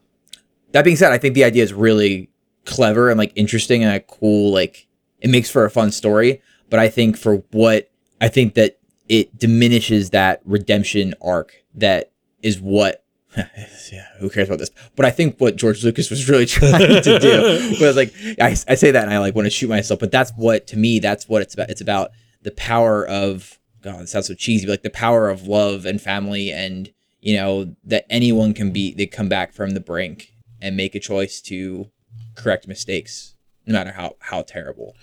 That 0.73 0.85
being 0.85 0.97
said, 0.97 1.13
I 1.13 1.19
think 1.19 1.35
the 1.35 1.45
idea 1.45 1.63
is 1.65 1.73
really 1.73 2.29
clever 2.67 3.09
and 3.09 3.17
like 3.19 3.33
interesting 3.35 3.83
and 3.83 3.95
a 3.95 4.01
cool 4.01 4.53
like 4.53 4.87
it 5.23 5.31
makes 5.31 5.51
for 5.51 5.65
a 5.65 5.71
fun 5.71 5.91
story. 5.91 6.43
But 6.71 6.81
I 6.81 6.89
think 6.89 7.17
for 7.17 7.37
what 7.51 7.91
I 8.21 8.29
think 8.29 8.55
that 8.55 8.79
it 9.09 9.37
diminishes 9.37 10.11
that 10.11 10.41
redemption 10.45 11.15
arc 11.21 11.53
that 11.75 12.13
is 12.43 12.61
what 12.61 13.05
yeah, 13.37 14.07
who 14.19 14.29
cares 14.29 14.49
about 14.49 14.59
this? 14.59 14.71
But 14.97 15.07
I 15.07 15.11
think 15.11 15.39
what 15.39 15.55
George 15.55 15.85
Lucas 15.85 16.11
was 16.11 16.29
really 16.29 16.47
trying 16.47 17.03
to 17.03 17.19
do 17.19 17.77
was 17.81 17.97
like 17.97 18.13
I, 18.41 18.57
I 18.69 18.75
say 18.75 18.91
that 18.91 19.05
and 19.05 19.13
I 19.13 19.19
like 19.19 19.35
want 19.35 19.47
to 19.47 19.51
shoot 19.51 19.69
myself, 19.69 20.01
but 20.01 20.11
that's 20.11 20.33
what 20.37 20.67
to 20.69 20.77
me 20.77 20.99
that's 20.99 21.29
what 21.29 21.43
it's 21.43 21.55
about. 21.55 21.71
It's 21.71 21.81
about 21.81 22.11
the 22.43 22.51
power 22.53 23.07
of 23.07 23.59
God. 23.83 24.03
It 24.03 24.09
sounds 24.09 24.27
so 24.27 24.35
cheesy, 24.35 24.67
but 24.67 24.73
like 24.73 24.83
the 24.83 24.91
power 24.91 25.29
of 25.29 25.47
love 25.47 25.87
and 25.87 26.01
family, 26.01 26.51
and 26.51 26.91
you 27.21 27.37
know 27.37 27.75
that 27.85 28.07
anyone 28.11 28.55
can 28.55 28.73
be. 28.73 28.95
They 28.95 29.07
come 29.07 29.29
back 29.29 29.53
from 29.53 29.71
the 29.71 29.81
brink 29.81 30.33
and 30.61 30.77
make 30.77 30.95
a 30.95 31.01
choice 31.01 31.41
to 31.43 31.91
correct 32.35 32.67
mistakes, 32.67 33.35
no 33.67 33.75
matter 33.75 33.93
how 33.93 34.17
how 34.21 34.43
terrible. 34.43 34.97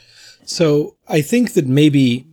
So 0.48 0.96
I 1.10 1.22
think 1.22 1.54
that 1.54 1.68
maybe, 1.68 2.26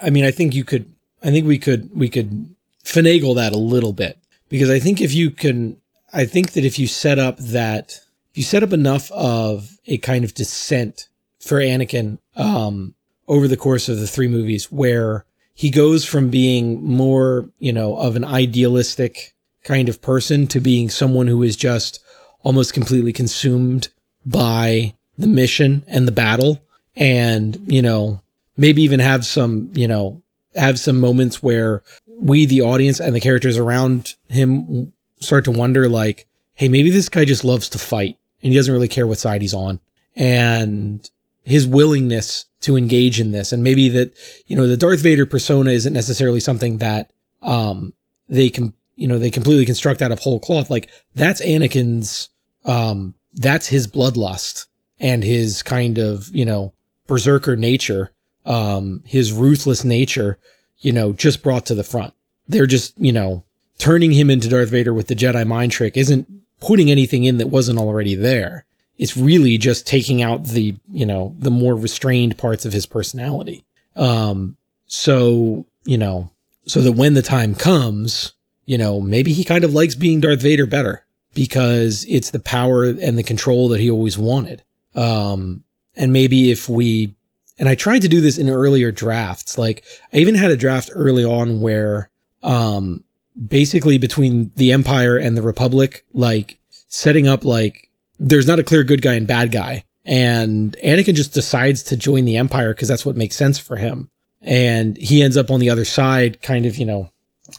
I 0.00 0.10
mean, 0.10 0.24
I 0.24 0.30
think 0.30 0.54
you 0.54 0.64
could, 0.64 0.86
I 1.22 1.30
think 1.30 1.46
we 1.46 1.58
could, 1.58 1.90
we 1.94 2.08
could 2.08 2.54
finagle 2.84 3.34
that 3.34 3.52
a 3.52 3.58
little 3.58 3.92
bit. 3.92 4.16
Because 4.48 4.70
I 4.70 4.78
think 4.78 5.00
if 5.00 5.12
you 5.12 5.30
can, 5.30 5.76
I 6.12 6.24
think 6.24 6.52
that 6.52 6.64
if 6.64 6.78
you 6.78 6.86
set 6.86 7.18
up 7.18 7.36
that, 7.38 8.00
if 8.30 8.38
you 8.38 8.44
set 8.44 8.62
up 8.62 8.72
enough 8.72 9.10
of 9.10 9.76
a 9.86 9.98
kind 9.98 10.24
of 10.24 10.34
descent 10.34 11.08
for 11.40 11.58
Anakin, 11.58 12.18
um, 12.36 12.94
over 13.26 13.48
the 13.48 13.56
course 13.56 13.88
of 13.88 13.98
the 13.98 14.06
three 14.06 14.28
movies 14.28 14.70
where 14.70 15.26
he 15.52 15.68
goes 15.68 16.04
from 16.04 16.30
being 16.30 16.82
more, 16.82 17.50
you 17.58 17.72
know, 17.72 17.96
of 17.96 18.14
an 18.14 18.24
idealistic 18.24 19.34
kind 19.64 19.88
of 19.88 20.00
person 20.00 20.46
to 20.46 20.60
being 20.60 20.88
someone 20.88 21.26
who 21.26 21.42
is 21.42 21.56
just 21.56 21.98
almost 22.42 22.72
completely 22.72 23.12
consumed 23.12 23.88
by 24.24 24.94
the 25.18 25.26
mission 25.26 25.84
and 25.88 26.06
the 26.06 26.12
battle 26.12 26.62
and, 26.98 27.58
you 27.66 27.80
know, 27.80 28.20
maybe 28.56 28.82
even 28.82 29.00
have 29.00 29.24
some, 29.24 29.70
you 29.72 29.88
know, 29.88 30.20
have 30.54 30.78
some 30.78 31.00
moments 31.00 31.42
where 31.42 31.82
we, 32.06 32.44
the 32.44 32.62
audience 32.62 33.00
and 33.00 33.14
the 33.14 33.20
characters 33.20 33.56
around 33.56 34.14
him 34.28 34.92
start 35.20 35.44
to 35.44 35.52
wonder 35.52 35.88
like, 35.88 36.26
Hey, 36.54 36.68
maybe 36.68 36.90
this 36.90 37.08
guy 37.08 37.24
just 37.24 37.44
loves 37.44 37.68
to 37.70 37.78
fight 37.78 38.18
and 38.42 38.52
he 38.52 38.58
doesn't 38.58 38.74
really 38.74 38.88
care 38.88 39.06
what 39.06 39.18
side 39.18 39.42
he's 39.42 39.54
on. 39.54 39.78
And 40.16 41.08
his 41.44 41.66
willingness 41.66 42.46
to 42.62 42.76
engage 42.76 43.20
in 43.20 43.30
this 43.30 43.52
and 43.52 43.62
maybe 43.62 43.88
that, 43.90 44.12
you 44.46 44.56
know, 44.56 44.66
the 44.66 44.76
Darth 44.76 45.00
Vader 45.00 45.24
persona 45.24 45.70
isn't 45.70 45.92
necessarily 45.92 46.40
something 46.40 46.78
that, 46.78 47.12
um, 47.42 47.92
they 48.28 48.50
can, 48.50 48.74
you 48.96 49.06
know, 49.06 49.20
they 49.20 49.30
completely 49.30 49.64
construct 49.64 50.02
out 50.02 50.10
of 50.10 50.18
whole 50.18 50.40
cloth. 50.40 50.68
Like 50.68 50.90
that's 51.14 51.40
Anakin's, 51.40 52.28
um, 52.64 53.14
that's 53.34 53.68
his 53.68 53.86
bloodlust 53.86 54.66
and 54.98 55.22
his 55.22 55.62
kind 55.62 55.98
of, 55.98 56.28
you 56.34 56.44
know, 56.44 56.74
berserker 57.08 57.56
nature, 57.56 58.12
um, 58.46 59.02
his 59.04 59.32
ruthless 59.32 59.82
nature, 59.82 60.38
you 60.78 60.92
know, 60.92 61.12
just 61.12 61.42
brought 61.42 61.66
to 61.66 61.74
the 61.74 61.82
front. 61.82 62.14
They're 62.46 62.66
just, 62.66 62.96
you 62.98 63.12
know, 63.12 63.42
turning 63.78 64.12
him 64.12 64.30
into 64.30 64.48
Darth 64.48 64.70
Vader 64.70 64.94
with 64.94 65.08
the 65.08 65.16
Jedi 65.16 65.44
mind 65.44 65.72
trick 65.72 65.96
isn't 65.96 66.28
putting 66.60 66.90
anything 66.90 67.24
in 67.24 67.38
that 67.38 67.48
wasn't 67.48 67.80
already 67.80 68.14
there. 68.14 68.64
It's 68.96 69.16
really 69.16 69.58
just 69.58 69.86
taking 69.86 70.22
out 70.22 70.44
the, 70.44 70.76
you 70.92 71.06
know, 71.06 71.34
the 71.38 71.50
more 71.50 71.74
restrained 71.74 72.38
parts 72.38 72.64
of 72.64 72.72
his 72.72 72.86
personality. 72.86 73.64
Um, 73.96 74.56
so, 74.86 75.66
you 75.84 75.98
know, 75.98 76.30
so 76.66 76.80
that 76.82 76.92
when 76.92 77.14
the 77.14 77.22
time 77.22 77.54
comes, 77.54 78.32
you 78.66 78.76
know, 78.76 79.00
maybe 79.00 79.32
he 79.32 79.44
kind 79.44 79.64
of 79.64 79.72
likes 79.72 79.94
being 79.94 80.20
Darth 80.20 80.42
Vader 80.42 80.66
better 80.66 81.04
because 81.34 82.04
it's 82.08 82.30
the 82.30 82.40
power 82.40 82.84
and 82.84 83.16
the 83.16 83.22
control 83.22 83.68
that 83.68 83.80
he 83.80 83.90
always 83.90 84.18
wanted. 84.18 84.62
Um, 84.94 85.64
and 85.98 86.12
maybe 86.12 86.50
if 86.50 86.68
we, 86.68 87.14
and 87.58 87.68
I 87.68 87.74
tried 87.74 88.02
to 88.02 88.08
do 88.08 88.20
this 88.20 88.38
in 88.38 88.48
earlier 88.48 88.90
drafts, 88.90 89.58
like 89.58 89.84
I 90.12 90.18
even 90.18 90.36
had 90.36 90.50
a 90.50 90.56
draft 90.56 90.90
early 90.94 91.24
on 91.24 91.60
where, 91.60 92.08
um, 92.42 93.04
basically 93.46 93.98
between 93.98 94.50
the 94.56 94.72
Empire 94.72 95.16
and 95.16 95.36
the 95.36 95.42
Republic, 95.42 96.04
like 96.12 96.58
setting 96.88 97.28
up 97.28 97.44
like 97.44 97.90
there's 98.18 98.46
not 98.46 98.58
a 98.58 98.64
clear 98.64 98.84
good 98.84 99.02
guy 99.02 99.14
and 99.14 99.26
bad 99.26 99.52
guy. 99.52 99.84
And 100.04 100.74
Anakin 100.82 101.14
just 101.14 101.34
decides 101.34 101.82
to 101.84 101.96
join 101.96 102.24
the 102.24 102.36
Empire 102.36 102.72
because 102.72 102.88
that's 102.88 103.04
what 103.04 103.16
makes 103.16 103.36
sense 103.36 103.58
for 103.58 103.76
him. 103.76 104.08
And 104.40 104.96
he 104.96 105.22
ends 105.22 105.36
up 105.36 105.50
on 105.50 105.60
the 105.60 105.70
other 105.70 105.84
side, 105.84 106.40
kind 106.40 106.64
of, 106.64 106.78
you 106.78 106.86
know, 106.86 107.10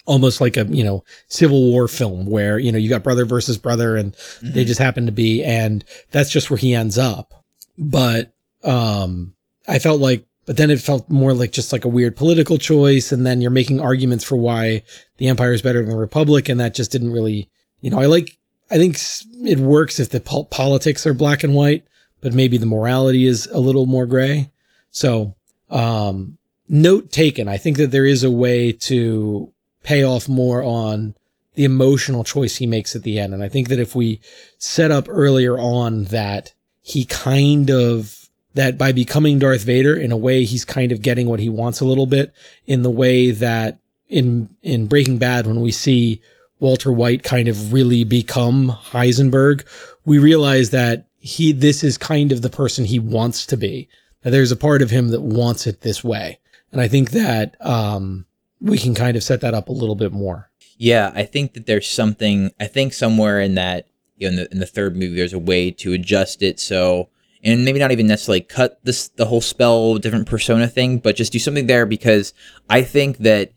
almost 0.06 0.42
like 0.42 0.58
a, 0.58 0.66
you 0.66 0.84
know, 0.84 1.04
Civil 1.28 1.70
War 1.70 1.88
film 1.88 2.26
where, 2.26 2.58
you 2.58 2.72
know, 2.72 2.78
you 2.78 2.90
got 2.90 3.04
brother 3.04 3.26
versus 3.26 3.58
brother 3.58 3.98
and 3.98 4.14
mm-hmm. 4.14 4.54
they 4.54 4.66
just 4.66 4.80
happen 4.80 5.06
to 5.06 5.12
be, 5.12 5.44
and 5.44 5.84
that's 6.12 6.32
just 6.32 6.50
where 6.50 6.58
he 6.58 6.74
ends 6.74 6.98
up. 6.98 7.39
But, 7.80 8.34
um, 8.64 9.34
I 9.68 9.80
felt 9.80 10.02
like, 10.02 10.26
but 10.46 10.58
then 10.58 10.70
it 10.70 10.82
felt 10.82 11.10
more 11.10 11.34
like 11.34 11.52
just 11.52 11.72
like 11.72 11.86
a 11.86 11.90
weird 11.90 12.16
political 12.16 12.58
choice. 12.58 13.12
And 13.12 13.26
then 13.26 13.40
you're 13.40 13.52
making 13.52 13.80
arguments 13.80 14.24
for 14.24 14.36
why 14.36 14.84
the 15.18 15.28
Empire 15.28 15.54
is 15.54 15.62
better 15.62 15.82
than 15.82 15.92
the 15.92 15.98
Republic. 15.98 16.50
And 16.50 16.60
that 16.60 16.74
just 16.74 16.92
didn't 16.92 17.14
really, 17.14 17.50
you 17.82 17.90
know, 17.90 18.00
I 18.00 18.08
like, 18.08 18.38
I 18.70 18.78
think 18.78 19.00
it 19.44 19.60
works 19.60 20.00
if 20.00 20.10
the 20.10 20.20
po- 20.20 20.44
politics 20.44 21.08
are 21.08 21.14
black 21.14 21.44
and 21.44 21.56
white, 21.56 21.86
but 22.20 22.34
maybe 22.34 22.58
the 22.58 22.66
morality 22.66 23.26
is 23.26 23.48
a 23.48 23.60
little 23.60 23.86
more 23.86 24.06
gray. 24.06 24.52
So, 24.92 25.36
um, 25.70 26.38
note 26.68 27.12
taken. 27.12 27.48
I 27.48 27.58
think 27.58 27.78
that 27.78 27.92
there 27.92 28.06
is 28.06 28.24
a 28.24 28.32
way 28.32 28.72
to 28.72 29.54
pay 29.84 30.04
off 30.04 30.28
more 30.28 30.64
on 30.64 31.16
the 31.56 31.64
emotional 31.64 32.24
choice 32.24 32.58
he 32.58 32.68
makes 32.68 32.96
at 32.96 33.04
the 33.04 33.20
end. 33.20 33.34
And 33.34 33.44
I 33.44 33.50
think 33.50 33.70
that 33.70 33.80
if 33.80 33.96
we 33.96 34.22
set 34.58 34.92
up 34.92 35.06
earlier 35.10 35.58
on 35.58 36.06
that 36.06 36.54
he 36.90 37.06
kind 37.06 37.70
of, 37.70 38.30
that 38.56 38.78
by 38.78 38.92
becoming 38.92 39.38
Darth 39.38 39.64
Vader, 39.64 39.96
in 39.96 40.12
a 40.12 40.18
way, 40.18 40.44
he's 40.44 40.66
kind 40.66 40.92
of 40.92 41.02
getting 41.02 41.28
what 41.28 41.40
he 41.40 41.50
wants 41.50 41.80
a 41.80 41.86
little 41.86 42.08
bit 42.08 42.34
in 42.66 42.82
the 42.82 42.90
way 42.90 43.32
that 43.32 43.80
in, 44.08 44.50
in 44.64 44.88
Breaking 44.88 45.20
Bad, 45.20 45.46
when 45.46 45.62
we 45.62 45.72
see 45.72 46.22
Walter 46.60 46.92
White 46.92 47.24
kind 47.24 47.48
of 47.48 47.72
really 47.72 48.04
become 48.04 48.76
Heisenberg, 48.92 49.66
we 50.04 50.18
realize 50.18 50.72
that 50.72 51.06
he, 51.20 51.52
this 51.52 51.84
is 51.84 51.98
kind 51.98 52.32
of 52.32 52.42
the 52.42 52.50
person 52.50 52.86
he 52.86 53.00
wants 53.00 53.46
to 53.46 53.58
be. 53.58 53.88
That 54.24 54.32
there's 54.32 54.52
a 54.52 54.58
part 54.58 54.82
of 54.82 54.90
him 54.90 55.10
that 55.10 55.22
wants 55.22 55.68
it 55.68 55.82
this 55.82 56.04
way. 56.04 56.40
And 56.72 56.82
I 56.82 56.88
think 56.88 57.12
that, 57.12 57.56
um, 57.66 58.26
we 58.62 58.78
can 58.78 58.96
kind 58.96 59.16
of 59.16 59.24
set 59.24 59.42
that 59.42 59.54
up 59.54 59.70
a 59.70 59.74
little 59.74 59.96
bit 59.96 60.12
more. 60.12 60.50
Yeah, 60.78 61.12
I 61.14 61.24
think 61.24 61.54
that 61.54 61.66
there's 61.66 61.88
something. 61.88 62.52
I 62.60 62.68
think 62.68 62.94
somewhere 62.94 63.40
in 63.42 63.56
that, 63.56 63.88
you 64.20 64.30
know, 64.30 64.32
in 64.32 64.36
the 64.36 64.52
in 64.52 64.60
the 64.60 64.66
third 64.66 64.96
movie, 64.96 65.16
there's 65.16 65.34
a 65.34 65.40
way 65.40 65.72
to 65.72 65.94
adjust 65.94 66.44
it 66.44 66.60
so, 66.60 67.10
and 67.44 67.66
maybe 67.66 67.80
not 67.80 67.92
even 67.92 68.08
necessarily 68.08 68.42
cut 68.42 68.80
this 68.84 69.08
the 69.08 69.26
whole 69.26 69.42
spell 69.42 69.98
different 69.98 70.28
persona 70.28 70.68
thing, 70.68 71.00
but 71.00 71.16
just 71.16 71.32
do 71.32 71.40
something 71.40 71.68
there 71.68 71.86
because 71.86 72.34
I 72.70 72.84
think 72.84 73.20
that, 73.20 73.52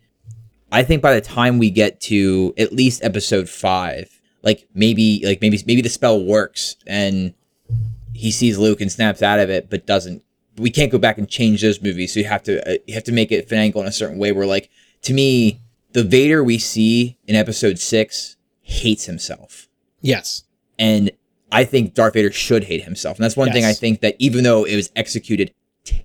I 0.71 0.83
think 0.85 1.03
by 1.03 1.15
the 1.15 1.21
time 1.21 1.59
we 1.59 1.71
get 1.71 2.01
to 2.03 2.55
at 2.57 2.73
least 2.73 3.05
episode 3.05 3.49
five, 3.49 4.21
like 4.43 4.67
maybe 4.75 5.23
like 5.25 5.41
maybe 5.41 5.63
maybe 5.67 5.83
the 5.83 5.89
spell 5.89 6.23
works 6.23 6.77
and 6.87 7.35
he 8.13 8.31
sees 8.31 8.59
Luke 8.59 8.81
and 8.81 8.91
snaps 8.91 9.23
out 9.23 9.41
of 9.41 9.51
it, 9.51 9.69
but 9.69 9.87
doesn't. 9.87 10.23
We 10.59 10.71
can't 10.71 10.93
go 10.93 10.99
back 10.99 11.17
and 11.17 11.29
change 11.29 11.63
those 11.63 11.81
movies, 11.81 12.13
so 12.13 12.21
you 12.21 12.27
have 12.27 12.43
to 12.45 12.75
uh, 12.75 12.79
you 12.87 12.95
have 12.95 13.05
to 13.05 13.13
make 13.13 13.33
it 13.33 13.49
finagle 13.49 13.81
in 13.81 13.87
a 13.87 13.93
certain 13.93 14.19
way 14.19 14.33
where 14.33 14.47
like 14.47 14.71
to 15.03 15.15
me, 15.15 15.61
the 15.93 16.05
Vader 16.05 16.45
we 16.45 16.59
see 16.59 17.19
in 17.27 17.37
episode 17.37 17.79
six 17.79 18.37
hates 18.61 19.07
himself. 19.07 19.69
Yes. 20.01 20.45
And 20.79 21.11
I 21.51 21.65
think 21.65 21.95
Darth 21.95 22.15
Vader 22.15 22.33
should 22.33 22.65
hate 22.65 22.85
himself. 22.85 23.19
And 23.19 23.25
that's 23.25 23.37
one 23.37 23.49
yes. 23.49 23.55
thing 23.55 23.65
I 23.65 23.73
think 23.73 24.01
that 24.01 24.17
even 24.19 24.45
though 24.45 24.65
it 24.65 24.77
was 24.77 24.91
executed 24.97 25.53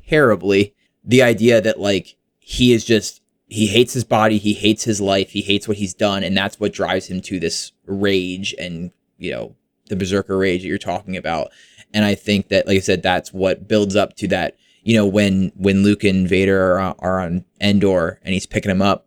terribly, 0.07 0.76
the 1.03 1.22
idea 1.22 1.61
that 1.61 1.80
like 1.80 2.15
he 2.39 2.73
is 2.73 2.84
just 2.84 3.22
he 3.48 3.68
hates 3.68 3.94
his 3.94 4.03
body, 4.03 4.38
he 4.38 4.53
hates 4.53 4.84
his 4.84 4.99
life, 4.99 5.30
he 5.30 5.41
hates 5.41 5.68
what 5.68 5.77
he's 5.77 5.94
done, 5.94 6.23
and 6.23 6.35
that's 6.35 6.60
what 6.60 6.73
drives 6.73 7.07
him 7.07 7.22
to 7.22 7.39
this 7.39 7.72
rage 7.85 8.53
and 8.60 8.91
you 9.18 9.31
know 9.31 9.56
the 9.88 9.95
berserker 9.95 10.38
rage 10.38 10.61
that 10.61 10.68
you're 10.68 10.77
talking 10.77 11.15
about. 11.15 11.49
And 11.94 12.03
I 12.03 12.15
think 12.15 12.49
that, 12.49 12.68
like 12.68 12.76
I 12.76 12.81
said, 12.81 13.02
that's 13.02 13.31
what 13.31 13.68
builds 13.68 13.95
up 13.95 14.15
to 14.18 14.27
that 14.27 14.57
you 14.88 14.95
know, 14.95 15.06
when 15.06 15.52
when 15.57 15.84
Luke 15.84 16.06
and 16.06 16.30
Vader 16.30 16.80
are, 16.80 16.95
are 16.99 17.19
on 17.19 17.44
Endor 17.60 18.22
and 18.23 18.34
he's 18.34 18.45
picking 18.45 18.72
him 18.72 18.81
up 18.81 19.06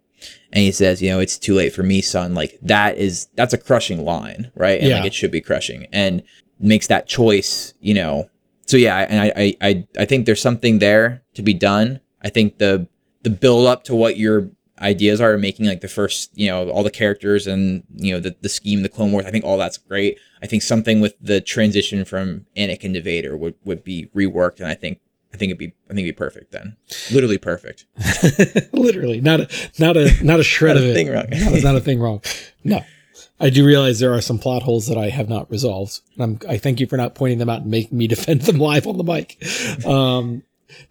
and 0.52 0.62
he 0.64 0.72
says, 0.72 1.00
you 1.00 1.10
know, 1.10 1.20
it's 1.20 1.38
too 1.38 1.54
late 1.54 1.72
for 1.72 1.82
me, 1.82 2.00
son. 2.00 2.34
Like 2.34 2.58
that 2.62 2.98
is 2.98 3.28
that's 3.34 3.54
a 3.54 3.58
crushing 3.58 4.04
line, 4.04 4.50
right? 4.54 4.80
And 4.80 4.88
yeah. 4.88 4.96
like 4.96 5.06
it 5.06 5.14
should 5.14 5.30
be 5.30 5.40
crushing 5.40 5.86
and 5.92 6.22
makes 6.58 6.88
that 6.88 7.06
choice, 7.06 7.74
you 7.80 7.94
know. 7.94 8.28
So 8.66 8.76
yeah, 8.76 9.06
and 9.08 9.20
I 9.20 9.54
I 9.60 9.86
I 9.98 10.04
think 10.04 10.26
there's 10.26 10.42
something 10.42 10.78
there 10.78 11.22
to 11.34 11.42
be 11.42 11.54
done. 11.54 12.00
I 12.22 12.28
think 12.28 12.58
the 12.58 12.88
the 13.22 13.30
build 13.30 13.66
up 13.66 13.84
to 13.84 13.94
what 13.94 14.16
your 14.16 14.50
ideas 14.80 15.20
are 15.20 15.36
making 15.36 15.66
like 15.66 15.82
the 15.82 15.88
first, 15.88 16.30
you 16.34 16.48
know, 16.48 16.70
all 16.70 16.82
the 16.82 16.90
characters 16.90 17.46
and 17.46 17.84
you 17.96 18.12
know 18.12 18.20
the 18.20 18.34
the 18.40 18.48
scheme, 18.48 18.82
the 18.82 18.88
Clone 18.88 19.12
Wars. 19.12 19.26
I 19.26 19.30
think 19.30 19.44
all 19.44 19.58
that's 19.58 19.78
great. 19.78 20.18
I 20.42 20.46
think 20.46 20.62
something 20.62 21.00
with 21.00 21.14
the 21.20 21.40
transition 21.40 22.04
from 22.04 22.46
Anakin 22.56 22.94
to 22.94 23.02
Vader 23.02 23.36
would 23.36 23.54
would 23.64 23.84
be 23.84 24.08
reworked, 24.14 24.58
and 24.58 24.68
I 24.68 24.74
think 24.74 25.00
I 25.32 25.36
think 25.36 25.50
it'd 25.50 25.58
be 25.58 25.72
I 25.88 25.94
think 25.94 26.00
it'd 26.00 26.16
be 26.16 26.18
perfect 26.18 26.52
then. 26.52 26.76
Literally 27.12 27.38
perfect. 27.38 27.86
Literally. 28.72 29.20
Not 29.20 29.40
a 29.40 29.48
not 29.78 29.96
a 29.96 30.12
not 30.24 30.40
a 30.40 30.42
shred 30.42 30.76
not 30.76 30.84
a 30.84 30.88
of 30.88 30.94
thing 30.94 31.06
it. 31.08 31.12
Wrong. 31.12 31.52
not, 31.52 31.62
not 31.62 31.76
a 31.76 31.80
thing 31.80 32.00
wrong. 32.00 32.22
No. 32.64 32.80
I 33.42 33.48
do 33.48 33.64
realize 33.64 33.98
there 33.98 34.12
are 34.12 34.20
some 34.20 34.38
plot 34.38 34.62
holes 34.62 34.86
that 34.88 34.98
I 34.98 35.08
have 35.08 35.30
not 35.30 35.50
resolved. 35.50 36.00
I'm, 36.18 36.38
I 36.46 36.58
thank 36.58 36.78
you 36.78 36.86
for 36.86 36.98
not 36.98 37.14
pointing 37.14 37.38
them 37.38 37.48
out 37.48 37.62
and 37.62 37.70
making 37.70 37.96
me 37.96 38.06
defend 38.08 38.42
them 38.42 38.58
live 38.58 38.86
on 38.86 38.98
the 38.98 39.04
mic. 39.04 39.42
Um, 39.86 40.42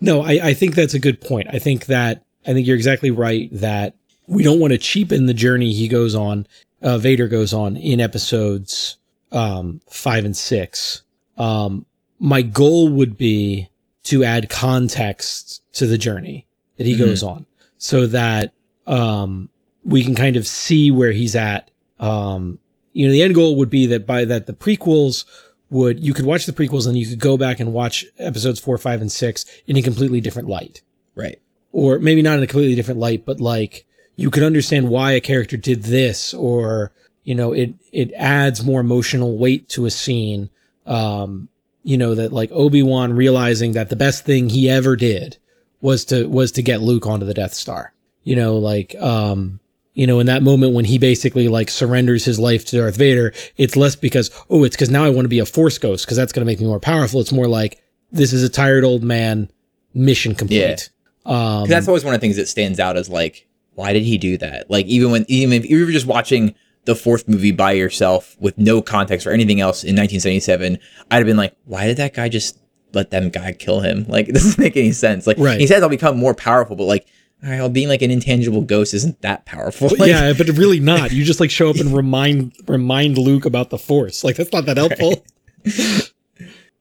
no, 0.01 0.21
I, 0.21 0.39
I 0.43 0.53
think 0.53 0.75
that's 0.75 0.95
a 0.95 0.99
good 0.99 1.21
point. 1.21 1.47
I 1.51 1.59
think 1.59 1.85
that 1.85 2.23
I 2.47 2.53
think 2.53 2.65
you're 2.65 2.75
exactly 2.75 3.11
right 3.11 3.49
that 3.51 3.95
we 4.27 4.43
don't 4.43 4.59
want 4.59 4.71
to 4.71 4.77
cheapen 4.77 5.25
the 5.25 5.33
journey 5.33 5.73
he 5.73 5.87
goes 5.87 6.15
on, 6.15 6.47
uh, 6.81 6.97
Vader 6.97 7.27
goes 7.27 7.53
on 7.53 7.75
in 7.75 7.99
episodes 7.99 8.97
um, 9.31 9.81
five 9.89 10.25
and 10.25 10.35
six. 10.35 11.03
Um, 11.37 11.85
my 12.19 12.41
goal 12.41 12.89
would 12.89 13.17
be 13.17 13.68
to 14.09 14.23
add 14.23 14.49
context 14.49 15.61
to 15.73 15.85
the 15.85 15.97
journey 15.97 16.47
that 16.77 16.85
he 16.85 16.93
mm-hmm. 16.93 17.05
goes 17.05 17.23
on 17.23 17.45
so 17.77 18.07
that 18.07 18.53
um, 18.87 19.49
we 19.83 20.03
can 20.03 20.15
kind 20.15 20.35
of 20.35 20.47
see 20.47 20.91
where 20.91 21.11
he's 21.11 21.35
at. 21.35 21.69
Um, 21.99 22.59
you 22.93 23.05
know, 23.05 23.11
the 23.11 23.21
end 23.21 23.35
goal 23.35 23.55
would 23.57 23.69
be 23.69 23.85
that 23.87 24.07
by 24.07 24.25
that 24.25 24.47
the 24.47 24.53
prequels 24.53 25.25
would 25.69 26.03
you 26.03 26.13
could 26.13 26.25
watch 26.25 26.45
the 26.45 26.53
prequels 26.53 26.87
and 26.87 26.97
you 26.97 27.07
could 27.07 27.19
go 27.19 27.37
back 27.37 27.59
and 27.59 27.71
watch 27.71 28.05
episodes 28.17 28.59
four, 28.59 28.77
five, 28.77 29.01
and 29.01 29.11
six 29.11 29.45
in 29.67 29.77
a 29.77 29.81
completely 29.81 30.21
different 30.21 30.47
light. 30.47 30.81
Right. 31.15 31.39
Or 31.71 31.99
maybe 31.99 32.21
not 32.21 32.37
in 32.37 32.43
a 32.43 32.47
completely 32.47 32.75
different 32.75 32.99
light, 32.99 33.25
but 33.25 33.39
like 33.39 33.85
you 34.15 34.31
could 34.31 34.43
understand 34.43 34.89
why 34.89 35.11
a 35.11 35.21
character 35.21 35.55
did 35.55 35.83
this 35.83 36.33
or 36.33 36.91
you 37.23 37.35
know, 37.35 37.53
it 37.53 37.75
it 37.91 38.11
adds 38.13 38.65
more 38.65 38.79
emotional 38.79 39.37
weight 39.37 39.69
to 39.69 39.85
a 39.85 39.91
scene. 39.91 40.49
Um, 40.87 41.49
you 41.83 41.97
know 41.97 42.15
that 42.15 42.33
like 42.33 42.51
Obi 42.51 42.83
Wan 42.83 43.13
realizing 43.13 43.73
that 43.73 43.89
the 43.89 43.95
best 43.95 44.25
thing 44.25 44.49
he 44.49 44.69
ever 44.69 44.95
did 44.95 45.37
was 45.81 46.05
to 46.05 46.27
was 46.27 46.51
to 46.53 46.61
get 46.61 46.81
Luke 46.81 47.07
onto 47.07 47.25
the 47.25 47.33
Death 47.33 47.53
Star. 47.53 47.93
You 48.23 48.35
know, 48.35 48.57
like 48.57 48.95
um, 48.95 49.59
you 49.93 50.07
know, 50.07 50.19
in 50.19 50.27
that 50.27 50.43
moment 50.43 50.73
when 50.73 50.85
he 50.85 50.97
basically 50.97 51.47
like 51.47 51.69
surrenders 51.69 52.25
his 52.25 52.39
life 52.39 52.65
to 52.65 52.77
Darth 52.77 52.95
Vader, 52.95 53.33
it's 53.57 53.75
less 53.75 53.95
because 53.95 54.31
oh, 54.49 54.63
it's 54.63 54.75
because 54.75 54.89
now 54.89 55.03
I 55.03 55.09
want 55.09 55.25
to 55.25 55.29
be 55.29 55.39
a 55.39 55.45
Force 55.45 55.77
ghost 55.77 56.05
because 56.05 56.17
that's 56.17 56.31
going 56.31 56.45
to 56.45 56.49
make 56.49 56.59
me 56.59 56.67
more 56.67 56.79
powerful. 56.79 57.19
It's 57.19 57.31
more 57.31 57.47
like 57.47 57.81
this 58.11 58.33
is 58.33 58.43
a 58.43 58.49
tired 58.49 58.83
old 58.83 59.03
man, 59.03 59.49
mission 59.93 60.35
complete. 60.35 60.89
Yeah. 61.25 61.59
Um, 61.61 61.67
that's 61.67 61.87
always 61.87 62.03
one 62.03 62.13
of 62.13 62.21
the 62.21 62.23
things 62.23 62.37
that 62.37 62.47
stands 62.47 62.79
out 62.79 62.97
as 62.97 63.09
like, 63.09 63.47
why 63.73 63.93
did 63.93 64.03
he 64.03 64.17
do 64.17 64.37
that? 64.37 64.69
Like 64.69 64.85
even 64.85 65.11
when 65.11 65.25
even 65.27 65.53
if 65.53 65.69
you 65.69 65.85
were 65.85 65.91
just 65.91 66.07
watching 66.07 66.55
the 66.89 66.95
fourth 66.95 67.27
movie 67.27 67.51
by 67.51 67.71
yourself 67.73 68.35
with 68.39 68.57
no 68.57 68.81
context 68.81 69.27
or 69.27 69.31
anything 69.31 69.61
else 69.61 69.83
in 69.83 69.95
1977, 69.95 70.79
I'd 71.11 71.17
have 71.17 71.27
been 71.27 71.37
like, 71.37 71.55
why 71.65 71.85
did 71.85 71.97
that 71.97 72.15
guy 72.15 72.29
just 72.29 72.57
let 72.93 73.11
them 73.11 73.29
guy 73.29 73.53
kill 73.53 73.81
him? 73.81 74.05
Like 74.09 74.27
it 74.27 74.31
doesn't 74.31 74.57
make 74.57 74.75
any 74.75 74.91
sense. 74.91 75.27
Like 75.27 75.37
right. 75.37 75.59
he 75.59 75.67
says 75.67 75.83
I'll 75.83 75.89
become 75.89 76.17
more 76.17 76.33
powerful, 76.33 76.75
but 76.75 76.85
like 76.85 77.05
all 77.43 77.49
right, 77.49 77.59
well, 77.59 77.69
being 77.69 77.89
like 77.89 78.01
an 78.01 78.09
intangible 78.09 78.63
ghost 78.63 78.95
isn't 78.95 79.21
that 79.21 79.45
powerful. 79.45 79.89
Like, 79.99 80.09
yeah, 80.09 80.33
but 80.35 80.47
really 80.49 80.79
not. 80.79 81.11
You 81.11 81.23
just 81.23 81.39
like 81.39 81.51
show 81.51 81.69
up 81.69 81.75
and 81.75 81.93
remind 81.95 82.53
remind 82.67 83.19
Luke 83.19 83.45
about 83.45 83.69
the 83.69 83.77
Force. 83.77 84.23
Like 84.23 84.35
that's 84.35 84.51
not 84.51 84.65
that 84.65 84.77
helpful. 84.77 85.23
Right. 85.63 86.11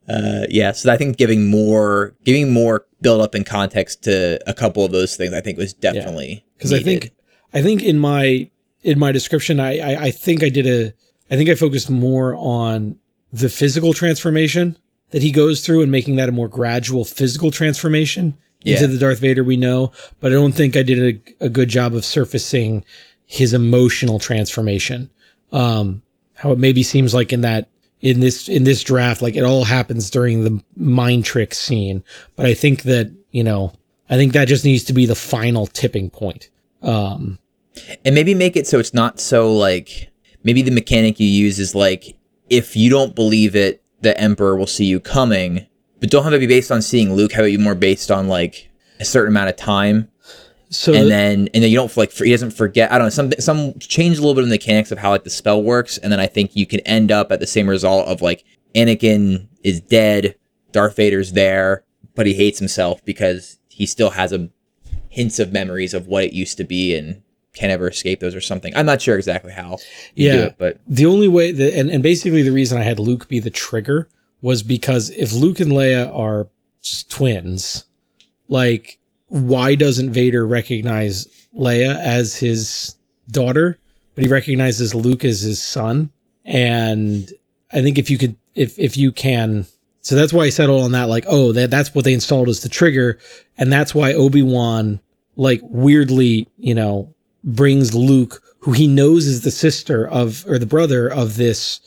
uh, 0.08 0.46
yeah, 0.48 0.72
so 0.72 0.90
I 0.90 0.96
think 0.96 1.18
giving 1.18 1.50
more 1.50 2.16
giving 2.24 2.50
more 2.50 2.86
build 3.02 3.20
up 3.20 3.34
and 3.34 3.44
context 3.44 4.04
to 4.04 4.40
a 4.48 4.54
couple 4.54 4.86
of 4.86 4.90
those 4.90 5.16
things, 5.16 5.34
I 5.34 5.42
think 5.42 5.58
was 5.58 5.74
definitely 5.74 6.46
because 6.56 6.72
yeah. 6.72 6.78
I 6.78 6.82
think 6.82 7.10
I 7.52 7.60
think 7.60 7.82
in 7.82 7.98
my 7.98 8.50
in 8.82 8.98
my 8.98 9.12
description, 9.12 9.60
I, 9.60 9.78
I 9.78 10.02
I 10.04 10.10
think 10.10 10.42
I 10.42 10.48
did 10.48 10.66
a 10.66 10.92
I 11.30 11.36
think 11.36 11.48
I 11.48 11.54
focused 11.54 11.90
more 11.90 12.34
on 12.36 12.98
the 13.32 13.48
physical 13.48 13.92
transformation 13.92 14.76
that 15.10 15.22
he 15.22 15.30
goes 15.30 15.64
through 15.64 15.82
and 15.82 15.90
making 15.90 16.16
that 16.16 16.28
a 16.28 16.32
more 16.32 16.48
gradual 16.48 17.04
physical 17.04 17.50
transformation 17.50 18.36
yeah. 18.62 18.76
into 18.76 18.88
the 18.88 18.98
Darth 18.98 19.20
Vader 19.20 19.44
we 19.44 19.56
know, 19.56 19.92
but 20.20 20.32
I 20.32 20.34
don't 20.34 20.52
think 20.52 20.76
I 20.76 20.82
did 20.82 21.22
a, 21.40 21.46
a 21.46 21.48
good 21.48 21.68
job 21.68 21.94
of 21.94 22.04
surfacing 22.04 22.84
his 23.26 23.52
emotional 23.52 24.18
transformation. 24.18 25.10
Um, 25.52 26.02
how 26.34 26.52
it 26.52 26.58
maybe 26.58 26.82
seems 26.82 27.14
like 27.14 27.32
in 27.32 27.40
that 27.42 27.68
in 28.00 28.20
this 28.20 28.48
in 28.48 28.64
this 28.64 28.82
draft, 28.82 29.22
like 29.22 29.34
it 29.34 29.44
all 29.44 29.64
happens 29.64 30.10
during 30.10 30.44
the 30.44 30.62
mind 30.76 31.24
trick 31.24 31.54
scene. 31.54 32.04
But 32.36 32.46
I 32.46 32.54
think 32.54 32.82
that 32.82 33.12
you 33.30 33.44
know, 33.44 33.72
I 34.08 34.16
think 34.16 34.32
that 34.32 34.48
just 34.48 34.64
needs 34.64 34.84
to 34.84 34.92
be 34.92 35.06
the 35.06 35.14
final 35.14 35.66
tipping 35.66 36.10
point. 36.10 36.48
Um, 36.82 37.38
and 38.04 38.14
maybe 38.14 38.34
make 38.34 38.56
it 38.56 38.66
so 38.66 38.78
it's 38.78 38.94
not 38.94 39.20
so 39.20 39.52
like 39.54 40.10
maybe 40.44 40.62
the 40.62 40.70
mechanic 40.70 41.18
you 41.18 41.26
use 41.26 41.58
is 41.58 41.74
like 41.74 42.16
if 42.48 42.76
you 42.76 42.88
don't 42.88 43.14
believe 43.14 43.54
it, 43.54 43.82
the 44.00 44.18
Emperor 44.18 44.56
will 44.56 44.66
see 44.66 44.84
you 44.84 45.00
coming 45.00 45.66
but 46.00 46.10
don't 46.10 46.24
have 46.24 46.32
it 46.32 46.40
be 46.40 46.46
based 46.46 46.70
on 46.70 46.82
seeing 46.82 47.14
Luke. 47.14 47.32
Have 47.32 47.44
it 47.44 47.56
be 47.56 47.62
more 47.62 47.74
based 47.74 48.10
on 48.10 48.28
like 48.28 48.70
a 49.00 49.04
certain 49.04 49.32
amount 49.32 49.50
of 49.50 49.56
time. 49.56 50.10
So 50.70 50.92
and 50.92 51.10
then 51.10 51.48
and 51.54 51.64
then 51.64 51.70
you 51.70 51.76
don't 51.76 51.94
like 51.96 52.12
he 52.12 52.30
doesn't 52.30 52.50
forget. 52.50 52.92
I 52.92 52.98
don't 52.98 53.06
know 53.06 53.10
some 53.10 53.32
some 53.38 53.78
change 53.78 54.18
a 54.18 54.20
little 54.20 54.34
bit 54.34 54.44
in 54.44 54.50
the 54.50 54.54
mechanics 54.54 54.92
of 54.92 54.98
how 54.98 55.10
like 55.10 55.24
the 55.24 55.30
spell 55.30 55.62
works, 55.62 55.98
and 55.98 56.12
then 56.12 56.20
I 56.20 56.26
think 56.26 56.54
you 56.54 56.66
can 56.66 56.80
end 56.80 57.10
up 57.10 57.32
at 57.32 57.40
the 57.40 57.46
same 57.46 57.68
result 57.68 58.06
of 58.06 58.20
like 58.20 58.44
Anakin 58.74 59.48
is 59.64 59.80
dead, 59.80 60.36
Darth 60.72 60.96
Vader's 60.96 61.32
there, 61.32 61.84
but 62.14 62.26
he 62.26 62.34
hates 62.34 62.58
himself 62.58 63.02
because 63.04 63.58
he 63.68 63.86
still 63.86 64.10
has 64.10 64.32
a 64.32 64.50
hints 65.08 65.38
of 65.38 65.52
memories 65.52 65.94
of 65.94 66.06
what 66.06 66.24
it 66.24 66.34
used 66.34 66.58
to 66.58 66.64
be 66.64 66.94
and 66.94 67.22
can 67.58 67.68
never 67.68 67.88
escape 67.88 68.20
those 68.20 68.34
or 68.34 68.40
something. 68.40 68.74
I'm 68.76 68.86
not 68.86 69.02
sure 69.02 69.16
exactly 69.16 69.52
how. 69.52 69.78
yeah, 70.14 70.46
it, 70.46 70.54
but 70.58 70.78
the 70.86 71.06
only 71.06 71.28
way 71.28 71.50
that 71.50 71.76
and, 71.76 71.90
and 71.90 72.02
basically 72.02 72.42
the 72.42 72.52
reason 72.52 72.78
I 72.78 72.82
had 72.82 72.98
Luke 72.98 73.28
be 73.28 73.40
the 73.40 73.50
trigger 73.50 74.08
was 74.40 74.62
because 74.62 75.10
if 75.10 75.32
Luke 75.32 75.58
and 75.58 75.72
Leia 75.72 76.14
are 76.16 76.48
twins, 77.08 77.84
like 78.48 78.98
why 79.26 79.74
doesn't 79.74 80.12
Vader 80.12 80.46
recognize 80.46 81.26
Leia 81.54 81.96
as 81.98 82.36
his 82.36 82.94
daughter, 83.30 83.78
but 84.14 84.24
he 84.24 84.30
recognizes 84.30 84.94
Luke 84.94 85.24
as 85.24 85.40
his 85.40 85.60
son? 85.60 86.10
And 86.44 87.30
I 87.72 87.82
think 87.82 87.98
if 87.98 88.08
you 88.08 88.18
could, 88.18 88.36
if 88.54 88.78
if 88.78 88.96
you 88.96 89.12
can, 89.12 89.66
so 90.00 90.14
that's 90.14 90.32
why 90.32 90.44
I 90.44 90.50
settled 90.50 90.82
on 90.82 90.92
that. 90.92 91.08
Like, 91.08 91.24
oh, 91.26 91.52
that 91.52 91.70
that's 91.70 91.94
what 91.94 92.04
they 92.04 92.14
installed 92.14 92.48
as 92.48 92.62
the 92.62 92.68
trigger, 92.68 93.18
and 93.58 93.72
that's 93.72 93.94
why 93.94 94.14
Obi 94.14 94.42
Wan, 94.42 95.00
like, 95.36 95.60
weirdly, 95.64 96.48
you 96.56 96.74
know, 96.74 97.14
brings 97.44 97.94
Luke, 97.94 98.42
who 98.60 98.72
he 98.72 98.86
knows 98.86 99.26
is 99.26 99.42
the 99.42 99.50
sister 99.50 100.06
of 100.08 100.44
or 100.46 100.58
the 100.58 100.66
brother 100.66 101.08
of 101.08 101.36
this, 101.36 101.80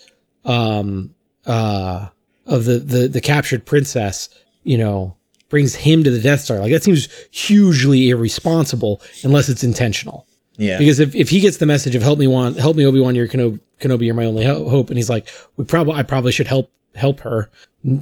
um, 0.45 1.13
uh, 1.45 2.07
of 2.45 2.65
the, 2.65 2.79
the, 2.79 3.07
the 3.07 3.21
captured 3.21 3.65
princess, 3.65 4.29
you 4.63 4.77
know, 4.77 5.15
brings 5.49 5.75
him 5.75 6.03
to 6.03 6.09
the 6.09 6.21
Death 6.21 6.41
Star. 6.41 6.59
Like 6.59 6.71
that 6.71 6.83
seems 6.83 7.07
hugely 7.31 8.09
irresponsible 8.09 9.01
unless 9.23 9.49
it's 9.49 9.63
intentional. 9.63 10.25
Yeah. 10.57 10.77
Because 10.77 10.99
if, 10.99 11.15
if 11.15 11.29
he 11.29 11.39
gets 11.39 11.57
the 11.57 11.65
message 11.65 11.95
of 11.95 12.01
help 12.01 12.19
me 12.19 12.27
want 12.27 12.57
help 12.57 12.75
me 12.75 12.85
Obi 12.85 12.99
Wan, 12.99 13.15
you're 13.15 13.27
Kenobi, 13.27 13.59
Kenobi, 13.79 14.05
you're 14.05 14.15
my 14.15 14.25
only 14.25 14.45
hope, 14.45 14.89
and 14.89 14.97
he's 14.97 15.09
like, 15.09 15.29
we 15.57 15.65
probably 15.65 15.93
I 15.93 16.03
probably 16.03 16.31
should 16.31 16.47
help 16.47 16.71
help 16.95 17.21
her 17.21 17.49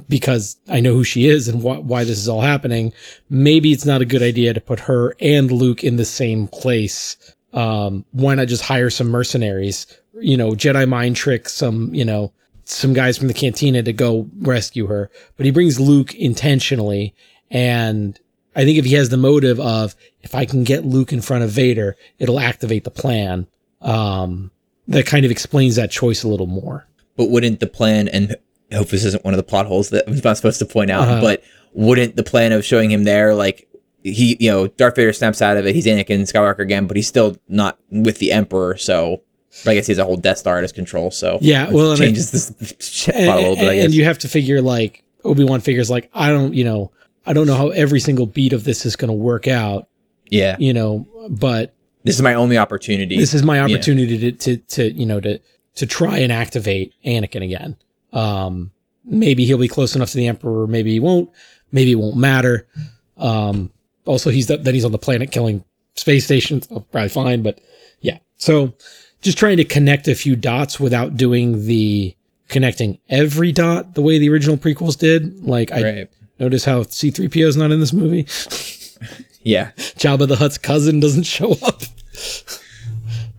because 0.08 0.56
I 0.68 0.80
know 0.80 0.92
who 0.92 1.04
she 1.04 1.26
is 1.26 1.48
and 1.48 1.62
wh- 1.62 1.84
why 1.84 2.04
this 2.04 2.18
is 2.18 2.28
all 2.28 2.40
happening. 2.40 2.92
Maybe 3.28 3.72
it's 3.72 3.86
not 3.86 4.02
a 4.02 4.06
good 4.06 4.22
idea 4.22 4.52
to 4.52 4.60
put 4.60 4.80
her 4.80 5.14
and 5.20 5.50
Luke 5.50 5.82
in 5.84 5.96
the 5.96 6.04
same 6.04 6.48
place. 6.48 7.16
Um, 7.52 8.04
why 8.12 8.34
not 8.34 8.48
just 8.48 8.62
hire 8.62 8.90
some 8.90 9.08
mercenaries? 9.08 9.86
You 10.14 10.36
know, 10.36 10.52
Jedi 10.52 10.88
mind 10.88 11.16
trick 11.16 11.48
some 11.48 11.94
you 11.94 12.04
know 12.04 12.32
some 12.64 12.92
guys 12.92 13.18
from 13.18 13.28
the 13.28 13.34
cantina 13.34 13.82
to 13.82 13.92
go 13.92 14.28
rescue 14.38 14.86
her, 14.86 15.10
but 15.36 15.46
he 15.46 15.52
brings 15.52 15.80
Luke 15.80 16.14
intentionally. 16.14 17.14
And 17.50 18.18
I 18.54 18.64
think 18.64 18.78
if 18.78 18.84
he 18.84 18.94
has 18.94 19.08
the 19.08 19.16
motive 19.16 19.58
of, 19.60 19.96
if 20.22 20.34
I 20.34 20.44
can 20.44 20.64
get 20.64 20.84
Luke 20.84 21.12
in 21.12 21.20
front 21.20 21.44
of 21.44 21.50
Vader, 21.50 21.96
it'll 22.18 22.40
activate 22.40 22.84
the 22.84 22.90
plan. 22.90 23.46
Um, 23.80 24.50
that 24.88 25.06
kind 25.06 25.24
of 25.24 25.30
explains 25.30 25.76
that 25.76 25.90
choice 25.90 26.22
a 26.22 26.28
little 26.28 26.46
more. 26.46 26.86
But 27.16 27.30
wouldn't 27.30 27.60
the 27.60 27.66
plan, 27.66 28.08
and 28.08 28.36
I 28.72 28.76
hope 28.76 28.88
this 28.88 29.04
isn't 29.04 29.24
one 29.24 29.34
of 29.34 29.38
the 29.38 29.44
plot 29.44 29.66
holes 29.66 29.90
that 29.90 30.04
I'm 30.06 30.20
not 30.22 30.36
supposed 30.36 30.58
to 30.60 30.66
point 30.66 30.90
out, 30.90 31.08
uh-huh. 31.08 31.20
but 31.20 31.42
wouldn't 31.72 32.16
the 32.16 32.22
plan 32.22 32.52
of 32.52 32.64
showing 32.64 32.90
him 32.90 33.04
there, 33.04 33.34
like, 33.34 33.68
he, 34.02 34.36
you 34.40 34.50
know, 34.50 34.66
Darth 34.66 34.96
Vader 34.96 35.12
snaps 35.12 35.42
out 35.42 35.56
of 35.56 35.66
it. 35.66 35.74
He's 35.74 35.86
Anakin 35.86 36.20
Skywalker 36.20 36.60
again, 36.60 36.86
but 36.86 36.96
he's 36.96 37.08
still 37.08 37.36
not 37.48 37.78
with 37.90 38.18
the 38.18 38.32
Emperor. 38.32 38.76
So 38.76 39.22
but 39.64 39.72
I 39.72 39.74
guess 39.74 39.86
he 39.86 39.90
has 39.92 39.98
a 39.98 40.04
whole 40.04 40.16
Death 40.16 40.38
Star 40.38 40.58
at 40.58 40.62
his 40.62 40.72
control, 40.72 41.10
so 41.10 41.38
yeah, 41.40 41.70
well, 41.70 41.96
changes 41.96 42.30
this 42.30 42.74
shit 42.78 43.14
and, 43.16 43.28
a 43.28 43.36
little 43.36 43.56
bit. 43.56 43.84
And 43.84 43.92
you 43.92 44.04
have 44.04 44.18
to 44.20 44.28
figure 44.28 44.62
like 44.62 45.02
Obi 45.24 45.44
Wan 45.44 45.60
figures 45.60 45.90
like 45.90 46.08
I 46.14 46.30
don't, 46.30 46.54
you 46.54 46.64
know, 46.64 46.92
I 47.26 47.32
don't 47.32 47.48
know 47.48 47.56
how 47.56 47.68
every 47.70 47.98
single 47.98 48.26
beat 48.26 48.52
of 48.52 48.62
this 48.62 48.86
is 48.86 48.94
going 48.94 49.08
to 49.08 49.14
work 49.14 49.48
out. 49.48 49.88
Yeah, 50.26 50.56
you 50.60 50.72
know, 50.72 51.08
but 51.28 51.74
this 52.04 52.14
is 52.14 52.22
my 52.22 52.34
only 52.34 52.58
opportunity. 52.58 53.16
This 53.16 53.34
is 53.34 53.42
my 53.42 53.60
opportunity 53.60 54.16
yeah. 54.16 54.30
to, 54.30 54.56
to 54.56 54.56
to 54.56 54.92
you 54.92 55.04
know 55.04 55.18
to 55.20 55.40
to 55.74 55.86
try 55.86 56.18
and 56.18 56.30
activate 56.30 56.94
Anakin 57.04 57.42
again. 57.42 57.76
Um, 58.12 58.70
maybe 59.04 59.44
he'll 59.46 59.58
be 59.58 59.68
close 59.68 59.96
enough 59.96 60.10
to 60.10 60.16
the 60.16 60.28
Emperor. 60.28 60.68
Maybe 60.68 60.92
he 60.92 61.00
won't. 61.00 61.28
Maybe 61.72 61.92
it 61.92 61.96
won't 61.96 62.16
matter. 62.16 62.68
Um, 63.16 63.72
also, 64.04 64.30
he's 64.30 64.46
then 64.46 64.74
he's 64.74 64.84
on 64.84 64.92
the 64.92 64.98
planet 64.98 65.30
killing 65.30 65.64
space 65.94 66.24
stations. 66.24 66.66
Oh, 66.70 66.80
probably 66.80 67.08
fine, 67.08 67.42
but 67.42 67.60
yeah. 68.00 68.18
So 68.36 68.74
just 69.22 69.38
trying 69.38 69.58
to 69.58 69.64
connect 69.64 70.08
a 70.08 70.14
few 70.14 70.36
dots 70.36 70.80
without 70.80 71.16
doing 71.16 71.66
the 71.66 72.16
connecting 72.48 72.98
every 73.08 73.52
dot 73.52 73.94
the 73.94 74.02
way 74.02 74.18
the 74.18 74.28
original 74.28 74.56
prequels 74.56 74.98
did. 74.98 75.44
Like 75.44 75.72
I 75.72 75.82
right. 75.82 76.10
notice 76.38 76.64
how 76.64 76.82
C3PO 76.82 77.46
is 77.46 77.56
not 77.56 77.70
in 77.70 77.80
this 77.80 77.92
movie. 77.92 78.22
yeah. 79.42 79.70
Jabba 79.76 80.28
the 80.28 80.36
Hutt's 80.36 80.58
cousin 80.58 81.00
doesn't 81.00 81.24
show 81.24 81.52
up. 81.62 81.82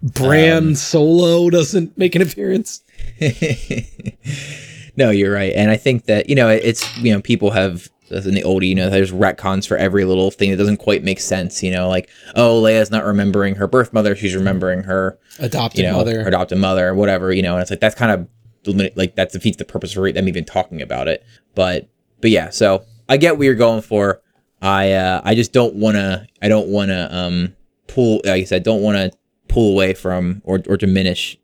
Bran 0.02 0.58
um, 0.58 0.76
Solo 0.76 1.50
doesn't 1.50 1.96
make 1.98 2.16
an 2.16 2.24
appearance. 2.24 2.84
no, 4.98 5.12
you're 5.12 5.34
right. 5.34 5.54
And 5.54 5.70
I 5.70 5.78
think 5.78 6.06
that, 6.06 6.28
you 6.28 6.36
know, 6.36 6.50
it's, 6.50 6.98
you 6.98 7.14
know, 7.14 7.22
people 7.22 7.52
have 7.52 7.88
in 8.12 8.34
the 8.34 8.44
oldie, 8.44 8.68
you 8.68 8.76
know, 8.76 8.90
there's 8.90 9.12
retcons 9.12 9.68
for 9.68 9.78
every 9.78 10.06
little 10.06 10.32
thing 10.32 10.52
that 10.52 10.58
doesn't 10.58 10.78
quite 10.78 11.04
make 11.04 11.20
sense. 11.20 11.64
You 11.64 11.72
know, 11.72 11.90
like 11.90 12.10
oh, 12.36 12.62
Leia's 12.62 12.92
not 12.92 13.06
remembering 13.06 13.56
her 13.56 13.68
birth 13.68 13.94
mother; 13.94 14.16
she's 14.16 14.36
remembering 14.36 14.84
her 14.84 15.18
adopted 15.40 15.80
you 15.80 15.86
know, 15.86 15.98
mother, 15.98 16.22
her 16.22 16.28
adopted 16.28 16.58
mother, 16.58 16.90
or 16.90 16.96
whatever. 16.96 17.32
You 17.32 17.42
know, 17.42 17.54
and 17.54 17.62
it's 17.62 17.72
like 17.72 17.80
that's 17.80 17.96
kind 17.96 18.12
of 18.12 18.28
like 18.96 19.16
that 19.16 19.32
defeats 19.32 19.58
the 19.58 19.66
purpose 19.66 19.94
for 19.94 20.12
them 20.12 20.28
even 20.28 20.46
talking 20.46 20.82
about 20.82 21.08
it. 21.08 21.26
But 21.56 21.90
but 22.20 22.30
yeah, 22.30 22.50
so 22.50 22.86
I 23.10 23.18
get 23.18 23.38
what 23.38 23.44
you're 23.46 23.56
going 23.56 23.82
for. 23.82 24.22
I 24.62 24.94
uh, 24.94 25.22
I 25.24 25.36
just 25.36 25.54
don't 25.54 25.76
want 25.76 25.96
to. 25.96 26.28
I 26.42 26.48
don't 26.48 26.68
want 26.68 26.90
to 26.90 27.16
um 27.16 27.56
pull. 27.88 28.22
Like 28.24 28.42
I 28.42 28.44
said, 28.44 28.64
don't 28.64 28.82
want 28.82 28.98
to 28.98 29.12
pull 29.48 29.72
away 29.72 29.94
from 29.94 30.42
or 30.46 30.62
or 30.68 30.78
diminish 30.78 31.38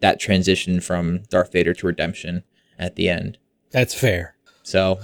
that 0.00 0.20
transition 0.20 0.80
from 0.80 1.22
Darth 1.30 1.52
Vader 1.52 1.72
to 1.74 1.86
redemption 1.86 2.42
at 2.78 2.96
the 2.96 3.08
end. 3.08 3.38
That's 3.70 3.94
fair. 3.94 4.36
So, 4.62 5.00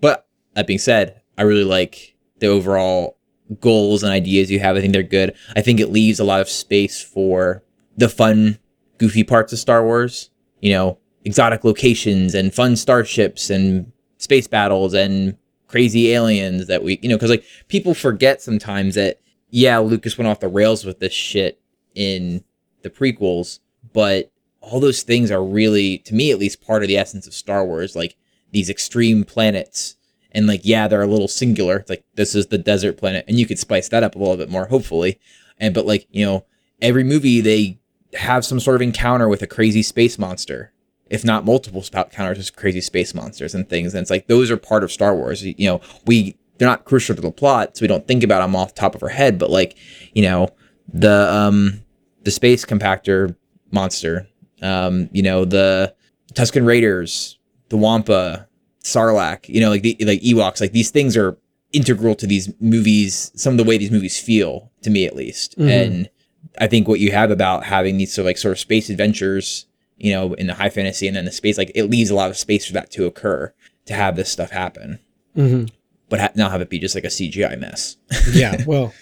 but 0.00 0.26
that 0.54 0.66
being 0.66 0.78
said, 0.78 1.20
I 1.38 1.42
really 1.42 1.64
like 1.64 2.14
the 2.38 2.48
overall 2.48 3.16
goals 3.60 4.02
and 4.02 4.12
ideas 4.12 4.50
you 4.50 4.60
have. 4.60 4.76
I 4.76 4.80
think 4.80 4.92
they're 4.92 5.02
good. 5.02 5.34
I 5.56 5.60
think 5.60 5.80
it 5.80 5.90
leaves 5.90 6.20
a 6.20 6.24
lot 6.24 6.40
of 6.40 6.48
space 6.48 7.02
for 7.02 7.62
the 7.96 8.08
fun 8.08 8.58
goofy 8.98 9.24
parts 9.24 9.52
of 9.52 9.58
Star 9.58 9.84
Wars, 9.84 10.30
you 10.60 10.72
know, 10.72 10.98
exotic 11.24 11.64
locations 11.64 12.34
and 12.34 12.54
fun 12.54 12.76
starships 12.76 13.50
and 13.50 13.92
space 14.18 14.46
battles 14.46 14.94
and 14.94 15.36
crazy 15.68 16.12
aliens 16.12 16.66
that 16.66 16.82
we, 16.82 16.98
you 17.02 17.08
know, 17.08 17.16
because 17.16 17.30
like 17.30 17.44
people 17.68 17.94
forget 17.94 18.42
sometimes 18.42 18.94
that, 18.94 19.20
yeah, 19.50 19.78
Lucas 19.78 20.16
went 20.16 20.28
off 20.28 20.40
the 20.40 20.48
rails 20.48 20.84
with 20.84 21.00
this 21.00 21.12
shit 21.12 21.60
in 21.94 22.42
the 22.82 22.90
prequels, 22.90 23.60
but 23.92 24.30
all 24.60 24.80
those 24.80 25.02
things 25.02 25.30
are 25.30 25.44
really, 25.44 25.98
to 25.98 26.14
me 26.14 26.30
at 26.30 26.38
least, 26.38 26.64
part 26.64 26.82
of 26.82 26.88
the 26.88 26.96
essence 26.96 27.26
of 27.26 27.34
Star 27.34 27.64
Wars. 27.64 27.94
Like 27.96 28.16
these 28.52 28.70
extreme 28.70 29.24
planets. 29.24 29.96
And 30.32 30.46
like, 30.46 30.62
yeah, 30.64 30.88
they're 30.88 31.02
a 31.02 31.06
little 31.06 31.28
singular. 31.28 31.84
Like 31.88 32.04
this 32.14 32.34
is 32.34 32.46
the 32.46 32.58
desert 32.58 32.96
planet, 32.96 33.24
and 33.28 33.38
you 33.38 33.46
could 33.46 33.58
spice 33.58 33.88
that 33.90 34.02
up 34.02 34.14
a 34.14 34.18
little 34.18 34.36
bit 34.36 34.50
more, 34.50 34.66
hopefully. 34.66 35.20
And 35.58 35.74
but 35.74 35.86
like, 35.86 36.06
you 36.10 36.24
know, 36.24 36.44
every 36.80 37.04
movie 37.04 37.40
they 37.40 37.78
have 38.14 38.44
some 38.44 38.60
sort 38.60 38.76
of 38.76 38.82
encounter 38.82 39.28
with 39.28 39.42
a 39.42 39.46
crazy 39.46 39.82
space 39.82 40.18
monster, 40.18 40.72
if 41.08 41.24
not 41.24 41.44
multiple 41.44 41.84
encounters 41.94 42.38
with 42.38 42.56
crazy 42.56 42.80
space 42.80 43.14
monsters 43.14 43.54
and 43.54 43.68
things. 43.68 43.94
And 43.94 44.02
it's 44.02 44.10
like 44.10 44.26
those 44.26 44.50
are 44.50 44.56
part 44.56 44.84
of 44.84 44.92
Star 44.92 45.14
Wars. 45.14 45.44
You 45.44 45.54
know, 45.66 45.80
we 46.06 46.36
they're 46.58 46.68
not 46.68 46.84
crucial 46.84 47.14
to 47.14 47.22
the 47.22 47.30
plot, 47.30 47.76
so 47.76 47.82
we 47.82 47.88
don't 47.88 48.06
think 48.06 48.22
about 48.22 48.40
them 48.40 48.56
off 48.56 48.74
the 48.74 48.80
top 48.80 48.94
of 48.94 49.02
our 49.02 49.08
head. 49.08 49.38
But 49.38 49.50
like, 49.50 49.76
you 50.14 50.22
know, 50.22 50.48
the 50.92 51.32
um 51.32 51.82
the 52.24 52.30
space 52.30 52.64
compactor 52.64 53.34
monster, 53.70 54.28
um, 54.62 55.08
you 55.12 55.22
know, 55.22 55.44
the 55.44 55.94
Tusken 56.34 56.66
Raiders, 56.66 57.38
the 57.68 57.76
Wampa, 57.76 58.48
Sarlacc, 58.82 59.48
you 59.48 59.60
know, 59.60 59.70
like 59.70 59.82
the 59.82 59.96
like 60.00 60.20
Ewoks, 60.22 60.60
like 60.60 60.72
these 60.72 60.90
things 60.90 61.16
are 61.16 61.36
integral 61.72 62.14
to 62.16 62.26
these 62.26 62.52
movies, 62.60 63.32
some 63.34 63.54
of 63.54 63.58
the 63.58 63.64
way 63.64 63.78
these 63.78 63.90
movies 63.90 64.18
feel, 64.18 64.70
to 64.82 64.90
me 64.90 65.06
at 65.06 65.16
least. 65.16 65.58
Mm-hmm. 65.58 65.68
And 65.68 66.10
I 66.58 66.66
think 66.66 66.88
what 66.88 67.00
you 67.00 67.12
have 67.12 67.30
about 67.30 67.64
having 67.64 67.96
these 67.96 68.12
sort 68.12 68.22
of 68.22 68.26
like 68.26 68.38
sort 68.38 68.52
of 68.52 68.58
space 68.58 68.90
adventures, 68.90 69.66
you 69.96 70.12
know, 70.12 70.34
in 70.34 70.48
the 70.48 70.54
high 70.54 70.70
fantasy 70.70 71.06
and 71.06 71.16
then 71.16 71.24
the 71.24 71.32
space, 71.32 71.56
like 71.56 71.72
it 71.74 71.84
leaves 71.84 72.10
a 72.10 72.14
lot 72.14 72.30
of 72.30 72.36
space 72.36 72.66
for 72.66 72.72
that 72.74 72.90
to 72.92 73.06
occur, 73.06 73.52
to 73.86 73.94
have 73.94 74.16
this 74.16 74.30
stuff 74.30 74.50
happen. 74.50 74.98
Mm-hmm. 75.36 75.66
But 76.08 76.20
ha- 76.20 76.32
not 76.34 76.50
have 76.50 76.60
it 76.60 76.68
be 76.68 76.78
just 76.78 76.94
like 76.94 77.04
a 77.04 77.08
CGI 77.08 77.58
mess. 77.58 77.96
yeah, 78.32 78.62
well, 78.66 78.92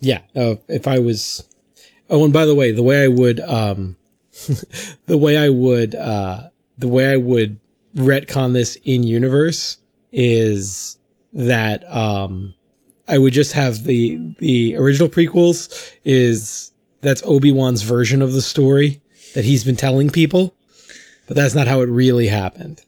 yeah. 0.00 0.20
Uh, 0.36 0.56
if 0.68 0.86
I 0.86 0.98
was, 0.98 1.48
oh, 2.10 2.24
and 2.24 2.32
by 2.32 2.44
the 2.44 2.54
way, 2.54 2.70
the 2.72 2.82
way 2.82 3.04
I 3.04 3.08
would, 3.08 3.40
um, 3.40 3.96
the 5.06 5.16
way 5.16 5.38
I 5.38 5.48
would, 5.48 5.94
uh, 5.94 6.50
the 6.76 6.88
way 6.88 7.10
I 7.10 7.16
would 7.16 7.58
retcon 7.96 8.52
this 8.52 8.76
in 8.84 9.02
universe 9.02 9.78
is 10.12 10.98
that 11.32 11.84
um 11.94 12.54
I 13.08 13.18
would 13.18 13.32
just 13.32 13.52
have 13.52 13.84
the 13.84 14.18
the 14.38 14.76
original 14.76 15.08
prequels 15.08 15.92
is 16.04 16.72
that's 17.00 17.22
Obi-Wan's 17.24 17.82
version 17.82 18.22
of 18.22 18.32
the 18.32 18.42
story 18.42 19.02
that 19.34 19.44
he's 19.44 19.64
been 19.64 19.76
telling 19.76 20.08
people, 20.08 20.54
but 21.26 21.36
that's 21.36 21.54
not 21.54 21.66
how 21.66 21.80
it 21.80 21.88
really 21.88 22.28
happened. 22.28 22.80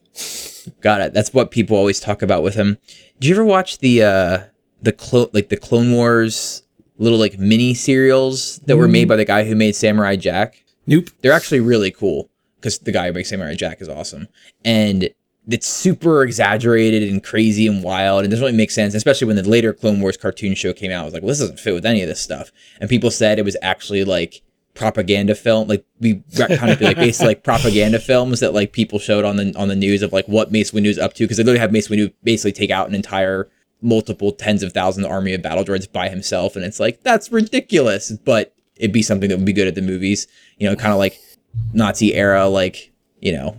Got 0.81 1.01
it. 1.01 1.13
That's 1.13 1.33
what 1.33 1.51
people 1.51 1.75
always 1.75 1.99
talk 1.99 2.21
about 2.21 2.43
with 2.43 2.55
him. 2.55 2.77
Did 3.19 3.27
you 3.27 3.35
ever 3.35 3.45
watch 3.45 3.79
the 3.79 4.03
uh 4.03 4.39
the 4.81 4.93
clo- 4.93 5.29
like 5.33 5.49
the 5.49 5.57
Clone 5.57 5.91
Wars 5.91 6.63
little 6.97 7.19
like 7.19 7.37
mini 7.37 7.73
serials 7.73 8.59
that 8.59 8.75
mm. 8.75 8.79
were 8.79 8.87
made 8.87 9.07
by 9.07 9.17
the 9.17 9.25
guy 9.25 9.43
who 9.43 9.55
made 9.55 9.75
Samurai 9.75 10.15
Jack? 10.15 10.63
Nope. 10.87 11.09
They're 11.21 11.33
actually 11.33 11.59
really 11.59 11.91
cool 11.91 12.29
because 12.65 12.79
the 12.79 12.91
guy 12.91 13.05
who 13.05 13.13
makes 13.13 13.29
Samurai 13.29 13.53
Jack 13.53 13.79
is 13.79 13.87
awesome. 13.87 14.27
And 14.63 15.09
it's 15.47 15.67
super 15.67 16.23
exaggerated 16.23 17.03
and 17.07 17.23
crazy 17.23 17.67
and 17.67 17.83
wild 17.83 18.23
and 18.23 18.31
doesn't 18.31 18.43
really 18.43 18.57
make 18.57 18.71
sense, 18.71 18.95
especially 18.95 19.27
when 19.27 19.35
the 19.35 19.47
later 19.47 19.71
Clone 19.71 20.01
Wars 20.01 20.17
cartoon 20.17 20.55
show 20.55 20.73
came 20.73 20.91
out. 20.91 21.03
I 21.03 21.05
was 21.05 21.13
like, 21.13 21.21
well, 21.21 21.29
this 21.29 21.39
doesn't 21.39 21.59
fit 21.59 21.75
with 21.75 21.85
any 21.85 22.01
of 22.01 22.07
this 22.07 22.19
stuff. 22.19 22.51
And 22.81 22.89
people 22.89 23.11
said 23.11 23.37
it 23.37 23.45
was 23.45 23.55
actually 23.61 24.03
like 24.03 24.41
propaganda 24.73 25.35
film. 25.35 25.67
Like 25.67 25.85
we 25.99 26.23
kind 26.35 26.71
of 26.71 26.81
like 26.81 26.97
basically 26.97 27.27
like 27.27 27.43
propaganda 27.43 27.99
films 27.99 28.39
that 28.39 28.55
like 28.55 28.71
people 28.71 28.97
showed 28.97 29.25
on 29.25 29.35
the 29.35 29.53
on 29.55 29.67
the 29.67 29.75
news 29.75 30.01
of 30.01 30.11
like 30.11 30.25
what 30.27 30.51
Mace 30.51 30.71
Windu 30.71 30.87
is 30.87 30.97
up 30.97 31.13
to 31.13 31.23
because 31.25 31.37
they 31.37 31.43
literally 31.43 31.59
have 31.59 31.71
Mace 31.71 31.89
Windu 31.89 32.11
basically 32.23 32.53
take 32.53 32.71
out 32.71 32.89
an 32.89 32.95
entire 32.95 33.47
multiple 33.83 34.31
tens 34.31 34.63
of 34.63 34.73
thousands 34.73 35.05
army 35.05 35.35
of 35.35 35.43
battle 35.43 35.63
droids 35.63 35.91
by 35.91 36.09
himself, 36.09 36.55
and 36.55 36.65
it's 36.65 36.79
like 36.79 37.03
that's 37.03 37.31
ridiculous. 37.31 38.11
But 38.11 38.55
it'd 38.77 38.91
be 38.91 39.03
something 39.03 39.29
that 39.29 39.37
would 39.37 39.45
be 39.45 39.53
good 39.53 39.67
at 39.67 39.75
the 39.75 39.81
movies, 39.81 40.27
you 40.57 40.67
know, 40.67 40.75
kind 40.75 40.91
of 40.91 40.97
like 40.97 41.19
Nazi 41.73 42.13
era, 42.13 42.47
like 42.47 42.91
you 43.19 43.31
know. 43.31 43.57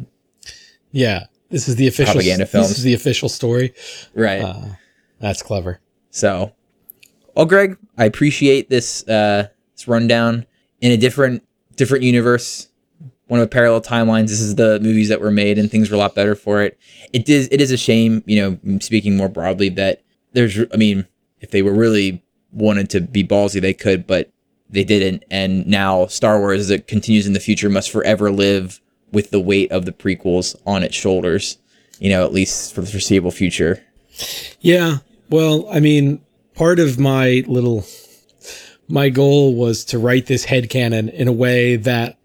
Yeah, 0.93 1.27
this 1.51 1.68
is 1.68 1.77
the 1.77 1.86
official 1.86 2.14
propaganda 2.14 2.47
films. 2.47 2.68
This 2.68 2.78
is 2.78 2.85
the 2.85 2.94
official 2.94 3.28
story, 3.28 3.74
right? 4.14 4.43
Uh, 4.43 4.64
that's 5.20 5.43
clever. 5.43 5.81
So, 6.10 6.52
well, 7.35 7.47
Greg, 7.47 7.77
I 7.98 8.05
appreciate 8.05 8.70
this 8.70 9.06
uh, 9.09 9.48
this 9.74 9.86
rundown 9.86 10.47
in 10.81 10.93
a 10.93 10.97
different 10.97 11.43
different 11.77 12.05
universe, 12.05 12.68
one 13.27 13.40
of 13.40 13.44
the 13.44 13.52
parallel 13.52 13.82
timelines. 13.82 14.28
This 14.28 14.40
is 14.40 14.55
the 14.55 14.81
movies 14.81 15.09
that 15.09 15.20
were 15.20 15.31
made, 15.31 15.59
and 15.59 15.70
things 15.70 15.90
were 15.90 15.97
a 15.97 15.98
lot 15.98 16.14
better 16.14 16.35
for 16.35 16.62
it. 16.62 16.78
It 17.12 17.28
is 17.28 17.48
it 17.52 17.60
is 17.60 17.70
a 17.70 17.77
shame, 17.77 18.23
you 18.27 18.59
know, 18.64 18.78
speaking 18.81 19.16
more 19.16 19.28
broadly, 19.28 19.68
that 19.70 20.02
there's. 20.32 20.59
I 20.73 20.77
mean, 20.77 21.06
if 21.40 21.51
they 21.51 21.62
were 21.62 21.74
really 21.74 22.23
wanted 22.52 22.90
to 22.90 23.01
be 23.01 23.23
ballsy, 23.23 23.60
they 23.60 23.74
could, 23.74 24.06
but 24.06 24.31
they 24.70 24.84
didn't. 24.84 25.24
And 25.30 25.66
now 25.66 26.06
Star 26.06 26.38
Wars, 26.38 26.60
as 26.60 26.70
it 26.70 26.86
continues 26.86 27.26
in 27.26 27.32
the 27.32 27.40
future, 27.40 27.68
must 27.68 27.90
forever 27.90 28.30
live 28.30 28.80
with 29.12 29.30
the 29.30 29.40
weight 29.40 29.70
of 29.70 29.84
the 29.84 29.93
prequels 29.93 30.56
on 30.66 30.82
its 30.82 30.94
shoulders, 30.94 31.59
you 31.98 32.10
know, 32.10 32.24
at 32.24 32.32
least 32.32 32.74
for 32.74 32.80
the 32.80 32.86
foreseeable 32.86 33.30
future. 33.30 33.82
Yeah. 34.60 34.98
Well, 35.30 35.68
I 35.70 35.80
mean, 35.80 36.20
part 36.55 36.78
of 36.78 36.98
my 36.98 37.44
little 37.47 37.84
my 38.88 39.09
goal 39.09 39.55
was 39.55 39.84
to 39.86 39.98
write 39.98 40.26
this 40.26 40.44
head 40.44 40.70
canon 40.70 41.09
in 41.09 41.28
a 41.28 41.32
way 41.32 41.76
that 41.76 42.18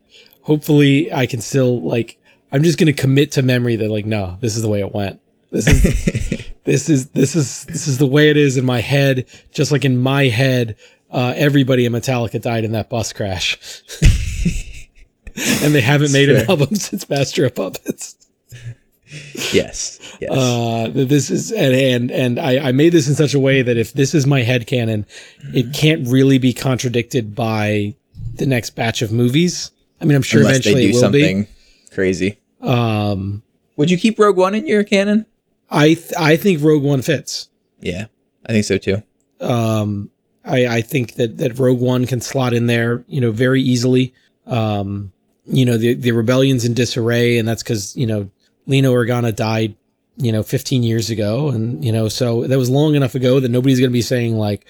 hopefully 0.44 1.12
I 1.12 1.26
can 1.26 1.42
still 1.42 1.82
like 1.82 2.18
I'm 2.52 2.64
just 2.64 2.78
going 2.78 2.94
to 2.94 3.02
commit 3.02 3.32
to 3.34 3.42
memory 3.42 3.76
that 3.78 3.90
like 3.90 4.06
no, 4.06 4.38
this 4.42 4.56
is 4.56 4.62
the 4.62 4.70
way 4.70 4.80
it 4.80 4.94
went. 4.94 5.20
This 5.52 5.68
is 5.68 6.52
this 6.64 6.90
is 6.90 7.10
this 7.10 7.36
is 7.36 7.66
this 7.66 7.88
is 7.88 7.98
the 7.98 8.08
way 8.08 8.30
it 8.30 8.38
is 8.38 8.58
in 8.58 8.66
my 8.66 8.82
head, 8.82 9.26
just 9.52 9.72
like 9.72 9.86
in 9.86 9.98
my 9.98 10.26
head 10.26 10.76
uh, 11.12 11.34
everybody 11.36 11.86
in 11.86 11.94
Metallica 11.94 12.42
died 12.42 12.64
in 12.64 12.72
that 12.72 12.90
bus 12.90 13.14
crash. 13.14 13.58
and 15.64 15.74
they 15.74 15.82
haven't 15.82 16.12
made 16.12 16.30
an 16.30 16.50
album 16.50 16.76
since 16.76 17.10
Master 17.10 17.46
of 17.46 17.56
Puppets. 17.56 18.16
yes. 19.54 20.00
Yes. 20.22 20.32
Uh, 20.32 20.90
this 20.94 21.30
is 21.30 21.52
and 21.52 21.76
and, 21.76 22.12
and 22.12 22.40
I, 22.40 22.70
I 22.70 22.72
made 22.72 22.94
this 22.94 23.08
in 23.10 23.16
such 23.16 23.34
a 23.34 23.40
way 23.40 23.62
that 23.62 23.78
if 23.78 23.94
this 23.94 24.14
is 24.14 24.26
my 24.26 24.42
head 24.42 24.68
canon, 24.68 25.06
it 25.54 25.74
can't 25.74 26.08
really 26.08 26.38
be 26.38 26.54
contradicted 26.54 27.36
by 27.36 27.96
the 28.36 28.46
next 28.46 28.72
batch 28.72 29.02
of 29.02 29.12
movies. 29.12 29.72
I 30.00 30.06
mean, 30.06 30.16
I'm 30.16 30.22
sure 30.22 30.42
Unless 30.42 30.60
eventually 30.60 30.88
they 30.88 30.92
do 30.94 30.98
something 30.98 31.44
be. 31.44 31.50
crazy. 31.94 32.40
Um, 32.62 33.44
would 33.76 33.92
you 33.92 33.98
keep 33.98 34.18
Rogue 34.18 34.38
One 34.38 34.56
in 34.56 34.68
your 34.68 34.84
canon? 34.84 35.26
I 35.70 35.96
th- 35.96 36.14
I 36.18 36.38
think 36.38 36.62
Rogue 36.64 36.84
One 36.84 37.02
fits. 37.02 37.50
Yeah, 37.80 38.06
I 38.46 38.52
think 38.54 38.66
so 38.66 38.78
too. 38.78 39.04
Um, 39.40 40.10
I, 40.44 40.68
I 40.68 40.82
think 40.82 41.16
that, 41.16 41.38
that 41.38 41.60
Rogue 41.60 41.80
One 41.80 42.06
can 42.06 42.22
slot 42.22 42.54
in 42.54 42.68
there, 42.68 43.04
you 43.08 43.22
know, 43.22 43.32
very 43.32 43.62
easily. 43.62 44.14
Um, 44.48 45.12
you 45.46 45.66
know, 45.66 45.78
the, 45.78 45.94
the 45.94 46.12
rebellion's 46.12 46.66
in 46.66 46.74
disarray, 46.74 47.38
and 47.38 47.48
that's 47.48 47.64
because, 47.64 47.96
you 47.96 48.08
know, 48.08 48.30
Lina 48.68 48.90
Organa 48.90 49.36
died, 49.36 49.76
you 50.18 50.32
know, 50.32 50.44
15 50.44 50.84
years 50.84 51.10
ago. 51.10 51.50
And, 51.50 51.84
you 51.84 51.92
know, 51.92 52.08
so 52.08 52.48
that 52.48 52.58
was 52.58 52.70
long 52.70 52.96
enough 52.96 53.16
ago 53.16 53.40
that 53.40 53.50
nobody's 53.50 53.80
going 53.80 53.90
to 53.90 53.94
be 53.94 54.02
saying, 54.02 54.36
like, 54.36 54.66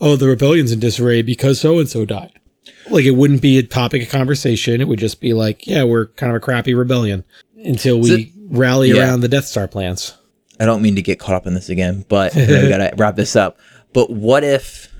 oh, 0.00 0.16
the 0.16 0.26
rebellion's 0.26 0.72
in 0.72 0.80
disarray 0.80 1.22
because 1.22 1.60
so 1.60 1.78
and 1.78 1.88
so 1.88 2.04
died. 2.04 2.38
Like, 2.90 3.04
it 3.04 3.12
wouldn't 3.12 3.42
be 3.42 3.58
a 3.58 3.62
topic 3.62 4.02
of 4.02 4.08
conversation. 4.08 4.80
It 4.80 4.88
would 4.88 4.98
just 4.98 5.20
be 5.20 5.32
like, 5.32 5.66
yeah, 5.66 5.84
we're 5.84 6.06
kind 6.06 6.30
of 6.30 6.36
a 6.36 6.40
crappy 6.40 6.74
rebellion 6.74 7.24
until 7.56 8.00
we 8.00 8.14
it, 8.14 8.28
rally 8.48 8.90
yeah. 8.90 9.00
around 9.00 9.20
the 9.20 9.28
Death 9.28 9.46
Star 9.46 9.68
plans. 9.68 10.16
I 10.60 10.66
don't 10.66 10.82
mean 10.82 10.94
to 10.96 11.02
get 11.02 11.18
caught 11.18 11.34
up 11.34 11.46
in 11.46 11.54
this 11.54 11.68
again, 11.68 12.04
but 12.08 12.34
we 12.34 12.46
got 12.46 12.78
to 12.78 12.92
wrap 12.96 13.16
this 13.16 13.36
up. 13.36 13.58
But 13.92 14.10
what 14.10 14.44
if 14.44 14.93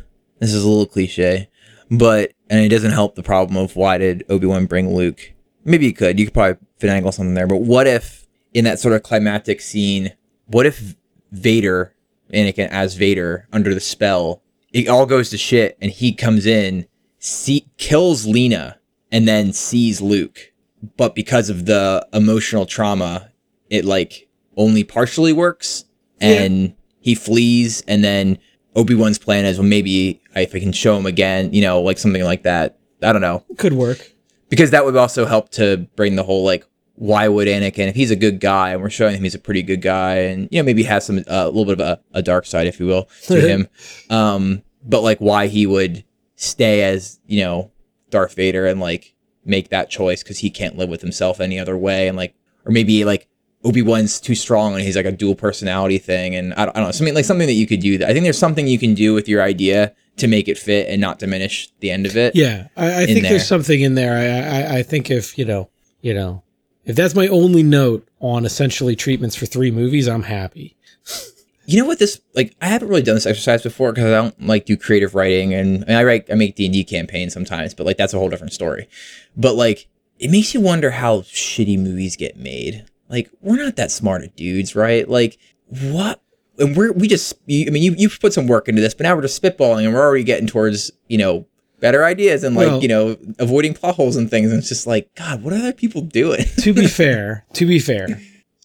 this 0.44 0.54
is 0.54 0.64
a 0.64 0.68
little 0.68 0.86
cliche, 0.86 1.48
but 1.90 2.32
and 2.50 2.60
it 2.60 2.68
doesn't 2.68 2.92
help 2.92 3.14
the 3.14 3.22
problem 3.22 3.56
of 3.56 3.76
why 3.76 3.98
did 3.98 4.24
Obi 4.28 4.46
Wan 4.46 4.66
bring 4.66 4.94
Luke? 4.94 5.32
Maybe 5.64 5.86
you 5.86 5.92
could. 5.94 6.18
You 6.18 6.26
could 6.26 6.34
probably 6.34 6.58
finagle 6.80 7.12
something 7.12 7.34
there. 7.34 7.46
But 7.46 7.62
what 7.62 7.86
if 7.86 8.26
in 8.52 8.64
that 8.64 8.78
sort 8.78 8.94
of 8.94 9.02
climactic 9.02 9.60
scene, 9.60 10.12
what 10.46 10.66
if 10.66 10.94
Vader, 11.32 11.94
Anakin 12.32 12.68
as 12.68 12.94
Vader 12.94 13.48
under 13.52 13.74
the 13.74 13.80
spell, 13.80 14.42
it 14.72 14.88
all 14.88 15.06
goes 15.06 15.30
to 15.30 15.38
shit, 15.38 15.78
and 15.80 15.90
he 15.90 16.12
comes 16.12 16.46
in, 16.46 16.86
see, 17.18 17.68
kills 17.76 18.26
Lina, 18.26 18.78
and 19.10 19.26
then 19.26 19.52
sees 19.52 20.00
Luke. 20.00 20.52
But 20.96 21.14
because 21.14 21.48
of 21.48 21.66
the 21.66 22.06
emotional 22.12 22.66
trauma, 22.66 23.30
it 23.70 23.84
like 23.84 24.28
only 24.56 24.84
partially 24.84 25.32
works, 25.32 25.84
and 26.20 26.62
yeah. 26.62 26.74
he 27.00 27.14
flees, 27.14 27.82
and 27.88 28.04
then 28.04 28.38
Obi 28.76 28.94
Wan's 28.94 29.18
plan 29.18 29.44
is 29.44 29.58
well, 29.58 29.66
maybe 29.66 30.20
if 30.34 30.54
I 30.54 30.60
can 30.60 30.72
show 30.72 30.96
him 30.96 31.06
again, 31.06 31.52
you 31.52 31.62
know, 31.62 31.80
like 31.80 31.98
something 31.98 32.24
like 32.24 32.42
that. 32.42 32.78
I 33.02 33.12
don't 33.12 33.22
know. 33.22 33.44
Could 33.56 33.74
work 33.74 34.12
because 34.48 34.70
that 34.70 34.84
would 34.84 34.96
also 34.96 35.26
help 35.26 35.50
to 35.50 35.88
bring 35.96 36.16
the 36.16 36.22
whole 36.22 36.44
like 36.44 36.66
why 36.96 37.26
would 37.26 37.48
Anakin 37.48 37.88
if 37.88 37.94
he's 37.96 38.10
a 38.10 38.16
good 38.16 38.38
guy 38.40 38.70
and 38.70 38.80
we're 38.80 38.90
showing 38.90 39.16
him 39.16 39.24
he's 39.24 39.34
a 39.34 39.40
pretty 39.40 39.62
good 39.62 39.82
guy 39.82 40.16
and 40.16 40.48
you 40.52 40.60
know 40.60 40.64
maybe 40.64 40.84
has 40.84 41.04
some 41.04 41.18
uh, 41.18 41.22
a 41.26 41.42
uh, 41.42 41.46
little 41.46 41.64
bit 41.64 41.80
of 41.80 41.80
a, 41.80 42.00
a, 42.12 42.22
dark 42.22 42.46
side 42.46 42.68
if 42.68 42.78
you 42.78 42.86
will 42.86 43.08
to 43.24 43.40
him, 43.48 43.68
um, 44.10 44.62
but 44.84 45.02
like 45.02 45.18
why 45.18 45.48
he 45.48 45.66
would 45.66 46.04
stay 46.36 46.82
as 46.82 47.18
you 47.26 47.40
know 47.40 47.72
Darth 48.10 48.34
Vader 48.36 48.66
and 48.66 48.80
like 48.80 49.14
make 49.44 49.70
that 49.70 49.90
choice 49.90 50.22
because 50.22 50.38
he 50.38 50.50
can't 50.50 50.78
live 50.78 50.88
with 50.88 51.00
himself 51.00 51.40
any 51.40 51.58
other 51.58 51.76
way, 51.76 52.08
and 52.08 52.16
like, 52.16 52.34
or 52.64 52.72
maybe 52.72 53.04
like 53.04 53.28
Obi 53.64 53.82
Wan's 53.82 54.20
too 54.20 54.34
strong 54.34 54.74
and 54.74 54.82
he's 54.82 54.96
like 54.96 55.06
a 55.06 55.12
dual 55.12 55.34
personality 55.34 55.98
thing, 55.98 56.34
and 56.34 56.52
I 56.54 56.66
don't, 56.66 56.76
I 56.76 56.80
don't 56.80 56.88
know 56.88 56.92
something 56.92 57.14
like 57.14 57.24
something 57.24 57.46
that 57.46 57.54
you 57.54 57.66
could 57.66 57.80
do. 57.80 57.98
That 57.98 58.10
I 58.10 58.12
think 58.12 58.24
there's 58.24 58.38
something 58.38 58.66
you 58.66 58.78
can 58.78 58.94
do 58.94 59.14
with 59.14 59.28
your 59.28 59.42
idea 59.42 59.94
to 60.16 60.28
make 60.28 60.48
it 60.48 60.58
fit 60.58 60.88
and 60.88 61.00
not 61.00 61.18
diminish 61.18 61.70
the 61.80 61.90
end 61.90 62.06
of 62.06 62.16
it. 62.16 62.36
Yeah, 62.36 62.68
I, 62.76 63.02
I 63.02 63.06
think 63.06 63.22
there. 63.22 63.30
there's 63.30 63.48
something 63.48 63.80
in 63.80 63.94
there. 63.94 64.14
I, 64.14 64.74
I 64.74 64.78
I 64.78 64.82
think 64.82 65.10
if 65.10 65.38
you 65.38 65.44
know, 65.44 65.70
you 66.02 66.14
know, 66.14 66.42
if 66.84 66.94
that's 66.96 67.14
my 67.14 67.28
only 67.28 67.62
note 67.62 68.06
on 68.20 68.44
essentially 68.44 68.94
treatments 68.94 69.34
for 69.34 69.46
three 69.46 69.70
movies, 69.70 70.08
I'm 70.08 70.24
happy. 70.24 70.76
You 71.66 71.80
know 71.80 71.86
what 71.86 71.98
this 71.98 72.20
like? 72.34 72.54
I 72.60 72.66
haven't 72.66 72.88
really 72.88 73.00
done 73.00 73.14
this 73.14 73.24
exercise 73.24 73.62
before 73.62 73.90
because 73.90 74.04
I 74.04 74.16
don't 74.16 74.46
like 74.46 74.66
do 74.66 74.76
creative 74.76 75.14
writing, 75.14 75.54
and, 75.54 75.82
and 75.88 75.96
I 75.96 76.04
write, 76.04 76.30
I 76.30 76.34
make 76.34 76.56
D 76.56 76.66
and 76.66 76.74
D 76.74 76.84
campaigns 76.84 77.32
sometimes, 77.32 77.72
but 77.72 77.86
like 77.86 77.96
that's 77.96 78.12
a 78.12 78.18
whole 78.18 78.28
different 78.28 78.52
story. 78.52 78.86
But 79.34 79.54
like, 79.54 79.88
it 80.18 80.30
makes 80.30 80.52
you 80.52 80.60
wonder 80.60 80.90
how 80.90 81.20
shitty 81.20 81.78
movies 81.78 82.16
get 82.16 82.36
made. 82.36 82.84
Like, 83.08 83.30
we're 83.40 83.56
not 83.62 83.76
that 83.76 83.90
smart 83.90 84.22
at 84.22 84.34
dudes, 84.36 84.74
right? 84.74 85.08
Like, 85.08 85.38
what? 85.68 86.20
And 86.58 86.76
we're 86.76 86.92
we 86.92 87.08
just, 87.08 87.34
you, 87.46 87.66
I 87.66 87.70
mean, 87.70 87.82
you 87.82 87.94
you 87.98 88.08
put 88.08 88.32
some 88.32 88.46
work 88.46 88.68
into 88.68 88.80
this, 88.80 88.94
but 88.94 89.02
now 89.04 89.14
we're 89.16 89.22
just 89.22 89.40
spitballing, 89.42 89.84
and 89.84 89.92
we're 89.94 90.00
already 90.00 90.24
getting 90.24 90.46
towards 90.46 90.90
you 91.08 91.18
know 91.18 91.46
better 91.80 92.04
ideas 92.04 92.44
and 92.44 92.54
like 92.56 92.66
Well- 92.68 92.82
you 92.82 92.88
know 92.88 93.16
avoiding 93.38 93.74
plot 93.74 93.96
holes 93.96 94.16
and 94.16 94.30
things. 94.30 94.50
And 94.50 94.58
it's 94.60 94.68
just 94.68 94.86
like, 94.86 95.12
God, 95.16 95.42
what 95.42 95.52
are 95.52 95.56
other 95.56 95.72
people 95.72 96.00
doing? 96.02 96.44
to 96.60 96.72
be 96.72 96.86
fair, 97.02 97.44
to 97.54 97.66
be 97.66 97.78
fair, 97.80 98.20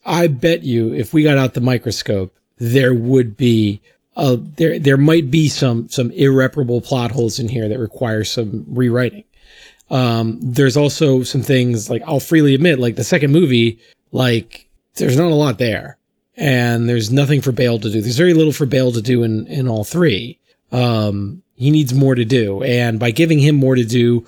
I 0.05 0.27
bet 0.27 0.63
you 0.63 0.93
if 0.93 1.13
we 1.13 1.23
got 1.23 1.37
out 1.37 1.53
the 1.55 1.61
microscope, 1.61 2.35
there 2.57 2.93
would 2.93 3.35
be 3.35 3.81
uh 4.15 4.37
there 4.39 4.77
there 4.77 4.97
might 4.97 5.31
be 5.31 5.47
some 5.49 5.89
some 5.89 6.11
irreparable 6.11 6.81
plot 6.81 7.09
holes 7.11 7.39
in 7.39 7.49
here 7.49 7.67
that 7.67 7.79
require 7.79 8.23
some 8.23 8.65
rewriting. 8.67 9.23
Um, 9.89 10.37
there's 10.41 10.77
also 10.77 11.23
some 11.23 11.41
things 11.41 11.89
like 11.89 12.03
I'll 12.05 12.19
freely 12.19 12.53
admit, 12.53 12.77
like 12.79 12.95
the 12.95 13.03
second 13.03 13.31
movie, 13.31 13.79
like 14.11 14.69
there's 14.95 15.17
not 15.17 15.31
a 15.31 15.35
lot 15.35 15.57
there, 15.57 15.97
and 16.35 16.89
there's 16.89 17.11
nothing 17.11 17.41
for 17.41 17.51
Bail 17.51 17.79
to 17.79 17.89
do. 17.89 18.01
There's 18.01 18.17
very 18.17 18.33
little 18.33 18.53
for 18.53 18.65
Bail 18.65 18.91
to 18.91 19.01
do 19.01 19.23
in 19.23 19.47
in 19.47 19.67
all 19.67 19.83
three. 19.83 20.39
Um, 20.71 21.41
he 21.55 21.71
needs 21.71 21.93
more 21.93 22.15
to 22.15 22.25
do, 22.25 22.63
and 22.63 22.99
by 22.99 23.11
giving 23.11 23.39
him 23.39 23.55
more 23.55 23.75
to 23.75 23.85
do, 23.85 24.25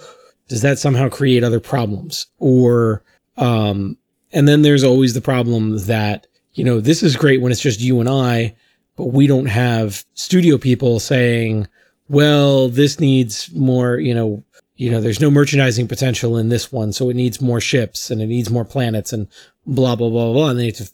does 0.51 0.61
that 0.63 0.77
somehow 0.77 1.07
create 1.07 1.45
other 1.45 1.61
problems 1.61 2.27
or 2.37 3.03
um 3.37 3.97
and 4.33 4.49
then 4.49 4.63
there's 4.63 4.83
always 4.83 5.13
the 5.13 5.21
problem 5.21 5.77
that 5.85 6.27
you 6.55 6.65
know 6.65 6.81
this 6.81 7.01
is 7.01 7.15
great 7.15 7.39
when 7.39 7.53
it's 7.53 7.61
just 7.61 7.79
you 7.79 8.01
and 8.01 8.09
I 8.09 8.53
but 8.97 9.07
we 9.07 9.27
don't 9.27 9.45
have 9.45 10.03
studio 10.13 10.57
people 10.57 10.99
saying 10.99 11.69
well 12.09 12.67
this 12.67 12.99
needs 12.99 13.49
more 13.53 13.95
you 13.97 14.13
know 14.13 14.43
you 14.75 14.91
know 14.91 14.99
there's 14.99 15.21
no 15.21 15.31
merchandising 15.31 15.87
potential 15.87 16.37
in 16.37 16.49
this 16.49 16.69
one 16.69 16.91
so 16.91 17.09
it 17.09 17.15
needs 17.15 17.39
more 17.39 17.61
ships 17.61 18.11
and 18.11 18.21
it 18.21 18.27
needs 18.27 18.49
more 18.49 18.65
planets 18.65 19.13
and 19.13 19.29
blah 19.65 19.95
blah 19.95 20.09
blah 20.09 20.33
blah 20.33 20.49
and 20.49 20.59
they 20.59 20.63
need 20.67 20.75
to 20.75 20.89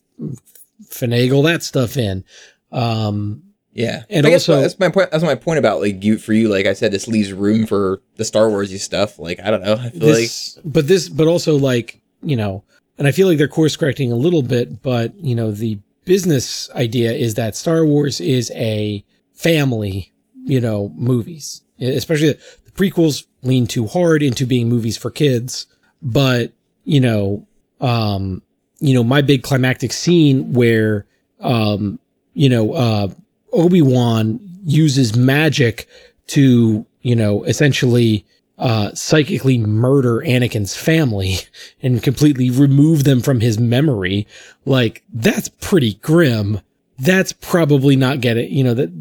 finagle 0.84 1.44
that 1.44 1.64
stuff 1.64 1.98
in 1.98 2.23
um 2.72 3.44
Yeah, 3.73 4.03
And 4.10 4.26
also- 4.26 4.60
that's 4.61 4.80
my 4.80 4.89
point. 4.89 5.11
That's 5.11 5.23
my 5.23 5.35
point 5.35 5.60
about 5.60 5.81
like 5.81 6.03
you 6.03 6.18
for 6.18 6.34
you. 6.34 6.49
Like 6.49 6.65
I 6.65 6.73
said, 6.73 6.91
this 6.91 7.07
leaves 7.07 7.31
room 7.31 7.68
for 7.68 8.02
the 8.15 8.26
Star 8.26 8.48
Warsy 8.49 8.80
stuff. 8.80 9.19
Like 9.19 9.39
I 9.39 9.52
don't 9.52 9.64
know. 9.64 9.76
I 9.76 9.89
feel 9.91 10.10
like 10.14 10.30
but 10.65 10.88
this, 10.88 11.10
but 11.10 11.27
also 11.27 11.57
like 11.57 12.02
you 12.23 12.35
know, 12.35 12.64
and 12.98 13.07
I 13.07 13.11
feel 13.11 13.27
like 13.27 13.38
they're 13.38 13.48
course 13.48 13.77
correcting 13.77 14.11
a 14.11 14.15
little 14.15 14.41
bit. 14.41 14.81
But 14.81 15.14
you 15.23 15.35
know, 15.35 15.52
the 15.52 15.77
business 16.06 16.69
idea 16.73 17.11
is 17.11 17.35
that 17.35 17.56
Star 17.56 17.85
Wars 17.85 18.19
is 18.19 18.52
a 18.56 19.03
family, 19.34 20.11
you 20.44 20.60
know, 20.60 20.91
movies. 20.95 21.61
Especially 21.80 22.30
the, 22.34 22.39
the 22.65 22.72
prequels 22.72 23.26
lean 23.44 23.68
too 23.68 23.85
hard 23.85 24.23
into 24.23 24.48
being 24.48 24.68
movies 24.68 24.98
for 24.98 25.11
kids. 25.11 25.68
But 26.02 26.52
you 26.84 26.99
know, 26.99 27.45
um, 27.80 28.41
you 28.79 28.93
know, 28.93 29.03
my 29.03 29.21
big 29.21 29.43
climactic 29.43 29.91
scene 29.91 30.53
where, 30.53 31.05
um, 31.39 31.99
you 32.33 32.49
know, 32.49 32.73
uh, 32.73 33.07
Obi 33.53 33.81
Wan 33.81 34.39
uses 34.63 35.15
magic 35.15 35.87
to, 36.27 36.85
you 37.01 37.15
know, 37.15 37.43
essentially 37.43 38.25
uh, 38.57 38.93
psychically 38.93 39.57
murder 39.57 40.19
Anakin's 40.19 40.75
family 40.75 41.37
and 41.81 42.01
completely 42.01 42.49
remove 42.49 43.03
them 43.03 43.21
from 43.21 43.39
his 43.39 43.59
memory. 43.59 44.27
Like 44.65 45.03
that's 45.13 45.49
pretty 45.49 45.95
grim. 45.95 46.61
That's 46.99 47.31
probably 47.31 47.95
not 47.95 48.21
getting, 48.21 48.51
you 48.51 48.63
know, 48.63 48.73
that 48.73 48.91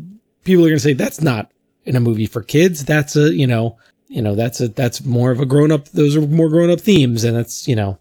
people 0.45 0.65
are 0.65 0.69
going 0.69 0.77
to 0.77 0.83
say 0.83 0.93
that's 0.93 1.23
not 1.23 1.51
in 1.85 1.97
a 1.97 2.01
movie 2.01 2.27
for 2.27 2.43
kids. 2.43 2.85
That's 2.85 3.17
a, 3.17 3.33
you 3.33 3.47
know, 3.47 3.79
you 4.09 4.23
know, 4.23 4.35
that's 4.35 4.61
a, 4.61 4.69
that's 4.69 5.05
more 5.05 5.31
of 5.31 5.41
a 5.41 5.47
grown 5.47 5.73
up, 5.73 5.89
those 5.89 6.17
are 6.17 6.21
more 6.21 6.49
grown 6.49 6.71
up 6.71 6.81
themes 6.81 7.25
and 7.25 7.37
that's, 7.37 7.67
you 7.67 7.77
know, 7.77 7.99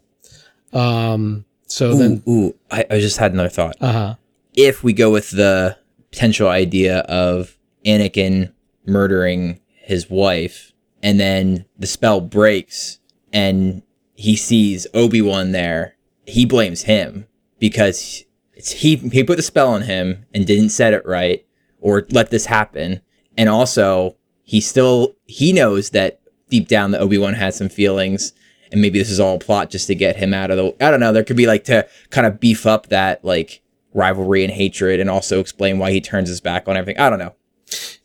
um, 0.74 1.46
so 1.66 1.92
ooh, 1.92 1.98
then, 1.98 2.24
ooh 2.28 2.56
I, 2.72 2.86
I 2.90 3.00
just 3.00 3.18
had 3.18 3.34
another 3.34 3.50
thought. 3.50 3.76
uh 3.82 3.92
huh. 3.92 4.16
If 4.56 4.84
we 4.84 4.94
go 4.94 5.12
with 5.12 5.32
the 5.32 5.78
potential 6.12 6.48
idea 6.48 7.00
of 7.00 7.58
Anakin 7.86 8.54
murdering 8.86 9.60
his 9.68 10.10
wife, 10.10 10.72
and 11.04 11.20
then 11.20 11.66
the 11.78 11.88
spell 11.88 12.22
breaks, 12.22 13.00
and 13.34 13.82
he 14.14 14.36
sees 14.36 14.88
Obi 14.94 15.22
Wan 15.22 15.52
there, 15.52 15.96
he 16.26 16.46
blames 16.46 16.84
him 16.84 17.28
because 17.60 18.24
it's 18.54 18.72
he 18.72 18.96
he 18.96 19.24
put 19.24 19.36
the 19.38 19.44
spell 19.44 19.70
on 19.70 19.82
him 19.84 20.26
and 20.34 20.48
didn't 20.48 20.70
set 20.70 20.94
it 20.94 21.06
right 21.06 21.46
or 21.82 22.08
let 22.12 22.32
this 22.32 22.46
happen, 22.46 23.02
and 23.38 23.50
also 23.50 24.16
he 24.44 24.62
still 24.62 25.16
he 25.26 25.52
knows 25.52 25.90
that 25.90 26.22
deep 26.50 26.68
down 26.68 26.92
that 26.92 27.02
Obi 27.02 27.18
Wan 27.18 27.34
has 27.34 27.58
some 27.58 27.70
feelings, 27.70 28.32
and 28.72 28.82
maybe 28.82 29.00
this 29.00 29.10
is 29.10 29.20
all 29.20 29.40
plot 29.40 29.70
just 29.70 29.88
to 29.88 29.96
get 29.96 30.16
him 30.16 30.34
out 30.34 30.52
of 30.52 30.58
the. 30.58 30.86
I 30.86 30.92
don't 30.92 31.00
know. 31.00 31.14
There 31.14 31.24
could 31.24 31.38
be 31.38 31.48
like 31.48 31.64
to 31.66 31.88
kind 32.10 32.28
of 32.28 32.40
beef 32.40 32.66
up 32.66 32.88
that 32.88 33.24
like 33.24 33.62
rivalry 33.94 34.44
and 34.44 34.54
hatred, 34.54 35.00
and 35.00 35.10
also 35.10 35.40
explain 35.40 35.80
why 35.80 35.92
he 35.92 36.02
turns 36.02 36.30
his 36.30 36.42
back 36.42 36.68
on 36.68 36.78
everything. 36.78 37.00
I 37.00 37.10
don't 37.10 37.20
know. 37.20 37.36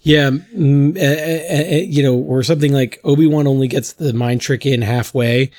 Yeah, 0.02 0.30
you 0.54 2.02
know, 2.02 2.16
or 2.16 2.42
something 2.42 2.72
like 2.72 3.00
Obi 3.04 3.26
Wan 3.26 3.46
only 3.46 3.68
gets 3.68 3.92
the 3.92 4.14
mind 4.14 4.40
trick 4.40 4.64
in 4.64 4.80
halfway, 4.80 5.50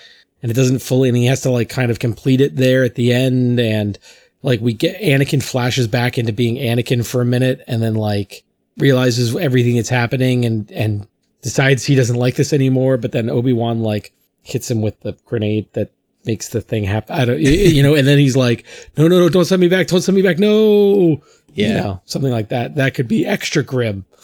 and 0.42 0.52
it 0.52 0.56
doesn't 0.56 0.80
fully, 0.80 1.10
and 1.10 1.18
he 1.18 1.28
has 1.28 1.42
to 1.42 1.52
like 1.52 1.70
kind 1.70 1.92
of 1.92 2.00
complete 2.00 2.42
it 2.42 2.56
there 2.56 2.84
at 2.84 2.96
the 2.96 3.14
end, 3.14 3.60
and 3.60 4.00
like 4.42 4.60
we 4.60 4.74
get 4.74 5.00
Anakin 5.00 5.44
flashes 5.44 5.88
back 5.88 6.18
into 6.18 6.34
being 6.34 6.56
Anakin 6.56 7.06
for 7.06 7.22
a 7.22 7.26
minute, 7.26 7.64
and 7.68 7.84
then 7.84 7.94
like 7.94 8.44
realizes 8.78 9.36
everything 9.36 9.76
that's 9.76 9.90
happening, 9.90 10.46
and 10.46 10.72
and 10.72 11.08
decides 11.44 11.86
he 11.86 11.96
doesn't 11.96 12.18
like 12.18 12.36
this 12.36 12.54
anymore, 12.54 12.98
but 12.98 13.12
then 13.12 13.30
Obi 13.30 13.54
Wan 13.54 13.82
like 13.82 14.12
hits 14.44 14.70
him 14.70 14.82
with 14.82 15.00
the 15.02 15.18
grenade 15.26 15.68
that 15.74 15.92
makes 16.26 16.50
the 16.50 16.62
thing 16.62 16.84
happen. 16.84 17.16
I 17.16 17.26
don't, 17.26 17.40
you 17.40 17.82
know, 17.82 17.96
and 17.96 18.08
then 18.08 18.18
he's 18.18 18.38
like, 18.38 18.66
no, 18.98 19.08
no, 19.08 19.20
no, 19.20 19.30
don't 19.30 19.46
send 19.46 19.62
me 19.62 19.68
back, 19.68 19.88
don't 19.88 20.02
send 20.02 20.16
me 20.16 20.22
back, 20.22 20.40
no. 20.40 21.22
Yeah. 21.54 21.68
You 21.68 21.74
know, 21.74 22.02
something 22.06 22.32
like 22.32 22.50
that. 22.50 22.76
That 22.76 22.94
could 22.94 23.08
be 23.08 23.26
extra 23.26 23.64
grim. 23.64 24.06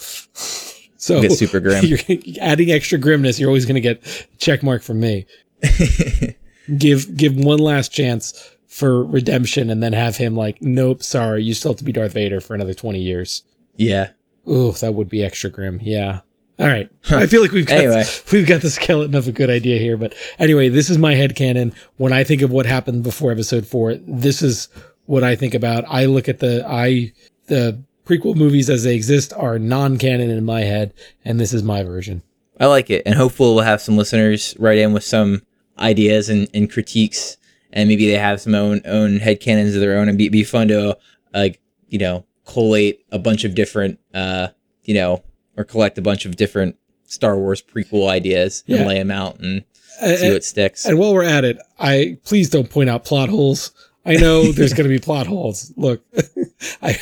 So 0.99 1.21
Get 1.21 1.31
super 1.31 1.59
grim. 1.59 1.85
You're 1.85 1.99
adding 2.41 2.71
extra 2.71 2.97
grimness. 2.97 3.39
You're 3.39 3.49
always 3.49 3.65
going 3.65 3.75
to 3.75 3.81
get 3.81 4.27
check 4.39 4.63
mark 4.63 4.81
from 4.81 4.99
me. 4.99 5.25
give 6.77 7.15
give 7.15 7.35
one 7.37 7.59
last 7.59 7.89
chance 7.89 8.49
for 8.67 9.03
redemption, 9.05 9.69
and 9.69 9.81
then 9.81 9.93
have 9.93 10.17
him 10.17 10.35
like, 10.35 10.61
nope, 10.61 11.01
sorry, 11.01 11.43
you 11.43 11.53
still 11.53 11.71
have 11.71 11.77
to 11.77 11.83
be 11.83 11.91
Darth 11.91 12.13
Vader 12.13 12.41
for 12.41 12.55
another 12.55 12.73
twenty 12.73 12.99
years. 12.99 13.43
Yeah. 13.75 14.09
Ooh, 14.49 14.71
that 14.73 14.95
would 14.95 15.07
be 15.07 15.23
extra 15.23 15.49
grim. 15.49 15.79
Yeah. 15.81 16.21
All 16.59 16.67
right. 16.67 16.89
I 17.11 17.27
feel 17.27 17.41
like 17.41 17.51
we've 17.51 17.67
got 17.67 17.77
Anyway. 17.77 18.03
we've 18.31 18.47
got 18.47 18.61
the 18.61 18.69
skeleton 18.69 19.13
of 19.15 19.27
a 19.27 19.31
good 19.31 19.49
idea 19.49 19.77
here, 19.77 19.95
but 19.95 20.15
anyway, 20.39 20.69
this 20.69 20.89
is 20.89 20.97
my 20.97 21.13
head 21.13 21.35
canon. 21.35 21.73
When 21.97 22.11
I 22.11 22.23
think 22.23 22.41
of 22.41 22.51
what 22.51 22.65
happened 22.65 23.03
before 23.03 23.31
episode 23.31 23.67
4, 23.67 23.95
this 24.07 24.41
is 24.41 24.67
what 25.05 25.23
I 25.23 25.35
think 25.35 25.53
about. 25.53 25.85
I 25.87 26.05
look 26.05 26.27
at 26.27 26.39
the 26.39 26.65
I 26.67 27.13
the 27.45 27.81
prequel 28.05 28.35
movies 28.35 28.69
as 28.69 28.83
they 28.83 28.95
exist 28.95 29.33
are 29.33 29.59
non-canon 29.59 30.29
in 30.29 30.45
my 30.45 30.61
head, 30.61 30.93
and 31.23 31.39
this 31.39 31.53
is 31.53 31.61
my 31.61 31.83
version. 31.83 32.23
I 32.59 32.65
like 32.65 32.89
it, 32.89 33.03
and 33.05 33.13
hopefully 33.13 33.53
we'll 33.53 33.63
have 33.63 33.81
some 33.81 33.97
listeners 33.97 34.55
write 34.57 34.79
in 34.79 34.93
with 34.93 35.03
some 35.03 35.43
ideas 35.77 36.27
and, 36.27 36.47
and 36.55 36.71
critiques, 36.71 37.37
and 37.71 37.87
maybe 37.87 38.07
they 38.07 38.17
have 38.17 38.41
some 38.41 38.55
own 38.55 38.81
own 38.85 39.19
headcanons 39.19 39.75
of 39.75 39.81
their 39.81 39.99
own, 39.99 40.09
and 40.09 40.17
be 40.17 40.29
be 40.29 40.43
fun 40.43 40.69
to 40.69 40.91
uh, 40.91 40.95
like 41.33 41.61
you 41.87 41.99
know 41.99 42.25
collate 42.45 43.05
a 43.11 43.19
bunch 43.19 43.43
of 43.43 43.53
different 43.53 43.99
uh 44.13 44.47
you 44.85 44.93
know 44.93 45.21
or 45.57 45.63
collect 45.63 45.97
a 45.97 46.01
bunch 46.01 46.25
of 46.25 46.35
different 46.35 46.75
Star 47.05 47.35
Wars 47.37 47.61
prequel 47.61 48.07
ideas 48.09 48.63
Yeah. 48.67 48.77
and 48.77 48.87
lay 48.87 48.95
them 48.99 49.11
out 49.11 49.39
and 49.39 49.63
And, 50.01 50.17
see 50.19 50.31
what 50.33 50.43
sticks. 50.43 50.85
and 50.85 50.97
while 50.99 51.13
we're 51.13 51.23
at 51.23 51.43
it, 51.45 51.57
I 51.79 52.17
please 52.23 52.49
don't 52.49 52.69
point 52.69 52.89
out 52.89 53.03
plot 53.05 53.29
holes. 53.29 53.71
I 54.05 54.15
know 54.15 54.51
there's 54.53 54.73
going 54.73 54.87
to 54.89 54.93
be 54.95 54.99
plot 54.99 55.27
holes. 55.27 55.73
Look, 55.75 56.01
I, 56.81 56.97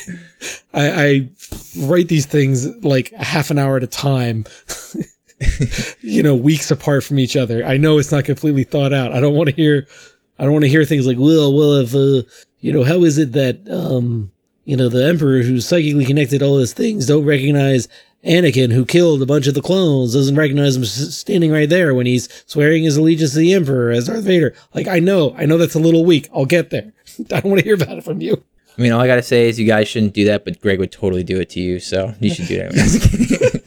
I 0.73 1.05
I 1.05 1.29
write 1.79 2.07
these 2.07 2.25
things 2.25 2.67
like 2.83 3.11
a 3.11 3.23
half 3.23 3.51
an 3.51 3.59
hour 3.59 3.77
at 3.77 3.83
a 3.83 3.87
time. 3.87 4.45
you 6.01 6.23
know, 6.23 6.35
weeks 6.35 6.71
apart 6.71 7.03
from 7.03 7.19
each 7.19 7.35
other. 7.35 7.65
I 7.65 7.77
know 7.77 7.97
it's 7.97 8.11
not 8.11 8.25
completely 8.25 8.63
thought 8.63 8.93
out. 8.93 9.11
I 9.11 9.19
don't 9.19 9.35
want 9.35 9.49
to 9.49 9.55
hear 9.55 9.87
I 10.39 10.43
don't 10.43 10.53
want 10.53 10.63
to 10.63 10.69
hear 10.69 10.85
things 10.85 11.05
like, 11.05 11.17
well, 11.19 11.53
well, 11.53 11.73
if 11.73 11.93
uh, 11.93 12.27
you 12.59 12.71
know, 12.71 12.83
how 12.83 13.03
is 13.03 13.17
it 13.17 13.33
that 13.33 13.59
um, 13.69 14.31
you 14.63 14.75
know, 14.77 14.89
the 14.89 15.05
Emperor 15.05 15.41
who's 15.41 15.67
psychically 15.67 16.05
connected 16.05 16.41
all 16.41 16.55
those 16.57 16.73
things 16.73 17.05
don't 17.07 17.25
recognize 17.25 17.87
Anakin, 18.25 18.71
who 18.73 18.85
killed 18.85 19.21
a 19.21 19.25
bunch 19.25 19.47
of 19.47 19.53
the 19.53 19.61
clones, 19.61 20.13
doesn't 20.13 20.35
recognize 20.35 20.75
him 20.75 20.85
standing 20.85 21.51
right 21.51 21.69
there 21.69 21.93
when 21.93 22.05
he's 22.05 22.27
swearing 22.47 22.83
his 22.83 22.97
allegiance 22.97 23.33
to 23.33 23.39
the 23.39 23.53
Emperor 23.53 23.91
as 23.91 24.07
Darth 24.07 24.23
Vader. 24.23 24.55
Like, 24.73 24.87
I 24.87 24.99
know, 24.99 25.35
I 25.37 25.45
know 25.45 25.57
that's 25.57 25.75
a 25.75 25.79
little 25.79 26.05
weak. 26.05 26.27
I'll 26.33 26.45
get 26.45 26.71
there. 26.71 26.91
I 27.31 27.41
don't 27.41 27.51
want 27.51 27.59
to 27.59 27.65
hear 27.65 27.75
about 27.75 27.97
it 27.97 28.03
from 28.03 28.21
you. 28.21 28.43
I 28.77 28.81
mean, 28.81 28.91
all 28.91 28.99
I 28.99 29.07
gotta 29.07 29.21
say 29.21 29.47
is 29.47 29.57
you 29.59 29.65
guys 29.65 29.87
shouldn't 29.87 30.13
do 30.13 30.25
that, 30.25 30.43
but 30.43 30.59
Greg 30.59 30.79
would 30.79 30.91
totally 30.91 31.23
do 31.23 31.39
it 31.39 31.49
to 31.51 31.61
you, 31.61 31.79
so 31.79 32.13
you 32.19 32.33
should 32.33 32.47
do 32.47 32.57
that. 32.57 33.65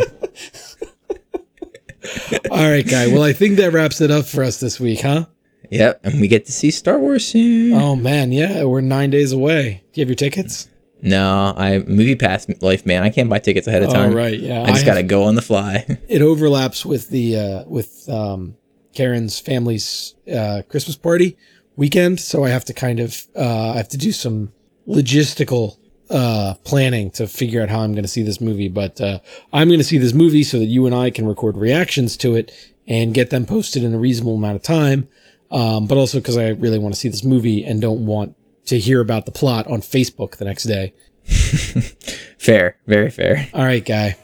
all 2.51 2.70
right, 2.70 2.86
guy. 2.86 3.06
Well, 3.06 3.22
I 3.22 3.32
think 3.32 3.56
that 3.56 3.72
wraps 3.72 4.02
it 4.02 4.10
up 4.10 4.26
for 4.26 4.44
us 4.44 4.60
this 4.60 4.78
week, 4.78 5.01
huh? 5.01 5.24
Yep, 5.70 6.01
and 6.05 6.20
we 6.20 6.28
get 6.28 6.44
to 6.47 6.52
see 6.52 6.70
Star 6.70 6.98
Wars 6.98 7.26
soon. 7.26 7.72
Oh 7.72 7.97
man, 7.97 8.32
yeah, 8.32 8.64
we're 8.64 8.82
nine 8.82 9.09
days 9.09 9.32
away. 9.32 9.82
Do 9.93 10.01
you 10.01 10.02
have 10.02 10.09
your 10.10 10.16
tickets? 10.16 10.68
No, 11.00 11.54
I 11.56 11.78
MoviePass 11.78 12.62
life, 12.62 12.84
man. 12.84 13.02
I 13.02 13.10
can't 13.10 13.30
buy 13.30 13.38
tickets 13.38 13.66
ahead 13.66 13.82
of 13.82 13.92
time. 13.92 14.12
Oh 14.12 14.16
right, 14.16 14.38
yeah. 14.38 14.62
I 14.62 14.72
just 14.72 14.86
gotta 14.86 15.02
go 15.02 15.24
on 15.24 15.34
the 15.34 15.42
fly. 15.42 15.84
it 16.08 16.22
overlaps 16.22 16.84
with 16.84 17.08
the 17.08 17.36
uh, 17.36 17.64
with 17.66 18.08
um, 18.08 18.56
Karen's 18.94 19.38
family's 19.38 20.14
uh, 20.32 20.62
Christmas 20.68 20.96
party 20.96 21.36
weekend, 21.76 22.20
so 22.20 22.44
I 22.44 22.48
have 22.50 22.64
to 22.66 22.74
kind 22.74 23.00
of 23.00 23.26
uh, 23.36 23.72
I 23.72 23.76
have 23.76 23.88
to 23.90 23.98
do 23.98 24.12
some 24.12 24.52
logistical 24.88 25.78
uh, 26.10 26.54
planning 26.64 27.10
to 27.12 27.26
figure 27.26 27.62
out 27.62 27.68
how 27.68 27.80
I'm 27.80 27.92
going 27.92 28.02
to 28.02 28.08
see 28.08 28.22
this 28.22 28.40
movie. 28.40 28.68
But 28.68 29.00
uh, 29.00 29.20
I'm 29.52 29.68
going 29.68 29.80
to 29.80 29.84
see 29.84 29.98
this 29.98 30.14
movie 30.14 30.42
so 30.42 30.58
that 30.58 30.66
you 30.66 30.86
and 30.86 30.94
I 30.94 31.10
can 31.10 31.26
record 31.26 31.56
reactions 31.56 32.16
to 32.18 32.34
it 32.34 32.52
and 32.86 33.14
get 33.14 33.30
them 33.30 33.46
posted 33.46 33.84
in 33.84 33.94
a 33.94 33.98
reasonable 33.98 34.34
amount 34.34 34.56
of 34.56 34.62
time 34.62 35.08
um, 35.50 35.86
but 35.86 35.96
also 35.96 36.18
because 36.18 36.36
I 36.36 36.48
really 36.48 36.78
want 36.78 36.94
to 36.94 37.00
see 37.00 37.08
this 37.08 37.24
movie 37.24 37.64
and 37.64 37.80
don't 37.80 38.04
want 38.04 38.36
to 38.68 38.78
hear 38.78 39.00
about 39.00 39.26
the 39.26 39.32
plot 39.32 39.66
on 39.66 39.80
Facebook 39.80 40.36
the 40.36 40.44
next 40.44 40.64
day. 40.64 40.94
fair, 42.38 42.76
very 42.86 43.10
fair. 43.10 43.48
All 43.52 43.64
right, 43.64 43.84
guy. 43.84 44.16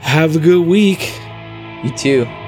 Have 0.00 0.36
a 0.36 0.40
good 0.40 0.66
week. 0.66 1.12
You 1.84 1.96
too. 1.96 2.39